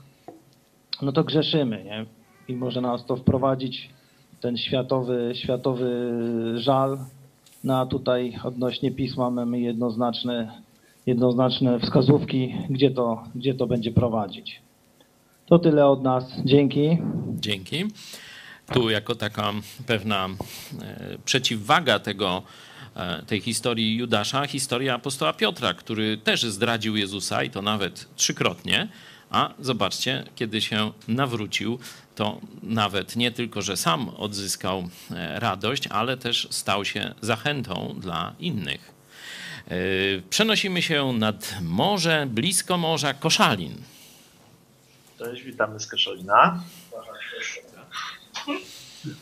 no 1.01 1.11
to 1.11 1.23
grzeszymy. 1.23 1.83
Nie? 1.83 2.05
I 2.47 2.55
może 2.55 2.81
nas 2.81 3.05
to 3.05 3.15
wprowadzić 3.15 3.98
ten 4.41 4.57
światowy, 4.57 5.31
światowy 5.35 6.13
żal. 6.55 6.97
No 7.63 7.79
a 7.79 7.85
tutaj 7.85 8.39
odnośnie 8.43 8.91
pisma 8.91 9.29
mamy 9.29 9.59
jednoznaczne, 9.59 10.61
jednoznaczne 11.05 11.79
wskazówki, 11.79 12.55
gdzie 12.69 12.91
to, 12.91 13.23
gdzie 13.35 13.53
to 13.53 13.67
będzie 13.67 13.91
prowadzić. 13.91 14.61
To 15.45 15.59
tyle 15.59 15.87
od 15.87 16.03
nas. 16.03 16.23
Dzięki. 16.45 16.97
Dzięki. 17.39 17.85
Tu 18.73 18.89
jako 18.89 19.15
taka 19.15 19.53
pewna 19.87 20.29
e, 20.81 21.17
przeciwwaga 21.25 21.99
tego, 21.99 22.43
e, 22.95 23.23
tej 23.27 23.41
historii 23.41 23.97
Judasza, 23.97 24.47
historia 24.47 24.95
apostoła 24.95 25.33
Piotra, 25.33 25.73
który 25.73 26.17
też 26.17 26.43
zdradził 26.43 26.95
Jezusa 26.95 27.43
i 27.43 27.49
to 27.49 27.61
nawet 27.61 28.15
trzykrotnie, 28.15 28.87
a 29.29 29.53
zobaczcie, 29.59 30.23
kiedy 30.35 30.61
się 30.61 30.91
nawrócił, 31.07 31.79
to 32.19 32.41
nawet 32.63 33.15
nie 33.15 33.31
tylko, 33.31 33.61
że 33.61 33.77
sam 33.77 34.09
odzyskał 34.09 34.89
e, 35.11 35.39
radość, 35.39 35.87
ale 35.87 36.17
też 36.17 36.47
stał 36.51 36.85
się 36.85 37.13
zachętą 37.21 37.95
dla 37.97 38.33
innych. 38.39 38.91
E, 39.67 39.75
przenosimy 40.29 40.81
się 40.81 41.13
nad 41.13 41.55
morze, 41.61 42.27
blisko 42.29 42.77
morza 42.77 43.13
Koszalin. 43.13 43.73
Cześć, 45.19 45.43
witamy 45.43 45.79
z 45.79 45.87
Koszalina. 45.87 46.63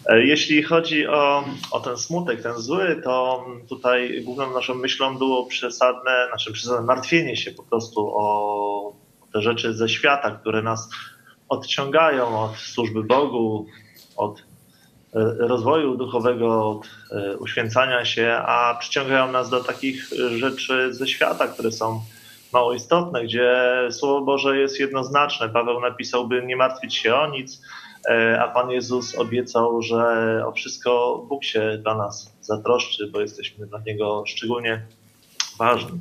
E, 0.09 0.25
jeśli 0.25 0.63
chodzi 0.63 1.07
o, 1.07 1.45
o 1.71 1.79
ten 1.79 1.97
smutek, 1.97 2.41
ten 2.43 2.57
zły, 2.57 3.01
to 3.03 3.45
tutaj 3.69 4.23
główną 4.23 4.53
naszą 4.53 4.75
myślą 4.75 5.17
było 5.17 5.45
przesadne, 5.45 6.27
znaczy 6.29 6.51
przesadne 6.51 6.85
martwienie 6.85 7.37
się 7.37 7.51
po 7.51 7.63
prostu 7.63 8.11
o 8.15 8.93
te 9.33 9.41
rzeczy 9.41 9.73
ze 9.73 9.89
świata, 9.89 10.31
które 10.31 10.61
nas 10.61 10.89
odciągają 11.49 12.39
od 12.39 12.55
służby 12.55 13.03
Bogu, 13.03 13.65
od 14.17 14.39
e, 14.39 14.43
rozwoju 15.39 15.97
duchowego, 15.97 16.69
od 16.69 16.89
e, 17.11 17.37
uświęcania 17.37 18.05
się, 18.05 18.31
a 18.45 18.77
przyciągają 18.79 19.31
nas 19.31 19.49
do 19.49 19.63
takich 19.63 20.09
rzeczy 20.37 20.93
ze 20.93 21.07
świata, 21.07 21.47
które 21.47 21.71
są 21.71 22.01
mało 22.53 22.73
istotne, 22.73 23.23
gdzie 23.23 23.71
Słowo 23.91 24.21
Boże 24.21 24.57
jest 24.57 24.79
jednoznaczne. 24.79 25.49
Paweł 25.49 25.79
napisał, 25.79 26.27
by 26.27 26.45
nie 26.45 26.55
martwić 26.55 26.95
się 26.95 27.15
o 27.15 27.27
nic, 27.27 27.61
e, 28.09 28.41
a 28.41 28.47
Pan 28.47 28.71
Jezus 28.71 29.15
obiecał, 29.15 29.81
że 29.81 30.43
o 30.47 30.51
wszystko 30.51 31.23
Bóg 31.29 31.43
się 31.43 31.77
dla 31.81 31.95
nas 31.95 32.33
zatroszczy, 32.41 33.07
bo 33.07 33.21
jesteśmy 33.21 33.67
dla 33.67 33.79
Niego 33.79 34.23
szczególnie 34.27 34.81
ważni. 35.57 35.99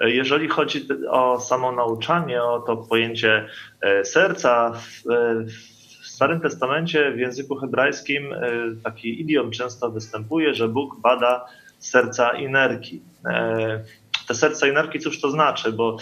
Jeżeli 0.00 0.48
chodzi 0.48 0.88
o 1.08 1.40
samo 1.40 1.72
nauczanie, 1.72 2.42
o 2.42 2.60
to 2.60 2.76
pojęcie 2.76 3.46
e, 3.80 4.04
serca, 4.04 4.72
e, 5.10 5.44
w 6.02 6.06
Starym 6.06 6.40
Testamencie 6.40 7.12
w 7.12 7.18
języku 7.18 7.56
hebrajskim 7.56 8.32
e, 8.32 8.38
taki 8.84 9.20
idiom 9.20 9.50
często 9.50 9.90
występuje, 9.90 10.54
że 10.54 10.68
Bóg 10.68 11.00
bada 11.00 11.46
serca 11.78 12.30
i 12.30 12.48
nerki. 12.48 13.02
Te 14.28 14.34
serca 14.34 14.68
i 14.68 14.72
nerki, 14.72 14.98
cóż 14.98 15.20
to 15.20 15.30
znaczy? 15.30 15.72
Bo 15.72 15.96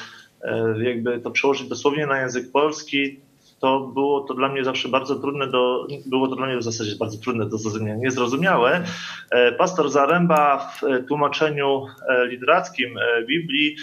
jakby 0.82 1.20
to 1.20 1.30
przełożyć 1.30 1.68
dosłownie 1.68 2.06
na 2.06 2.20
język 2.20 2.52
polski, 2.52 3.20
to 3.60 3.80
było 3.80 4.20
to 4.20 4.34
dla 4.34 4.48
mnie 4.48 4.64
zawsze 4.64 4.88
bardzo 4.88 5.14
trudne 5.14 5.46
do, 5.46 5.86
było 6.06 6.28
to 6.28 6.36
dla 6.36 6.46
mnie 6.46 6.56
w 6.56 6.62
zasadzie 6.62 6.96
bardzo 6.96 7.18
trudne 7.18 7.48
do 7.48 7.58
zrozumienia, 7.58 7.96
niezrozumiałe. 7.96 8.84
E, 9.30 9.52
pastor 9.52 9.90
Zaręba 9.90 10.58
w 10.58 11.06
tłumaczeniu 11.08 11.86
e, 12.08 12.26
literackim 12.26 12.98
e, 12.98 13.22
Biblii 13.26 13.76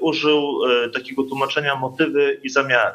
użył 0.00 0.60
takiego 0.94 1.22
tłumaczenia 1.22 1.76
motywy 1.76 2.40
i 2.42 2.48
zamiary. 2.48 2.94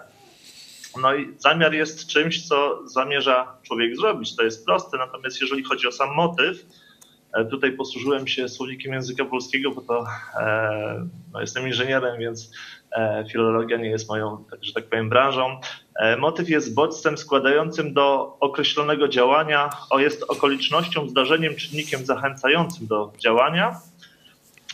No 1.02 1.16
i 1.16 1.34
zamiar 1.38 1.74
jest 1.74 2.08
czymś, 2.08 2.48
co 2.48 2.88
zamierza 2.88 3.58
człowiek 3.64 3.96
zrobić. 3.96 4.36
To 4.36 4.44
jest 4.44 4.66
proste, 4.66 4.98
natomiast 4.98 5.42
jeżeli 5.42 5.64
chodzi 5.64 5.88
o 5.88 5.92
sam 5.92 6.16
motyw, 6.16 6.66
Tutaj 7.50 7.72
posłużyłem 7.72 8.28
się 8.28 8.50
słownikiem 8.50 8.94
języka 8.94 9.26
polskiego, 9.26 9.72
bo 9.72 9.82
to 9.82 10.06
no, 11.34 11.42
jestem 11.42 11.68
inżynierem, 11.68 12.20
więc 12.20 12.52
E, 12.92 13.26
Filologia 13.32 13.78
nie 13.78 13.90
jest 13.90 14.10
moją, 14.10 14.46
tak, 14.52 14.64
że 14.64 14.74
tak 14.74 14.86
powiem, 14.86 15.10
branżą. 15.10 15.60
E, 15.96 16.18
Motyw 16.18 16.50
jest 16.50 16.74
bodźcem 16.74 17.18
składającym 17.18 17.94
do 17.94 18.38
określonego 18.40 19.08
działania, 19.08 19.70
o 19.90 20.00
jest 20.00 20.24
okolicznością, 20.24 21.10
zdarzeniem, 21.10 21.56
czynnikiem 21.56 22.06
zachęcającym 22.06 22.88
do 22.88 23.12
działania. 23.18 23.80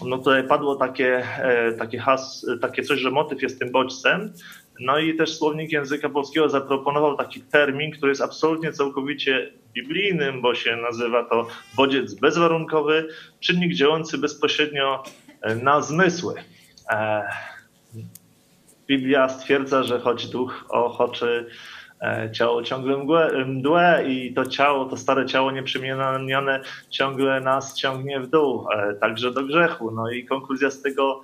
No 0.06 0.18
tutaj 0.18 0.48
padło 0.48 0.76
takie, 0.76 1.23
e, 1.39 1.72
takie, 1.72 1.99
has, 1.99 2.45
takie 2.61 2.84
coś, 2.84 2.99
że 2.99 3.11
motyw 3.11 3.41
jest 3.41 3.60
tym 3.60 3.72
bodźcem. 3.72 4.34
No 4.80 4.99
i 4.99 5.15
też 5.15 5.38
słownik 5.38 5.72
języka 5.72 6.10
polskiego 6.10 6.49
zaproponował 6.49 7.18
taki 7.18 7.41
termin, 7.41 7.91
który 7.91 8.11
jest 8.11 8.22
absolutnie 8.22 8.72
całkowicie 8.72 9.52
biblijnym, 9.73 10.41
bo 10.41 10.56
się 10.56 10.76
nazywa 10.76 11.23
to 11.23 11.48
bodziec 11.76 12.14
bezwarunkowy, 12.14 13.07
czynnik 13.39 13.73
działający 13.73 14.18
bezpośrednio 14.18 15.03
e, 15.41 15.56
na 15.56 15.81
zmysły. 15.81 16.34
Biblia 18.88 19.30
stwierdza, 19.30 19.84
że 19.84 19.99
choć 19.99 20.27
duch 20.27 20.65
ochoczy 20.69 21.49
e, 22.01 22.31
ciało 22.31 22.64
ciągle 22.64 22.97
mgłe, 22.97 23.45
mdłe 23.45 24.03
i 24.07 24.34
to 24.34 24.45
ciało, 24.45 24.85
to 24.85 24.97
stare 24.97 25.26
ciało 25.26 25.51
nieprzemienione 25.51 26.61
ciągle 26.89 27.41
nas 27.41 27.76
ciągnie 27.76 28.19
w 28.19 28.27
dół, 28.27 28.68
e, 28.72 28.93
także 28.93 29.31
do 29.31 29.43
grzechu. 29.43 29.91
No 29.91 30.11
i 30.11 30.26
konkluzja 30.26 30.72
z 30.72 30.81
tego 30.81 31.22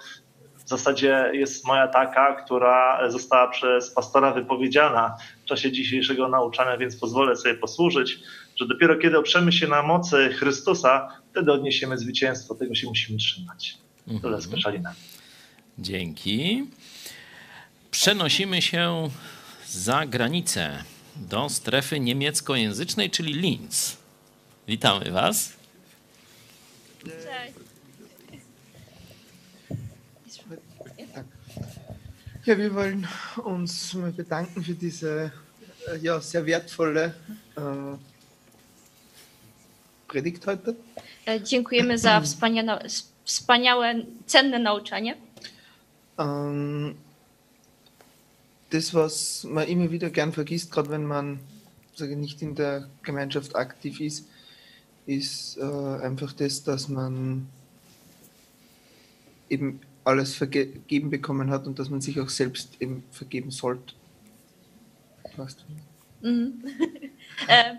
w 0.65 0.69
zasadzie 0.69 1.29
jest 1.33 1.67
moja 1.67 1.87
taka, 1.87 2.43
która 2.43 3.09
została 3.09 3.47
przez 3.47 3.91
pastora 3.91 4.31
wypowiedziana 4.31 5.15
w 5.43 5.45
czasie 5.45 5.71
dzisiejszego 5.71 6.29
nauczania, 6.29 6.77
więc 6.77 6.95
pozwolę 6.95 7.35
sobie 7.35 7.55
posłużyć, 7.55 8.19
że 8.55 8.67
dopiero 8.67 8.97
kiedy 8.97 9.17
oprzemy 9.17 9.51
się 9.51 9.67
na 9.67 9.83
mocy 9.83 10.29
Chrystusa, 10.29 11.07
wtedy 11.31 11.51
odniesiemy 11.51 11.97
zwycięstwo. 11.97 12.55
Tego 12.55 12.75
się 12.75 12.87
musimy 12.87 13.17
trzymać. 13.17 13.77
Tyle 14.21 14.41
z 14.41 14.47
Koszalina. 14.47 14.93
Dzięki. 15.79 16.63
Przenosimy 17.93 18.61
się 18.61 19.09
za 19.67 20.05
granicę 20.05 20.83
do 21.15 21.49
strefy 21.49 21.99
niemieckojęzycznej, 21.99 23.09
czyli 23.09 23.33
Linz. 23.33 23.97
Witamy 24.67 25.11
Was. 25.11 25.53
Cześć. 27.03 27.53
Ja, 32.45 32.55
wir 32.55 32.73
wollen 32.73 33.07
uns 33.45 33.93
mal 33.93 34.11
bedanken 34.11 34.63
für 34.63 34.75
diese 34.75 35.31
ja, 36.01 36.21
sehr 36.21 36.45
wertvolle 36.45 37.13
äh, 37.57 37.97
Predigt 40.07 40.45
heute. 40.45 40.73
E, 41.25 41.41
Dziękujemy 41.41 41.97
za 41.97 42.21
wspaniałe, 42.21 42.83
wspaniałe 43.25 43.95
cenne 44.25 44.59
nauczanie. 44.59 45.15
Ähm, 46.17 46.95
das, 48.73 48.93
was 48.93 49.43
man 49.43 49.67
immer 49.67 49.91
wieder 49.91 50.09
gern 50.09 50.33
vergisst, 50.33 50.71
gerade 50.71 50.89
wenn 50.89 51.05
man 51.05 51.39
sage, 51.95 52.15
nicht 52.15 52.41
in 52.41 52.55
der 52.55 52.89
Gemeinschaft 53.03 53.55
aktiv 53.55 53.99
ist, 54.01 54.27
ist 55.05 55.57
äh, 55.57 55.63
einfach 56.01 56.33
das, 56.33 56.63
dass 56.63 56.87
man 56.89 57.47
eben 59.49 59.79
alles 60.03 60.33
vergeben 60.35 61.09
bekommen 61.09 61.51
hat 61.51 61.67
und 61.67 61.77
dass 61.77 61.89
man 61.89 62.01
sich 62.01 62.19
auch 62.19 62.29
selbst 62.29 62.81
eben 62.81 63.03
vergeben 63.11 63.51
sollte. 63.51 63.93
Passt. 65.35 65.65
Mhm. 66.21 66.63
E, 67.47 67.77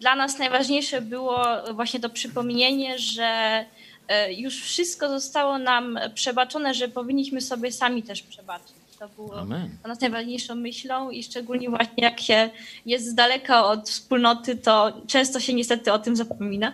Dla 0.00 0.14
nas 0.16 0.38
najważniejsze 0.38 1.02
było 1.02 1.38
właśnie 1.74 2.00
to 2.00 2.10
przypomnienie, 2.10 2.98
że 2.98 3.64
e, 4.08 4.32
już 4.32 4.62
wszystko 4.62 5.08
zostało 5.08 5.58
nam 5.58 5.98
przebaczone, 6.14 6.74
że 6.74 6.88
powinniśmy 6.88 7.40
sobie 7.40 7.72
sami 7.72 8.02
też 8.02 8.22
przebaczyć. 8.22 8.81
To 9.02 9.08
było 9.08 9.40
Amen. 9.40 9.70
dla 9.80 9.88
nas 9.88 10.00
najważniejszą 10.00 10.54
myślą 10.54 11.10
i 11.10 11.22
szczególnie 11.22 11.70
właśnie 11.70 12.04
jak 12.04 12.20
się 12.20 12.50
jest 12.86 13.10
z 13.10 13.14
daleka 13.14 13.64
od 13.64 13.90
wspólnoty, 13.90 14.56
to 14.56 14.92
często 15.06 15.40
się 15.40 15.54
niestety 15.54 15.92
o 15.92 15.98
tym 15.98 16.16
zapomina. 16.16 16.72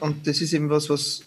Und 0.00 0.16
das 0.22 0.42
ist 0.42 0.54
eben 0.54 0.68
was, 0.68 0.86
was 0.86 1.22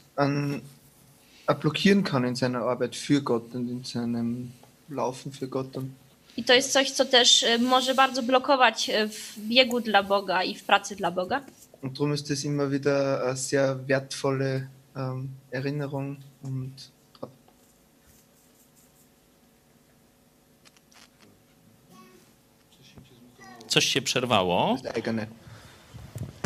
auch 1.48 1.60
blockieren 1.60 2.04
kann 2.04 2.28
in 2.28 2.36
seiner 2.36 2.60
Arbeit 2.60 2.96
für 2.96 3.22
Gott 3.22 3.56
und 3.56 3.70
in 3.70 3.84
seinem 3.84 4.52
Laufen 4.90 5.32
für 5.32 5.48
Gott. 5.48 5.78
Und 5.78 5.90
I 6.38 6.44
to 6.44 6.54
jest 6.54 6.72
coś, 6.72 6.92
co 6.92 7.06
też 7.06 7.44
e, 7.44 7.58
może 7.58 7.96
bardzo 7.96 8.24
blokować 8.24 8.90
e, 8.90 9.08
w 9.08 9.40
biegu 9.40 9.80
dla 9.82 10.04
Boga 10.04 10.44
i 10.44 10.56
w 10.56 10.64
pracy 10.64 10.96
dla 10.96 11.12
Boga. 11.12 11.42
Und 11.82 11.94
darum 11.94 12.14
ist 12.14 12.30
das 12.30 12.44
immer 12.44 12.72
wieder 12.72 13.24
eine 13.24 13.38
sehr 13.38 13.76
wertvolle 13.88 14.68
ähm, 14.96 15.30
Erinnerung 15.52 16.18
und 16.44 16.97
Coś 23.78 23.86
się 23.86 24.02
przerwało. 24.02 24.78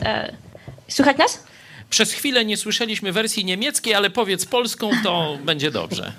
E, 0.06 0.34
Słychać 0.88 1.18
nas? 1.18 1.44
Przez 1.90 2.14
chwilę 2.14 2.46
nie 2.46 2.58
słyszeliśmy 2.58 3.12
wersji 3.12 3.46
niemieckiej, 3.46 3.94
ale 3.94 4.10
powiedz 4.10 4.46
polską, 4.46 4.90
to 5.04 5.38
będzie 5.46 5.72
dobrze. 5.72 6.12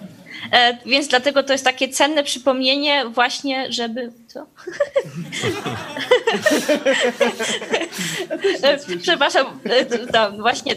E, 0.52 0.78
Więc 0.86 1.08
dlatego 1.08 1.42
to 1.42 1.52
jest 1.52 1.64
takie 1.64 1.88
cenne 1.88 2.24
przypomnienie 2.24 3.04
właśnie, 3.06 3.72
żeby... 3.72 4.12
Co? 4.26 4.46
E, 8.62 8.78
Przepraszam, 9.02 9.60
tam 10.12 10.36
właśnie 10.36 10.74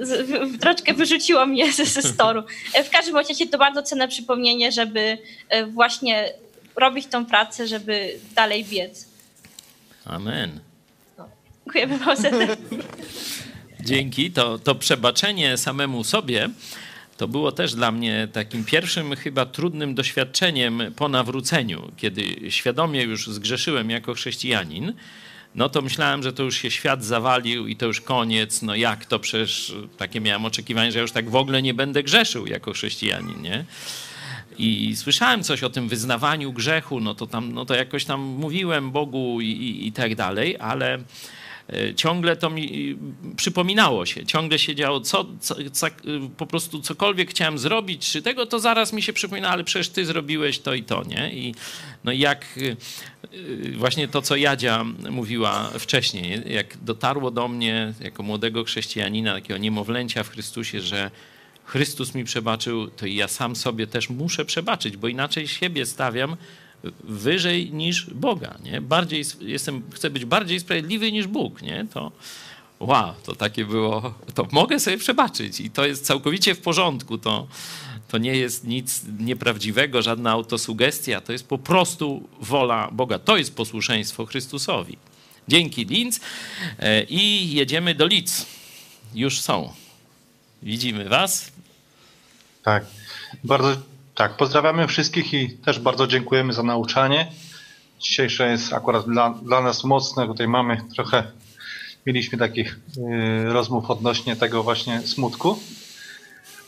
z- 0.00 0.26
w- 0.30 0.58
troszkę 0.58 0.94
wyrzuciło 0.94 1.46
mnie 1.46 1.72
ze, 1.72 1.84
ze 1.84 2.02
storu. 2.02 2.42
W 2.84 2.90
każdym 2.90 3.16
razie 3.16 3.46
to 3.46 3.58
bardzo 3.58 3.82
cenne 3.82 4.08
przypomnienie, 4.08 4.72
żeby 4.72 5.18
właśnie 5.68 6.32
robić 6.76 7.06
tą 7.06 7.26
pracę, 7.26 7.66
żeby 7.66 8.18
dalej 8.34 8.64
biec. 8.64 9.08
Amen. 10.08 10.60
Dziękujemy 11.64 11.98
bardzo. 11.98 12.28
Dzięki. 13.80 14.30
To, 14.30 14.58
to 14.58 14.74
przebaczenie 14.74 15.56
samemu 15.56 16.04
sobie 16.04 16.48
to 17.16 17.28
było 17.28 17.52
też 17.52 17.74
dla 17.74 17.92
mnie 17.92 18.28
takim 18.32 18.64
pierwszym, 18.64 19.16
chyba 19.16 19.46
trudnym 19.46 19.94
doświadczeniem 19.94 20.82
po 20.96 21.08
nawróceniu, 21.08 21.92
kiedy 21.96 22.50
świadomie 22.50 23.02
już 23.02 23.26
zgrzeszyłem 23.26 23.90
jako 23.90 24.14
chrześcijanin. 24.14 24.92
No 25.54 25.68
to 25.68 25.82
myślałem, 25.82 26.22
że 26.22 26.32
to 26.32 26.42
już 26.42 26.56
się 26.56 26.70
świat 26.70 27.04
zawalił 27.04 27.66
i 27.66 27.76
to 27.76 27.86
już 27.86 28.00
koniec. 28.00 28.62
No 28.62 28.74
jak 28.74 29.06
to 29.06 29.18
przecież 29.18 29.74
takie 29.96 30.20
miałem 30.20 30.44
oczekiwanie, 30.44 30.92
że 30.92 30.98
ja 30.98 31.02
już 31.02 31.12
tak 31.12 31.30
w 31.30 31.36
ogóle 31.36 31.62
nie 31.62 31.74
będę 31.74 32.02
grzeszył 32.02 32.46
jako 32.46 32.72
chrześcijanin, 32.72 33.42
nie? 33.42 33.64
I 34.58 34.96
słyszałem 34.96 35.42
coś 35.42 35.62
o 35.62 35.70
tym 35.70 35.88
wyznawaniu 35.88 36.52
grzechu, 36.52 37.00
no 37.00 37.14
to 37.14 37.26
tam, 37.26 37.52
no 37.52 37.64
to 37.64 37.74
jakoś 37.74 38.04
tam 38.04 38.20
mówiłem 38.20 38.90
Bogu 38.90 39.40
i, 39.40 39.46
i, 39.46 39.86
i 39.86 39.92
tak 39.92 40.14
dalej, 40.14 40.56
ale 40.60 40.98
e, 41.72 41.94
ciągle 41.94 42.36
to 42.36 42.50
mi 42.50 42.96
przypominało 43.36 44.06
się, 44.06 44.26
ciągle 44.26 44.58
się 44.58 44.74
działo, 44.74 45.00
co, 45.00 45.26
co, 45.40 45.54
co, 45.72 45.86
po 46.36 46.46
prostu 46.46 46.80
cokolwiek 46.80 47.30
chciałem 47.30 47.58
zrobić, 47.58 48.12
czy 48.12 48.22
tego, 48.22 48.46
to 48.46 48.60
zaraz 48.60 48.92
mi 48.92 49.02
się 49.02 49.12
przypomina, 49.12 49.48
ale 49.48 49.64
przecież 49.64 49.88
ty 49.88 50.06
zrobiłeś 50.06 50.58
to 50.58 50.74
i 50.74 50.82
to, 50.82 51.04
nie? 51.04 51.32
I 51.32 51.54
no 52.04 52.12
jak 52.12 52.46
e, 52.56 53.72
właśnie 53.72 54.08
to, 54.08 54.22
co 54.22 54.36
Jadzia 54.36 54.84
mówiła 55.10 55.70
wcześniej, 55.78 56.42
jak 56.46 56.76
dotarło 56.76 57.30
do 57.30 57.48
mnie 57.48 57.94
jako 58.00 58.22
młodego 58.22 58.64
chrześcijanina, 58.64 59.34
takiego 59.34 59.58
niemowlęcia 59.58 60.22
w 60.24 60.28
Chrystusie, 60.28 60.80
że 60.80 61.10
Chrystus 61.68 62.14
mi 62.14 62.24
przebaczył, 62.24 62.86
to 62.86 63.06
ja 63.06 63.28
sam 63.28 63.56
sobie 63.56 63.86
też 63.86 64.10
muszę 64.10 64.44
przebaczyć, 64.44 64.96
bo 64.96 65.08
inaczej 65.08 65.48
siebie 65.48 65.86
stawiam 65.86 66.36
wyżej 67.04 67.72
niż 67.72 68.10
Boga, 68.10 68.58
nie? 68.64 68.80
Bardziej, 68.80 69.24
jestem, 69.40 69.82
chcę 69.94 70.10
być 70.10 70.24
bardziej 70.24 70.60
sprawiedliwy 70.60 71.12
niż 71.12 71.26
Bóg, 71.26 71.62
nie? 71.62 71.86
To 71.92 72.12
wow, 72.80 73.14
to 73.24 73.34
takie 73.34 73.64
było, 73.64 74.14
to 74.34 74.48
mogę 74.52 74.80
sobie 74.80 74.98
przebaczyć 74.98 75.60
i 75.60 75.70
to 75.70 75.86
jest 75.86 76.06
całkowicie 76.06 76.54
w 76.54 76.60
porządku, 76.60 77.18
to, 77.18 77.46
to 78.08 78.18
nie 78.18 78.36
jest 78.36 78.64
nic 78.64 79.02
nieprawdziwego, 79.18 80.02
żadna 80.02 80.30
autosugestia, 80.30 81.20
to 81.20 81.32
jest 81.32 81.46
po 81.48 81.58
prostu 81.58 82.28
wola 82.40 82.88
Boga, 82.92 83.18
to 83.18 83.36
jest 83.36 83.54
posłuszeństwo 83.54 84.26
Chrystusowi. 84.26 84.96
Dzięki 85.48 85.84
Linz 85.84 86.20
E, 86.78 87.04
i 87.04 87.52
jedziemy 87.52 87.94
do 87.94 88.06
Lidz. 88.06 88.46
Już 89.14 89.40
są. 89.40 89.72
Widzimy 90.62 91.08
was. 91.08 91.52
Tak, 92.62 92.84
bardzo 93.44 93.76
tak. 94.14 94.36
Pozdrawiamy 94.36 94.86
wszystkich 94.86 95.34
i 95.34 95.50
też 95.50 95.78
bardzo 95.78 96.06
dziękujemy 96.06 96.52
za 96.52 96.62
nauczanie. 96.62 97.32
Dzisiejsze 98.00 98.50
jest 98.50 98.72
akurat 98.72 99.04
dla, 99.06 99.30
dla 99.30 99.60
nas 99.60 99.84
mocne. 99.84 100.26
Tutaj 100.26 100.48
mamy 100.48 100.80
trochę, 100.94 101.22
mieliśmy 102.06 102.38
takich 102.38 102.78
y, 102.96 103.44
rozmów 103.44 103.90
odnośnie 103.90 104.36
tego 104.36 104.62
właśnie 104.62 105.00
smutku. 105.00 105.58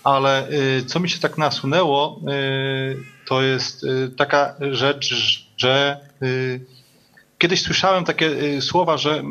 Ale 0.05 0.51
y, 0.51 0.85
co 0.85 1.01
mi 1.01 1.11
się 1.11 1.19
tak 1.19 1.39
nasunęło, 1.39 2.21
y, 2.29 2.97
to 3.27 3.43
jest 3.43 3.85
y, 3.85 4.11
taka 4.17 4.55
rzecz, 4.71 5.15
że 5.57 6.01
y, 6.23 6.61
kiedyś 7.39 7.63
słyszałem 7.63 8.05
takie 8.05 8.27
y, 8.27 8.63
słowa, 8.63 8.99
że 8.99 9.23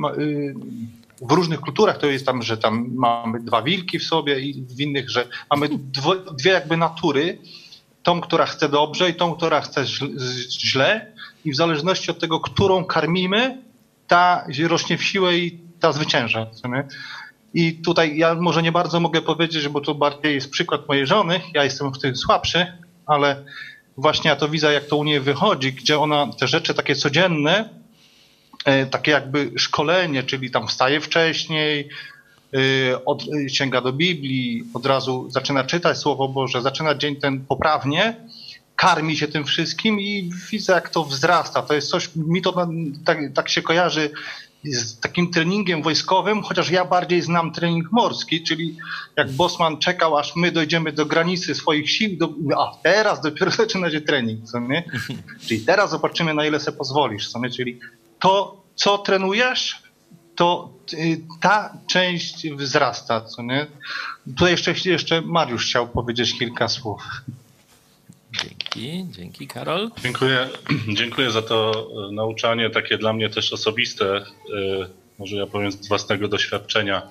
w 1.22 1.32
różnych 1.32 1.60
kulturach 1.60 1.98
to 1.98 2.08
jest 2.08 2.26
tam, 2.26 2.42
że 2.42 2.58
tam 2.58 2.90
mamy 2.96 3.40
dwa 3.40 3.62
wilki 3.62 4.00
w 4.00 4.04
sobie 4.04 4.40
i 4.40 4.64
w 4.64 4.80
innych, 4.80 5.10
że 5.10 5.28
mamy 5.50 5.70
dwo, 5.72 6.16
dwie 6.16 6.52
jakby 6.52 6.78
natury. 6.78 7.38
Tą, 8.04 8.22
która 8.22 8.46
chce 8.46 8.70
dobrze 8.70 9.10
i 9.10 9.14
tą, 9.14 9.36
która 9.36 9.62
chce 9.62 9.86
źle 10.50 11.12
i 11.46 11.52
w 11.52 11.56
zależności 11.56 12.12
od 12.12 12.20
tego, 12.20 12.40
którą 12.40 12.86
karmimy, 12.86 13.64
ta 14.08 14.46
rośnie 14.68 14.98
w 14.98 15.04
siłę 15.04 15.38
i 15.38 15.60
ta 15.80 15.92
zwycięża. 15.92 16.48
I 17.54 17.74
tutaj 17.74 18.18
ja 18.18 18.36
może 18.36 18.64
nie 18.64 18.72
bardzo 18.72 19.00
mogę 19.00 19.22
powiedzieć, 19.22 19.68
bo 19.68 19.82
to 19.82 19.96
bardziej 19.96 20.36
jest 20.36 20.50
przykład 20.50 20.88
mojej 20.88 21.08
żony, 21.08 21.42
ja 21.54 21.64
jestem 21.64 21.94
w 21.94 22.00
tym 22.00 22.16
słabszy, 22.16 22.68
ale 23.06 23.44
właśnie 23.98 24.30
ja 24.30 24.36
to 24.36 24.50
widzę, 24.50 24.74
jak 24.74 24.86
to 24.86 24.98
u 24.98 25.04
niej 25.04 25.20
wychodzi, 25.20 25.74
gdzie 25.74 26.00
ona 26.00 26.28
te 26.40 26.48
rzeczy 26.48 26.74
takie 26.74 26.96
codzienne, 26.96 27.70
takie 28.92 29.12
jakby 29.12 29.52
szkolenie, 29.58 30.24
czyli 30.24 30.52
tam 30.52 30.68
wstaje 30.68 31.02
wcześniej, 31.02 31.90
e, 32.54 33.06
od, 33.06 33.24
sięga 33.48 33.82
do 33.82 33.94
Biblii, 33.94 34.64
od 34.74 34.86
razu 34.86 35.30
zaczyna 35.30 35.64
czytać 35.64 35.98
Słowo 35.98 36.28
Boże, 36.28 36.62
zaczyna 36.62 36.96
dzień 36.96 37.16
ten 37.16 37.46
poprawnie, 37.46 38.16
karmi 38.76 39.18
się 39.18 39.28
tym 39.28 39.46
wszystkim 39.46 40.00
i 40.00 40.32
widzę, 40.52 40.74
jak 40.74 40.90
to 40.90 41.04
wzrasta. 41.04 41.62
To 41.62 41.74
jest 41.74 41.90
coś, 41.90 42.10
mi 42.16 42.42
to 42.42 42.68
tak, 43.06 43.18
tak 43.34 43.50
się 43.50 43.62
kojarzy 43.62 44.12
z 44.64 45.00
takim 45.00 45.32
treningiem 45.32 45.82
wojskowym, 45.82 46.42
chociaż 46.42 46.70
ja 46.70 46.86
bardziej 46.86 47.22
znam 47.22 47.52
trening 47.52 47.92
morski, 47.92 48.44
czyli 48.44 48.78
jak 49.18 49.32
Bosman 49.32 49.78
czekał, 49.78 50.18
aż 50.18 50.36
my 50.36 50.52
dojdziemy 50.52 50.92
do 50.92 51.06
granicy 51.06 51.56
swoich 51.56 51.92
sił, 51.92 52.18
do, 52.18 52.34
a 52.58 52.76
teraz 52.84 53.22
dopiero 53.22 53.52
zaczyna 53.64 53.92
się 53.92 54.02
trening, 54.02 54.46
co 54.46 54.60
nie? 54.60 54.84
Czyli 55.48 55.62
teraz 55.62 55.90
zobaczymy, 55.90 56.34
na 56.34 56.46
ile 56.46 56.60
sobie 56.60 56.78
pozwolisz, 56.78 57.30
co 57.30 57.40
nie? 57.40 57.50
Czyli 57.50 57.80
to, 58.20 58.64
co 58.76 58.98
trenujesz, 58.98 59.84
to 60.36 60.70
y, 60.94 61.22
ta 61.42 61.78
część 61.88 62.50
wzrasta, 62.50 63.22
co 63.22 63.44
nie? 63.44 63.68
Tutaj 64.26 64.52
jeszcze, 64.52 64.74
jeszcze 64.86 65.22
Mariusz 65.22 65.66
chciał 65.66 65.88
powiedzieć 65.88 66.40
kilka 66.40 66.68
słów. 66.68 67.02
Dzięki, 68.32 69.06
dzięki 69.12 69.48
Karol. 69.48 69.92
Dziękuję, 70.04 70.50
dziękuję 71.00 71.32
za 71.32 71.42
to 71.42 71.88
e, 72.10 72.12
nauczanie, 72.12 72.70
takie 72.70 72.98
dla 72.98 73.14
mnie 73.14 73.30
też 73.30 73.54
osobiste, 73.54 74.06
e, 74.16 74.24
może 75.20 75.36
ja 75.36 75.48
powiem 75.48 75.72
z 75.72 75.88
własnego 75.88 76.28
doświadczenia. 76.28 77.02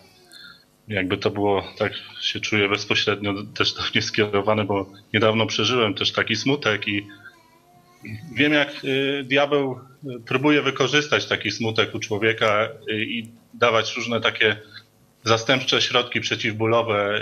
Jakby 0.89 1.19
to 1.19 1.31
było, 1.31 1.65
tak 1.79 1.93
się 2.21 2.41
czuję 2.41 2.69
bezpośrednio 2.69 3.35
też 3.55 3.75
do 3.75 3.81
mnie 3.93 4.03
skierowane, 4.03 4.65
bo 4.65 4.87
niedawno 5.15 5.47
przeżyłem 5.47 5.95
też 5.95 6.13
taki 6.13 6.37
smutek 6.37 6.89
i 6.89 7.07
wiem 8.35 8.53
jak 8.53 8.69
e, 8.69 9.25
diabeł 9.25 9.81
próbuje 10.27 10.63
wykorzystać 10.63 11.27
taki 11.27 11.51
smutek 11.51 11.95
u 11.95 11.99
człowieka 11.99 12.69
i 12.91 13.29
dawać 13.55 13.97
różne 13.97 14.21
takie 14.21 14.57
zastępcze 15.25 15.81
środki 15.81 16.21
przeciwbólowe, 16.21 17.21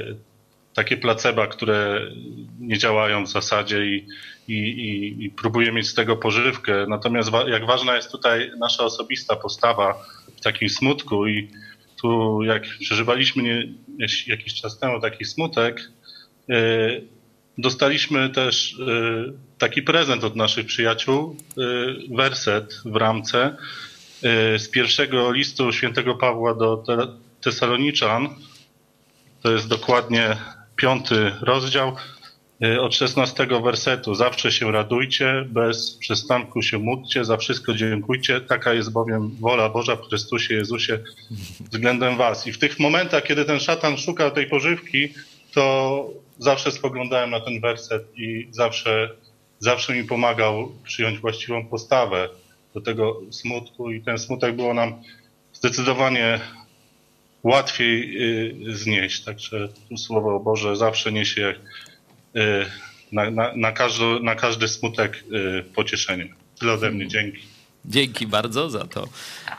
takie 0.74 0.96
placeba, 0.96 1.46
które 1.46 2.00
nie 2.60 2.78
działają 2.78 3.24
w 3.24 3.28
zasadzie 3.28 3.86
i, 3.86 4.06
i, 4.48 4.54
i, 4.54 5.24
i 5.24 5.30
próbuje 5.30 5.72
mieć 5.72 5.88
z 5.88 5.94
tego 5.94 6.16
pożywkę. 6.16 6.86
Natomiast 6.88 7.30
jak 7.46 7.66
ważna 7.66 7.96
jest 7.96 8.10
tutaj 8.10 8.50
nasza 8.58 8.84
osobista 8.84 9.36
postawa 9.36 10.04
w 10.36 10.40
takim 10.40 10.68
smutku 10.68 11.26
i 11.26 11.48
tu 12.02 12.42
jak 12.42 12.62
przeżywaliśmy 12.80 13.42
nie, 13.42 13.66
jakiś 14.26 14.54
czas 14.60 14.78
temu 14.78 15.00
taki 15.00 15.24
smutek, 15.24 15.80
yy, 16.48 17.15
dostaliśmy 17.58 18.30
też 18.30 18.76
yy, 18.78 19.32
taki 19.58 19.82
prezent 19.82 20.24
od 20.24 20.36
naszych 20.36 20.66
przyjaciół, 20.66 21.36
yy, 21.56 22.16
werset 22.16 22.80
w 22.84 22.96
ramce 22.96 23.56
z 24.58 24.68
pierwszego 24.68 25.32
listu 25.32 25.72
świętego 25.72 26.14
Pawła 26.14 26.54
do 26.54 26.84
Tesaloniczan. 27.40 28.28
To 29.42 29.50
jest 29.50 29.68
dokładnie 29.68 30.36
piąty 30.76 31.32
rozdział 31.40 31.96
y, 32.64 32.80
od 32.80 32.94
16 32.94 33.46
wersetu. 33.64 34.14
Zawsze 34.14 34.52
się 34.52 34.72
radujcie, 34.72 35.44
bez 35.48 35.94
przestanku 35.94 36.62
się 36.62 36.78
módlcie, 36.78 37.24
za 37.24 37.36
wszystko 37.36 37.74
dziękujcie. 37.74 38.40
Taka 38.40 38.74
jest 38.74 38.92
bowiem 38.92 39.30
wola 39.40 39.68
Boża 39.68 39.96
w 39.96 40.08
Chrystusie 40.08 40.54
Jezusie 40.54 40.98
względem 41.72 42.16
was. 42.16 42.46
I 42.46 42.52
w 42.52 42.58
tych 42.58 42.78
momentach, 42.78 43.22
kiedy 43.22 43.44
ten 43.44 43.60
szatan 43.60 43.96
szukał 43.96 44.30
tej 44.30 44.46
pożywki, 44.46 45.08
to 45.56 46.10
zawsze 46.38 46.72
spoglądałem 46.72 47.30
na 47.30 47.40
ten 47.40 47.60
werset 47.60 48.18
i 48.18 48.48
zawsze, 48.50 49.10
zawsze 49.58 49.94
mi 49.94 50.04
pomagał 50.04 50.72
przyjąć 50.84 51.18
właściwą 51.18 51.66
postawę 51.66 52.28
do 52.74 52.80
tego 52.80 53.20
smutku 53.30 53.92
i 53.92 54.00
ten 54.00 54.18
smutek 54.18 54.56
było 54.56 54.74
nam 54.74 55.02
zdecydowanie 55.52 56.40
łatwiej 57.42 58.22
y, 58.70 58.76
znieść. 58.76 59.24
Także 59.24 59.68
Słowo 59.96 60.40
Boże 60.40 60.76
zawsze 60.76 61.12
niesie 61.12 61.54
y, 62.36 62.40
na, 63.12 63.30
na, 63.30 63.52
na, 63.56 63.72
każdy, 63.72 64.20
na 64.22 64.34
każdy 64.34 64.68
smutek 64.68 65.24
y, 65.32 65.64
pocieszenie. 65.74 66.28
Tyle 66.58 66.72
ode 66.72 66.90
mnie. 66.90 67.08
Dzięki. 67.08 67.38
Dzięki 67.84 68.26
bardzo 68.26 68.70
za 68.70 68.84
to 68.84 69.08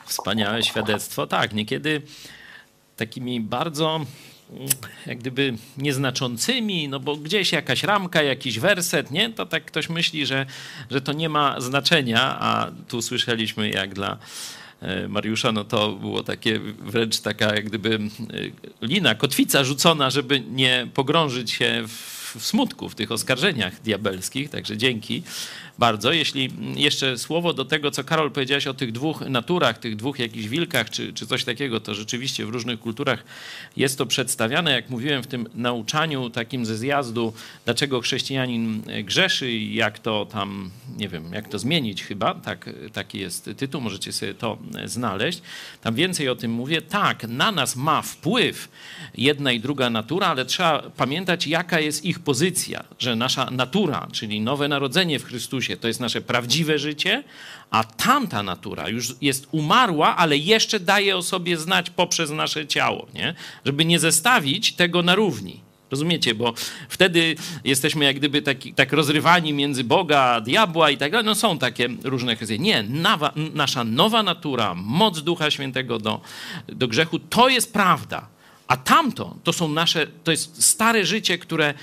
wspaniałe 0.06 0.64
świadectwo. 0.64 1.28
Tak, 1.28 1.54
niekiedy 1.54 2.02
takimi 2.98 3.42
bardzo 3.42 4.06
jak 5.06 5.18
gdyby 5.18 5.54
nieznaczącymi, 5.78 6.88
no 6.88 7.00
bo 7.00 7.16
gdzieś 7.16 7.52
jakaś 7.52 7.84
ramka, 7.84 8.24
jakiś 8.24 8.60
werset, 8.60 9.12
nie? 9.12 9.30
To 9.30 9.46
tak 9.46 9.66
ktoś 9.66 9.90
myśli, 9.90 10.26
że, 10.26 10.46
że 10.92 11.02
to 11.02 11.14
nie 11.14 11.30
ma 11.30 11.62
znaczenia, 11.62 12.38
a 12.40 12.72
tu 12.88 13.02
słyszeliśmy 13.02 13.70
jak 13.70 13.94
dla 13.94 14.18
E, 14.82 15.08
Mariusza, 15.08 15.52
no 15.52 15.64
to 15.64 15.92
było 15.92 16.24
takie 16.24 16.60
wręcz 16.60 17.20
taka 17.20 17.56
jak 17.56 17.66
gdyby 17.66 17.96
e, 18.82 18.86
lina, 18.86 19.16
kotwica 19.16 19.64
rzucona, 19.64 20.10
żeby 20.10 20.40
nie 20.40 20.88
pogrążyć 20.94 21.52
się 21.52 21.84
w 21.88 22.18
w 22.36 22.46
smutku, 22.46 22.90
w 22.90 22.96
tych 22.96 23.12
oskarżeniach 23.12 23.82
diabelskich, 23.82 24.50
także 24.50 24.78
dzięki 24.78 25.24
bardzo. 25.80 26.12
Jeśli 26.12 26.50
jeszcze 26.76 27.18
słowo 27.18 27.54
do 27.54 27.66
tego, 27.66 27.92
co 27.92 28.04
Karol 28.04 28.32
powiedziałeś 28.32 28.68
o 28.68 28.74
tych 28.74 28.92
dwóch 28.92 29.22
naturach, 29.22 29.78
tych 29.78 29.96
dwóch 29.96 30.20
jakichś 30.20 30.48
wilkach, 30.48 30.90
czy, 30.90 31.14
czy 31.14 31.28
coś 31.28 31.44
takiego, 31.44 31.80
to 31.80 31.96
rzeczywiście 31.96 32.46
w 32.46 32.50
różnych 32.50 32.80
kulturach 32.80 33.24
jest 33.78 33.98
to 33.98 34.06
przedstawiane. 34.06 34.72
Jak 34.72 34.90
mówiłem 34.90 35.24
w 35.24 35.28
tym 35.28 35.48
nauczaniu 35.56 36.30
takim 36.30 36.66
ze 36.66 36.78
zjazdu, 36.78 37.34
dlaczego 37.66 38.02
chrześcijanin 38.02 38.82
grzeszy 39.04 39.52
i 39.52 39.76
jak 39.76 40.00
to 40.00 40.26
tam, 40.26 40.72
nie 40.98 41.10
wiem, 41.10 41.34
jak 41.34 41.50
to 41.50 41.60
zmienić 41.60 42.04
chyba, 42.04 42.36
tak, 42.36 42.70
taki 42.94 43.20
jest 43.20 43.50
tytuł, 43.58 43.82
możecie 43.82 44.12
sobie 44.12 44.34
to 44.34 44.58
znaleźć. 44.86 45.42
Tam 45.82 45.96
więcej 45.96 46.30
o 46.30 46.36
tym 46.36 46.52
mówię. 46.52 46.82
Tak, 46.82 47.24
na 47.24 47.52
nas 47.52 47.76
ma 47.76 48.02
wpływ 48.02 48.70
jedna 49.18 49.52
i 49.52 49.60
druga 49.60 49.90
natura, 49.90 50.28
ale 50.28 50.46
trzeba 50.46 50.80
pamiętać, 50.98 51.48
jaka 51.48 51.80
jest 51.80 52.06
ich 52.06 52.20
pozycja, 52.20 52.84
że 53.00 53.16
nasza 53.16 53.52
natura, 53.52 54.08
czyli 54.12 54.42
nowe 54.42 54.68
narodzenie 54.68 55.20
w 55.20 55.26
Chrystusie, 55.26 55.67
to 55.76 55.88
jest 55.88 56.00
nasze 56.00 56.22
prawdziwe 56.22 56.80
życie, 56.80 57.24
a 57.72 57.84
tamta 57.84 58.44
natura 58.44 58.90
już 58.90 59.16
jest 59.22 59.48
umarła, 59.52 60.16
ale 60.16 60.38
jeszcze 60.38 60.80
daje 60.80 61.18
o 61.18 61.22
sobie 61.22 61.58
znać 61.58 61.90
poprzez 61.90 62.32
nasze 62.32 62.68
ciało, 62.68 63.08
nie? 63.14 63.34
żeby 63.66 63.86
nie 63.86 64.00
zestawić 64.00 64.74
tego 64.74 65.04
na 65.04 65.16
równi. 65.16 65.68
Rozumiecie? 65.92 66.36
Bo 66.36 66.54
wtedy 66.90 67.36
jesteśmy 67.64 68.06
jak 68.06 68.16
gdyby 68.16 68.42
taki, 68.42 68.74
tak 68.74 68.94
rozrywani 68.94 69.54
między 69.54 69.84
Boga, 69.84 70.42
diabła 70.42 70.90
i 70.90 70.98
tak 70.98 71.12
dalej. 71.12 71.26
No 71.26 71.36
są 71.36 71.58
takie 71.58 71.90
różne 72.04 72.36
kwestie. 72.36 72.60
Nie, 72.60 72.84
nawa, 72.84 73.34
nasza 73.54 73.84
nowa 73.84 74.24
natura, 74.24 74.74
moc 74.76 75.22
Ducha 75.22 75.52
Świętego 75.52 76.00
do, 76.00 76.22
do 76.68 76.88
grzechu, 76.88 77.20
to 77.20 77.50
jest 77.50 77.74
prawda. 77.74 78.28
A 78.68 78.78
tamto 78.78 79.36
to 79.44 79.54
są 79.54 79.68
nasze, 79.68 80.08
to 80.24 80.32
jest 80.32 80.64
stare 80.64 81.06
życie, 81.06 81.38
które 81.38 81.74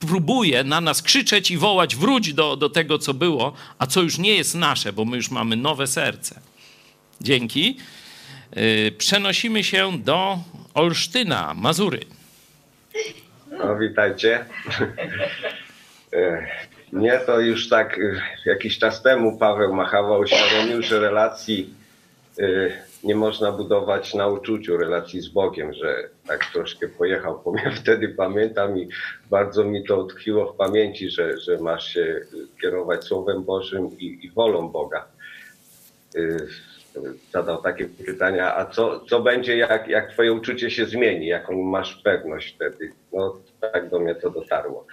próbuje 0.00 0.64
na 0.64 0.80
nas 0.80 1.02
krzyczeć 1.02 1.50
i 1.50 1.58
wołać, 1.58 1.96
wróć 1.96 2.34
do, 2.34 2.56
do 2.56 2.70
tego, 2.70 2.98
co 2.98 3.14
było, 3.14 3.52
a 3.78 3.86
co 3.86 4.02
już 4.02 4.18
nie 4.18 4.34
jest 4.34 4.54
nasze, 4.54 4.92
bo 4.92 5.04
my 5.04 5.16
już 5.16 5.30
mamy 5.30 5.56
nowe 5.56 5.86
serce. 5.86 6.40
Dzięki. 7.20 7.76
Yy, 8.56 8.92
przenosimy 8.98 9.64
się 9.64 9.98
do 9.98 10.38
Olsztyna, 10.74 11.54
Mazury. 11.54 12.00
No, 13.50 13.76
witajcie. 13.76 14.44
Nie, 16.92 17.18
to 17.18 17.40
już 17.40 17.68
tak 17.68 17.98
y, 17.98 18.20
jakiś 18.46 18.78
czas 18.78 19.02
temu 19.02 19.38
Paweł 19.38 19.74
Machawa 19.74 20.18
uświadomił, 20.18 20.82
że 20.82 21.00
relacji 21.00 21.74
y, 22.38 22.72
nie 23.04 23.14
można 23.14 23.52
budować 23.52 24.14
na 24.14 24.26
uczuciu 24.26 24.76
relacji 24.76 25.20
z 25.20 25.28
Bogiem, 25.28 25.72
że 25.72 26.08
tak 26.26 26.44
troszkę 26.52 26.88
pojechał 26.88 27.40
po 27.40 27.52
wtedy, 27.82 28.08
pamiętam 28.08 28.78
i 28.78 28.88
bardzo 29.30 29.64
mi 29.64 29.84
to 29.84 30.00
utkwiło 30.00 30.52
w 30.52 30.56
pamięci, 30.56 31.10
że, 31.10 31.38
że 31.38 31.58
masz 31.58 31.86
się 31.86 32.20
kierować 32.62 33.04
Słowem 33.04 33.44
Bożym 33.44 33.98
i, 33.98 34.18
i 34.22 34.30
wolą 34.30 34.68
Boga. 34.68 35.06
Y, 36.16 36.46
zadał 37.32 37.62
takie 37.62 37.84
pytania, 37.84 38.56
a 38.56 38.66
co, 38.66 39.00
co 39.00 39.20
będzie, 39.20 39.56
jak, 39.56 39.88
jak 39.88 40.12
twoje 40.12 40.32
uczucie 40.32 40.70
się 40.70 40.86
zmieni, 40.86 41.26
jaką 41.26 41.62
masz 41.62 41.94
pewność 42.04 42.54
wtedy? 42.54 42.92
No 43.12 43.36
tak 43.60 43.90
do 43.90 43.98
mnie 43.98 44.14
to 44.14 44.30
dotarło 44.30 44.86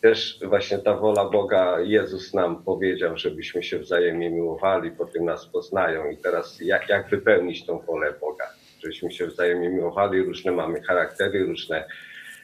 też 0.00 0.38
właśnie 0.44 0.78
ta 0.78 0.96
wola 0.96 1.24
Boga, 1.24 1.80
Jezus 1.80 2.34
nam 2.34 2.62
powiedział, 2.62 3.16
żebyśmy 3.16 3.62
się 3.62 3.78
wzajemnie 3.78 4.30
miłowali, 4.30 4.90
potem 4.90 5.24
nas 5.24 5.46
poznają 5.46 6.10
i 6.10 6.16
teraz 6.16 6.60
jak, 6.60 6.88
jak 6.88 7.08
wypełnić 7.08 7.66
tą 7.66 7.78
wolę 7.78 8.14
Boga, 8.20 8.44
żebyśmy 8.82 9.12
się 9.12 9.26
wzajemnie 9.26 9.68
miłowali, 9.68 10.22
różne 10.22 10.52
mamy 10.52 10.82
charaktery, 10.82 11.46
różne 11.46 11.84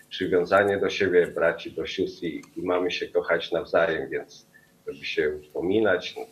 przywiązanie 0.08 0.78
do 0.78 0.90
siebie, 0.90 1.26
braci, 1.26 1.72
do 1.72 1.86
sióstr 1.86 2.24
i, 2.24 2.42
i 2.56 2.62
mamy 2.62 2.90
się 2.90 3.08
kochać 3.08 3.52
nawzajem, 3.52 4.10
więc 4.10 4.46
żeby 4.86 5.04
się 5.04 5.38
wspominać, 5.42 6.16
no, 6.16 6.22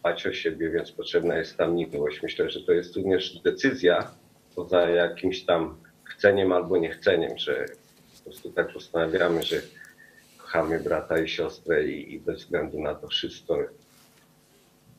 dbać 0.00 0.26
o 0.26 0.32
siebie, 0.32 0.70
więc 0.70 0.92
potrzebna 0.92 1.36
jest 1.36 1.56
tam 1.56 1.74
miłość. 1.74 2.22
Myślę, 2.22 2.50
że 2.50 2.60
to 2.60 2.72
jest 2.72 2.96
również 2.96 3.42
decyzja 3.42 4.10
poza 4.56 4.90
jakimś 4.90 5.44
tam 5.44 5.76
chceniem 6.04 6.52
albo 6.52 6.76
niechceniem, 6.76 7.38
że 7.38 7.66
po 8.18 8.24
prostu 8.24 8.52
tak 8.52 8.72
postanawiamy, 8.72 9.42
że 9.42 9.56
kochamy 10.52 10.80
brata 10.80 11.18
i 11.18 11.28
siostrę 11.28 11.84
i, 11.84 12.14
i 12.14 12.20
bez 12.20 12.38
względu 12.38 12.80
na 12.80 12.94
to 12.94 13.08
wszystko. 13.08 13.58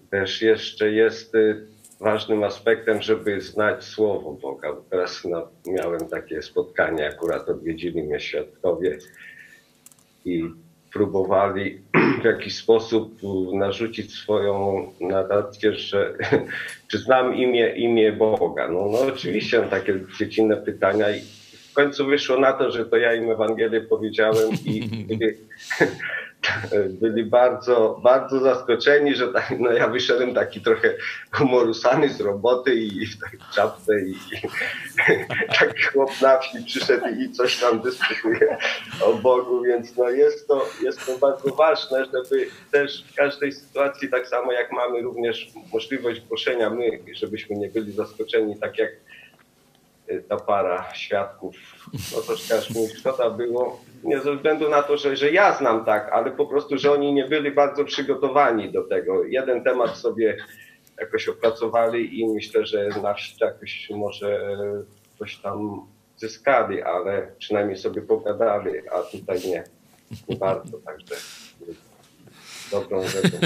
Też 0.09 0.41
jeszcze 0.41 0.91
jest 0.91 1.35
y, 1.35 1.67
ważnym 1.99 2.43
aspektem, 2.43 3.01
żeby 3.01 3.41
znać 3.41 3.83
Słowo 3.83 4.31
Boga. 4.31 4.73
Bo 4.73 4.81
teraz 4.89 5.25
no, 5.25 5.47
miałem 5.67 6.07
takie 6.07 6.41
spotkanie, 6.41 7.07
akurat 7.07 7.49
odwiedzili 7.49 8.03
mnie 8.03 8.19
świadkowie 8.19 8.97
i 10.25 10.49
próbowali 10.93 11.81
w 12.21 12.25
jakiś 12.25 12.55
sposób 12.55 13.19
narzucić 13.53 14.13
swoją 14.13 14.87
narrację, 15.01 15.75
że 15.75 16.13
czy 16.91 16.97
znam 16.97 17.35
imię, 17.35 17.75
imię 17.75 18.11
Boga. 18.11 18.67
No, 18.67 18.89
no 18.91 18.99
oczywiście 18.99 19.61
takie 19.61 19.99
dziecinne 20.19 20.57
pytania 20.57 21.15
i 21.15 21.21
w 21.73 21.75
końcu 21.75 22.05
wyszło 22.05 22.37
na 22.39 22.53
to, 22.53 22.71
że 22.71 22.85
to 22.85 22.97
ja 22.97 23.13
im 23.13 23.31
Ewangelię 23.31 23.81
powiedziałem 23.81 24.49
i 24.65 24.89
byli, 25.07 25.27
byli 27.01 27.23
bardzo, 27.23 27.99
bardzo 28.03 28.39
zaskoczeni, 28.39 29.15
że 29.15 29.27
tak, 29.27 29.53
no 29.59 29.71
ja 29.71 29.87
wyszedłem 29.87 30.33
taki 30.33 30.61
trochę 30.61 30.93
humorusany 31.31 32.09
z 32.09 32.21
roboty 32.21 32.75
i 32.75 33.05
w 33.05 33.19
takiej 33.19 33.39
czapce 33.55 34.01
i, 34.01 34.11
i 34.11 34.41
taki 35.59 35.83
chłop 35.83 36.21
na 36.21 36.39
wsi 36.39 36.63
przyszedł 36.65 37.05
i 37.19 37.31
coś 37.31 37.59
tam 37.59 37.81
dyskutuje 37.81 38.57
o 39.01 39.13
Bogu, 39.13 39.61
więc 39.61 39.97
no 39.97 40.09
jest 40.09 40.47
to, 40.47 40.65
jest 40.83 41.05
to 41.05 41.17
bardzo 41.17 41.55
ważne, 41.55 42.05
żeby 42.05 42.47
też 42.71 43.05
w 43.11 43.15
każdej 43.15 43.51
sytuacji, 43.51 44.09
tak 44.09 44.27
samo 44.27 44.51
jak 44.51 44.71
mamy 44.71 45.01
również 45.01 45.47
możliwość 45.73 46.21
głoszenia 46.21 46.69
my, 46.69 46.99
żebyśmy 47.13 47.55
nie 47.55 47.69
byli 47.69 47.91
zaskoczeni, 47.91 48.59
tak 48.59 48.77
jak 48.77 48.91
ta 50.29 50.37
para 50.37 50.93
świadków, 50.93 51.55
no 52.15 52.21
troszkę 52.21 52.57
aż 52.57 52.69
mi 52.69 52.87
szkoda 52.87 53.29
było, 53.29 53.81
nie 54.03 54.19
ze 54.19 54.35
względu 54.35 54.69
na 54.69 54.83
to, 54.83 54.97
że, 54.97 55.15
że 55.15 55.31
ja 55.31 55.57
znam 55.57 55.85
tak, 55.85 56.09
ale 56.11 56.31
po 56.31 56.45
prostu, 56.45 56.77
że 56.77 56.91
oni 56.91 57.13
nie 57.13 57.25
byli 57.25 57.51
bardzo 57.51 57.85
przygotowani 57.85 58.71
do 58.71 58.83
tego. 58.83 59.23
Jeden 59.23 59.63
temat 59.63 59.97
sobie 59.97 60.37
jakoś 60.99 61.27
opracowali 61.27 62.19
i 62.19 62.27
myślę, 62.27 62.65
że 62.65 62.89
na 63.03 63.13
wsi 63.13 63.35
jakoś 63.41 63.89
może 63.89 64.57
coś 65.19 65.37
tam 65.37 65.87
zyskali, 66.17 66.81
ale 66.81 67.27
przynajmniej 67.39 67.77
sobie 67.77 68.01
pogadali, 68.01 68.71
a 68.91 68.99
tutaj 69.01 69.39
nie, 69.45 69.63
nie 70.29 70.35
bardzo, 70.35 70.77
także 70.77 71.15
dobrą 72.71 73.07
rzeczą. 73.07 73.37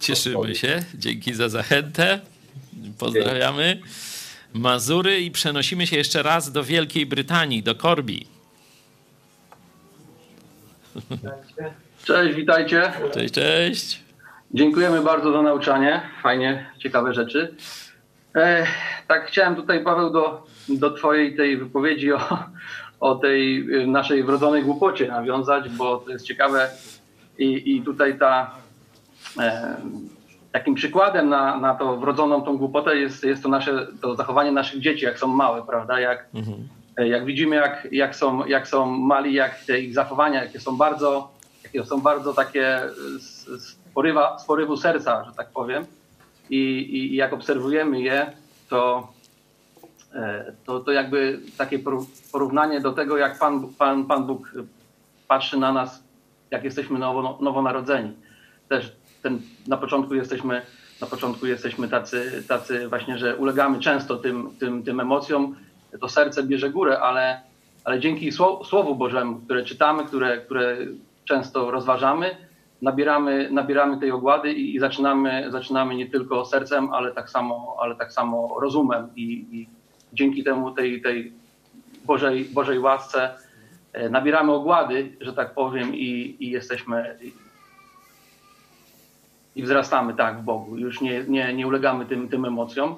Cieszymy 0.00 0.54
się. 0.54 0.84
Dzięki 0.94 1.34
za 1.34 1.48
zachętę. 1.48 2.20
Pozdrawiamy. 2.98 3.82
Mazury 4.54 5.20
i 5.20 5.30
przenosimy 5.30 5.86
się 5.86 5.96
jeszcze 5.96 6.22
raz 6.22 6.52
do 6.52 6.64
Wielkiej 6.64 7.06
Brytanii, 7.06 7.62
do 7.62 7.74
Korbi. 7.74 8.26
Cześć, 12.04 12.34
witajcie. 12.34 12.92
Cześć, 13.14 13.34
cześć. 13.34 14.02
Dziękujemy 14.54 15.02
bardzo 15.02 15.32
za 15.32 15.42
nauczanie. 15.42 16.02
Fajnie, 16.22 16.66
ciekawe 16.78 17.14
rzeczy. 17.14 17.54
E, 18.36 18.66
tak 19.06 19.26
chciałem 19.26 19.56
tutaj, 19.56 19.84
Paweł, 19.84 20.10
do, 20.10 20.46
do 20.68 20.90
twojej 20.90 21.36
tej 21.36 21.56
wypowiedzi 21.56 22.12
o, 22.12 22.38
o 23.00 23.14
tej 23.14 23.66
naszej 23.86 24.24
wrodzonej 24.24 24.62
głupocie 24.62 25.08
nawiązać, 25.08 25.68
bo 25.68 25.96
to 25.96 26.10
jest 26.10 26.26
ciekawe 26.26 26.70
i, 27.38 27.76
i 27.76 27.82
tutaj 27.82 28.18
ta 28.18 28.54
e, 29.40 29.76
takim 30.52 30.74
przykładem 30.74 31.28
na, 31.28 31.56
na 31.56 31.74
to 31.74 31.96
wrodzoną 31.96 32.42
tą 32.42 32.56
głupotę 32.56 32.96
jest, 32.96 33.24
jest 33.24 33.42
to 33.42 33.48
nasze 33.48 33.86
to 34.00 34.16
zachowanie 34.16 34.52
naszych 34.52 34.80
dzieci, 34.80 35.04
jak 35.04 35.18
są 35.18 35.26
małe, 35.26 35.62
prawda? 35.62 36.00
Jak, 36.00 36.26
jak 36.96 37.24
widzimy, 37.24 37.56
jak, 37.56 37.88
jak, 37.92 38.16
są, 38.16 38.46
jak 38.46 38.68
są 38.68 38.86
mali, 38.86 39.34
jak 39.34 39.64
te 39.64 39.80
ich 39.80 39.94
zachowania, 39.94 40.44
jakie 40.44 40.60
są 40.60 40.76
bardzo, 40.76 41.30
jakie 41.64 41.84
są 41.84 42.00
bardzo 42.00 42.34
takie 42.34 42.80
z, 43.18 43.46
z, 43.46 43.76
porywa, 43.94 44.38
z 44.38 44.44
porywu 44.44 44.76
serca, 44.76 45.24
że 45.24 45.32
tak 45.32 45.48
powiem. 45.50 45.86
I, 46.50 46.56
i, 46.56 47.12
i 47.12 47.16
jak 47.16 47.32
obserwujemy 47.32 48.00
je, 48.00 48.32
to, 48.68 49.12
e, 50.14 50.52
to, 50.66 50.80
to 50.80 50.92
jakby 50.92 51.40
takie 51.58 51.78
porównanie 52.32 52.80
do 52.80 52.92
tego, 52.92 53.16
jak 53.16 53.38
Pan, 53.38 53.68
Pan, 53.78 54.06
Pan 54.06 54.26
Bóg 54.26 54.52
patrzy 55.28 55.58
na 55.58 55.72
nas, 55.72 56.02
jak 56.50 56.64
jesteśmy 56.64 56.98
nowo, 56.98 57.38
nowonarodzeni. 57.40 58.12
Też 58.68 58.96
ten, 59.22 59.40
na 59.66 59.76
początku 59.76 60.14
jesteśmy, 60.14 60.62
na 61.00 61.06
początku 61.06 61.46
jesteśmy 61.46 61.88
tacy, 61.88 62.44
tacy 62.48 62.88
właśnie, 62.88 63.18
że 63.18 63.36
ulegamy 63.36 63.80
często 63.80 64.16
tym, 64.16 64.50
tym, 64.58 64.82
tym 64.82 65.00
emocjom, 65.00 65.56
to 66.00 66.08
serce 66.08 66.42
bierze 66.42 66.70
górę, 66.70 67.00
ale, 67.00 67.40
ale 67.84 68.00
dzięki 68.00 68.32
Słowu 68.64 68.94
Bożemu, 68.94 69.36
które 69.36 69.64
czytamy, 69.64 70.04
które, 70.04 70.38
które 70.38 70.76
często 71.24 71.70
rozważamy, 71.70 72.36
nabieramy, 72.82 73.48
nabieramy 73.50 74.00
tej 74.00 74.10
ogłady 74.10 74.52
i, 74.52 74.74
i 74.74 74.78
zaczynamy, 74.78 75.46
zaczynamy 75.50 75.94
nie 75.94 76.10
tylko 76.10 76.44
sercem, 76.44 76.92
ale 76.92 77.12
tak 77.12 77.30
samo, 77.30 77.76
ale 77.80 77.96
tak 77.96 78.12
samo 78.12 78.56
rozumem. 78.60 79.08
I, 79.16 79.46
i 79.52 79.68
dzięki 80.12 80.44
temu 80.44 80.70
tej, 80.70 81.02
tej 81.02 81.32
Bożej, 82.04 82.44
Bożej 82.44 82.78
łasce 82.78 83.34
e, 83.92 84.08
nabieramy 84.08 84.52
ogłady, 84.52 85.12
że 85.20 85.32
tak 85.32 85.54
powiem 85.54 85.94
i, 85.94 86.36
i 86.40 86.50
jesteśmy 86.50 87.18
i 89.58 89.62
wzrastamy 89.62 90.14
tak 90.14 90.38
w 90.38 90.42
Bogu. 90.42 90.76
Już 90.76 91.00
nie, 91.00 91.24
nie, 91.28 91.54
nie 91.54 91.66
ulegamy 91.66 92.06
tym, 92.06 92.28
tym 92.28 92.44
emocjom. 92.44 92.94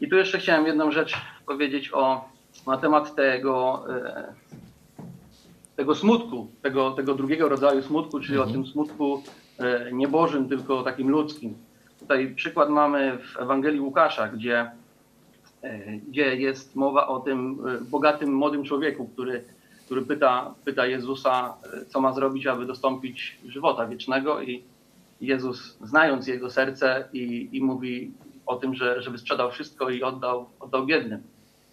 I 0.00 0.08
tu 0.08 0.16
jeszcze 0.16 0.38
chciałem 0.38 0.66
jedną 0.66 0.90
rzecz 0.90 1.16
powiedzieć 1.46 1.90
o, 1.92 2.28
na 2.66 2.76
temat 2.76 3.14
tego, 3.14 3.84
e, 3.96 4.34
tego 5.76 5.94
smutku, 5.94 6.50
tego, 6.62 6.90
tego 6.90 7.14
drugiego 7.14 7.48
rodzaju 7.48 7.82
smutku, 7.82 8.20
czyli 8.20 8.34
Mhm. 8.34 8.50
o 8.50 8.52
tym 8.52 8.66
smutku 8.66 9.22
e, 9.58 9.92
nie 9.92 10.08
Bożym, 10.08 10.48
tylko 10.48 10.82
takim 10.82 11.08
ludzkim. 11.10 11.54
Tutaj 12.00 12.34
przykład 12.34 12.70
mamy 12.70 13.18
w 13.18 13.40
Ewangelii 13.40 13.80
Łukasza, 13.80 14.28
gdzie, 14.28 14.70
e, 15.62 15.98
gdzie 16.08 16.36
jest 16.36 16.76
mowa 16.76 17.06
o 17.06 17.20
tym 17.20 17.58
bogatym 17.90 18.34
młodym 18.34 18.64
człowieku, 18.64 19.08
który, 19.08 19.44
który 19.86 20.02
pyta, 20.02 20.54
pyta 20.64 20.86
Jezusa, 20.86 21.54
co 21.88 22.00
ma 22.00 22.12
zrobić, 22.12 22.46
aby 22.46 22.66
dostąpić 22.66 23.38
żywota 23.48 23.86
wiecznego 23.86 24.42
i 24.42 24.64
Jezus, 25.20 25.78
znając 25.84 26.26
jego 26.26 26.50
serce 26.50 27.08
i, 27.12 27.48
i 27.52 27.62
mówi 27.62 28.12
o 28.46 28.56
tym, 28.56 28.74
że, 28.74 29.02
żeby 29.02 29.18
sprzedał 29.18 29.50
wszystko 29.50 29.90
i 29.90 30.02
oddał, 30.02 30.46
oddał 30.60 30.86
biednym. 30.86 31.22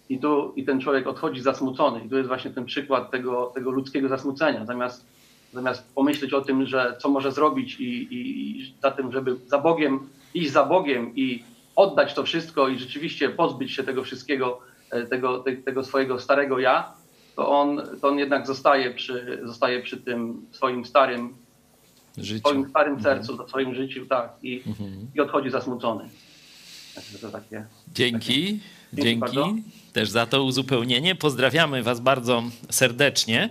I 0.08 0.18
tu 0.18 0.52
i 0.56 0.64
ten 0.64 0.80
człowiek 0.80 1.06
odchodzi 1.06 1.42
zasmucony. 1.42 2.04
I 2.04 2.08
tu 2.08 2.16
jest 2.16 2.28
właśnie 2.28 2.50
ten 2.50 2.64
przykład 2.64 3.10
tego, 3.10 3.52
tego 3.54 3.70
ludzkiego 3.70 4.08
zasmucenia. 4.08 4.66
Zamiast, 4.66 5.06
zamiast 5.52 5.94
pomyśleć 5.94 6.32
o 6.32 6.40
tym, 6.40 6.66
że 6.66 6.96
co 6.98 7.08
może 7.08 7.32
zrobić 7.32 7.80
i, 7.80 7.84
i, 7.84 8.60
i 8.60 8.74
za 8.82 8.90
tym, 8.90 9.12
żeby 9.12 9.36
za 9.46 9.58
Bogiem, 9.58 10.08
iść 10.34 10.52
za 10.52 10.64
Bogiem 10.64 11.16
i 11.16 11.42
oddać 11.76 12.14
to 12.14 12.22
wszystko 12.22 12.68
i 12.68 12.78
rzeczywiście 12.78 13.28
pozbyć 13.28 13.72
się 13.72 13.84
tego 13.84 14.02
wszystkiego, 14.02 14.58
e, 14.90 15.06
tego, 15.06 15.38
te, 15.38 15.56
tego 15.56 15.84
swojego 15.84 16.18
starego 16.18 16.58
ja, 16.58 16.92
to 17.36 17.48
on, 17.48 17.82
to 18.00 18.08
on 18.08 18.18
jednak 18.18 18.46
zostaje 18.46 18.90
przy, 18.90 19.40
zostaje 19.44 19.82
przy 19.82 19.96
tym 19.96 20.46
swoim 20.50 20.84
starym, 20.84 21.34
Życiu. 22.18 22.38
swoim 22.48 22.68
starym 22.70 23.02
sercu, 23.02 23.36
w 23.46 23.48
swoim 23.48 23.74
życiu, 23.74 24.06
tak, 24.06 24.32
i, 24.42 24.62
Mhm. 24.66 25.06
i 25.14 25.20
odchodzi 25.20 25.50
zasmucony. 25.50 26.08
Także 26.94 27.18
to 27.18 27.30
takie. 27.30 27.64
Dzięki. 27.94 28.34
Dzięki 28.92 29.02
Dzięki 29.02 29.20
bardzo. 29.20 29.54
też 29.92 30.10
za 30.10 30.26
to 30.26 30.44
uzupełnienie. 30.44 31.14
Pozdrawiamy 31.14 31.82
Was 31.82 32.00
bardzo 32.00 32.42
serdecznie. 32.70 33.48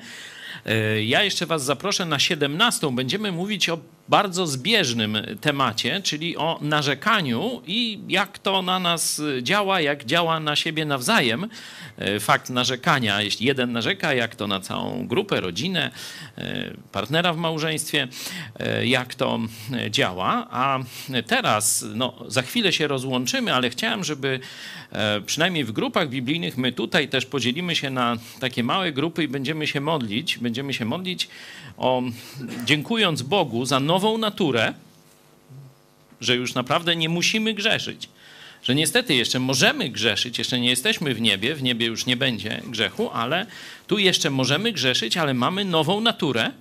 E, 0.66 1.04
Ja 1.04 1.24
jeszcze 1.24 1.46
Was 1.46 1.64
zaproszę 1.64 2.06
na 2.06 2.20
17. 2.20 2.96
Będziemy 2.96 3.32
mówić 3.32 3.70
o 3.70 3.78
bardzo 4.10 4.48
zbieżnym 4.48 5.18
temacie, 5.42 6.02
czyli 6.02 6.38
o 6.38 6.60
narzekaniu 6.62 7.62
i 7.68 8.00
jak 8.08 8.40
to 8.40 8.62
na 8.62 8.80
nas 8.80 9.22
działa, 9.42 9.82
jak 9.82 10.06
działa 10.06 10.40
na 10.40 10.56
siebie 10.56 10.86
nawzajem. 10.86 11.48
E, 11.98 12.20
Fakt 12.20 12.50
narzekania, 12.50 13.22
jeśli 13.22 13.48
jeden 13.48 13.72
narzeka, 13.72 14.14
jak 14.14 14.36
to 14.36 14.48
na 14.48 14.60
całą 14.60 15.08
grupę, 15.08 15.42
rodzinę, 15.42 15.92
e, 16.38 16.74
partnera 16.92 17.34
w 17.34 17.38
małżeństwie, 17.38 18.08
e, 18.60 18.88
jak 18.88 19.16
to 19.16 19.40
działa. 19.90 20.48
A 20.52 20.80
teraz, 21.28 21.86
no, 21.96 22.14
za 22.28 22.42
chwilę 22.42 22.74
się 22.74 22.88
rozłączymy, 22.88 23.54
ale 23.54 23.70
chciałem, 23.70 24.04
żeby 24.04 24.40
przynajmniej 25.26 25.64
w 25.64 25.72
grupach 25.72 26.10
biblijnych 26.10 26.58
my 26.58 26.72
tutaj 26.72 27.08
też 27.08 27.26
podzielimy 27.26 27.76
się 27.76 27.90
na 27.90 28.18
takie 28.40 28.64
małe 28.64 28.92
grupy 28.92 29.24
i 29.24 29.28
będziemy 29.28 29.68
się 29.68 29.82
modlić. 29.82 30.38
Będziemy 30.38 30.74
się 30.74 30.86
modlić 30.86 31.28
o 31.78 32.02
dziękując 32.66 33.22
Bogu 33.22 33.66
za 33.66 33.80
nową 33.80 34.18
naturę, 34.18 34.74
że 36.22 36.36
już 36.36 36.54
naprawdę 36.54 36.96
nie 36.96 37.10
musimy 37.10 37.54
grzeszyć. 37.54 38.10
że 38.66 38.76
niestety 38.76 39.16
jeszcze 39.16 39.40
możemy 39.40 39.90
grzeszyć, 39.90 40.38
jeszcze 40.38 40.60
nie 40.60 40.70
jesteśmy 40.70 41.14
w 41.14 41.22
niebie, 41.22 41.56
w 41.56 41.64
niebie 41.64 41.86
już 41.86 42.06
nie 42.06 42.18
będzie 42.18 42.62
grzechu, 42.68 43.10
ale 43.14 43.46
tu 43.88 43.98
jeszcze 43.98 44.30
możemy 44.30 44.72
grzeszyć, 44.72 45.18
ale 45.18 45.34
mamy 45.34 45.66
nową 45.66 46.02
naturę, 46.02 46.52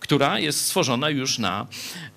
która 0.00 0.38
jest 0.38 0.60
stworzona 0.60 1.10
już 1.10 1.38
na 1.38 1.66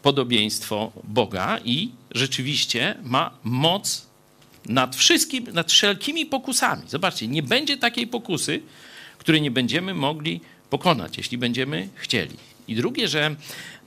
podobieństwo 0.01 0.91
Boga 1.03 1.59
i 1.65 1.91
rzeczywiście 2.11 2.95
ma 3.03 3.31
moc 3.43 4.07
nad 4.65 4.95
wszystkim, 4.95 5.47
nad 5.53 5.71
wszelkimi 5.71 6.25
pokusami. 6.25 6.83
Zobaczcie, 6.87 7.27
nie 7.27 7.43
będzie 7.43 7.77
takiej 7.77 8.07
pokusy, 8.07 8.61
której 9.17 9.41
nie 9.41 9.51
będziemy 9.51 9.93
mogli 9.93 10.41
pokonać, 10.69 11.17
jeśli 11.17 11.37
będziemy 11.37 11.89
chcieli. 11.95 12.37
I 12.67 12.75
drugie, 12.75 13.07
że 13.07 13.35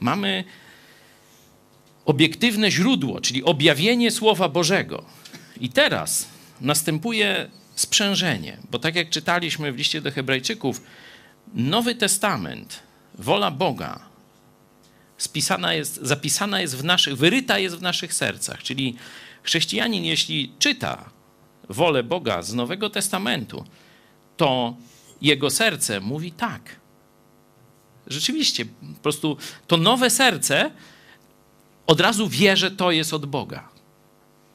mamy 0.01 0.45
obiektywne 2.05 2.71
źródło, 2.71 3.21
czyli 3.21 3.45
objawienie 3.45 4.11
Słowa 4.11 4.49
Bożego. 4.49 5.05
I 5.61 5.69
teraz 5.69 6.29
następuje 6.61 7.51
sprzężenie, 7.75 8.57
bo 8.71 8.79
tak 8.79 8.95
jak 8.97 9.11
czytaliśmy 9.11 9.73
w 9.73 9.77
liście 9.77 10.01
do 10.01 10.11
Hebrajczyków, 10.11 10.83
Nowy 11.55 11.95
Testament, 11.95 12.81
wola 13.15 13.51
Boga, 13.51 14.01
spisana 15.19 15.75
jest, 15.75 16.01
zapisana 16.03 16.61
jest 16.61 16.77
w 16.77 16.85
naszych, 16.85 17.17
wyryta 17.17 17.59
jest 17.59 17.77
w 17.77 17.83
naszych 17.83 18.15
sercach. 18.15 18.63
Czyli 18.63 18.97
chrześcijanin, 19.43 20.05
jeśli 20.05 20.53
czyta 20.59 21.11
wolę 21.69 22.03
Boga 22.03 22.43
z 22.43 22.55
Nowego 22.55 22.91
Testamentu, 22.91 23.65
to 24.37 24.77
jego 25.23 25.51
serce 25.51 26.01
mówi 26.01 26.32
tak. 26.32 26.62
Rzeczywiście, 28.07 28.65
po 28.65 29.03
prostu 29.03 29.36
to 29.66 29.77
nowe 29.77 30.11
serce 30.11 30.70
od 31.86 32.01
razu 32.01 32.28
wie, 32.28 32.57
że 32.57 32.70
to 32.70 32.90
jest 32.90 33.15
od 33.15 33.27
Boga. 33.27 33.69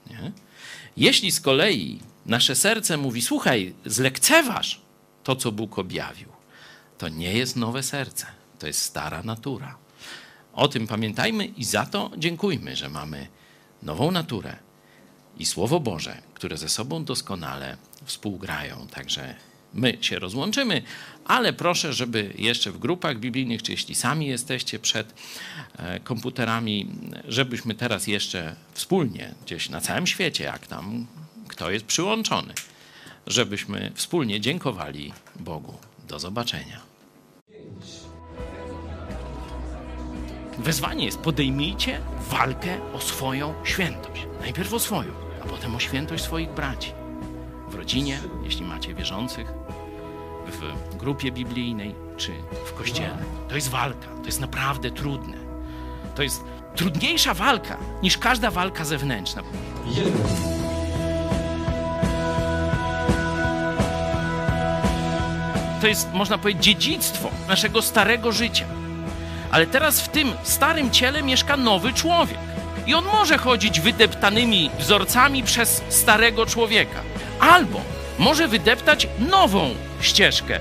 Nie? 0.10 0.32
Jeśli 0.98 1.32
z 1.32 1.42
kolei 1.42 2.00
nasze 2.26 2.56
serce 2.56 2.98
mówi, 2.98 3.22
słuchaj, 3.22 3.74
zlekceważ 3.86 4.82
to, 5.24 5.36
co 5.36 5.52
Bóg 5.52 5.80
objawił, 5.80 6.30
to 6.98 7.10
nie 7.10 7.34
jest 7.34 7.56
nowe 7.56 7.84
serce, 7.84 8.26
to 8.60 8.68
jest 8.68 8.82
stara 8.82 9.24
natura. 9.24 9.78
O 10.54 10.68
tym 10.68 10.88
pamiętajmy 10.88 11.46
i 11.46 11.64
za 11.64 11.86
to 11.86 12.12
dziękujmy, 12.18 12.76
że 12.76 12.90
mamy 12.90 13.28
nową 13.84 14.12
naturę 14.12 14.56
i 15.40 15.46
Słowo 15.46 15.80
Boże, 15.80 16.22
które 16.34 16.58
ze 16.58 16.70
sobą 16.70 17.06
doskonale 17.06 17.78
współgrają. 18.06 18.88
Także 18.88 19.36
my 19.74 19.98
się 20.02 20.20
rozłączymy, 20.20 20.82
ale 21.26 21.54
proszę, 21.54 21.94
żeby 21.94 22.34
jeszcze 22.38 22.72
w 22.72 22.78
grupach 22.78 23.20
biblijnych, 23.20 23.64
czy 23.64 23.72
jeśli 23.72 23.96
sami 23.96 24.28
jesteście 24.28 24.80
przed 24.80 25.14
e, 25.78 26.00
komputerami, 26.00 26.88
żebyśmy 27.28 27.76
teraz 27.76 28.08
jeszcze 28.08 28.56
wspólnie, 28.74 29.34
gdzieś 29.46 29.70
na 29.70 29.82
całym 29.82 30.08
świecie, 30.08 30.44
jak 30.44 30.68
tam 30.68 31.08
kto 31.48 31.72
jest 31.72 31.86
przyłączony, 31.86 32.54
żebyśmy 33.28 33.92
wspólnie 33.96 34.42
dziękowali 34.42 35.14
Bogu. 35.36 35.74
Do 36.08 36.20
zobaczenia. 36.20 36.82
Wezwanie 40.58 41.06
jest 41.06 41.20
podejmijcie 41.20 42.02
walkę 42.30 42.94
o 42.94 43.02
swoją 43.02 43.54
świętość. 43.64 44.28
Najpierw 44.42 44.74
o 44.74 44.80
swoją, 44.80 45.12
a 45.44 45.48
potem 45.48 45.76
o 45.76 45.80
świętość 45.80 46.24
swoich 46.24 46.50
braci. 46.50 46.92
W 47.68 47.76
rodzinie, 47.76 48.20
jeśli 48.44 48.66
macie 48.66 48.94
wierzących, 48.94 49.54
w 50.48 50.96
grupie 50.96 51.32
biblijnej 51.32 51.96
czy 52.18 52.32
w 52.66 52.74
kościele. 52.74 53.18
To 53.50 53.56
jest 53.56 53.70
walka, 53.70 54.08
to 54.20 54.26
jest 54.26 54.40
naprawdę 54.40 54.92
trudne. 54.92 55.38
To 56.16 56.24
jest 56.24 56.44
trudniejsza 56.76 57.34
walka 57.34 57.78
niż 58.04 58.18
każda 58.18 58.52
walka 58.52 58.86
zewnętrzna. 58.86 59.44
To 65.82 65.88
jest, 65.88 66.14
można 66.14 66.38
powiedzieć, 66.38 66.64
dziedzictwo 66.64 67.30
naszego 67.48 67.82
starego 67.82 68.32
życia. 68.32 68.66
Ale 69.52 69.68
teraz 69.68 70.02
w 70.02 70.08
tym 70.08 70.32
starym 70.44 70.92
ciele 70.92 71.24
mieszka 71.24 71.58
nowy 71.58 71.94
człowiek. 71.94 72.38
I 72.88 72.94
on 72.94 73.06
może 73.06 73.38
chodzić 73.38 73.80
wydeptanymi 73.80 74.72
wzorcami 74.80 75.44
przez 75.44 75.82
starego 75.90 76.46
człowieka. 76.46 77.02
Albo 77.40 77.82
może 78.20 78.48
wydeptać 78.48 79.08
nową 79.20 79.76
ścieżkę. 80.02 80.60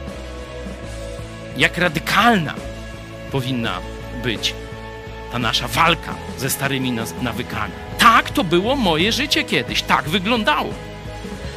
Jak 1.56 1.78
radykalna 1.78 2.54
powinna 3.32 3.78
być 4.22 4.54
ta 5.32 5.38
nasza 5.38 5.68
walka 5.68 6.14
ze 6.38 6.50
starymi 6.50 6.92
nawykami. 7.22 7.72
Tak 7.98 8.30
to 8.30 8.44
było 8.44 8.76
moje 8.76 9.12
życie 9.12 9.44
kiedyś, 9.44 9.82
tak 9.82 10.08
wyglądało. 10.08 10.74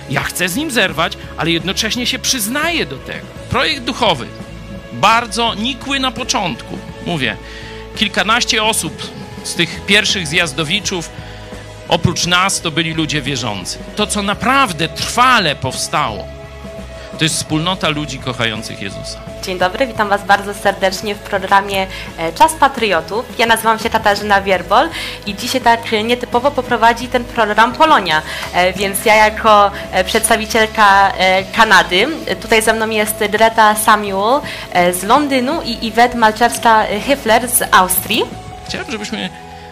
Ja 0.09 0.23
chcę 0.23 0.49
z 0.49 0.55
nim 0.55 0.71
zerwać, 0.71 1.17
ale 1.37 1.51
jednocześnie 1.51 2.05
się 2.05 2.19
przyznaję 2.19 2.85
do 2.85 2.97
tego. 2.97 3.27
Projekt 3.49 3.83
duchowy, 3.83 4.27
bardzo 4.93 5.53
nikły 5.53 5.99
na 5.99 6.11
początku. 6.11 6.77
Mówię, 7.05 7.37
kilkanaście 7.95 8.63
osób 8.63 9.18
z 9.43 9.55
tych 9.55 9.85
pierwszych 9.85 10.27
zjazdowiczów, 10.27 11.09
oprócz 11.87 12.25
nas, 12.25 12.61
to 12.61 12.71
byli 12.71 12.93
ludzie 12.93 13.21
wierzący. 13.21 13.77
To, 13.95 14.07
co 14.07 14.21
naprawdę 14.23 14.87
trwale 14.89 15.55
powstało, 15.55 16.27
to 17.17 17.25
jest 17.25 17.35
wspólnota 17.35 17.89
ludzi 17.89 18.19
kochających 18.19 18.81
Jezusa. 18.81 19.19
Dzień 19.43 19.59
dobry, 19.59 19.87
witam 19.87 20.09
Was 20.09 20.23
bardzo 20.25 20.53
serdecznie 20.53 21.15
w 21.15 21.19
programie 21.19 21.87
e, 22.17 22.33
Czas 22.33 22.53
Patriotów. 22.53 23.25
Ja 23.37 23.45
nazywam 23.45 23.79
się 23.79 23.89
Katarzyna 23.89 24.41
Wierbol 24.41 24.89
i 25.25 25.35
dzisiaj 25.35 25.61
tak 25.61 25.79
nietypowo 26.03 26.51
poprowadzi 26.51 27.07
ten 27.07 27.23
program 27.23 27.73
Polonia. 27.73 28.21
E, 28.53 28.73
Więc 28.73 29.05
ja 29.05 29.15
jako 29.15 29.71
e, 29.91 30.03
przedstawicielka 30.03 31.11
Kanady, 31.55 32.07
tutaj 32.41 32.61
ze 32.61 32.73
mną 32.73 32.89
jest 32.89 33.15
Greta 33.29 33.75
Samuel 33.75 34.41
z 34.93 35.03
Londynu 35.03 35.61
i 35.61 35.85
Iwet 35.87 36.15
Malczewska-Hyfler 36.15 37.47
z 37.47 37.63
Austrii. 37.71 38.23
Chciałem, 38.69 38.91
żebyśmy 38.91 39.29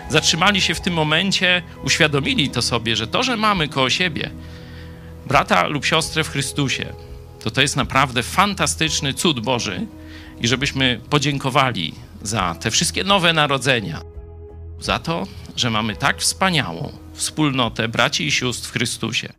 zatrzymali 0.09 0.61
się 0.61 0.75
w 0.75 0.81
tym 0.81 0.93
momencie, 0.93 1.61
uświadomili 1.83 2.49
to 2.49 2.61
sobie, 2.61 2.95
że 2.95 3.07
to, 3.07 3.23
że 3.23 3.37
mamy 3.37 3.67
koło 3.67 3.89
siebie 3.89 4.29
brata 5.27 5.67
lub 5.67 5.85
siostrę 5.85 6.23
w 6.23 6.29
Chrystusie, 6.29 6.93
to 7.43 7.51
to 7.51 7.61
jest 7.61 7.75
naprawdę 7.75 8.23
fantastyczny 8.23 9.13
cud 9.13 9.39
Boży 9.39 9.87
i 10.41 10.47
żebyśmy 10.47 10.99
podziękowali 11.09 11.93
za 12.21 12.55
te 12.55 12.71
wszystkie 12.71 13.03
nowe 13.03 13.33
narodzenia, 13.33 14.01
za 14.79 14.99
to, 14.99 15.27
że 15.55 15.69
mamy 15.69 15.95
tak 15.95 16.19
wspaniałą 16.19 16.91
wspólnotę 17.13 17.87
braci 17.87 18.27
i 18.27 18.31
sióstr 18.31 18.69
w 18.69 18.71
Chrystusie. 18.71 19.33